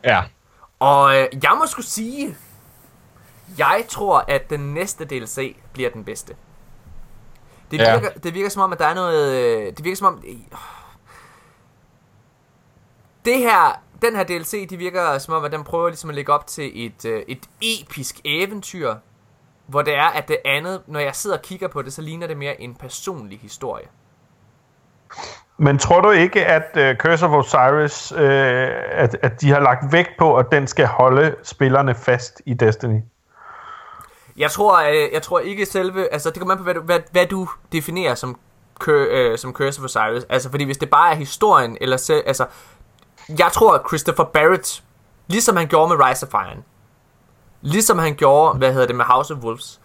Ja. 0.04 0.22
Og 0.80 1.04
uh, 1.04 1.44
jeg 1.44 1.52
må 1.58 1.66
skulle 1.66 1.86
sige, 1.86 2.36
jeg 3.58 3.84
tror, 3.88 4.24
at 4.28 4.50
den 4.50 4.60
næste 4.74 5.04
DLC 5.04 5.56
bliver 5.72 5.90
den 5.90 6.04
bedste. 6.04 6.34
Det 7.70 7.78
Ja. 7.80 7.92
virker, 7.98 8.18
det 8.18 8.34
virker 8.34 8.48
som 8.50 8.62
om, 8.62 8.72
at 8.72 8.78
der 8.78 8.86
er 8.86 8.94
noget... 8.94 9.32
øh, 9.34 9.66
Det 9.76 9.84
virker 9.84 9.96
som 9.96 10.06
om... 10.06 10.22
øh, 10.28 10.34
Det 13.24 13.38
her, 13.38 13.80
den 14.02 14.16
her 14.16 14.24
DLC, 14.24 14.68
det 14.68 14.78
virker 14.78 15.18
som 15.18 15.34
om, 15.34 15.44
at 15.44 15.52
den 15.52 15.64
prøver 15.64 15.88
ligesom 15.88 16.10
at 16.10 16.16
lægge 16.16 16.32
op 16.32 16.46
til 16.46 16.86
et, 16.86 17.04
øh, 17.04 17.22
et 17.28 17.48
episk 17.62 18.20
eventyr, 18.24 18.94
hvor 19.66 19.82
det 19.82 19.94
er, 19.94 20.06
at 20.06 20.28
det 20.28 20.36
andet, 20.44 20.82
når 20.86 21.00
jeg 21.00 21.14
sidder 21.14 21.36
og 21.36 21.42
kigger 21.42 21.68
på 21.68 21.82
det, 21.82 21.92
så 21.92 22.02
ligner 22.02 22.26
det 22.26 22.36
mere 22.36 22.60
en 22.60 22.74
personlig 22.74 23.38
historie. 23.42 23.86
Men 25.56 25.78
tror 25.78 26.00
du 26.00 26.10
ikke, 26.10 26.46
at 26.46 26.92
uh, 26.92 26.98
Curse 26.98 27.26
of 27.26 27.32
Osiris, 27.32 28.12
uh, 28.12 28.18
at, 28.20 29.16
at 29.22 29.40
de 29.40 29.50
har 29.50 29.60
lagt 29.60 29.92
vægt 29.92 30.10
på, 30.18 30.36
at 30.36 30.46
den 30.52 30.66
skal 30.66 30.86
holde 30.86 31.34
spillerne 31.42 31.94
fast 31.94 32.42
i 32.46 32.54
Destiny? 32.54 33.00
Jeg 34.36 34.50
tror, 34.50 34.82
øh, 34.82 35.12
jeg 35.12 35.22
tror 35.22 35.40
ikke 35.40 35.66
selve... 35.66 36.12
Altså, 36.12 36.30
det 36.30 36.38
kommer 36.38 36.52
an 36.54 36.58
på, 36.58 36.64
hvad 36.64 36.74
du, 36.74 36.80
hvad, 36.80 37.00
hvad 37.12 37.26
du 37.26 37.48
definerer 37.72 38.14
som, 38.14 38.38
øh, 38.88 39.38
som 39.38 39.52
Curse 39.52 39.80
of 39.80 39.84
Osiris. 39.84 40.24
Altså, 40.28 40.50
fordi 40.50 40.64
hvis 40.64 40.78
det 40.78 40.90
bare 40.90 41.10
er 41.10 41.14
historien, 41.14 41.78
eller 41.80 41.96
selv... 41.96 42.22
Altså, 42.26 42.46
jeg 43.28 43.50
tror, 43.52 43.74
at 43.74 43.80
Christopher 43.88 44.24
Barrett, 44.24 44.84
ligesom 45.26 45.56
han 45.56 45.68
gjorde 45.68 45.96
med 45.96 46.06
Rise 46.06 46.26
of 46.26 46.34
Iron, 46.34 46.64
ligesom 47.60 47.98
han 47.98 48.14
gjorde, 48.14 48.58
hvad 48.58 48.72
hedder 48.72 48.86
det, 48.86 48.96
med 48.96 49.04
House 49.04 49.34
of 49.34 49.40
Wolves, 49.40 49.80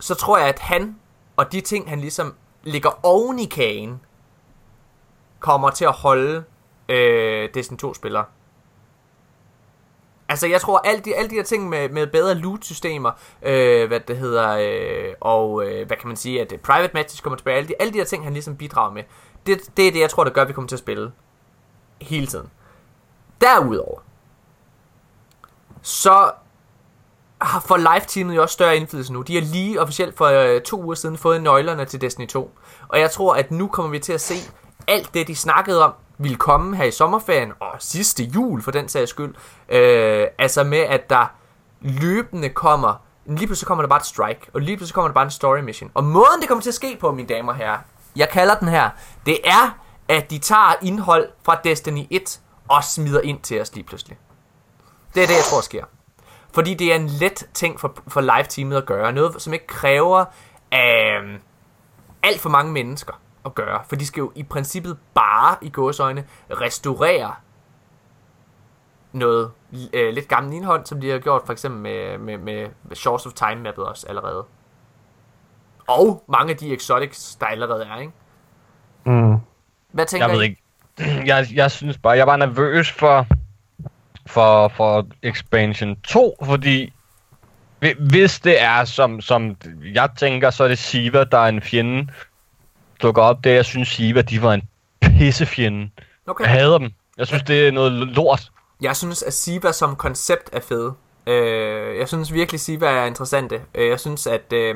så 0.00 0.14
tror 0.14 0.38
jeg, 0.38 0.48
at 0.48 0.58
han 0.58 0.96
og 1.36 1.52
de 1.52 1.60
ting, 1.60 1.88
han 1.88 2.00
ligesom 2.00 2.34
ligger 2.62 3.00
oven 3.02 3.38
i 3.38 3.44
kagen, 3.44 4.00
kommer 5.40 5.70
til 5.70 5.84
at 5.84 5.92
holde 5.92 6.44
øh, 6.88 7.48
Destiny 7.54 7.78
2-spillere. 7.84 8.24
Altså, 10.28 10.46
jeg 10.46 10.60
tror, 10.60 10.78
alle 10.78 11.00
de, 11.00 11.16
alle 11.16 11.30
de 11.30 11.34
her 11.34 11.42
ting 11.42 11.68
med, 11.68 11.88
med 11.88 12.06
bedre 12.06 12.34
loot-systemer, 12.34 13.10
øh, 13.42 13.88
hvad 13.88 14.00
det 14.00 14.16
hedder, 14.16 14.56
øh, 14.60 15.14
og 15.20 15.66
øh, 15.66 15.86
hvad 15.86 15.96
kan 15.96 16.08
man 16.08 16.16
sige, 16.16 16.40
at 16.40 16.52
øh, 16.52 16.58
private 16.58 16.94
matches 16.94 17.20
kommer 17.20 17.36
tilbage, 17.36 17.56
alle 17.56 17.68
de, 17.68 17.74
alle 17.80 17.92
de 17.92 17.98
her 17.98 18.04
ting, 18.04 18.24
han 18.24 18.32
ligesom 18.32 18.56
bidrager 18.56 18.92
med, 18.92 19.02
det, 19.46 19.76
det 19.76 19.88
er 19.88 19.92
det, 19.92 20.00
jeg 20.00 20.10
tror, 20.10 20.24
der 20.24 20.30
gør, 20.30 20.42
at 20.42 20.48
vi 20.48 20.52
kommer 20.52 20.68
til 20.68 20.76
at 20.76 20.80
spille 20.80 21.12
hele 22.04 22.26
tiden. 22.26 22.50
Derudover, 23.40 23.98
så 25.82 26.30
har 27.40 27.60
for 27.60 27.76
live-teamet 27.76 28.36
jo 28.36 28.42
også 28.42 28.52
større 28.52 28.76
indflydelse 28.76 29.12
nu. 29.12 29.22
De 29.22 29.34
har 29.34 29.42
lige 29.42 29.80
officielt 29.80 30.16
for 30.16 30.26
øh, 30.26 30.60
to 30.60 30.82
uger 30.82 30.94
siden 30.94 31.18
fået 31.18 31.42
nøglerne 31.42 31.84
til 31.84 32.00
Destiny 32.00 32.26
2. 32.28 32.58
Og 32.88 33.00
jeg 33.00 33.10
tror, 33.10 33.34
at 33.34 33.50
nu 33.50 33.66
kommer 33.66 33.90
vi 33.90 33.98
til 33.98 34.12
at 34.12 34.20
se 34.20 34.34
alt 34.86 35.14
det, 35.14 35.28
de 35.28 35.36
snakkede 35.36 35.84
om, 35.84 35.92
ville 36.18 36.36
komme 36.36 36.76
her 36.76 36.84
i 36.84 36.90
sommerferien, 36.90 37.52
og 37.60 37.70
sidste 37.78 38.24
jul 38.24 38.62
for 38.62 38.70
den 38.70 38.88
sags 38.88 39.10
skyld. 39.10 39.34
Øh, 39.68 40.26
altså 40.38 40.64
med, 40.64 40.78
at 40.78 41.10
der 41.10 41.26
løbende 41.80 42.48
kommer, 42.48 42.94
lige 43.26 43.46
pludselig 43.46 43.66
kommer 43.66 43.82
der 43.82 43.88
bare 43.88 43.98
et 43.98 44.06
strike, 44.06 44.40
og 44.54 44.60
lige 44.60 44.76
pludselig 44.76 44.94
kommer 44.94 45.08
der 45.08 45.14
bare 45.14 45.24
en 45.24 45.30
story 45.30 45.58
mission. 45.58 45.90
Og 45.94 46.04
måden 46.04 46.40
det 46.40 46.48
kommer 46.48 46.62
til 46.62 46.70
at 46.70 46.74
ske 46.74 46.96
på, 47.00 47.12
mine 47.12 47.28
damer 47.28 47.52
og 47.52 47.58
herrer, 47.58 47.78
jeg 48.16 48.28
kalder 48.28 48.54
den 48.54 48.68
her, 48.68 48.90
det 49.26 49.38
er, 49.44 49.78
at 50.08 50.30
de 50.30 50.38
tager 50.38 50.74
indhold 50.82 51.28
fra 51.42 51.60
Destiny 51.64 52.06
1 52.10 52.40
og 52.68 52.84
smider 52.84 53.20
ind 53.20 53.40
til 53.40 53.60
os 53.60 53.74
lige 53.74 53.84
pludselig. 53.84 54.18
Det 55.14 55.22
er 55.22 55.26
det, 55.26 55.34
jeg 55.34 55.44
tror 55.50 55.60
sker. 55.60 55.84
Fordi 56.52 56.74
det 56.74 56.92
er 56.92 56.96
en 56.96 57.06
let 57.06 57.48
ting 57.54 57.80
for, 57.80 57.96
for 58.08 58.20
live-teamet 58.20 58.76
at 58.76 58.86
gøre. 58.86 59.12
Noget, 59.12 59.42
som 59.42 59.52
ikke 59.52 59.66
kræver 59.66 60.24
øh, 60.74 61.38
alt 62.22 62.40
for 62.40 62.48
mange 62.48 62.72
mennesker 62.72 63.20
at 63.44 63.54
gøre. 63.54 63.80
For 63.88 63.96
de 63.96 64.06
skal 64.06 64.20
jo 64.20 64.32
i 64.34 64.42
princippet 64.42 64.98
bare, 65.14 65.56
i 65.62 65.70
gåsøjne, 65.70 66.26
restaurere 66.50 67.34
noget 69.12 69.50
øh, 69.92 70.14
lidt 70.14 70.28
gammelt 70.28 70.54
indhold, 70.54 70.86
som 70.86 71.00
de 71.00 71.10
har 71.10 71.18
gjort 71.18 71.42
for 71.46 71.52
eksempel 71.52 71.80
med, 71.80 72.18
med, 72.18 72.38
med 72.82 72.96
Shores 72.96 73.26
of 73.26 73.32
Time 73.32 73.56
mappet 73.56 73.84
også 73.84 74.06
allerede. 74.08 74.44
Og 75.86 76.24
mange 76.28 76.50
af 76.50 76.56
de 76.56 76.74
exotics, 76.74 77.36
der 77.36 77.46
allerede 77.46 77.84
er, 77.84 77.96
ikke? 77.96 78.12
Mm. 79.04 79.36
Hvad 79.94 80.06
tænker 80.06 80.26
Jeg 80.26 80.36
ved 80.36 80.42
I? 80.42 80.44
ikke. 80.44 80.60
Jeg, 81.26 81.46
jeg 81.54 81.70
synes 81.70 81.98
bare, 81.98 82.16
jeg 82.16 82.26
var 82.26 82.36
nervøs 82.36 82.90
for, 82.90 83.26
for, 84.26 84.68
for 84.68 85.06
expansion 85.22 85.96
2, 85.96 86.36
fordi 86.44 86.92
hvi- 87.80 88.02
hvis 88.10 88.40
det 88.40 88.62
er, 88.62 88.84
som, 88.84 89.20
som 89.20 89.56
jeg 89.94 90.08
tænker, 90.18 90.50
så 90.50 90.64
er 90.64 90.68
det 90.68 90.78
Siva, 90.78 91.24
der 91.24 91.38
er 91.38 91.48
en 91.48 91.62
fjende. 91.62 92.12
Dukker 93.02 93.22
op 93.22 93.44
der, 93.44 93.50
jeg 93.52 93.64
synes 93.64 93.88
Siva, 93.88 94.22
de 94.22 94.42
var 94.42 94.52
en 94.54 94.62
pissefjende. 95.00 95.90
Okay. 96.26 96.44
Jeg 96.44 96.52
hader 96.52 96.78
dem. 96.78 96.90
Jeg 97.18 97.26
synes, 97.26 97.42
det 97.42 97.68
er 97.68 97.72
noget 97.72 97.92
lort. 97.92 98.50
Jeg 98.80 98.96
synes, 98.96 99.22
at 99.22 99.32
Siva 99.32 99.72
som 99.72 99.96
koncept 99.96 100.50
er 100.52 100.60
fed. 100.60 100.92
Øh, 101.26 101.98
jeg 101.98 102.08
synes 102.08 102.32
virkelig, 102.32 102.60
Siva 102.60 102.86
er 102.86 103.04
interessante. 103.04 103.60
Øh, 103.74 103.88
jeg 103.90 104.00
synes, 104.00 104.26
at... 104.26 104.52
Øh, 104.52 104.74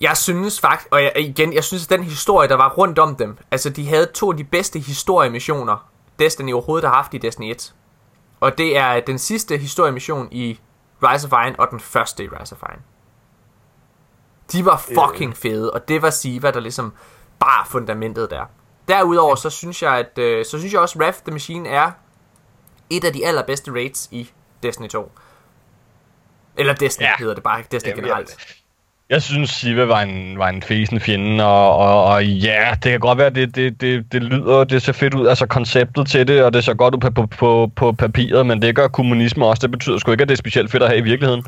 jeg 0.00 0.16
synes 0.16 0.60
faktisk... 0.60 0.88
Og 0.90 1.02
jeg, 1.02 1.12
igen, 1.16 1.52
jeg 1.52 1.64
synes, 1.64 1.84
at 1.84 1.90
den 1.90 2.02
historie, 2.02 2.48
der 2.48 2.54
var 2.54 2.74
rundt 2.74 2.98
om 2.98 3.16
dem... 3.16 3.38
Altså, 3.50 3.70
de 3.70 3.88
havde 3.88 4.06
to 4.06 4.30
af 4.30 4.36
de 4.36 4.44
bedste 4.44 4.78
historiemissioner, 4.78 5.90
Destiny 6.18 6.52
overhovedet 6.52 6.88
har 6.88 6.96
haft 6.96 7.14
i 7.14 7.18
Destiny 7.18 7.50
1. 7.50 7.74
Og 8.40 8.58
det 8.58 8.76
er 8.76 9.00
den 9.00 9.18
sidste 9.18 9.56
historiemission 9.56 10.28
i 10.30 10.60
Rise 11.02 11.26
of 11.26 11.32
Iron, 11.32 11.54
og 11.58 11.68
den 11.70 11.80
første 11.80 12.24
i 12.24 12.28
Rise 12.28 12.54
of 12.54 12.62
Iron. 12.62 12.82
De 14.52 14.64
var 14.64 14.76
fucking 14.76 15.36
fede, 15.36 15.70
og 15.70 15.88
det 15.88 16.02
var 16.02 16.10
Siva, 16.10 16.50
der 16.50 16.60
ligesom 16.60 16.92
bar 17.38 17.66
fundamentet 17.70 18.30
der. 18.30 18.44
Derudover, 18.88 19.34
så 19.34 19.50
synes 19.50 19.82
jeg, 19.82 19.92
at 19.92 20.18
øh, 20.18 20.44
så 20.44 20.58
synes 20.58 20.72
jeg 20.72 20.80
også, 20.80 20.98
Wrath 20.98 21.18
the 21.18 21.32
Machine 21.32 21.68
er 21.68 21.90
et 22.90 23.04
af 23.04 23.12
de 23.12 23.26
allerbedste 23.26 23.70
raids 23.72 24.08
i 24.10 24.30
Destiny 24.62 24.88
2. 24.88 25.12
Eller 26.56 26.74
Destiny. 26.74 27.06
Ja. 27.06 27.14
hedder 27.18 27.34
det 27.34 27.42
bare, 27.42 27.58
ikke 27.58 27.68
Destiny 27.70 27.90
Jamen, 27.90 28.04
generelt. 28.04 28.36
Jeg 29.10 29.22
synes, 29.22 29.50
Siva 29.50 29.84
var 29.84 30.00
en, 30.00 30.38
var 30.38 30.48
en 30.48 30.62
fesen 30.62 31.00
fjende, 31.00 31.44
og, 31.44 31.76
og, 31.76 32.04
og 32.04 32.26
ja, 32.26 32.70
det 32.82 32.90
kan 32.90 33.00
godt 33.00 33.18
være, 33.18 33.30
det, 33.30 33.56
det, 33.56 33.80
det, 33.80 34.12
det 34.12 34.22
lyder, 34.22 34.64
det 34.64 34.82
ser 34.82 34.92
fedt 34.92 35.14
ud, 35.14 35.26
altså 35.26 35.46
konceptet 35.46 36.08
til 36.08 36.28
det, 36.28 36.44
og 36.44 36.52
det 36.52 36.64
ser 36.64 36.74
godt 36.74 36.94
ud 36.94 37.00
på, 37.00 37.10
på, 37.10 37.26
på, 37.26 37.70
på 37.76 37.92
papiret, 37.92 38.46
men 38.46 38.62
det 38.62 38.76
gør 38.76 38.88
kommunisme 38.88 39.46
også, 39.46 39.60
det 39.60 39.70
betyder 39.70 39.98
sgu 39.98 40.10
ikke, 40.10 40.22
at 40.22 40.28
det 40.28 40.34
er 40.34 40.38
specielt 40.38 40.70
fedt 40.70 40.82
at 40.82 40.88
have 40.88 40.98
i 40.98 41.02
virkeligheden. 41.02 41.44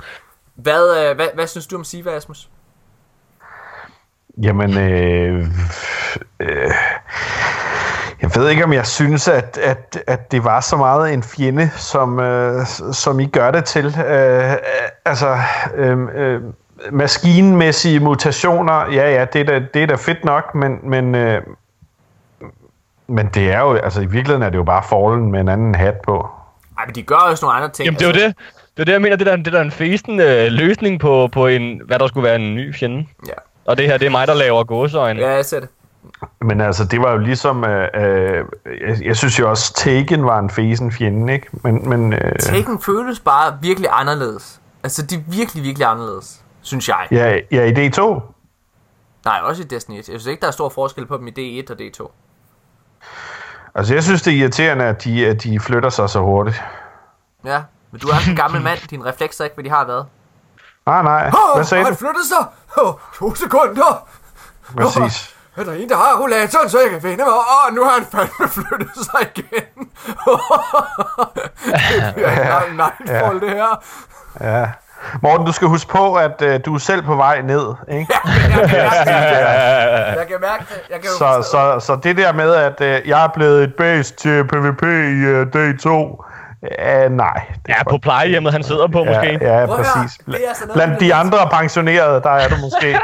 Hvad, 0.55 1.09
øh, 1.11 1.17
hvad, 1.17 1.27
hvad 1.35 1.47
synes 1.47 1.67
du 1.67 1.77
om 1.77 1.85
Siva, 1.85 2.11
Asmus? 2.11 2.49
Jamen, 4.43 4.79
øh, 4.79 5.47
øh, 6.41 6.71
jeg 8.23 8.31
ved 8.35 8.49
ikke, 8.49 8.65
om 8.65 8.73
jeg 8.73 8.87
synes, 8.87 9.29
at, 9.29 9.59
at, 9.59 10.03
at 10.07 10.33
det 10.33 10.45
var 10.45 10.61
så 10.61 10.77
meget 10.77 11.13
en 11.13 11.23
fjende, 11.23 11.71
som, 11.77 12.21
øh, 12.21 12.67
som 12.93 13.21
I 13.21 13.27
gør 13.27 13.51
det 13.51 13.65
til. 13.65 13.87
Øh, 13.87 14.51
øh, 14.51 14.57
altså, 15.05 15.39
øh, 15.77 15.99
øh, 16.15 16.41
maskinmæssige 16.93 18.01
mutationer, 18.01 18.93
ja, 18.93 19.15
ja, 19.15 19.25
det 19.25 19.41
er 19.41 19.45
da, 19.45 19.63
det 19.75 19.83
er 19.83 19.87
da 19.87 19.95
fedt 19.95 20.25
nok, 20.25 20.55
men, 20.55 20.79
men, 20.83 21.15
øh, 21.15 21.43
men 23.07 23.27
det 23.35 23.53
er 23.53 23.61
jo, 23.61 23.75
altså 23.75 24.01
i 24.01 24.07
virkeligheden 24.07 24.43
er 24.43 24.51
det 24.51 24.57
jo 24.59 24.65
bare 24.65 24.83
Fallen 24.83 25.33
med 25.33 25.41
en 25.41 25.49
anden 25.49 25.75
hat 25.75 25.95
på. 26.01 26.29
Ej, 26.79 26.87
men 26.87 26.95
de 26.95 27.03
gør 27.03 27.17
også 27.17 27.45
nogle 27.45 27.57
andre 27.57 27.69
ting. 27.69 27.85
Jamen, 27.85 27.99
det 27.99 28.05
er 28.05 28.09
jo 28.09 28.13
altså. 28.13 28.27
det. 28.29 28.37
Det 28.77 28.83
er 28.83 28.85
det, 28.85 28.93
jeg 28.93 29.03
mener, 29.03 29.17
det 29.17 29.27
der, 29.27 29.37
det 29.37 29.53
der 29.53 29.59
er 29.59 29.63
en 29.63 29.71
fesen 29.71 30.21
øh, 30.21 30.47
løsning 30.47 31.01
på, 31.01 31.29
på 31.33 31.47
en, 31.47 31.81
hvad 31.87 31.99
der 31.99 32.07
skulle 32.07 32.25
være 32.25 32.37
en 32.37 32.55
ny 32.55 32.75
fjende. 32.75 33.07
Ja. 33.27 33.33
Og 33.65 33.79
det 33.79 33.87
her, 33.87 33.99
det 33.99 34.07
er 34.07 34.11
mig, 34.11 34.27
der 34.27 34.35
laver 34.35 34.65
gåseøjne. 34.65 35.21
ja, 35.21 35.31
jeg 35.31 35.45
ser 35.45 35.61
det. 35.61 35.69
Men 36.41 36.61
altså, 36.61 36.85
det 36.85 37.01
var 37.01 37.13
jo 37.13 37.19
ligesom, 37.19 37.65
øh, 37.65 37.89
øh, 37.95 38.45
jeg, 38.89 39.05
jeg 39.05 39.17
synes 39.17 39.39
jo 39.39 39.51
også, 39.51 39.75
Taken 39.75 40.25
var 40.25 40.39
en 40.39 40.51
fesen 40.51 40.93
fjende, 40.93 41.33
ikke? 41.33 41.47
Men, 41.65 41.89
men 41.89 42.13
øh, 42.13 42.39
Taken 42.39 42.81
føles 42.81 43.21
bare 43.21 43.59
virkelig 43.63 43.89
anderledes. 43.93 44.61
Altså, 44.83 45.03
de 45.03 45.15
er 45.15 45.21
virkelig, 45.27 45.63
virkelig 45.63 45.87
anderledes, 45.87 46.41
synes 46.69 46.89
jeg. 46.89 47.09
ja, 47.11 47.41
ja, 47.51 47.65
i 47.65 47.89
D2, 47.89 48.21
Nej, 49.25 49.41
også 49.43 49.63
i 49.63 49.65
Destiny 49.65 49.95
1. 49.95 49.97
Jeg 49.97 50.05
synes 50.05 50.27
ikke, 50.27 50.41
der 50.41 50.47
er 50.47 50.51
stor 50.51 50.69
forskel 50.69 51.07
på 51.07 51.17
dem 51.17 51.29
i 51.29 51.61
D1 51.61 51.73
og 51.73 51.77
D2. 51.81 52.11
Altså, 53.75 53.95
jeg 53.95 54.03
synes, 54.03 54.23
det 54.23 54.33
er 54.33 54.37
irriterende, 54.37 54.85
at 54.85 55.05
de, 55.05 55.27
at 55.27 55.43
de 55.43 55.61
flytter 55.61 55.89
sig 55.89 56.11
så 56.11 56.21
hurtigt. 56.21 56.63
Ja, 57.45 57.63
men 57.91 58.01
du 58.01 58.09
er 58.09 58.31
en 58.31 58.37
gammel 58.37 58.63
mand. 58.63 58.79
Dine 58.91 59.05
reflekser 59.05 59.45
er 59.45 59.47
ikke, 59.47 59.55
hvad 59.55 59.65
de 59.65 59.71
har 59.71 59.85
været. 59.85 60.07
Nej, 60.87 61.03
nej. 61.03 61.31
Hvad 61.55 61.65
sagde 61.65 61.85
han 61.85 61.93
du? 61.93 61.99
flyttede 61.99 62.29
sig! 62.29 62.47
Oh, 62.77 62.95
to 63.15 63.35
sekunder! 63.35 64.09
Præcis. 64.77 65.37
Er 65.57 65.65
der 65.65 65.73
en, 65.73 65.89
der 65.89 65.97
har 65.97 66.21
rollatoren, 66.21 66.71
så 66.71 66.79
jeg 66.81 66.91
kan 66.91 67.01
finde 67.03 67.17
mig? 67.17 67.27
Åh, 67.27 67.67
oh, 67.67 67.75
nu 67.75 67.85
har 67.85 67.91
han 67.91 68.05
fandme 68.05 68.49
flyttet 68.49 68.91
sig 68.95 69.21
igen. 69.37 69.65
det 72.05 72.15
bliver 72.15 72.61
en 72.61 72.77
nightfall, 72.77 73.41
det 73.41 73.51
her. 73.51 73.83
Ja. 74.41 74.71
Morten, 75.23 75.47
du 75.47 75.53
skal 75.53 75.69
huske 75.69 75.91
på, 75.91 76.15
at 76.15 76.43
øh, 76.43 76.61
du 76.65 76.75
er 76.75 76.79
selv 76.79 77.03
på 77.03 77.17
vej 77.17 77.41
ned, 77.41 77.75
ikke? 77.89 78.15
Jeg 78.15 78.27
kan 80.29 80.41
mærke 80.41 80.65
det. 80.69 80.81
Jeg 80.91 81.01
kan 81.01 81.11
Så, 81.19 81.49
så, 81.51 81.87
så 81.87 81.97
det 82.03 82.17
der 82.17 82.33
med, 82.33 82.55
at 82.55 82.81
øh, 82.81 83.09
jeg 83.09 83.25
er 83.25 83.29
blevet 83.29 83.65
et 83.65 83.75
base 83.75 84.15
til 84.15 84.45
PvP 84.45 84.83
i 84.83 84.87
øh, 84.87 85.47
D2, 85.55 85.89
øh, 85.89 87.11
nej. 87.11 87.47
Det 87.67 87.69
Ja, 87.69 87.85
på 87.91 87.99
plejehjemmet, 87.99 88.53
han 88.53 88.63
sidder 88.63 88.87
på, 88.87 89.05
måske. 89.05 89.39
Ja, 89.41 89.55
ja 89.55 89.63
at 89.63 89.69
høre, 89.69 89.77
præcis. 89.77 90.19
det 90.19 90.35
er 90.35 90.67
noget, 90.67 90.75
Blandt 90.75 91.01
de 91.01 91.15
andre 91.15 91.49
pensionerede, 91.53 92.23
der 92.23 92.31
er 92.31 92.49
du 92.49 92.57
måske. 92.57 92.99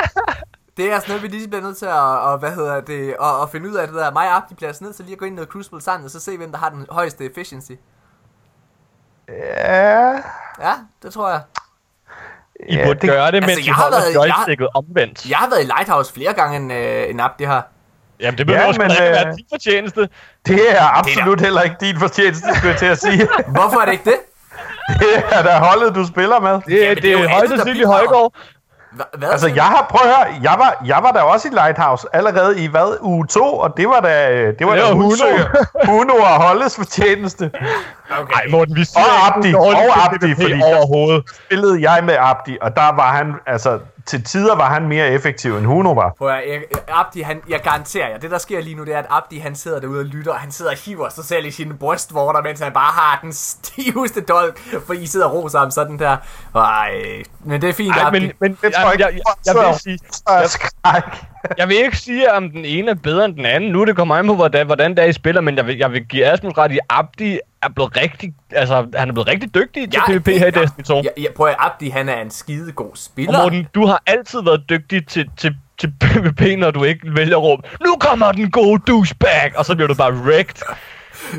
Det 0.77 0.93
er 0.93 0.99
sådan 0.99 1.09
noget, 1.09 1.23
vi 1.23 1.29
lige 1.29 1.49
bliver 1.49 1.63
nødt 1.63 1.77
til 1.77 1.87
at, 1.87 1.93
og, 1.93 2.39
hvad 2.39 2.51
hedder 2.51 2.81
det, 2.81 3.09
at, 3.09 3.43
at 3.43 3.51
finde 3.53 3.69
ud 3.71 3.75
af 3.75 3.87
det 3.87 3.97
der. 3.97 4.13
Mig 4.13 4.29
og 4.29 4.37
Abdi 4.37 4.55
bliver 4.55 4.69
altså 4.69 4.85
nødt 4.85 4.97
til 4.97 5.05
lige 5.05 5.13
at 5.13 5.19
gå 5.19 5.25
ind 5.25 5.33
i 5.33 5.37
noget 5.37 5.49
Crucible 5.49 5.83
sammen, 5.83 6.05
og 6.05 6.11
så 6.11 6.21
se, 6.21 6.37
hvem 6.37 6.51
der 6.53 6.59
har 6.59 6.69
den 6.69 6.87
højeste 6.91 7.25
efficiency. 7.25 7.73
Ja, 9.29 10.11
Ja, 10.61 10.73
det 11.03 11.13
tror 11.13 11.29
jeg. 11.31 11.41
I 12.69 12.75
Ja, 12.77 12.85
burde 12.87 13.01
det- 13.01 13.11
gøre 13.11 13.27
det, 13.27 13.35
Altså, 13.35 13.49
mens 13.49 13.59
jeg 13.59 13.67
I 13.67 13.71
har 13.71 13.83
holder 13.83 13.99
været- 14.01 14.15
jeg- 14.29 14.35
joysticket 14.39 14.69
omvendt. 14.75 15.27
Jeg 15.31 15.37
har 15.39 15.49
været 15.49 15.63
i 15.63 15.69
Lighthouse 15.77 16.13
flere 16.13 16.33
gange, 16.33 16.57
end, 16.57 16.73
øh, 16.73 17.11
end 17.11 17.21
Abdi 17.21 17.45
har. 17.45 17.69
Jamen, 18.21 18.39
det 18.39 18.47
behøver 18.47 18.65
Ja, 18.67 18.73
ja, 18.73 18.79
men, 18.79 18.87
men, 18.89 18.91
ikke 18.91 19.05
øh, 19.05 19.13
være 19.13 19.35
din 19.37 19.47
fortjeneste. 19.53 20.09
det 20.47 20.61
er 20.81 20.99
absolut 20.99 21.41
heller 21.41 21.63
ikke 21.63 21.77
din 21.81 21.99
fortjeneste, 21.99 22.47
skulle 22.57 22.71
jeg 22.71 22.79
til 22.79 22.87
at 22.87 22.99
sige. 23.01 23.29
Hvorfor 23.57 23.81
er 23.81 23.85
det 23.85 23.93
ikke 23.93 24.05
det? 24.11 24.19
Det 24.99 25.13
er 25.33 25.43
da 25.43 25.59
holdet, 25.59 25.95
du 25.95 26.07
spiller 26.07 26.41
med. 26.41 26.51
Det, 26.53 26.63
Jamen, 26.83 26.95
det, 26.97 27.03
det 27.03 27.09
er 27.09 27.13
jo 27.13 27.19
det 27.19 27.25
er 27.25 27.29
højst 27.31 27.49
sandsynligt. 27.51 27.87
Højgaard. 27.87 28.35
Hva- 28.97 29.19
Hvad? 29.19 29.29
Altså, 29.31 29.49
jeg 29.55 29.65
har, 29.65 29.87
prøv 29.91 30.11
at 30.11 30.17
høre, 30.17 30.27
jeg 30.43 30.55
var, 30.59 30.83
jeg 30.87 30.99
var 31.03 31.11
der 31.13 31.21
også 31.21 31.49
i 31.49 31.51
Lighthouse 31.51 32.07
allerede 32.13 32.61
i 32.65 32.67
hvad, 32.67 32.99
uge 33.01 33.27
2, 33.27 33.41
og 33.59 33.77
det 33.77 33.89
var 33.89 34.01
da, 34.01 34.37
det 34.59 34.67
var 34.67 34.73
Det 34.75 34.83
da. 34.83 34.93
Huno. 34.93 35.27
Huno 35.87 36.13
og 36.31 36.43
Holdes 36.43 36.77
fortjeneste. 36.77 37.51
Nej, 38.11 38.45
Morten, 38.51 38.77
vi 38.77 38.85
siger 38.85 38.99
Og 39.05 39.27
Abdi, 39.37 39.55
og 39.55 40.05
Abdi, 40.05 40.35
fordi- 40.35 40.63
overhovedet. 40.63 41.25
Spillede 41.47 41.91
jeg 41.93 42.05
med 42.05 42.17
Abdi, 42.21 42.59
og 42.63 42.77
der 42.77 42.93
var 42.97 43.09
han, 43.17 43.35
altså, 43.47 43.79
til 44.07 44.25
tider 44.25 44.57
var 44.57 44.71
han 44.75 44.89
mere 44.89 45.09
effektiv 45.09 45.57
end 45.57 45.67
Huno 45.67 45.93
var. 45.93 46.15
Prøv 46.19 46.29
at, 46.29 46.43
jeg, 46.49 46.63
Abdi, 46.89 47.21
han, 47.21 47.41
jeg 47.49 47.61
garanterer 47.61 48.09
jer, 48.09 48.19
det 48.19 48.31
der 48.31 48.39
sker 48.39 48.61
lige 48.61 48.77
nu, 48.77 48.85
det 48.85 48.95
er, 48.95 48.99
at 48.99 49.07
Abdi, 49.11 49.39
han 49.39 49.55
sidder 49.55 49.81
derude 49.81 50.01
og 50.01 50.05
lytter, 50.05 50.33
og 50.33 50.39
han 50.39 50.51
sidder 50.51 50.71
og 50.71 50.77
hiver 50.85 51.09
sig 51.09 51.25
selv 51.25 51.47
i 51.47 51.51
sine 51.51 51.75
brystvorter, 51.75 52.43
mens 52.43 52.61
han 52.61 52.73
bare 52.73 52.93
har 52.93 53.19
den 53.23 53.33
stiveste 53.33 54.21
dolk, 54.21 54.59
for 54.87 54.93
I 54.95 55.07
sidder 55.07 55.27
og 55.27 55.33
roser 55.35 55.59
ham 55.59 55.71
sådan 55.71 55.99
der. 55.99 56.17
Ej, 56.55 56.95
men 57.45 57.61
det 57.63 57.69
er 57.69 57.73
fint, 57.73 57.97
Ej, 57.97 58.03
Abdi. 58.07 58.21
men, 58.21 58.33
men 58.41 58.59
Det 58.63 58.75
tror 58.75 58.91
jeg, 58.91 59.01
jeg 59.01 59.09
jeg, 59.13 59.21
jeg, 59.47 59.55
jeg, 59.57 59.69
vil 59.69 59.81
sige, 59.81 59.99
Så 60.13 60.49
skræk. 60.49 61.03
jeg 61.59 61.69
vil 61.69 61.77
ikke 61.77 61.97
sige, 61.97 62.33
om 62.33 62.51
den 62.51 62.65
ene 62.65 62.91
er 62.91 62.95
bedre 62.95 63.25
end 63.25 63.35
den 63.37 63.47
anden. 63.47 63.71
Nu 63.73 63.81
er 63.81 63.85
det 63.85 63.97
kommer 63.97 64.17
an 64.17 64.27
på, 64.27 64.35
hvordan, 64.35 64.67
hvordan 64.67 64.91
det 64.91 64.99
er, 64.99 65.05
I 65.05 65.13
spiller, 65.13 65.41
men 65.41 65.57
jeg 65.57 65.67
vil, 65.67 65.77
jeg 65.77 65.93
vil 65.93 66.05
give 66.05 66.27
Asmus 66.27 66.53
ret 66.59 66.73
i, 66.73 66.79
Abdi 66.91 67.39
er 67.65 67.69
blevet 67.69 67.97
rigtig, 67.97 68.35
altså, 68.51 68.87
han 68.95 69.09
er 69.09 69.13
blevet 69.13 69.29
rigtig 69.29 69.55
dygtig 69.55 69.91
til 69.91 70.01
Jeg- 70.09 70.21
PvP 70.23 70.27
her 70.29 70.47
i 70.47 70.51
Destiny 70.51 70.85
2. 70.85 70.97
Jeg, 70.97 71.11
jeg, 71.19 71.27
prøv 71.37 71.47
at 71.47 71.57
Abdi, 71.59 71.89
han 71.89 72.09
er 72.09 72.21
en 72.23 72.31
skide 72.31 72.73
god 72.73 72.91
Og 72.91 72.99
spiller. 72.99 73.43
Morten, 73.43 73.67
du 73.75 73.87
har 73.87 74.03
altid 74.07 74.43
været 74.43 74.63
dygtig 74.71 75.07
til, 75.07 75.31
til, 75.37 75.57
til 75.79 75.93
PvP, 76.01 76.59
når 76.59 76.71
du 76.71 76.85
ikke 76.85 77.17
vælger 77.17 77.37
råbe, 77.37 77.63
nu 77.87 77.97
kommer 78.01 78.33
den 78.33 78.51
gode 78.51 78.83
douchebag, 78.87 79.53
og 79.57 79.65
så 79.65 79.75
bliver 79.75 79.89
du 79.89 79.95
bare 79.95 80.13
wrecked. 80.13 80.63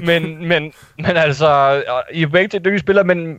Men, 0.04 0.48
men, 0.48 0.72
men 0.98 1.18
altså, 1.18 1.84
I 2.14 2.24
er 2.24 2.28
begge 2.28 2.48
til 2.48 2.60
dygtige 2.66 2.80
spillere, 2.80 3.06
men 3.06 3.38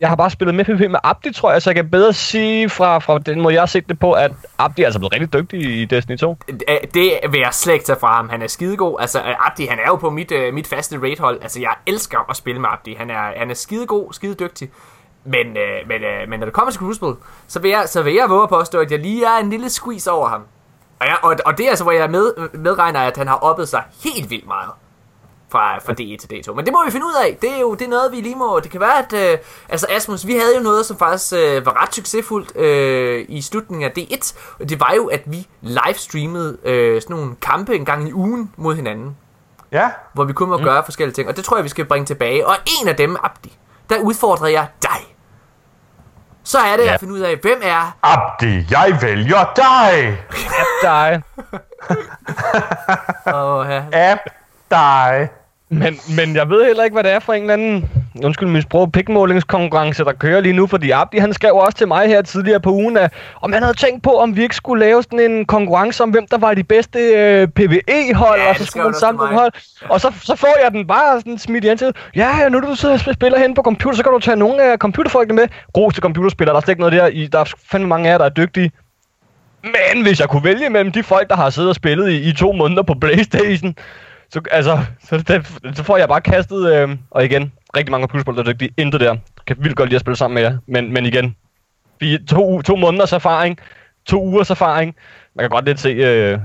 jeg 0.00 0.08
har 0.08 0.16
bare 0.16 0.30
spillet 0.30 0.54
med 0.54 0.64
PvP 0.64 0.80
med 0.90 0.98
Abdi, 1.04 1.32
tror 1.32 1.52
jeg, 1.52 1.62
så 1.62 1.70
jeg 1.70 1.74
kan 1.74 1.90
bedre 1.90 2.12
sige 2.12 2.68
fra, 2.68 2.98
fra 2.98 3.18
den 3.18 3.40
måde, 3.40 3.54
jeg 3.54 3.60
har 3.60 3.66
set 3.66 3.88
det 3.88 3.98
på, 3.98 4.12
at 4.12 4.32
Abdi 4.58 4.82
er 4.82 4.86
altså 4.86 4.98
blevet 4.98 5.12
rigtig 5.14 5.32
dygtig 5.32 5.80
i 5.80 5.84
Destiny 5.84 6.16
2. 6.18 6.36
Det- 6.94 7.20
vil 7.30 7.40
jeg 7.40 7.48
slet 7.52 7.72
ikke 7.74 7.84
tage 7.84 7.98
fra 8.00 8.16
ham. 8.16 8.28
Han 8.28 8.42
er 8.42 8.46
skidegod. 8.46 8.96
Altså, 9.00 9.18
øh, 9.18 9.46
Abdi, 9.46 9.66
han 9.66 9.78
er 9.78 9.86
jo 9.88 9.96
på 9.96 10.10
mit, 10.10 10.32
øh, 10.32 10.54
mit 10.54 10.66
faste 10.66 10.98
raidhold. 11.02 11.38
Altså, 11.42 11.60
jeg 11.60 11.70
elsker 11.86 12.18
at 12.30 12.36
spille 12.36 12.60
med 12.60 12.68
Abdi. 12.72 12.94
Han 12.94 13.10
er, 13.10 13.32
han 13.36 13.50
er 13.50 13.54
skidegod, 13.54 14.12
skidedygtig. 14.12 14.70
Men, 15.24 15.46
øh, 15.46 15.88
men, 15.88 16.02
øh, 16.02 16.28
men 16.28 16.38
når 16.40 16.46
det 16.46 16.54
kommer 16.54 16.70
til 16.72 16.78
Crucible, 16.80 17.14
så 17.48 17.60
vil 17.60 17.70
jeg, 17.70 17.82
så 17.86 18.02
vil 18.02 18.14
jeg 18.14 18.26
våge 18.30 18.42
at 18.42 18.48
påstå, 18.48 18.78
at 18.78 18.90
jeg 18.90 18.98
lige 18.98 19.24
er 19.26 19.38
en 19.42 19.50
lille 19.50 19.70
squeeze 19.70 20.10
over 20.10 20.28
ham. 20.28 20.42
Og, 21.00 21.06
jeg, 21.06 21.16
og, 21.22 21.36
og 21.46 21.58
det 21.58 21.66
er 21.66 21.70
altså, 21.70 21.84
hvor 21.84 21.92
jeg 21.92 22.10
med, 22.10 22.32
medregner, 22.54 23.00
at 23.00 23.16
han 23.16 23.28
har 23.28 23.36
oppet 23.36 23.68
sig 23.68 23.82
helt 24.04 24.30
vildt 24.30 24.46
meget 24.46 24.70
fra, 25.50 25.78
fra 25.78 25.92
D1 25.92 26.16
til 26.26 26.28
D2. 26.32 26.54
Men 26.54 26.64
det 26.64 26.72
må 26.72 26.84
vi 26.84 26.90
finde 26.90 27.06
ud 27.06 27.14
af. 27.26 27.38
Det 27.42 27.50
er 27.50 27.60
jo 27.60 27.74
det 27.74 27.84
er 27.84 27.88
noget, 27.88 28.12
vi 28.12 28.16
lige 28.16 28.34
må... 28.36 28.60
Det 28.60 28.70
kan 28.70 28.80
være, 28.80 28.98
at... 28.98 29.12
Øh, 29.32 29.38
altså, 29.68 29.86
Asmus, 29.90 30.26
vi 30.26 30.32
havde 30.32 30.56
jo 30.56 30.62
noget, 30.62 30.86
som 30.86 30.98
faktisk 30.98 31.32
øh, 31.32 31.66
var 31.66 31.82
ret 31.82 31.94
succesfuldt 31.94 32.56
øh, 32.56 33.24
i 33.28 33.42
slutningen 33.42 33.90
af 33.90 33.92
D1. 33.98 34.34
Og 34.60 34.68
det 34.68 34.80
var 34.80 34.92
jo, 34.96 35.06
at 35.06 35.22
vi 35.26 35.46
livestreamede 35.60 36.58
øh, 36.64 37.02
sådan 37.02 37.16
nogle 37.16 37.34
kampe 37.42 37.74
en 37.74 37.84
gang 37.84 38.08
i 38.08 38.12
ugen 38.12 38.52
mod 38.56 38.74
hinanden. 38.74 39.16
Ja, 39.72 39.90
Hvor 40.12 40.24
vi 40.24 40.32
kun 40.32 40.48
må 40.48 40.56
mm. 40.56 40.64
gøre 40.64 40.84
forskellige 40.84 41.14
ting. 41.14 41.28
Og 41.28 41.36
det 41.36 41.44
tror 41.44 41.56
jeg, 41.56 41.64
vi 41.64 41.68
skal 41.68 41.84
bringe 41.84 42.06
tilbage. 42.06 42.46
Og 42.46 42.54
en 42.82 42.88
af 42.88 42.96
dem, 42.96 43.16
Abdi, 43.22 43.58
der 43.90 43.98
udfordrer 43.98 44.48
jeg 44.48 44.66
dig. 44.82 45.16
Så 46.44 46.58
er 46.58 46.76
det 46.76 46.84
Ja. 46.84 46.94
at 46.94 47.00
finde 47.00 47.14
ud 47.14 47.20
af, 47.20 47.36
hvem 47.36 47.60
er... 47.62 47.96
Abdi, 48.02 48.66
jeg 48.70 48.98
vælger 49.02 49.52
dig. 49.56 50.18
dig. 50.82 51.22
Åh, 53.34 53.66
ja. 53.70 53.82
Ab 53.92 54.18
dig. 54.70 55.28
Men, 55.72 55.98
men 56.16 56.36
jeg 56.36 56.48
ved 56.48 56.64
heller 56.64 56.84
ikke, 56.84 56.94
hvad 56.94 57.04
det 57.04 57.12
er 57.12 57.18
for 57.18 57.32
en 57.32 57.40
eller 57.42 57.54
anden, 57.54 57.90
undskyld 58.24 58.48
min 58.48 58.62
sprog, 58.62 58.92
pikmålingskonkurrence, 58.92 60.04
der 60.04 60.12
kører 60.12 60.40
lige 60.40 60.52
nu, 60.52 60.66
fordi 60.66 60.90
Abdi 60.90 61.18
han 61.18 61.32
skrev 61.32 61.54
også 61.54 61.78
til 61.78 61.88
mig 61.88 62.08
her 62.08 62.22
tidligere 62.22 62.60
på 62.60 62.70
ugen, 62.70 62.96
at 62.96 63.12
om 63.40 63.52
han 63.52 63.62
havde 63.62 63.76
tænkt 63.76 64.02
på, 64.02 64.10
om 64.10 64.36
vi 64.36 64.42
ikke 64.42 64.56
skulle 64.56 64.84
lave 64.84 65.02
sådan 65.02 65.30
en 65.30 65.44
konkurrence 65.44 66.02
om, 66.02 66.10
hvem 66.10 66.26
der 66.30 66.38
var 66.38 66.54
de 66.54 66.64
bedste 66.64 66.98
øh, 66.98 67.48
PvE-hold, 67.48 68.40
Ja, 68.40 68.48
og 68.48 68.56
så 68.56 68.64
skulle 68.64 68.84
man 68.84 68.94
samle 68.94 69.18
nogle 69.18 69.38
hold. 69.38 69.52
Og 69.88 70.00
så, 70.00 70.12
så 70.22 70.36
får 70.36 70.56
jeg 70.64 70.72
den 70.72 70.86
bare 70.86 71.20
sådan 71.20 71.38
smidt 71.38 71.64
igen 71.64 71.78
til, 71.78 71.94
ja, 72.16 72.38
ja, 72.42 72.48
nu 72.48 72.60
du 72.60 72.74
sidder 72.74 72.94
og 72.94 73.14
spiller 73.14 73.38
hen 73.38 73.54
på 73.54 73.62
computer, 73.62 73.96
så 73.96 74.02
kan 74.02 74.12
du 74.12 74.18
tage 74.18 74.36
nogle 74.36 74.62
af 74.62 74.78
computerfolkene 74.78 75.36
med. 75.36 75.48
Ros 75.76 75.94
til 75.94 76.02
computerspillere, 76.02 76.54
der 76.54 76.60
er 76.60 76.64
slet 76.64 76.72
ikke 76.72 76.80
noget 76.80 76.92
der, 76.92 77.06
I, 77.06 77.26
der 77.26 77.38
er 77.38 77.52
fandme 77.70 77.88
mange 77.88 78.08
af 78.08 78.12
jer, 78.12 78.18
der 78.18 78.24
er 78.24 78.28
dygtige. 78.28 78.70
Men 79.62 80.02
hvis 80.02 80.20
jeg 80.20 80.28
kunne 80.28 80.44
vælge 80.44 80.70
mellem 80.70 80.92
de 80.92 81.02
folk, 81.02 81.28
der 81.28 81.36
har 81.36 81.50
siddet 81.50 81.68
og 81.68 81.74
spillet 81.74 82.10
i, 82.10 82.28
i 82.28 82.32
to 82.32 82.52
måneder 82.52 82.82
på 82.82 82.94
Playstation, 83.00 83.74
så, 84.32 84.40
altså, 84.50 84.78
så, 85.08 85.18
det, 85.18 85.76
så 85.76 85.82
får 85.82 85.96
jeg 85.96 86.08
bare 86.08 86.20
kastet, 86.20 86.74
øh, 86.74 86.88
og 87.10 87.24
igen, 87.24 87.52
rigtig 87.76 87.90
mange 87.90 88.02
computerspillere, 88.02 88.44
der 88.44 88.50
er 88.50 88.52
dygtige, 88.52 88.74
intet 88.76 89.00
der. 89.00 89.16
Kan 89.46 89.56
vildt 89.60 89.76
godt 89.76 89.88
lide 89.88 89.96
at 89.96 90.00
spille 90.00 90.16
sammen 90.16 90.34
med 90.34 90.42
jer, 90.42 90.58
men, 90.66 90.92
men 90.92 91.06
igen, 91.06 91.36
vi, 92.00 92.18
to, 92.28 92.62
to 92.62 92.76
måneders 92.76 93.12
erfaring, 93.12 93.58
to 94.06 94.22
ugers 94.22 94.50
erfaring. 94.50 94.96
Man 95.34 95.42
kan 95.42 95.50
godt 95.50 95.64
lidt 95.64 95.80
se... 95.80 95.88
Øh, 95.88 96.38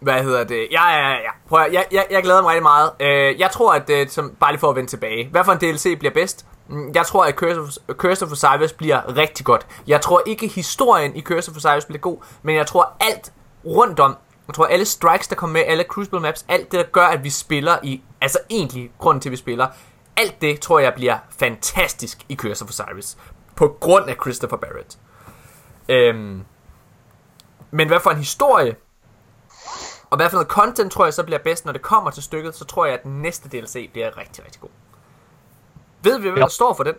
Hvad 0.00 0.22
hedder 0.22 0.44
det? 0.44 0.66
Ja, 0.72 0.88
ja, 0.88 1.10
ja. 1.10 1.30
Prøv 1.48 1.60
at, 1.60 1.72
jeg, 1.72 1.84
jeg, 1.92 2.04
jeg 2.10 2.22
glæder 2.22 2.42
mig 2.42 2.50
rigtig 2.50 2.62
meget. 2.62 2.90
Øh, 3.00 3.40
jeg 3.40 3.50
tror, 3.50 3.72
at 3.72 3.90
øh, 3.90 4.08
som, 4.08 4.32
bare 4.40 4.52
lige 4.52 4.60
for 4.60 4.70
at 4.70 4.76
vende 4.76 4.90
tilbage. 4.90 5.28
Hvad 5.28 5.44
for 5.44 5.52
en 5.52 5.58
DLC 5.58 5.98
bliver 5.98 6.14
bedst? 6.14 6.46
Mm, 6.68 6.90
jeg 6.94 7.06
tror, 7.06 7.24
at 7.24 7.34
Curse 7.34 7.60
of, 7.60 7.68
Curse 7.96 8.24
of 8.24 8.32
Osiris 8.32 8.72
bliver 8.72 9.16
rigtig 9.16 9.46
godt. 9.46 9.66
Jeg 9.86 10.00
tror 10.00 10.22
ikke, 10.26 10.48
historien 10.48 11.16
i 11.16 11.20
Curse 11.20 11.50
of 11.50 11.56
Osiris 11.56 11.84
bliver 11.84 12.00
god, 12.00 12.18
men 12.42 12.56
jeg 12.56 12.66
tror 12.66 12.92
alt 13.00 13.32
rundt 13.64 14.00
om, 14.00 14.16
jeg 14.48 14.54
tror 14.54 14.66
alle 14.66 14.84
strikes, 14.84 15.28
der 15.28 15.36
kommer 15.36 15.52
med, 15.52 15.62
alle 15.66 15.84
Crucible 15.84 16.20
Maps, 16.20 16.44
alt 16.48 16.72
det, 16.72 16.78
der 16.80 16.86
gør, 16.92 17.06
at 17.06 17.24
vi 17.24 17.30
spiller 17.30 17.78
i, 17.82 18.02
altså 18.20 18.38
egentlig 18.50 18.90
grunden 18.98 19.20
til, 19.20 19.28
at 19.28 19.32
vi 19.32 19.36
spiller, 19.36 19.66
alt 20.16 20.40
det 20.40 20.60
tror 20.60 20.78
jeg 20.78 20.94
bliver 20.94 21.18
fantastisk 21.30 22.18
i 22.28 22.36
Curse 22.36 22.64
of 22.64 22.68
Osiris. 22.68 23.18
På 23.56 23.76
grund 23.80 24.08
af 24.10 24.14
Christopher 24.14 24.56
Barrett. 24.56 24.98
Øhm, 25.88 26.44
men 27.70 27.88
hvad 27.88 28.00
for 28.00 28.10
en 28.10 28.16
historie, 28.16 28.76
og 30.10 30.16
hvad 30.16 30.30
for 30.30 30.36
noget 30.36 30.48
content 30.48 30.92
tror 30.92 31.04
jeg 31.04 31.14
så 31.14 31.22
bliver 31.24 31.38
bedst, 31.38 31.64
når 31.64 31.72
det 31.72 31.82
kommer 31.82 32.10
til 32.10 32.22
stykket, 32.22 32.54
så 32.54 32.64
tror 32.64 32.84
jeg, 32.86 32.94
at 32.94 33.02
den 33.02 33.22
næste 33.22 33.48
DLC 33.48 33.90
bliver 33.92 34.16
rigtig, 34.18 34.44
rigtig 34.44 34.60
god. 34.60 34.70
Ved 36.02 36.18
vi, 36.18 36.22
hvem 36.22 36.36
Ja. 36.36 36.42
der 36.42 36.48
står 36.48 36.74
for 36.74 36.84
den? 36.84 36.94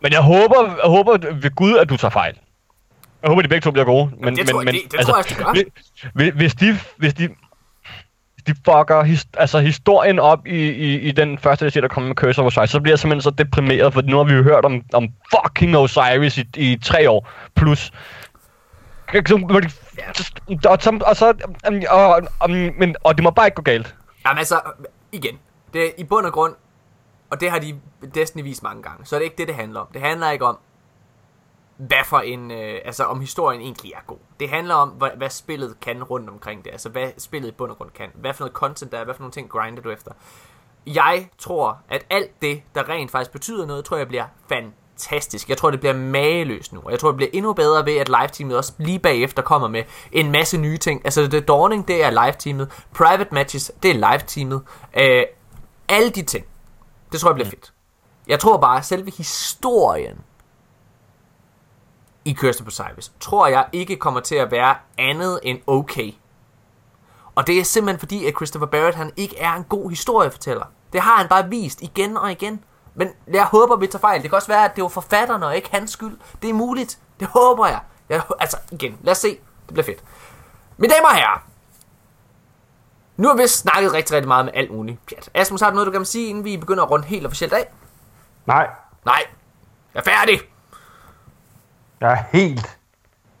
men 0.00 0.12
jeg 0.12 0.22
håber, 0.22 0.62
jeg 0.62 0.90
håber 0.90 1.12
ved 1.42 1.54
Gud, 1.54 1.76
at 1.78 1.88
du 1.88 1.96
tager 1.96 2.10
fejl. 2.10 2.40
Jeg 3.22 3.28
håber, 3.28 3.42
de 3.42 3.48
begge 3.48 3.64
to 3.64 3.70
bliver 3.70 3.84
gode. 3.84 4.10
Men, 4.20 4.36
det 4.36 4.36
men, 4.36 4.46
tror 4.46 4.60
jeg- 4.60 4.64
men, 4.64 4.74
det- 4.74 4.92
det 4.92 5.00
tror 5.00 5.14
jeg 5.14 5.18
også, 5.18 5.34
de 5.38 5.44
gør. 5.44 5.52
Hvis, 6.14 6.32
hvis 6.34 6.54
de... 6.54 6.78
Hvis 6.96 7.14
de 7.14 7.28
de 8.46 8.54
fucker 8.54 9.02
his, 9.02 9.26
altså 9.36 9.58
historien 9.60 10.18
op 10.18 10.46
i, 10.46 10.68
i, 10.70 10.98
i 11.00 11.12
den 11.12 11.38
første 11.38 11.64
DLC, 11.64 11.74
der 11.74 11.88
kommer 11.88 12.08
med 12.08 12.16
Curse 12.16 12.40
of 12.42 12.46
Osiris, 12.46 12.70
så 12.70 12.80
bliver 12.80 12.92
jeg 12.92 12.98
simpelthen 12.98 13.22
så 13.22 13.30
deprimeret, 13.30 13.92
for 13.92 14.02
nu 14.02 14.16
har 14.16 14.24
vi 14.24 14.32
jo 14.32 14.42
hørt 14.42 14.64
om, 14.64 14.82
om 14.92 15.08
fucking 15.34 15.76
Osiris 15.76 16.38
i, 16.38 16.44
i 16.56 16.78
tre 16.84 17.10
år 17.10 17.28
plus. 17.56 17.92
Og, 20.68 20.82
så, 20.82 20.98
og, 21.06 21.16
så, 21.16 21.34
og, 21.90 22.22
og, 22.40 22.50
men, 22.50 22.96
og 23.04 23.14
det 23.16 23.22
må 23.24 23.30
bare 23.30 23.46
ikke 23.46 23.54
gå 23.56 23.62
galt. 23.62 23.94
Jamen 24.26 24.38
altså, 24.38 24.60
igen. 25.12 25.38
Det 25.72 25.86
er 25.86 25.90
i 25.98 26.04
bund 26.04 26.26
og 26.26 26.32
grund, 26.32 26.54
og 27.30 27.40
det 27.40 27.50
har 27.50 27.58
de 27.58 27.74
Destiny 28.14 28.42
vist 28.42 28.62
mange 28.62 28.82
gange, 28.82 29.06
så 29.06 29.14
er 29.14 29.18
det 29.18 29.24
ikke 29.24 29.36
det, 29.38 29.48
det 29.48 29.56
handler 29.56 29.80
om. 29.80 29.86
Det 29.92 30.00
handler 30.02 30.30
ikke 30.30 30.44
om, 30.46 30.58
hvad 31.86 32.04
for 32.06 32.18
en, 32.18 32.50
øh, 32.50 32.80
altså 32.84 33.04
om 33.04 33.20
historien 33.20 33.60
egentlig 33.60 33.92
er 33.92 34.00
god. 34.06 34.18
Det 34.40 34.48
handler 34.48 34.74
om, 34.74 34.88
hvad, 34.88 35.10
hvad 35.16 35.30
spillet 35.30 35.80
kan 35.80 36.02
rundt 36.02 36.30
omkring 36.30 36.64
det. 36.64 36.70
Altså 36.70 36.88
hvad 36.88 37.08
spillet 37.18 37.48
i 37.48 37.52
bund 37.52 37.70
og 37.70 37.76
grund 37.76 37.90
kan. 37.90 38.08
Hvad 38.14 38.34
for 38.34 38.44
noget 38.44 38.52
content 38.52 38.92
der 38.92 38.98
er, 38.98 39.04
hvad 39.04 39.14
for 39.14 39.20
nogle 39.20 39.32
ting 39.32 39.50
grinder 39.50 39.82
du 39.82 39.90
efter. 39.90 40.12
Jeg 40.86 41.28
tror, 41.38 41.78
at 41.88 42.06
alt 42.10 42.42
det, 42.42 42.62
der 42.74 42.88
rent 42.88 43.10
faktisk 43.10 43.32
betyder 43.32 43.66
noget, 43.66 43.84
tror 43.84 43.96
jeg 43.96 44.08
bliver 44.08 44.24
fantastisk. 44.48 45.48
Jeg 45.48 45.58
tror, 45.58 45.70
det 45.70 45.80
bliver 45.80 45.94
mageløst 45.94 46.72
nu. 46.72 46.80
Og 46.84 46.90
jeg 46.90 46.98
tror, 46.98 47.08
det 47.08 47.16
bliver 47.16 47.30
endnu 47.32 47.52
bedre 47.52 47.86
ved, 47.86 47.96
at 47.96 48.08
live-teamet 48.08 48.56
også 48.56 48.72
lige 48.78 48.98
bagefter 48.98 49.42
kommer 49.42 49.68
med 49.68 49.84
en 50.12 50.30
masse 50.30 50.58
nye 50.58 50.78
ting. 50.78 51.00
Altså, 51.04 51.26
det 51.26 51.48
Dawning, 51.48 51.88
det 51.88 52.04
er 52.04 52.10
live-teamet. 52.10 52.84
Private 52.94 53.34
matches, 53.34 53.72
det 53.82 53.90
er 53.90 53.94
live-teamet. 53.94 54.62
Øh, 54.96 55.24
alle 55.88 56.10
de 56.10 56.22
ting. 56.22 56.46
Det 57.12 57.20
tror 57.20 57.30
jeg 57.30 57.34
bliver 57.34 57.50
fedt. 57.50 57.72
Jeg 58.26 58.40
tror 58.40 58.56
bare, 58.56 58.78
at 58.78 58.84
selve 58.84 59.10
historien 59.10 60.18
i 62.24 62.34
Curse 62.34 62.60
of 62.60 62.66
Osiris, 62.66 63.12
tror 63.20 63.46
jeg 63.46 63.66
ikke 63.72 63.96
kommer 63.96 64.20
til 64.20 64.34
at 64.34 64.50
være 64.50 64.76
andet 64.98 65.40
end 65.42 65.58
okay. 65.66 66.12
Og 67.34 67.46
det 67.46 67.58
er 67.58 67.64
simpelthen 67.64 67.98
fordi, 67.98 68.26
at 68.26 68.34
Christopher 68.34 68.66
Barrett, 68.66 68.96
han 68.96 69.12
ikke 69.16 69.38
er 69.38 69.52
en 69.52 69.64
god 69.64 69.90
historiefortæller. 69.90 70.64
Det 70.92 71.00
har 71.00 71.16
han 71.16 71.28
bare 71.28 71.48
vist 71.48 71.82
igen 71.82 72.16
og 72.16 72.32
igen. 72.32 72.64
Men 72.94 73.08
jeg 73.28 73.44
håber, 73.44 73.76
vi 73.76 73.86
tager 73.86 74.00
fejl. 74.00 74.22
Det 74.22 74.30
kan 74.30 74.36
også 74.36 74.48
være, 74.48 74.64
at 74.64 74.76
det 74.76 74.82
var 74.82 74.88
forfatterne 74.88 75.46
og 75.46 75.56
ikke 75.56 75.68
hans 75.72 75.90
skyld. 75.90 76.18
Det 76.42 76.50
er 76.50 76.54
muligt. 76.54 76.98
Det 77.20 77.28
håber 77.28 77.66
jeg. 77.66 77.80
jeg 78.08 78.22
altså, 78.40 78.56
igen, 78.70 78.98
lad 79.02 79.10
os 79.12 79.18
se. 79.18 79.28
Det 79.66 79.74
bliver 79.74 79.84
fedt. 79.84 80.04
Mine 80.76 80.94
damer 80.94 81.08
og 81.08 81.14
herrer. 81.14 81.42
Nu 83.16 83.28
har 83.28 83.36
vi 83.36 83.46
snakket 83.46 83.92
rigtig, 83.92 84.16
rigtig 84.16 84.28
meget 84.28 84.44
med 84.44 84.52
alt 84.56 84.70
muligt 84.70 85.06
pjat. 85.06 85.30
Asmus, 85.34 85.60
har 85.60 85.70
du 85.70 85.74
noget, 85.74 85.86
du 85.86 85.92
kan 85.92 86.04
sige, 86.04 86.28
inden 86.28 86.44
vi 86.44 86.56
begynder 86.56 86.84
at 86.84 86.90
runde 86.90 87.06
helt 87.06 87.26
officielt 87.26 87.52
af? 87.52 87.68
Nej, 88.46 88.68
Nej. 89.04 89.22
Jeg 89.94 90.00
er 90.00 90.04
færdig. 90.04 90.40
Jeg 92.02 92.12
er 92.12 92.24
helt 92.38 92.78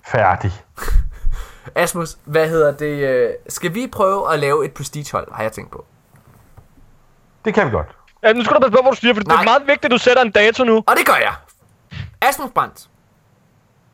færdig. 0.06 0.52
Asmus, 1.74 2.16
hvad 2.24 2.48
hedder 2.48 2.72
det? 2.76 2.86
øh, 3.08 3.30
Skal 3.48 3.74
vi 3.74 3.86
prøve 3.92 4.32
at 4.32 4.38
lave 4.38 4.64
et 4.64 4.74
prestigehold, 4.74 5.32
har 5.32 5.42
jeg 5.42 5.52
tænkt 5.52 5.70
på. 5.70 5.84
Det 7.44 7.54
kan 7.54 7.66
vi 7.66 7.70
godt. 7.70 7.96
Ja, 8.22 8.32
nu 8.32 8.44
skal 8.44 8.56
du 8.56 8.60
passe 8.60 8.76
på, 8.76 8.82
hvad 8.82 8.92
du 8.92 8.96
siger, 8.96 9.14
for 9.14 9.20
det 9.20 9.28
Nej. 9.28 9.40
er 9.40 9.44
meget 9.44 9.62
vigtigt, 9.66 9.84
at 9.84 9.90
du 9.90 9.98
sætter 9.98 10.22
en 10.22 10.30
dato 10.30 10.64
nu. 10.64 10.76
Og 10.86 10.94
det 10.98 11.06
gør 11.06 11.14
jeg. 11.14 11.34
Asmus 12.20 12.50
Brandt, 12.54 12.88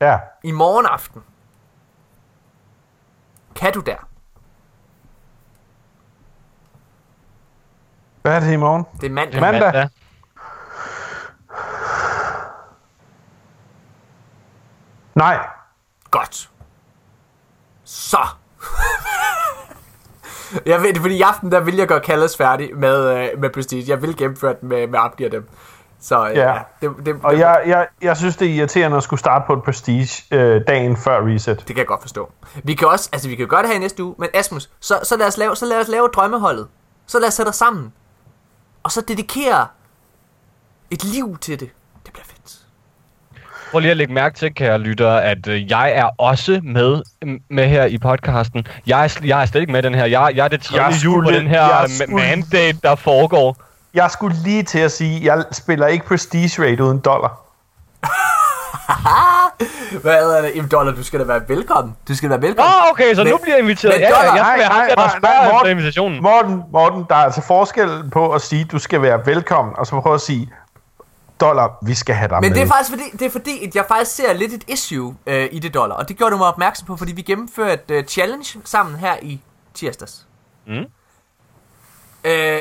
Ja. 0.00 0.18
i 0.44 0.50
morgen 0.52 0.86
aften. 0.86 1.22
Kan 3.56 3.72
du 3.72 3.80
der? 3.80 3.96
Hvad 8.22 8.36
er 8.36 8.40
det 8.40 8.52
i 8.52 8.56
morgen? 8.56 8.84
Det 9.00 9.06
er 9.06 9.10
mandag. 9.10 9.40
Mandag. 9.40 9.74
Ja. 9.74 9.88
Nej. 15.18 15.46
Godt. 16.10 16.50
Så. 17.84 18.18
jeg 20.66 20.82
ved 20.82 20.92
det, 20.94 21.00
fordi 21.00 21.16
i 21.16 21.22
aften, 21.22 21.52
der 21.52 21.60
vil 21.60 21.76
jeg 21.76 21.88
gøre 21.88 22.00
Kalles 22.00 22.36
færdig 22.36 22.76
med, 22.76 23.08
øh, 23.08 23.40
med 23.40 23.50
Prestige. 23.50 23.84
Jeg 23.88 24.02
vil 24.02 24.16
gennemføre 24.16 24.54
den 24.60 24.68
med, 24.68 24.86
med 24.86 24.98
opgiver 24.98 25.30
dem. 25.30 25.48
Så 26.00 26.28
øh, 26.28 26.36
Ja. 26.36 26.52
ja. 26.52 26.58
det, 26.80 26.90
det, 27.06 27.16
Og 27.22 27.32
det, 27.32 27.38
jeg, 27.38 27.62
jeg, 27.66 27.86
jeg 28.02 28.16
synes, 28.16 28.36
det 28.36 28.48
er 28.48 28.52
irriterende 28.52 28.96
at 28.96 29.02
skulle 29.02 29.20
starte 29.20 29.44
på 29.46 29.52
et 29.52 29.62
prestige 29.62 30.24
øh, 30.30 30.62
dagen 30.66 30.96
før 30.96 31.26
reset. 31.26 31.58
det 31.58 31.66
kan 31.66 31.76
jeg 31.76 31.86
godt 31.86 32.00
forstå. 32.00 32.32
Vi 32.64 32.74
kan 32.74 32.88
også, 32.88 33.08
altså 33.12 33.28
vi 33.28 33.36
kan 33.36 33.48
gøre 33.48 33.62
det 33.62 33.68
her 33.68 33.76
i 33.76 33.78
næste 33.78 34.04
uge, 34.04 34.14
men 34.18 34.28
Asmus, 34.34 34.70
så, 34.80 35.00
så, 35.02 35.16
lad, 35.16 35.26
os 35.26 35.36
lave, 35.36 35.56
så 35.56 35.66
lad 35.66 35.80
os 35.80 35.88
lave 35.88 36.08
drømmeholdet. 36.08 36.68
Så 37.06 37.18
lad 37.18 37.28
os 37.28 37.34
sætte 37.34 37.48
os 37.50 37.56
sammen. 37.56 37.92
Og 38.82 38.92
så 38.92 39.00
dedikere 39.00 39.66
et 40.90 41.04
liv 41.04 41.38
til 41.38 41.60
det. 41.60 41.70
Prøv 43.70 43.80
lige 43.80 43.90
at 43.90 43.96
lægge 43.96 44.12
mærke 44.14 44.36
til, 44.36 44.54
kære 44.54 44.78
lytter, 44.78 45.10
at 45.12 45.46
øh, 45.48 45.70
jeg 45.70 45.92
er 45.94 46.08
også 46.18 46.60
med, 46.64 47.02
med 47.50 47.66
her 47.68 47.84
i 47.84 47.98
podcasten. 47.98 48.66
Jeg 48.86 49.04
er, 49.04 49.20
jeg 49.24 49.42
er 49.42 49.46
slet 49.46 49.60
ikke 49.60 49.72
med 49.72 49.82
den 49.82 49.94
her. 49.94 50.04
Jeg, 50.04 50.32
jeg 50.34 50.44
er 50.44 50.48
det 50.48 50.60
tredje 50.62 50.84
Jeg 50.84 51.04
jul 51.04 51.24
på 51.24 51.30
den 51.30 51.46
her 51.46 51.68
skulle- 51.88 52.14
mandate, 52.16 52.78
der 52.82 52.94
foregår. 52.94 53.56
Jeg 53.94 54.10
skulle 54.10 54.36
lige 54.44 54.62
til 54.62 54.78
at 54.78 54.92
sige, 54.92 55.16
at 55.16 55.22
jeg 55.24 55.44
spiller 55.52 55.86
ikke 55.86 56.06
prestige 56.06 56.62
rate 56.62 56.84
uden 56.84 56.98
dollar. 56.98 57.40
Hvad 60.02 60.36
er 60.36 60.42
det? 60.42 60.52
Jamen, 60.56 60.70
Dollar, 60.70 60.92
du 60.92 61.02
skal 61.04 61.20
da 61.20 61.24
være 61.24 61.40
velkommen. 61.48 61.96
Du 62.08 62.16
skal 62.16 62.30
da 62.30 62.36
være 62.36 62.44
Åh, 62.44 62.48
velkommen. 62.48 62.72
oh, 62.84 62.90
okay, 62.90 63.14
så 63.14 63.24
Men- 63.24 63.30
nu 63.32 63.38
bliver 63.42 63.54
jeg 63.56 63.62
inviteret. 63.62 63.94
men 63.94 64.00
Ja, 64.00 64.08
dollar- 64.08 64.34
jeg 64.36 64.44
skal 64.48 64.58
være 64.58 64.68
ham, 64.68 64.82
der, 64.88 64.94
der 64.94 65.08
spørger 65.18 65.52
Morten, 65.52 65.70
invitationen. 65.70 66.22
Morten, 66.22 66.62
Morten, 66.72 67.04
der 67.08 67.14
er 67.14 67.24
altså 67.24 67.42
forskel 67.46 67.88
på 68.12 68.32
at 68.32 68.42
sige, 68.42 68.60
at 68.60 68.72
du 68.72 68.78
skal 68.78 69.02
være 69.02 69.26
velkommen, 69.26 69.74
og 69.78 69.86
så 69.86 70.00
prøve 70.00 70.14
at 70.14 70.20
sige, 70.20 70.48
dollar, 71.40 71.78
vi 71.82 71.94
skal 71.94 72.14
have 72.14 72.28
dig 72.28 72.40
Men 72.40 72.50
med. 72.50 72.56
det 72.58 72.62
er 72.62 72.66
faktisk 72.68 72.90
fordi, 72.90 73.10
det 73.12 73.22
er 73.22 73.30
fordi 73.30 73.66
at 73.66 73.76
jeg 73.76 73.84
faktisk 73.88 74.16
ser 74.16 74.32
lidt 74.32 74.52
et 74.52 74.64
issue 74.68 75.16
øh, 75.26 75.48
i 75.52 75.58
det 75.58 75.74
dollar, 75.74 75.94
og 75.96 76.08
det 76.08 76.16
gjorde 76.16 76.32
du 76.32 76.36
mig 76.36 76.46
opmærksom 76.46 76.86
på, 76.86 76.96
fordi 76.96 77.12
vi 77.12 77.22
gennemførte 77.22 77.94
øh, 77.94 78.04
challenge 78.04 78.60
sammen 78.64 78.96
her 78.96 79.16
i 79.22 79.40
tirsdags. 79.74 80.26
Mm. 80.66 80.84
Øh, 82.24 82.58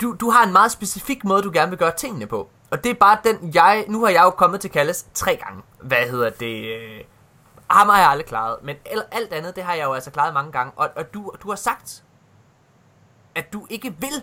du, 0.00 0.16
du 0.20 0.30
har 0.30 0.44
en 0.46 0.52
meget 0.52 0.72
specifik 0.72 1.24
måde, 1.24 1.42
du 1.42 1.50
gerne 1.52 1.70
vil 1.70 1.78
gøre 1.78 1.92
tingene 1.96 2.26
på. 2.26 2.50
Og 2.70 2.84
det 2.84 2.90
er 2.90 2.94
bare 2.94 3.18
den, 3.24 3.50
jeg... 3.54 3.84
Nu 3.88 4.04
har 4.04 4.10
jeg 4.10 4.22
jo 4.22 4.30
kommet 4.30 4.60
til 4.60 4.70
Kalles 4.70 5.06
tre 5.14 5.36
gange. 5.44 5.62
Hvad 5.82 6.08
hedder 6.10 6.30
det? 6.30 6.64
Øh, 6.64 7.00
ham 7.70 7.88
har 7.88 7.98
jeg 7.98 8.08
aldrig 8.08 8.26
klaret. 8.26 8.56
Men 8.62 8.76
al- 8.86 9.04
alt 9.12 9.32
andet, 9.32 9.56
det 9.56 9.64
har 9.64 9.74
jeg 9.74 9.84
jo 9.84 9.92
altså 9.92 10.10
klaret 10.10 10.34
mange 10.34 10.52
gange. 10.52 10.72
Og, 10.76 10.90
og 10.96 11.14
du, 11.14 11.32
du 11.42 11.48
har 11.48 11.56
sagt, 11.56 12.02
at 13.34 13.52
du 13.52 13.66
ikke 13.70 13.94
vil 13.98 14.22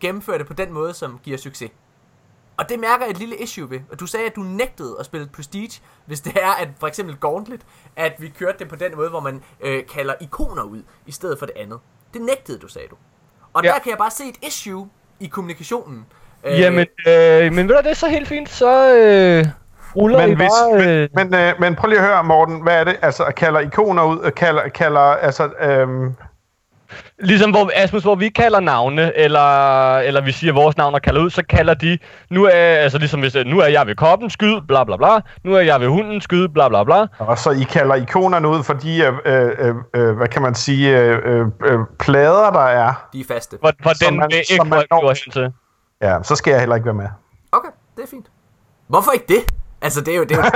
gennemføre 0.00 0.38
det 0.38 0.46
på 0.46 0.52
den 0.52 0.72
måde, 0.72 0.94
som 0.94 1.20
giver 1.22 1.38
succes. 1.38 1.70
Og 2.58 2.68
det 2.68 2.78
mærker 2.80 3.04
jeg 3.04 3.10
et 3.10 3.18
lille 3.18 3.36
issue 3.36 3.70
ved. 3.70 3.80
Og 3.92 4.00
du 4.00 4.06
sagde, 4.06 4.26
at 4.26 4.36
du 4.36 4.40
nægtede 4.40 4.96
at 5.00 5.06
spille 5.06 5.28
Prestige, 5.36 5.80
hvis 6.06 6.20
det 6.20 6.32
er, 6.42 6.50
at 6.62 6.68
for 6.80 6.86
eksempel 6.86 7.16
Gauntlet, 7.16 7.60
at 7.96 8.12
vi 8.18 8.28
kørte 8.38 8.58
det 8.58 8.68
på 8.68 8.76
den 8.76 8.96
måde, 8.96 9.10
hvor 9.10 9.20
man 9.20 9.42
øh, 9.60 9.86
kalder 9.94 10.14
ikoner 10.20 10.62
ud, 10.62 10.82
i 11.06 11.12
stedet 11.12 11.38
for 11.38 11.46
det 11.46 11.54
andet. 11.56 11.78
Det 12.14 12.22
nægtede 12.22 12.58
du, 12.58 12.68
sagde 12.68 12.88
du. 12.88 12.96
Og 13.52 13.64
Ja. 13.64 13.68
der 13.68 13.78
kan 13.78 13.90
jeg 13.90 13.98
bare 13.98 14.10
se 14.10 14.24
et 14.24 14.36
issue 14.46 14.88
i 15.20 15.26
kommunikationen. 15.26 16.06
Øh, 16.44 16.60
Jamen, 16.60 16.86
øh, 17.08 17.52
men 17.52 17.68
ved 17.68 17.74
du, 17.74 17.80
det 17.82 17.90
er 17.90 17.94
så 17.94 18.08
helt 18.08 18.28
fint, 18.28 18.48
så 18.48 18.94
øh, 18.96 19.46
ruller 19.96 20.18
Men, 20.18 20.30
I 20.30 20.34
hvis, 20.34 20.48
bare... 20.48 21.02
Øh, 21.02 21.08
men, 21.14 21.30
men, 21.30 21.40
øh, 21.40 21.54
men 21.60 21.74
prøv 21.76 21.88
lige 21.88 22.00
at 22.00 22.06
høre, 22.06 22.24
Morten, 22.24 22.62
hvad 22.62 22.80
er 22.80 22.84
det? 22.84 22.96
Altså, 23.02 23.24
kalder 23.36 23.60
ikoner 23.60 24.04
ud, 24.04 24.18
og 24.18 24.34
kalder, 24.34 24.68
kalder 24.68 25.00
altså, 25.00 25.50
øhm, 25.60 26.14
Ligesom 27.18 27.50
hvor, 27.50 27.70
Asmus, 27.74 28.02
hvor 28.02 28.14
vi 28.14 28.28
kalder 28.28 28.60
navne, 28.60 29.16
eller, 29.16 29.96
eller 29.98 30.20
vi 30.20 30.32
siger 30.32 30.52
vores 30.52 30.76
navn 30.76 30.94
og 30.94 31.02
kalder 31.02 31.20
ud, 31.20 31.30
så 31.30 31.42
kalder 31.48 31.74
de, 31.74 31.98
nu 32.30 32.44
er, 32.44 32.50
altså 32.50 32.98
ligesom 32.98 33.20
hvis, 33.20 33.34
øh, 33.34 33.46
nu 33.46 33.58
er 33.60 33.66
jeg 33.66 33.86
ved 33.86 33.94
koppen, 33.94 34.30
skyd, 34.30 34.60
bla 34.68 34.84
bla 34.84 34.96
bla, 34.96 35.20
nu 35.44 35.54
er 35.54 35.60
jeg 35.60 35.80
ved 35.80 35.88
hunden, 35.88 36.20
skyd, 36.20 36.48
bla 36.48 36.68
bla 36.68 36.84
bla. 36.84 37.06
og 37.18 37.38
så 37.38 37.50
I 37.50 37.62
kalder 37.62 37.94
ikonerne 37.94 38.48
ud 38.48 38.62
for 38.62 38.74
de, 38.74 38.98
øh, 39.26 39.50
øh, 39.58 39.74
øh, 39.94 40.16
hvad 40.16 40.28
kan 40.28 40.42
man 40.42 40.54
sige, 40.54 40.98
øh, 41.00 41.18
øh, 41.24 41.46
øh, 41.64 41.78
plader, 41.98 42.50
der 42.50 42.60
er. 42.66 43.08
De 43.12 43.20
er 43.20 43.24
faste. 43.28 43.58
For, 43.60 43.72
for 43.82 43.90
den 43.90 44.16
man- 44.16 44.30
ikke 44.50 44.64
man 44.64 44.82
når- 44.90 45.24
hen 45.24 45.32
til. 45.32 45.52
Ja, 46.02 46.22
så 46.22 46.36
skal 46.36 46.50
jeg 46.50 46.60
heller 46.60 46.76
ikke 46.76 46.84
være 46.86 46.94
med. 46.94 47.08
Okay, 47.52 47.68
det 47.96 48.02
er 48.02 48.08
fint. 48.10 48.26
Hvorfor 48.88 49.10
ikke 49.12 49.24
det? 49.28 49.54
Altså, 49.82 50.00
det 50.00 50.12
er 50.14 50.16
jo... 50.16 50.24
Det 50.24 50.32
er 50.32 50.36
jo 50.36 50.50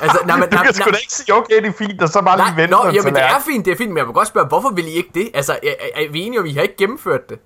altså, 0.00 0.18
nej, 0.26 0.36
men, 0.40 0.48
Du 0.48 0.56
kan 0.56 0.74
sgu 0.74 0.90
da 0.90 0.96
ikke 0.96 1.12
sige, 1.12 1.34
okay, 1.34 1.62
det 1.62 1.66
er 1.66 1.72
fint, 1.72 2.02
og 2.02 2.08
så 2.08 2.22
bare 2.22 2.36
lige 2.38 2.56
vente 2.56 2.70
nå, 2.70 2.82
på 2.82 2.88
en 2.88 2.94
jamen, 2.94 3.14
det 3.14 3.22
er 3.22 3.40
fint, 3.46 3.64
det 3.64 3.72
er 3.72 3.76
fint, 3.76 3.90
men 3.90 3.98
jeg 3.98 4.06
må 4.06 4.12
godt 4.12 4.28
spørge, 4.28 4.46
hvorfor 4.46 4.70
vil 4.70 4.86
I 4.86 4.90
ikke 4.90 5.10
det? 5.14 5.30
Altså, 5.34 5.52
er, 5.52 5.74
er, 5.94 6.12
vi 6.12 6.20
enige 6.20 6.40
om, 6.40 6.46
I 6.46 6.52
har 6.52 6.62
ikke 6.62 6.76
gennemført 6.76 7.28
det? 7.28 7.38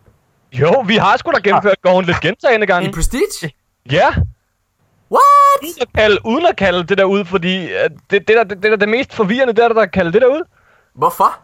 Jo, 0.52 0.84
vi 0.86 0.96
har 0.96 1.16
sgu 1.16 1.30
da 1.30 1.40
gennemført 1.40 1.82
Gauntlet 1.82 2.20
gentagende 2.20 2.64
I 2.64 2.66
gange. 2.66 2.92
Prestige? 2.92 3.52
Ja, 3.92 4.14
What? 5.10 5.62
uden 5.62 5.74
at 5.80 5.88
kalde, 5.94 6.18
uden 6.24 6.46
at 6.46 6.56
kalde 6.56 6.84
det 6.84 6.98
der 6.98 7.04
ud, 7.04 7.24
fordi 7.24 7.64
øh, 7.64 7.90
det, 8.10 8.28
det, 8.28 8.28
der, 8.28 8.44
det, 8.44 8.62
det 8.62 8.70
der 8.70 8.76
det 8.76 8.88
mest 8.88 9.14
forvirrende, 9.14 9.54
det 9.54 9.64
er 9.64 9.68
der, 9.68 9.74
der 9.74 9.86
kalde 9.86 10.12
det 10.12 10.22
der 10.22 10.28
ud. 10.28 10.42
Hvorfor? 10.94 11.38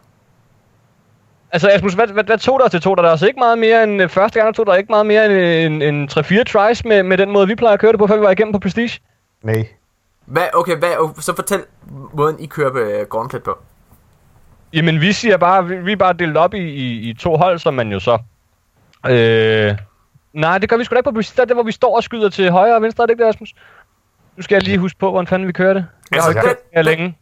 Altså, 1.51 1.69
Asmus, 1.69 1.93
hvad, 1.93 2.07
hvad, 2.07 2.23
hvad 2.23 2.37
tog 2.37 2.59
der 2.59 2.67
til? 2.67 2.81
Tog 2.81 2.97
der 2.97 3.03
altså 3.03 3.27
ikke 3.27 3.39
meget 3.39 3.57
mere 3.57 3.83
end 3.83 4.01
øh, 4.01 4.09
første 4.09 4.39
gang, 4.39 4.47
der 4.47 4.53
tog 4.53 4.65
der 4.65 4.75
ikke 4.75 4.89
meget 4.89 5.05
mere 5.05 5.25
end, 5.25 5.83
end, 5.83 5.83
end 5.83 6.41
3-4 6.41 6.43
tries 6.43 6.85
med, 6.85 7.03
med 7.03 7.17
den 7.17 7.31
måde, 7.31 7.47
vi 7.47 7.55
plejer 7.55 7.73
at 7.73 7.79
køre 7.79 7.91
det 7.91 7.99
på, 7.99 8.07
før 8.07 8.15
vi 8.15 8.21
var 8.21 8.31
igennem 8.31 8.53
på 8.53 8.59
Prestige? 8.59 8.99
Nej. 9.41 9.67
Hvad, 10.25 10.47
okay, 10.53 10.77
hvad, 10.77 11.21
så 11.21 11.35
fortæl 11.35 11.63
måden, 12.13 12.39
I 12.39 12.45
kører 12.45 12.71
på 12.71 12.77
uh, 12.79 13.07
Gauntlet 13.09 13.43
på. 13.43 13.57
Jamen, 14.73 15.01
vi 15.01 15.13
siger 15.13 15.37
bare, 15.37 15.65
vi, 15.67 15.77
vi 15.77 15.91
er 15.91 15.95
bare 15.95 16.13
delt 16.13 16.37
op 16.37 16.53
i, 16.53 16.59
i, 16.59 17.09
i 17.09 17.13
to 17.13 17.35
hold, 17.37 17.59
som 17.59 17.73
man 17.73 17.91
jo 17.91 17.99
så... 17.99 18.17
Øh, 19.09 19.77
nej, 20.33 20.57
det 20.57 20.69
gør 20.69 20.77
vi 20.77 20.83
sgu 20.83 20.93
da 20.93 20.97
ikke 20.99 21.09
på 21.09 21.13
Prestige. 21.15 21.35
Det 21.35 21.41
er 21.41 21.45
der, 21.45 21.53
hvor 21.53 21.63
vi 21.63 21.71
står 21.71 21.95
og 21.95 22.03
skyder 22.03 22.29
til 22.29 22.51
højre 22.51 22.75
og 22.75 22.81
venstre, 22.81 23.01
er 23.03 23.05
det 23.05 23.13
ikke 23.13 23.23
det, 23.23 23.29
Asmus? 23.29 23.53
Nu 24.37 24.43
skal 24.43 24.55
jeg 24.55 24.63
lige 24.63 24.77
huske 24.77 24.99
på, 24.99 25.11
hvordan 25.11 25.27
fanden 25.27 25.47
vi 25.47 25.53
kører 25.53 25.73
det. 25.73 25.85
Jeg 26.11 26.21
har 26.21 26.27
Altså, 26.27 26.31
jo 26.31 26.37
ikke 26.37 26.47
kørt 26.47 26.57
den- 26.57 26.63
det 26.69 26.75
her 26.75 26.81
længe. 26.81 27.17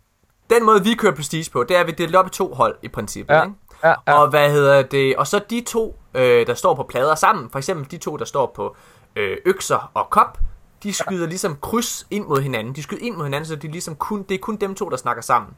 Den 0.50 0.66
måde, 0.66 0.84
vi 0.84 0.94
kører 0.94 1.16
Prestige 1.16 1.50
på, 1.52 1.64
det 1.64 1.78
er, 1.78 1.82
at 1.82 1.88
vi 1.88 1.92
deler 1.92 2.20
op 2.20 2.28
i 2.28 2.30
to 2.30 2.54
hold 2.54 2.76
i 2.82 2.88
princippet, 2.88 3.34
Ja, 3.36 3.44
ikke? 3.44 3.56
ja, 3.84 3.94
ja. 4.08 4.14
Og 4.14 4.30
hvad 4.30 4.52
hedder 4.52 4.82
det? 4.82 5.16
Og 5.16 5.28
så 5.28 5.40
de 5.50 5.64
to, 5.68 6.00
øh, 6.14 6.48
der 6.48 6.54
står 6.54 6.74
på 6.76 6.84
plader 6.84 7.16
sammen, 7.16 7.50
for 7.50 7.58
eksempel 7.60 7.92
de 7.92 7.98
to, 7.98 8.18
der 8.18 8.26
står 8.26 8.52
på 8.56 8.76
øh, 9.16 9.38
økser 9.46 9.92
og 9.94 10.10
kop, 10.10 10.38
de 10.84 10.94
skyder 10.94 11.28
ligesom 11.28 11.58
kryds 11.62 12.08
ind 12.10 12.26
mod 12.28 12.42
hinanden. 12.42 12.76
De 12.76 12.84
skyder 12.84 13.02
ind 13.06 13.16
mod 13.16 13.24
hinanden, 13.24 13.48
så 13.48 13.56
de 13.56 13.68
ligesom 13.68 13.96
kun, 13.96 14.24
det 14.24 14.36
er 14.36 14.40
kun 14.40 14.56
dem 14.56 14.76
to, 14.76 14.90
der 14.90 14.98
snakker 14.98 15.22
sammen. 15.24 15.52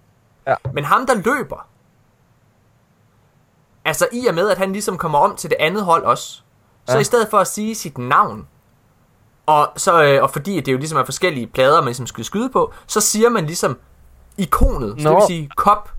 Ja. 0.48 0.56
Men 0.74 0.84
ham, 0.84 1.06
der 1.06 1.16
løber, 1.16 1.68
altså 3.86 4.08
i 4.14 4.26
og 4.28 4.36
med, 4.36 4.50
at 4.50 4.58
han 4.58 4.72
ligesom 4.72 4.98
kommer 4.98 5.20
om 5.20 5.36
til 5.36 5.50
det 5.50 5.58
andet 5.60 5.84
hold 5.86 6.04
også, 6.04 6.42
så 6.88 6.94
Ja. 6.94 7.00
i 7.00 7.04
stedet 7.04 7.28
for 7.30 7.38
at 7.38 7.48
sige 7.48 7.76
sit 7.76 7.98
navn, 7.98 8.48
og, 9.46 9.70
så, 9.76 10.04
øh, 10.04 10.24
og 10.24 10.30
fordi 10.30 10.60
det 10.60 10.72
jo 10.72 10.78
ligesom 10.78 10.98
er 10.98 11.04
forskellige 11.06 11.48
plader, 11.48 11.76
man 11.82 11.86
ligesom 11.86 12.08
skal 12.08 12.26
skyde 12.26 12.50
på, 12.50 12.74
så 12.88 13.02
siger 13.02 13.30
man 13.30 13.46
ligesom 13.46 13.80
ikonet, 14.38 14.90
så 14.90 14.96
det 14.96 15.04
Nå. 15.04 15.14
vil 15.14 15.24
sige 15.28 15.50
kop, 15.56 15.90
Ja, 15.90 15.97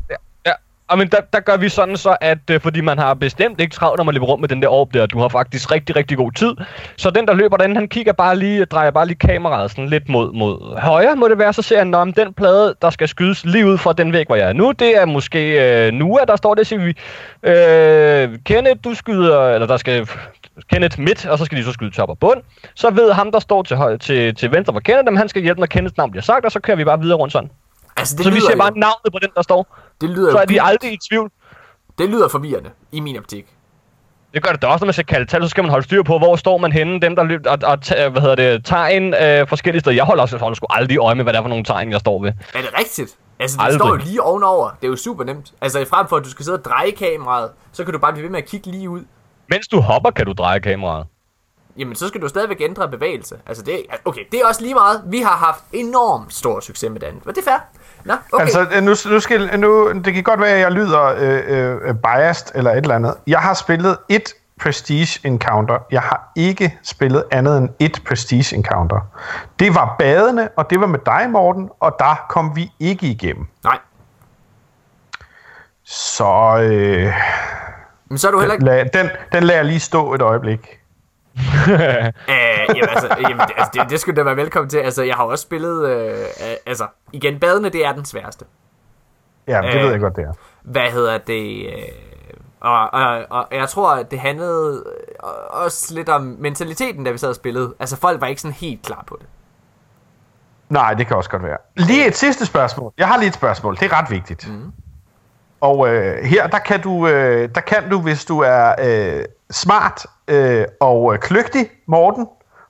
og 0.89 0.99
men 0.99 1.09
der, 1.09 1.21
der 1.33 1.41
gør 1.41 1.57
vi 1.57 1.69
sådan 1.69 1.97
så, 1.97 2.17
at 2.21 2.51
øh, 2.51 2.61
fordi 2.61 2.81
man 2.81 2.99
har 2.99 3.15
bestemt 3.15 3.61
ikke 3.61 3.75
travlt, 3.75 3.99
når 3.99 4.05
man 4.05 4.15
løber 4.15 4.27
rundt 4.27 4.41
med 4.41 4.49
den 4.49 4.63
der 4.63 4.69
orb 4.69 4.95
der, 4.95 5.07
du 5.07 5.19
har 5.19 5.29
faktisk 5.29 5.73
rigtig, 5.73 5.97
rigtig 5.97 6.17
god 6.17 6.33
tid. 6.33 6.55
Så 6.97 7.11
den, 7.11 7.27
der 7.27 7.35
løber 7.35 7.57
den, 7.57 7.77
han 7.77 7.89
kigger 7.89 8.13
bare 8.13 8.37
lige, 8.37 8.61
øh, 8.61 8.67
drejer 8.67 8.91
bare 8.91 9.07
lige 9.07 9.19
kameraet 9.19 9.71
sådan 9.71 9.89
lidt 9.89 10.09
mod, 10.09 10.33
mod 10.33 10.81
højre, 10.81 11.17
må 11.17 11.29
det 11.29 11.39
være, 11.39 11.53
så 11.53 11.63
ser 11.63 11.79
han, 11.79 11.95
om 11.95 12.13
den 12.13 12.35
plade, 12.35 12.75
der 12.83 12.91
skal 12.91 13.09
skydes 13.09 13.45
lige 13.45 13.67
ud 13.67 13.79
fra 13.79 13.93
den 13.93 14.13
væg, 14.13 14.27
hvor 14.27 14.37
jeg 14.37 14.49
er 14.49 14.53
nu, 14.53 14.73
det 14.73 14.97
er 14.97 15.05
måske 15.05 15.41
øh, 15.87 15.93
Nua, 15.93 16.25
der 16.25 16.37
står 16.37 16.55
det, 16.55 16.67
siger 16.67 16.81
vi, 16.85 16.95
øh, 17.43 18.39
Kenneth, 18.45 18.81
du 18.85 18.95
skyder, 18.95 19.49
eller 19.49 19.67
der 19.67 19.77
skal 19.77 20.09
Kenneth 20.73 21.01
midt, 21.01 21.27
og 21.27 21.39
så 21.39 21.45
skal 21.45 21.59
de 21.59 21.65
så 21.65 21.73
skyde 21.73 21.91
top 21.91 22.09
og 22.09 22.19
bund. 22.19 22.43
Så 22.75 22.91
ved 22.91 23.13
ham, 23.13 23.33
der 23.33 23.39
står 23.39 23.63
til, 23.63 23.77
højre, 23.77 23.99
til, 23.99 24.35
til 24.35 24.53
venstre 24.53 24.73
for 24.73 24.81
Kenneth, 24.81 25.13
at 25.13 25.19
han 25.19 25.29
skal 25.29 25.43
hjælpe, 25.43 25.61
når 25.61 25.67
Kenneths 25.67 25.97
navn 25.97 26.11
bliver 26.11 26.23
sagt, 26.23 26.45
og 26.45 26.53
så 26.53 26.61
kører 26.61 26.77
vi 26.77 26.85
bare 26.85 27.01
videre 27.01 27.19
rundt 27.19 27.33
sådan 27.33 27.51
altså 27.99 28.17
det 28.17 28.25
så 28.25 28.31
vi 28.31 28.37
jo, 28.37 28.59
bare 28.59 28.71
navnet 28.71 29.13
på 29.13 29.19
den, 29.19 29.29
der 29.37 29.43
står. 29.43 29.77
det 30.01 30.11
lyder 30.11 30.31
Så 30.33 30.39
er 30.39 30.45
de 30.45 30.63
aldrig 30.63 30.93
i 30.93 30.99
tvivl. 31.11 31.31
Det 31.99 32.09
lyder 32.09 32.29
forvirrende, 32.29 32.71
i 32.93 33.01
min 33.01 33.19
optik. 33.19 33.47
Det 34.35 34.43
gør 34.43 34.51
det 34.53 34.63
da 34.63 34.67
også, 34.67 34.85
når 34.85 34.87
man 34.87 34.93
skal 34.93 35.05
kalde 35.07 35.27
tal, 35.27 35.43
så 35.43 35.49
skal 35.49 35.65
man 35.65 35.71
holde 35.71 35.85
styr 35.85 36.03
på, 36.03 36.19
hvor 36.19 36.37
står 36.37 36.59
man 36.59 36.73
henne, 36.73 37.01
dem 37.01 37.17
der 37.17 37.23
løb, 37.23 37.41
og, 37.47 37.59
og 37.63 37.79
hvad 38.11 38.21
hedder 38.23 38.35
det, 38.35 38.65
tegn 38.65 39.15
øh, 39.15 39.49
forskellige 39.49 39.81
steder. 39.81 39.97
Jeg 39.97 40.05
holder 40.05 40.23
også 40.23 40.39
holder 40.39 40.55
sgu 40.55 40.67
aldrig 40.71 40.99
øje 40.99 41.15
med, 41.15 41.25
hvad 41.25 41.33
det 41.33 41.39
er 41.39 41.43
for 41.43 41.49
nogle 41.49 41.65
tegn, 41.65 41.93
jeg 41.93 42.01
står 42.01 42.23
ved. 42.23 42.33
Er 42.55 42.61
det 42.61 42.71
rigtigt? 42.79 43.17
Altså, 43.41 43.57
det 43.57 43.65
Aldrig. 43.65 43.79
står 43.81 43.89
jo 43.89 43.95
lige 43.95 44.23
ovenover. 44.23 44.71
Det 44.81 44.87
er 44.87 44.89
jo 44.89 44.97
super 44.97 45.25
nemt. 45.25 45.53
Altså, 45.61 45.87
frem 45.91 46.09
for 46.09 46.17
at 46.17 46.25
du 46.25 46.31
skal 46.31 46.45
sidde 46.45 46.59
og 46.59 46.65
dreje 46.65 46.91
kameraet, 46.91 47.51
så 47.73 47.85
kan 47.85 47.93
du 47.93 47.99
bare 47.99 48.13
blive 48.13 48.23
ved 48.23 48.31
med 48.31 48.39
at 48.43 48.49
kigge 48.49 48.71
lige 48.71 48.91
ud. 48.91 49.05
Mens 49.49 49.69
du 49.69 49.81
hopper, 49.81 50.11
kan 50.11 50.27
du 50.27 50.33
dreje 50.33 50.61
kameraet. 50.61 51.07
Jamen, 51.79 51.95
så 51.95 52.09
skal 52.09 52.21
du 52.21 52.29
stadigvæk 52.29 52.61
ændre 52.61 52.89
bevægelse. 52.89 53.37
Altså, 53.47 53.63
det 53.63 53.83
okay, 54.05 54.21
det 54.33 54.41
er 54.41 54.47
også 54.47 54.63
lige 54.63 54.75
meget. 54.75 55.03
Vi 55.07 55.19
har 55.19 55.37
haft 55.37 55.65
enormt 55.73 56.35
stor 56.35 56.61
succes 56.61 56.91
med 56.91 57.01
det 57.01 57.07
andet. 57.07 57.27
Men 57.27 57.35
det 57.35 57.41
er 57.41 57.51
fair. 57.51 57.59
Nå, 58.05 58.15
okay. 58.33 58.43
Altså, 58.45 58.67
øh, 58.75 58.83
nu, 58.83 58.95
nu 59.15 59.21
skal, 59.21 59.61
nu, 59.61 59.93
det 59.93 60.15
kan 60.15 60.23
godt 60.23 60.41
være, 60.41 60.51
at 60.51 60.61
jeg 60.61 60.73
lyder 60.73 61.05
øh, 61.19 61.43
øh, 61.89 61.95
biased 61.95 62.47
eller 62.55 62.71
et 62.71 62.77
eller 62.77 62.95
andet. 62.95 63.15
Jeg 63.27 63.39
har 63.39 63.55
spillet 63.55 63.97
et 64.09 64.35
Prestige 64.61 65.21
Encounter. 65.27 65.79
Jeg 65.91 66.01
har 66.01 66.33
ikke 66.37 66.79
spillet 66.83 67.25
andet 67.31 67.59
end 67.59 67.69
et 67.79 68.03
Prestige 68.09 68.57
Encounter. 68.57 69.01
Det 69.59 69.75
var 69.75 69.97
badende, 69.99 70.49
og 70.57 70.71
det 70.71 70.81
var 70.81 70.87
med 70.87 70.99
dig, 71.07 71.31
Morten, 71.31 71.71
og 71.81 71.97
der 71.99 72.27
kom 72.29 72.57
vi 72.57 72.73
ikke 72.81 73.07
igennem. 73.07 73.47
Nej. 73.65 73.79
Så 75.85 76.59
øh, 76.63 77.13
Men 78.09 78.19
så 78.19 78.29
er 78.29 78.33
du 78.33 78.41
heller 78.41 78.55
ikke... 78.55 78.65
lad, 78.65 78.85
den, 78.95 79.11
den 79.33 79.43
lader 79.43 79.59
jeg 79.59 79.65
lige 79.65 79.81
stå 79.81 80.15
et 80.15 80.23
øjeblik. 80.23 80.78
Øh, 81.69 82.77
jamen, 82.77 82.89
altså, 82.89 83.17
jamen, 83.21 83.39
det, 83.41 83.53
altså, 83.57 83.71
det, 83.75 83.91
det 83.91 84.01
skulle 84.01 84.17
da 84.17 84.23
være 84.23 84.37
velkommen 84.37 84.71
til. 84.71 84.79
Altså, 84.79 85.03
jeg 85.03 85.15
har 85.17 85.25
også 85.25 85.43
spillet... 85.43 85.89
Øh, 85.89 86.11
øh, 86.21 86.57
altså, 86.67 86.87
igen, 87.13 87.41
badende, 87.41 87.71
det 87.71 87.87
er 87.87 87.93
den 87.93 88.05
sværeste. 88.05 88.45
Ja, 89.49 89.61
det 89.63 89.75
Øh. 89.75 89.83
ved 89.83 89.91
jeg 89.91 90.01
godt, 90.01 90.17
det 90.17 90.25
er. 90.25 90.33
hvad 90.63 90.91
hedder 90.91 91.19
det... 91.19 91.67
Øh, 91.67 91.73
og, 92.61 92.95
og, 92.95 93.25
og 93.31 93.47
jeg 93.53 93.69
tror, 93.69 93.91
at 93.91 94.11
det 94.11 94.21
handlede 94.21 94.85
øh, 94.87 95.27
også 95.51 95.95
lidt 95.95 96.09
om 96.09 96.37
mentaliteten, 96.39 97.05
da 97.05 97.11
vi 97.11 97.19
sad 97.19 97.29
og 97.29 97.35
spillede. 97.35 97.75
Altså, 97.81 97.97
folk 97.97 98.21
var 98.21 98.27
ikke 98.27 98.41
sådan 98.41 98.55
helt 98.55 98.83
klar 98.87 99.05
på 99.07 99.17
det. 99.21 99.27
Nej, 100.69 100.95
det 100.95 101.07
kan 101.07 101.17
også 101.17 101.31
godt 101.31 101.43
være. 101.43 101.57
Lige 101.77 102.07
et 102.09 102.17
sidste 102.17 102.47
spørgsmål. 102.47 102.93
Jeg 102.99 103.09
har 103.09 103.19
lige 103.19 103.29
et 103.29 103.35
spørgsmål. 103.35 103.77
Det 103.77 103.83
er 103.93 104.03
ret 104.03 104.11
vigtigt. 104.11 104.49
Mm. 104.49 104.73
Og 105.61 105.89
øh, 105.95 106.25
her, 106.25 106.47
der 106.47 106.59
kan, 106.59 106.81
du, 106.83 107.07
øh, 107.09 107.49
der 107.55 107.61
kan 107.61 107.91
du, 107.91 108.01
hvis 108.01 108.25
du 108.25 108.41
er 108.41 108.75
øh, 108.85 109.25
smart 109.51 110.07
øh, 110.29 110.67
og 110.81 111.15
øh, 111.15 111.21
kløgtig, 111.21 111.71
Morten, 111.87 112.29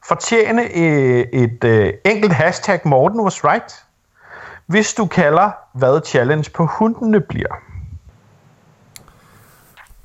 fortjene 0.09 0.63
øh, 0.63 1.27
et 1.33 1.65
øh, 1.65 1.93
enkelt 2.05 2.33
hashtag 2.33 2.81
Morten 2.85 3.21
was 3.21 3.45
right, 3.45 3.85
hvis 4.67 4.95
du 4.95 5.07
kalder, 5.07 5.51
hvad 5.75 6.01
challenge 6.07 6.51
på 6.51 6.67
hundene 6.67 7.21
bliver. 7.21 7.55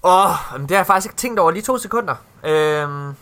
Åh, 0.04 0.54
oh, 0.54 0.60
det 0.62 0.72
har 0.72 0.78
jeg 0.78 0.86
faktisk 0.86 1.06
ikke 1.06 1.18
tænkt 1.18 1.40
over 1.40 1.52
lige 1.52 1.64
to 1.64 1.78
sekunder. 1.78 2.16
Øhm, 2.44 3.16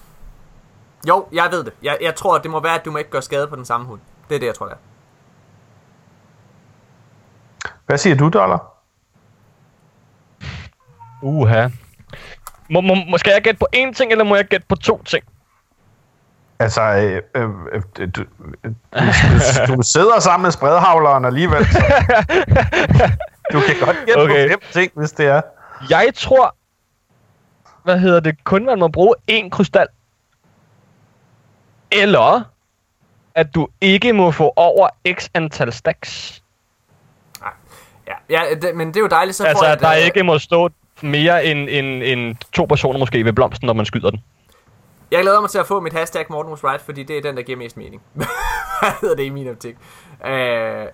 jo, 1.08 1.26
jeg 1.32 1.48
ved 1.52 1.64
det. 1.64 1.74
Jeg, 1.84 1.98
jeg 2.02 2.16
tror, 2.16 2.38
det 2.38 2.52
må 2.52 2.60
være, 2.60 2.76
at 2.76 2.86
du 2.86 2.91
må 2.91 2.98
ikke 2.98 3.10
gøre 3.10 3.22
skade 3.22 3.48
på 3.48 3.56
den 3.56 3.66
samme 3.66 3.86
hund. 3.88 3.99
Det 4.30 4.36
er 4.36 4.40
det, 4.40 4.48
jeg 4.48 4.56
tror, 4.56 4.66
det 4.66 4.74
er. 4.74 4.78
Hvad 7.86 7.98
siger 7.98 8.16
du, 8.16 8.30
Dollar? 8.30 8.74
Uha. 11.22 11.68
Må, 12.72 12.81
må, 12.81 12.95
må, 13.10 13.18
skal 13.18 13.31
jeg 13.31 13.41
gætte 13.41 13.60
på 13.60 13.68
én 13.76 13.93
ting, 13.93 14.11
eller 14.11 14.23
må 14.23 14.35
jeg 14.35 14.45
gætte 14.45 14.65
på 14.69 14.76
to 14.76 15.03
ting? 15.03 15.23
Altså, 16.60 16.81
øh, 16.81 17.22
øh, 17.43 17.49
øh, 17.99 18.10
du, 18.15 18.22
øh, 18.64 18.72
du, 19.68 19.76
du 19.76 19.81
sidder 19.81 20.19
sammen 20.19 20.43
med 20.43 20.52
spredhavleren 20.52 21.26
alligevel. 21.26 21.65
Så. 21.65 21.80
Du 23.53 23.60
kan 23.60 23.76
godt 23.85 23.98
gætte 24.06 24.19
okay. 24.22 24.48
På 24.48 24.52
fem 24.52 24.60
ting, 24.73 24.91
hvis 24.95 25.11
det 25.11 25.26
er. 25.27 25.41
Jeg 25.89 26.11
tror, 26.15 26.56
hvad 27.84 27.99
hedder 27.99 28.19
det, 28.19 28.43
kun 28.43 28.65
man 28.65 28.80
må 28.80 28.88
bruge 28.88 29.15
én 29.31 29.49
krystal. 29.49 29.88
Eller, 31.91 32.41
at 33.35 33.56
du 33.56 33.68
ikke 33.81 34.14
må 34.14 34.31
få 34.31 34.53
over 34.56 34.89
x 35.19 35.27
antal 35.34 35.73
stacks. 35.73 36.43
Ja, 38.07 38.14
ja 38.30 38.41
det, 38.61 38.76
men 38.76 38.88
det 38.88 38.95
er 38.95 39.02
jo 39.02 39.07
dejligt, 39.07 39.38
så 39.38 39.43
Altså, 39.43 39.60
får 39.60 39.65
jeg 39.65 39.73
at 39.73 39.80
der 39.80 39.93
det- 39.93 39.99
ikke 40.06 40.23
må 40.23 40.39
stå 40.39 40.69
mere 41.03 41.45
end, 41.45 41.69
end, 41.69 42.03
end 42.03 42.36
to 42.53 42.65
personer 42.65 42.99
måske 42.99 43.26
ved 43.26 43.34
blomsten, 43.34 43.65
når 43.65 43.73
man 43.73 43.86
skyder 43.86 44.10
den. 44.10 44.23
Jeg 45.11 45.22
glæder 45.22 45.41
mig 45.41 45.49
til 45.49 45.60
at 45.60 45.68
få 45.68 45.80
mit 45.80 45.94
hashtag 45.94 46.26
Morten 46.30 46.52
was 46.52 46.64
right, 46.64 46.82
fordi 46.82 47.03
det 47.03 47.18
er 47.18 47.22
den, 47.22 47.38
der 47.38 47.44
giver 47.44 47.57
mest 47.57 47.78
mening. 47.78 48.02
Hvad 48.14 48.91
hedder 49.02 49.15
det 49.15 49.23
i 49.23 49.30
min 49.30 49.49
optik? 49.49 49.76
Øh, 50.26 50.86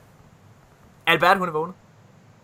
Albert, 1.08 1.38
hun 1.38 1.48
er 1.48 1.52
vågnet. 1.52 1.76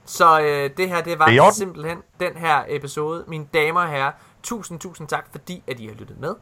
Så 0.06 0.42
øh, 0.42 0.70
det 0.78 0.90
her, 0.90 1.02
det 1.02 1.20
var 1.20 1.26
Det 1.26 1.56
simpelthen 1.56 1.98
den 2.20 2.34
her 2.36 2.64
episode. 2.68 3.24
Mine 3.28 3.48
damer 3.54 3.82
og 3.82 3.90
herrer, 3.90 4.12
tusind, 4.44 4.80
tusind 4.80 5.08
tak, 5.08 5.26
fordi 5.32 5.64
at 5.68 5.80
I 5.80 5.88
har 5.88 5.94
lyttet 5.94 6.20
med. 6.20 6.36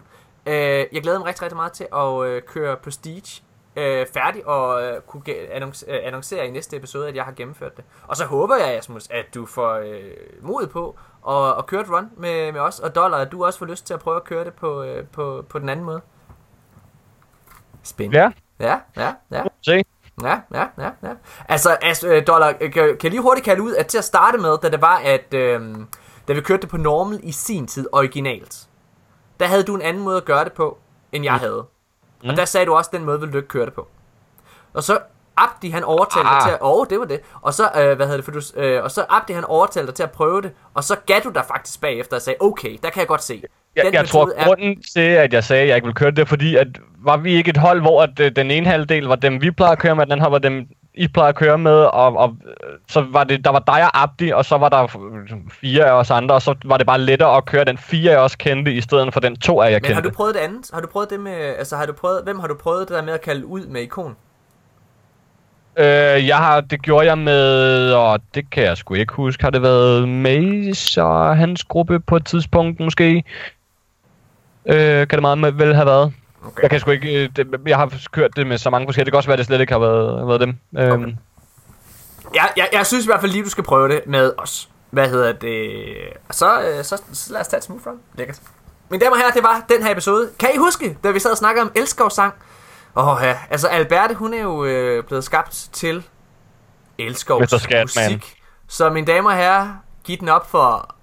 Øh, 0.46 0.86
jeg 0.92 1.02
glæder 1.02 1.20
mig 1.20 1.28
rigtig, 1.28 1.44
rigtig 1.44 1.56
meget 1.56 1.72
til 1.72 1.88
at 1.96 2.26
øh, 2.26 2.42
køre 2.42 2.78
Prestige 2.78 3.44
øh, 3.76 4.06
færdig 4.14 4.48
og 4.48 4.84
øh, 4.84 5.02
kunne 5.02 5.24
annonce, 5.52 5.86
øh, 5.90 6.00
annoncere 6.04 6.48
i 6.48 6.52
næste 6.52 6.78
episode, 6.78 7.08
at 7.08 7.16
jeg 7.16 7.24
har 7.24 7.32
gennemført 7.32 7.78
det. 7.78 7.86
Og 8.08 8.18
så 8.18 8.26
håber 8.26 8.56
jeg, 8.56 8.68
Asmus, 8.68 9.08
at 9.10 9.26
du 9.34 9.46
får 9.46 9.74
øh, 9.74 10.12
mod 10.42 10.68
på 10.68 10.98
at, 11.30 11.58
at 11.58 11.66
køre 11.66 11.82
et 11.82 11.90
run 11.90 12.10
med, 12.18 12.52
med 12.52 12.62
os, 12.62 12.80
og 12.80 12.96
Dollar, 12.96 13.18
at 13.18 13.32
du 13.32 13.46
også 13.46 13.60
får 13.60 13.66
lyst 13.66 13.86
til 13.88 13.94
at 13.94 14.00
prøve 14.00 14.16
at 14.18 14.24
køre 14.24 14.46
det 14.46 14.54
på, 14.54 14.84
øh, 14.84 15.06
på, 15.08 15.46
på 15.50 15.60
den 15.60 15.70
anden 15.70 15.86
måde. 15.86 16.02
Spændende. 17.84 18.20
Ja, 18.20 18.32
Ja, 18.60 18.80
ja, 18.98 19.14
ja. 19.32 19.44
se. 19.62 19.84
Ja, 20.24 20.40
ja, 20.54 20.66
ja, 20.78 20.90
ja. 21.04 21.14
Altså, 21.50 21.78
altså 21.82 22.08
øh, 22.08 22.28
Dollar, 22.28 22.54
øh, 22.62 22.72
kan, 22.72 22.84
kan 22.88 22.98
jeg 23.04 23.12
lige 23.12 23.22
hurtigt 23.22 23.46
kalde 23.46 23.62
ud, 23.62 23.76
at 23.76 23.88
til 23.88 23.98
at 23.98 24.04
starte 24.04 24.38
med, 24.38 24.58
da 24.58 24.70
det 24.70 24.82
var, 24.82 24.98
at 24.98 25.34
øh, 25.34 25.76
da 26.28 26.34
vi 26.34 26.42
kørte 26.42 26.62
det 26.62 26.70
på 26.70 26.78
normal 26.78 27.20
i 27.24 27.32
sin 27.32 27.68
tid, 27.68 27.88
originalt, 27.92 28.68
der 29.40 29.46
havde 29.46 29.64
du 29.64 29.76
en 29.76 29.82
anden 29.82 30.04
måde 30.04 30.18
at 30.18 30.26
gøre 30.26 30.44
det 30.44 30.54
på, 30.54 30.78
end 31.12 31.24
jeg 31.24 31.34
havde. 31.34 31.58
Og 31.60 31.68
Mm. 32.24 32.36
der 32.36 32.46
sagde 32.46 32.66
du 32.66 32.74
også, 32.74 32.88
at 32.88 32.98
den 32.98 33.06
måde 33.06 33.20
ville 33.20 33.34
du 33.34 33.38
ikke 33.38 33.48
køre 33.50 33.66
det 33.66 33.74
på. 33.74 33.88
Og 34.74 34.84
så 34.84 35.00
Abdi 35.38 35.70
han 35.70 35.84
overtalte 35.84 36.30
Ah. 36.30 36.36
dig 36.42 36.48
til 36.50 36.54
at... 36.54 36.62
Åh, 36.62 36.80
oh, 36.80 36.86
det 36.90 37.00
var 37.00 37.06
det. 37.06 37.20
Og 37.42 37.54
så, 37.54 37.64
øh, 37.64 37.96
hvad 37.96 38.06
hedder 38.06 38.16
det, 38.18 38.26
for 38.26 38.32
du, 38.32 38.42
øh, 38.56 38.84
og 38.84 38.92
så 38.92 39.06
Abdi 39.10 39.34
han 39.34 39.44
overtalte 39.46 39.88
dig 39.88 39.96
til 39.96 40.04
at 40.04 40.12
prøve 40.12 40.42
det, 40.42 40.52
og 40.74 40.84
så 40.84 40.96
gav 41.06 41.20
du 41.24 41.30
dig 41.30 41.44
faktisk 41.48 41.82
bagefter 41.82 42.16
og 42.16 42.22
sagde, 42.22 42.38
okay, 42.40 42.78
der 42.84 42.90
kan 42.90 43.00
jeg 43.00 43.08
godt 43.08 43.24
se. 43.24 43.44
Jeg, 43.76 43.86
Den 43.86 43.94
jeg 43.94 44.08
tror, 44.08 44.26
metode 44.26 44.42
er- 44.42 44.46
grunden 44.46 44.82
til, 44.94 45.00
at 45.02 45.34
jeg 45.34 45.44
sagde, 45.44 45.62
at 45.64 45.68
jeg 45.68 45.76
ikke 45.76 45.86
ville 45.86 45.96
køre 45.96 46.12
det, 46.12 46.28
fordi, 46.28 46.56
at 46.56 46.68
var 47.04 47.18
vi 47.18 47.34
ikke 47.34 47.50
et 47.50 47.58
hold, 47.58 47.82
hvor 47.82 48.02
at, 48.04 48.20
øh, 48.20 48.32
den 48.36 48.52
ene 48.52 48.66
halvdel 48.68 49.04
var 49.08 49.16
dem, 49.16 49.42
vi 49.42 49.52
plejer 49.52 49.72
at 49.72 49.80
køre 49.80 49.96
med, 49.96 50.06
den 50.06 50.12
anden 50.12 50.22
hold 50.24 50.32
var 50.32 50.40
dem, 50.40 50.66
I 50.94 51.08
plejer 51.08 51.30
at 51.30 51.36
køre 51.36 51.58
med, 51.58 51.72
og, 51.72 52.18
og 52.18 52.36
øh, 52.48 52.74
så 52.90 53.06
var 53.12 53.24
det, 53.24 53.46
der 53.46 53.52
var 53.52 53.60
dig 53.60 53.84
og 53.84 54.02
Abdi, 54.04 54.30
og 54.30 54.46
så 54.46 54.58
var 54.58 54.70
der 54.70 54.84
øh, 54.84 55.30
fire 55.52 55.86
af 55.86 55.92
os 55.92 56.12
andre, 56.12 56.36
og 56.36 56.42
så 56.42 56.56
var 56.66 56.78
det 56.78 56.88
bare 56.88 57.00
lettere 57.00 57.38
at 57.38 57.46
køre 57.46 57.66
den 57.66 57.78
fire 57.78 58.12
af 58.12 58.18
os 58.18 58.36
kendte, 58.36 58.74
i 58.74 58.82
stedet 58.82 59.14
for 59.14 59.20
den 59.20 59.40
to 59.40 59.62
af 59.62 59.66
jer 59.72 59.76
Men 59.76 59.82
kendte. 59.82 59.94
har 59.94 60.02
du 60.02 60.10
prøvet 60.12 60.36
det 60.36 60.40
andet? 60.42 60.70
Har 60.74 60.82
du 60.82 60.88
prøvet 60.88 61.10
det 61.10 61.20
med... 61.20 61.34
Altså, 61.34 61.76
har 61.78 61.86
du 61.86 61.94
prøvet... 61.94 62.24
Hvem 62.24 62.40
har 62.40 62.48
du 62.48 62.56
prøvet 62.56 62.90
det 62.90 62.96
der 62.98 63.02
med 63.04 63.14
at 63.14 63.22
kalde 63.22 63.46
ud 63.46 63.66
med 63.68 63.82
ikon? 63.82 64.16
Øh, 65.78 66.28
jeg 66.28 66.38
har, 66.38 66.62
det 66.62 66.82
gjorde 66.82 67.08
jeg 67.08 67.18
med, 67.18 67.92
og 67.94 68.20
det 68.36 68.50
kan 68.50 68.64
jeg 68.64 68.78
sgu 68.78 68.94
ikke 68.94 69.14
huske, 69.14 69.44
har 69.44 69.50
det 69.50 69.62
været 69.62 70.10
Mace 70.10 71.04
og 71.04 71.38
hans 71.38 71.64
gruppe 71.64 72.00
på 72.00 72.16
et 72.16 72.26
tidspunkt 72.26 72.80
måske? 72.80 73.24
Øh, 74.66 74.76
kan 74.78 75.10
det 75.10 75.22
meget 75.22 75.38
med, 75.38 75.52
vel 75.52 75.76
have 75.76 75.86
været? 75.86 76.14
Okay. 76.46 76.62
Jeg 76.62 76.70
kan 76.70 76.80
sgu 76.80 76.92
ikke, 76.92 77.24
øh, 77.24 77.30
det, 77.36 77.48
jeg 77.68 77.78
har 77.78 77.94
kørt 78.12 78.36
det 78.36 78.48
med 78.48 78.58
så 78.58 78.70
mange 78.70 78.88
forskellige, 78.88 79.06
det 79.06 79.14
kan 79.14 79.18
også 79.18 79.30
være, 79.30 79.34
at 79.34 79.38
det 79.38 79.46
slet 79.48 79.62
ikke 79.62 79.74
har 79.74 79.80
været, 79.80 80.28
været 80.28 80.42
dem. 80.42 80.56
Øhm, 80.78 80.92
Okay. 80.92 81.14
Jeg, 82.36 82.50
jeg, 82.58 82.68
jeg 82.74 82.86
synes 82.86 83.06
i 83.06 83.08
hvert 83.08 83.20
fald 83.22 83.32
lige, 83.32 83.44
du 83.44 83.50
skal 83.50 83.64
prøve 83.64 83.88
det 83.90 84.02
med 84.08 84.34
os. 84.38 84.70
Hvad 84.90 85.10
hedder 85.10 85.32
det? 85.32 85.76
Og 86.30 86.36
så, 86.36 86.62
øh, 86.62 86.84
så, 86.84 87.02
så 87.14 87.34
lad 87.34 87.42
os 87.42 87.48
tage 87.48 87.58
et 87.58 87.64
smooth 87.64 87.88
run. 87.88 88.00
Lækkert. 88.16 88.40
Mine 88.90 89.02
damer 89.04 89.16
og 89.16 89.18
herrer, 89.18 89.32
det 89.32 89.44
var 89.44 89.66
den 89.70 89.84
her 89.84 89.92
episode. 89.92 90.30
Kan 90.40 90.50
I 90.56 90.58
huske, 90.58 90.98
da 91.04 91.12
vi 91.12 91.20
sad 91.20 91.32
og 91.32 91.38
snakkede 91.38 91.62
om 91.62 91.72
Elskov-sang? 91.76 92.34
Åh 92.96 93.08
oh, 93.08 93.24
ja, 93.24 93.38
altså 93.50 93.68
Alberte, 93.68 94.16
hun 94.16 94.34
er 94.34 94.42
jo 94.42 94.66
øh, 94.66 95.04
blevet 95.04 95.24
skabt 95.24 95.70
til 95.74 96.08
Elskovs. 96.98 97.62
Scatman. 97.62 97.84
musik. 97.84 98.38
Så 98.68 98.90
mine 98.90 99.08
damer 99.08 99.30
og 99.30 99.38
herrer, 99.38 99.68
giv 100.04 100.18
den 100.18 100.30
op 100.30 100.50
for... 100.50 100.96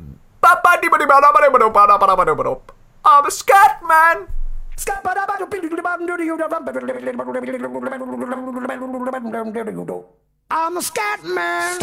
I'm 3.04 3.26
a 3.26 3.30
Scatman! 3.30 4.26
I'm 10.50 10.76
a 10.76 10.82
scat 10.82 11.24
man. 11.24 11.78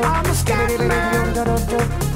I'm 0.00 0.26
a 0.26 0.34
scat 0.34 0.78
man. 0.88 2.07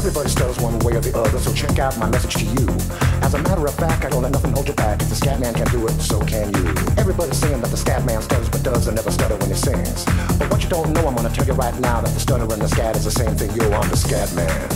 Everybody 0.00 0.30
stutters 0.30 0.58
one 0.58 0.78
way 0.80 0.96
or 0.96 1.00
the 1.00 1.16
other, 1.16 1.38
so 1.38 1.52
check 1.52 1.78
out 1.78 1.96
my 1.98 2.08
message 2.08 2.34
to 2.34 2.44
you. 2.44 2.89
As 3.30 3.34
a 3.34 3.42
matter 3.44 3.64
of 3.64 3.72
fact, 3.76 4.04
I 4.04 4.10
don't 4.10 4.22
let 4.22 4.32
nothing 4.32 4.50
hold 4.50 4.66
you 4.66 4.74
back. 4.74 5.00
If 5.00 5.08
the 5.08 5.14
scat 5.14 5.38
man 5.38 5.54
can 5.54 5.68
do 5.68 5.86
it, 5.86 5.92
so 6.00 6.18
can 6.18 6.52
you. 6.52 6.66
Everybody's 6.98 7.36
saying 7.36 7.60
that 7.60 7.70
the 7.70 7.76
scat 7.76 8.04
man 8.04 8.20
stutters 8.22 8.48
but 8.48 8.64
does 8.64 8.88
and 8.88 8.96
never 8.96 9.12
stutter 9.12 9.36
when 9.36 9.50
he 9.50 9.54
sings. 9.54 10.04
But 10.36 10.50
what 10.50 10.64
you 10.64 10.68
don't 10.68 10.92
know, 10.92 11.06
I'm 11.06 11.14
gonna 11.14 11.30
tell 11.30 11.46
you 11.46 11.52
right 11.52 11.78
now 11.78 12.00
that 12.00 12.12
the 12.12 12.18
stutter 12.18 12.52
and 12.52 12.60
the 12.60 12.66
scat 12.66 12.96
is 12.96 13.04
the 13.04 13.12
same 13.12 13.36
thing. 13.36 13.54
Yo, 13.54 13.70
I'm 13.70 13.88
the 13.88 13.96
scat 13.96 14.34
man. 14.34 14.68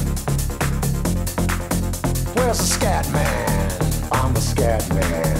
Where's 2.36 2.59
the 2.59 2.70
scat 2.78 3.10
man? 3.10 3.72
I'm 4.12 4.32
the 4.32 4.40
scat 4.40 4.89
man. 4.94 5.36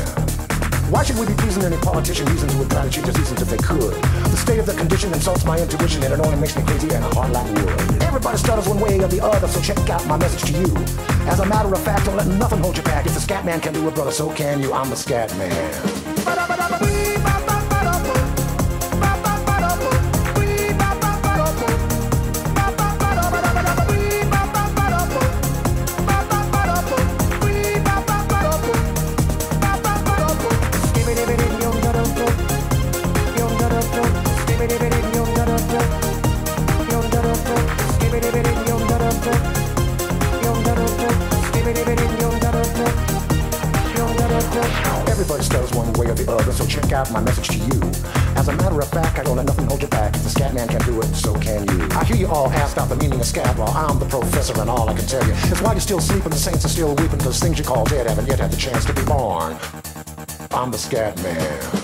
Why 0.91 1.05
should 1.05 1.16
we 1.16 1.27
be 1.27 1.35
pleasing 1.35 1.62
any 1.62 1.77
politician 1.77 2.27
reasons 2.27 2.53
who 2.53 2.59
would 2.59 2.70
try 2.70 2.82
to 2.82 2.91
change 2.91 3.07
the 3.07 3.15
seasons 3.15 3.41
if 3.43 3.49
they 3.49 3.59
could? 3.59 4.24
The 4.35 4.40
state 4.40 4.59
of 4.59 4.66
the 4.66 4.74
condition 4.74 5.15
insults 5.15 5.44
my 5.44 5.61
intuition 5.61 6.02
and 6.02 6.12
it 6.12 6.19
only 6.19 6.36
makes 6.36 6.56
me 6.56 6.65
crazy 6.65 6.93
and 6.93 7.05
a 7.05 7.15
hard 7.15 7.31
like 7.31 7.47
wood. 7.55 8.02
Everybody 8.02 8.36
stutters 8.36 8.66
one 8.66 8.81
way 8.81 8.98
or 8.98 9.06
the 9.06 9.23
other, 9.23 9.47
so 9.47 9.61
check 9.61 9.78
out 9.89 10.05
my 10.09 10.16
message 10.16 10.51
to 10.51 10.59
you. 10.59 10.77
As 11.28 11.39
a 11.39 11.47
matter 11.47 11.73
of 11.73 11.81
fact, 11.85 12.06
don't 12.06 12.16
let 12.16 12.27
nothing 12.27 12.59
hold 12.59 12.77
you 12.77 12.82
back. 12.82 13.06
If 13.06 13.15
the 13.15 13.20
scat 13.20 13.44
man 13.44 13.61
can 13.61 13.73
do 13.73 13.86
it, 13.86 13.94
brother, 13.94 14.11
so 14.11 14.32
can 14.35 14.61
you. 14.61 14.73
I'm 14.73 14.90
the 14.90 14.97
scat 14.97 15.31
man. 15.39 15.94
Of 53.25 53.29
scat 53.29 53.59
law. 53.59 53.73
I'm 53.89 53.99
the 53.99 54.07
professor, 54.07 54.61
and 54.61 54.69
all 54.69 54.89
I 54.89 54.95
can 54.95 55.07
tell 55.07 55.25
you 55.27 55.33
is 55.33 55.61
why 55.63 55.73
you're 55.73 55.81
still 55.81 56.01
sleeping, 56.01 56.31
the 56.31 56.37
saints 56.37 56.65
are 56.65 56.69
still 56.69 56.95
weeping, 56.95 57.19
because 57.19 57.41
things 57.41 57.59
you 57.59 57.65
call 57.65 57.85
dead 57.85 58.07
haven't 58.07 58.27
yet 58.27 58.39
had 58.39 58.51
the 58.51 58.57
chance 58.57 58.85
to 58.85 58.93
be 58.93 59.05
born. 59.05 59.57
I'm 60.51 60.71
the 60.71 60.79
scat 60.79 61.17
man. 61.23 61.84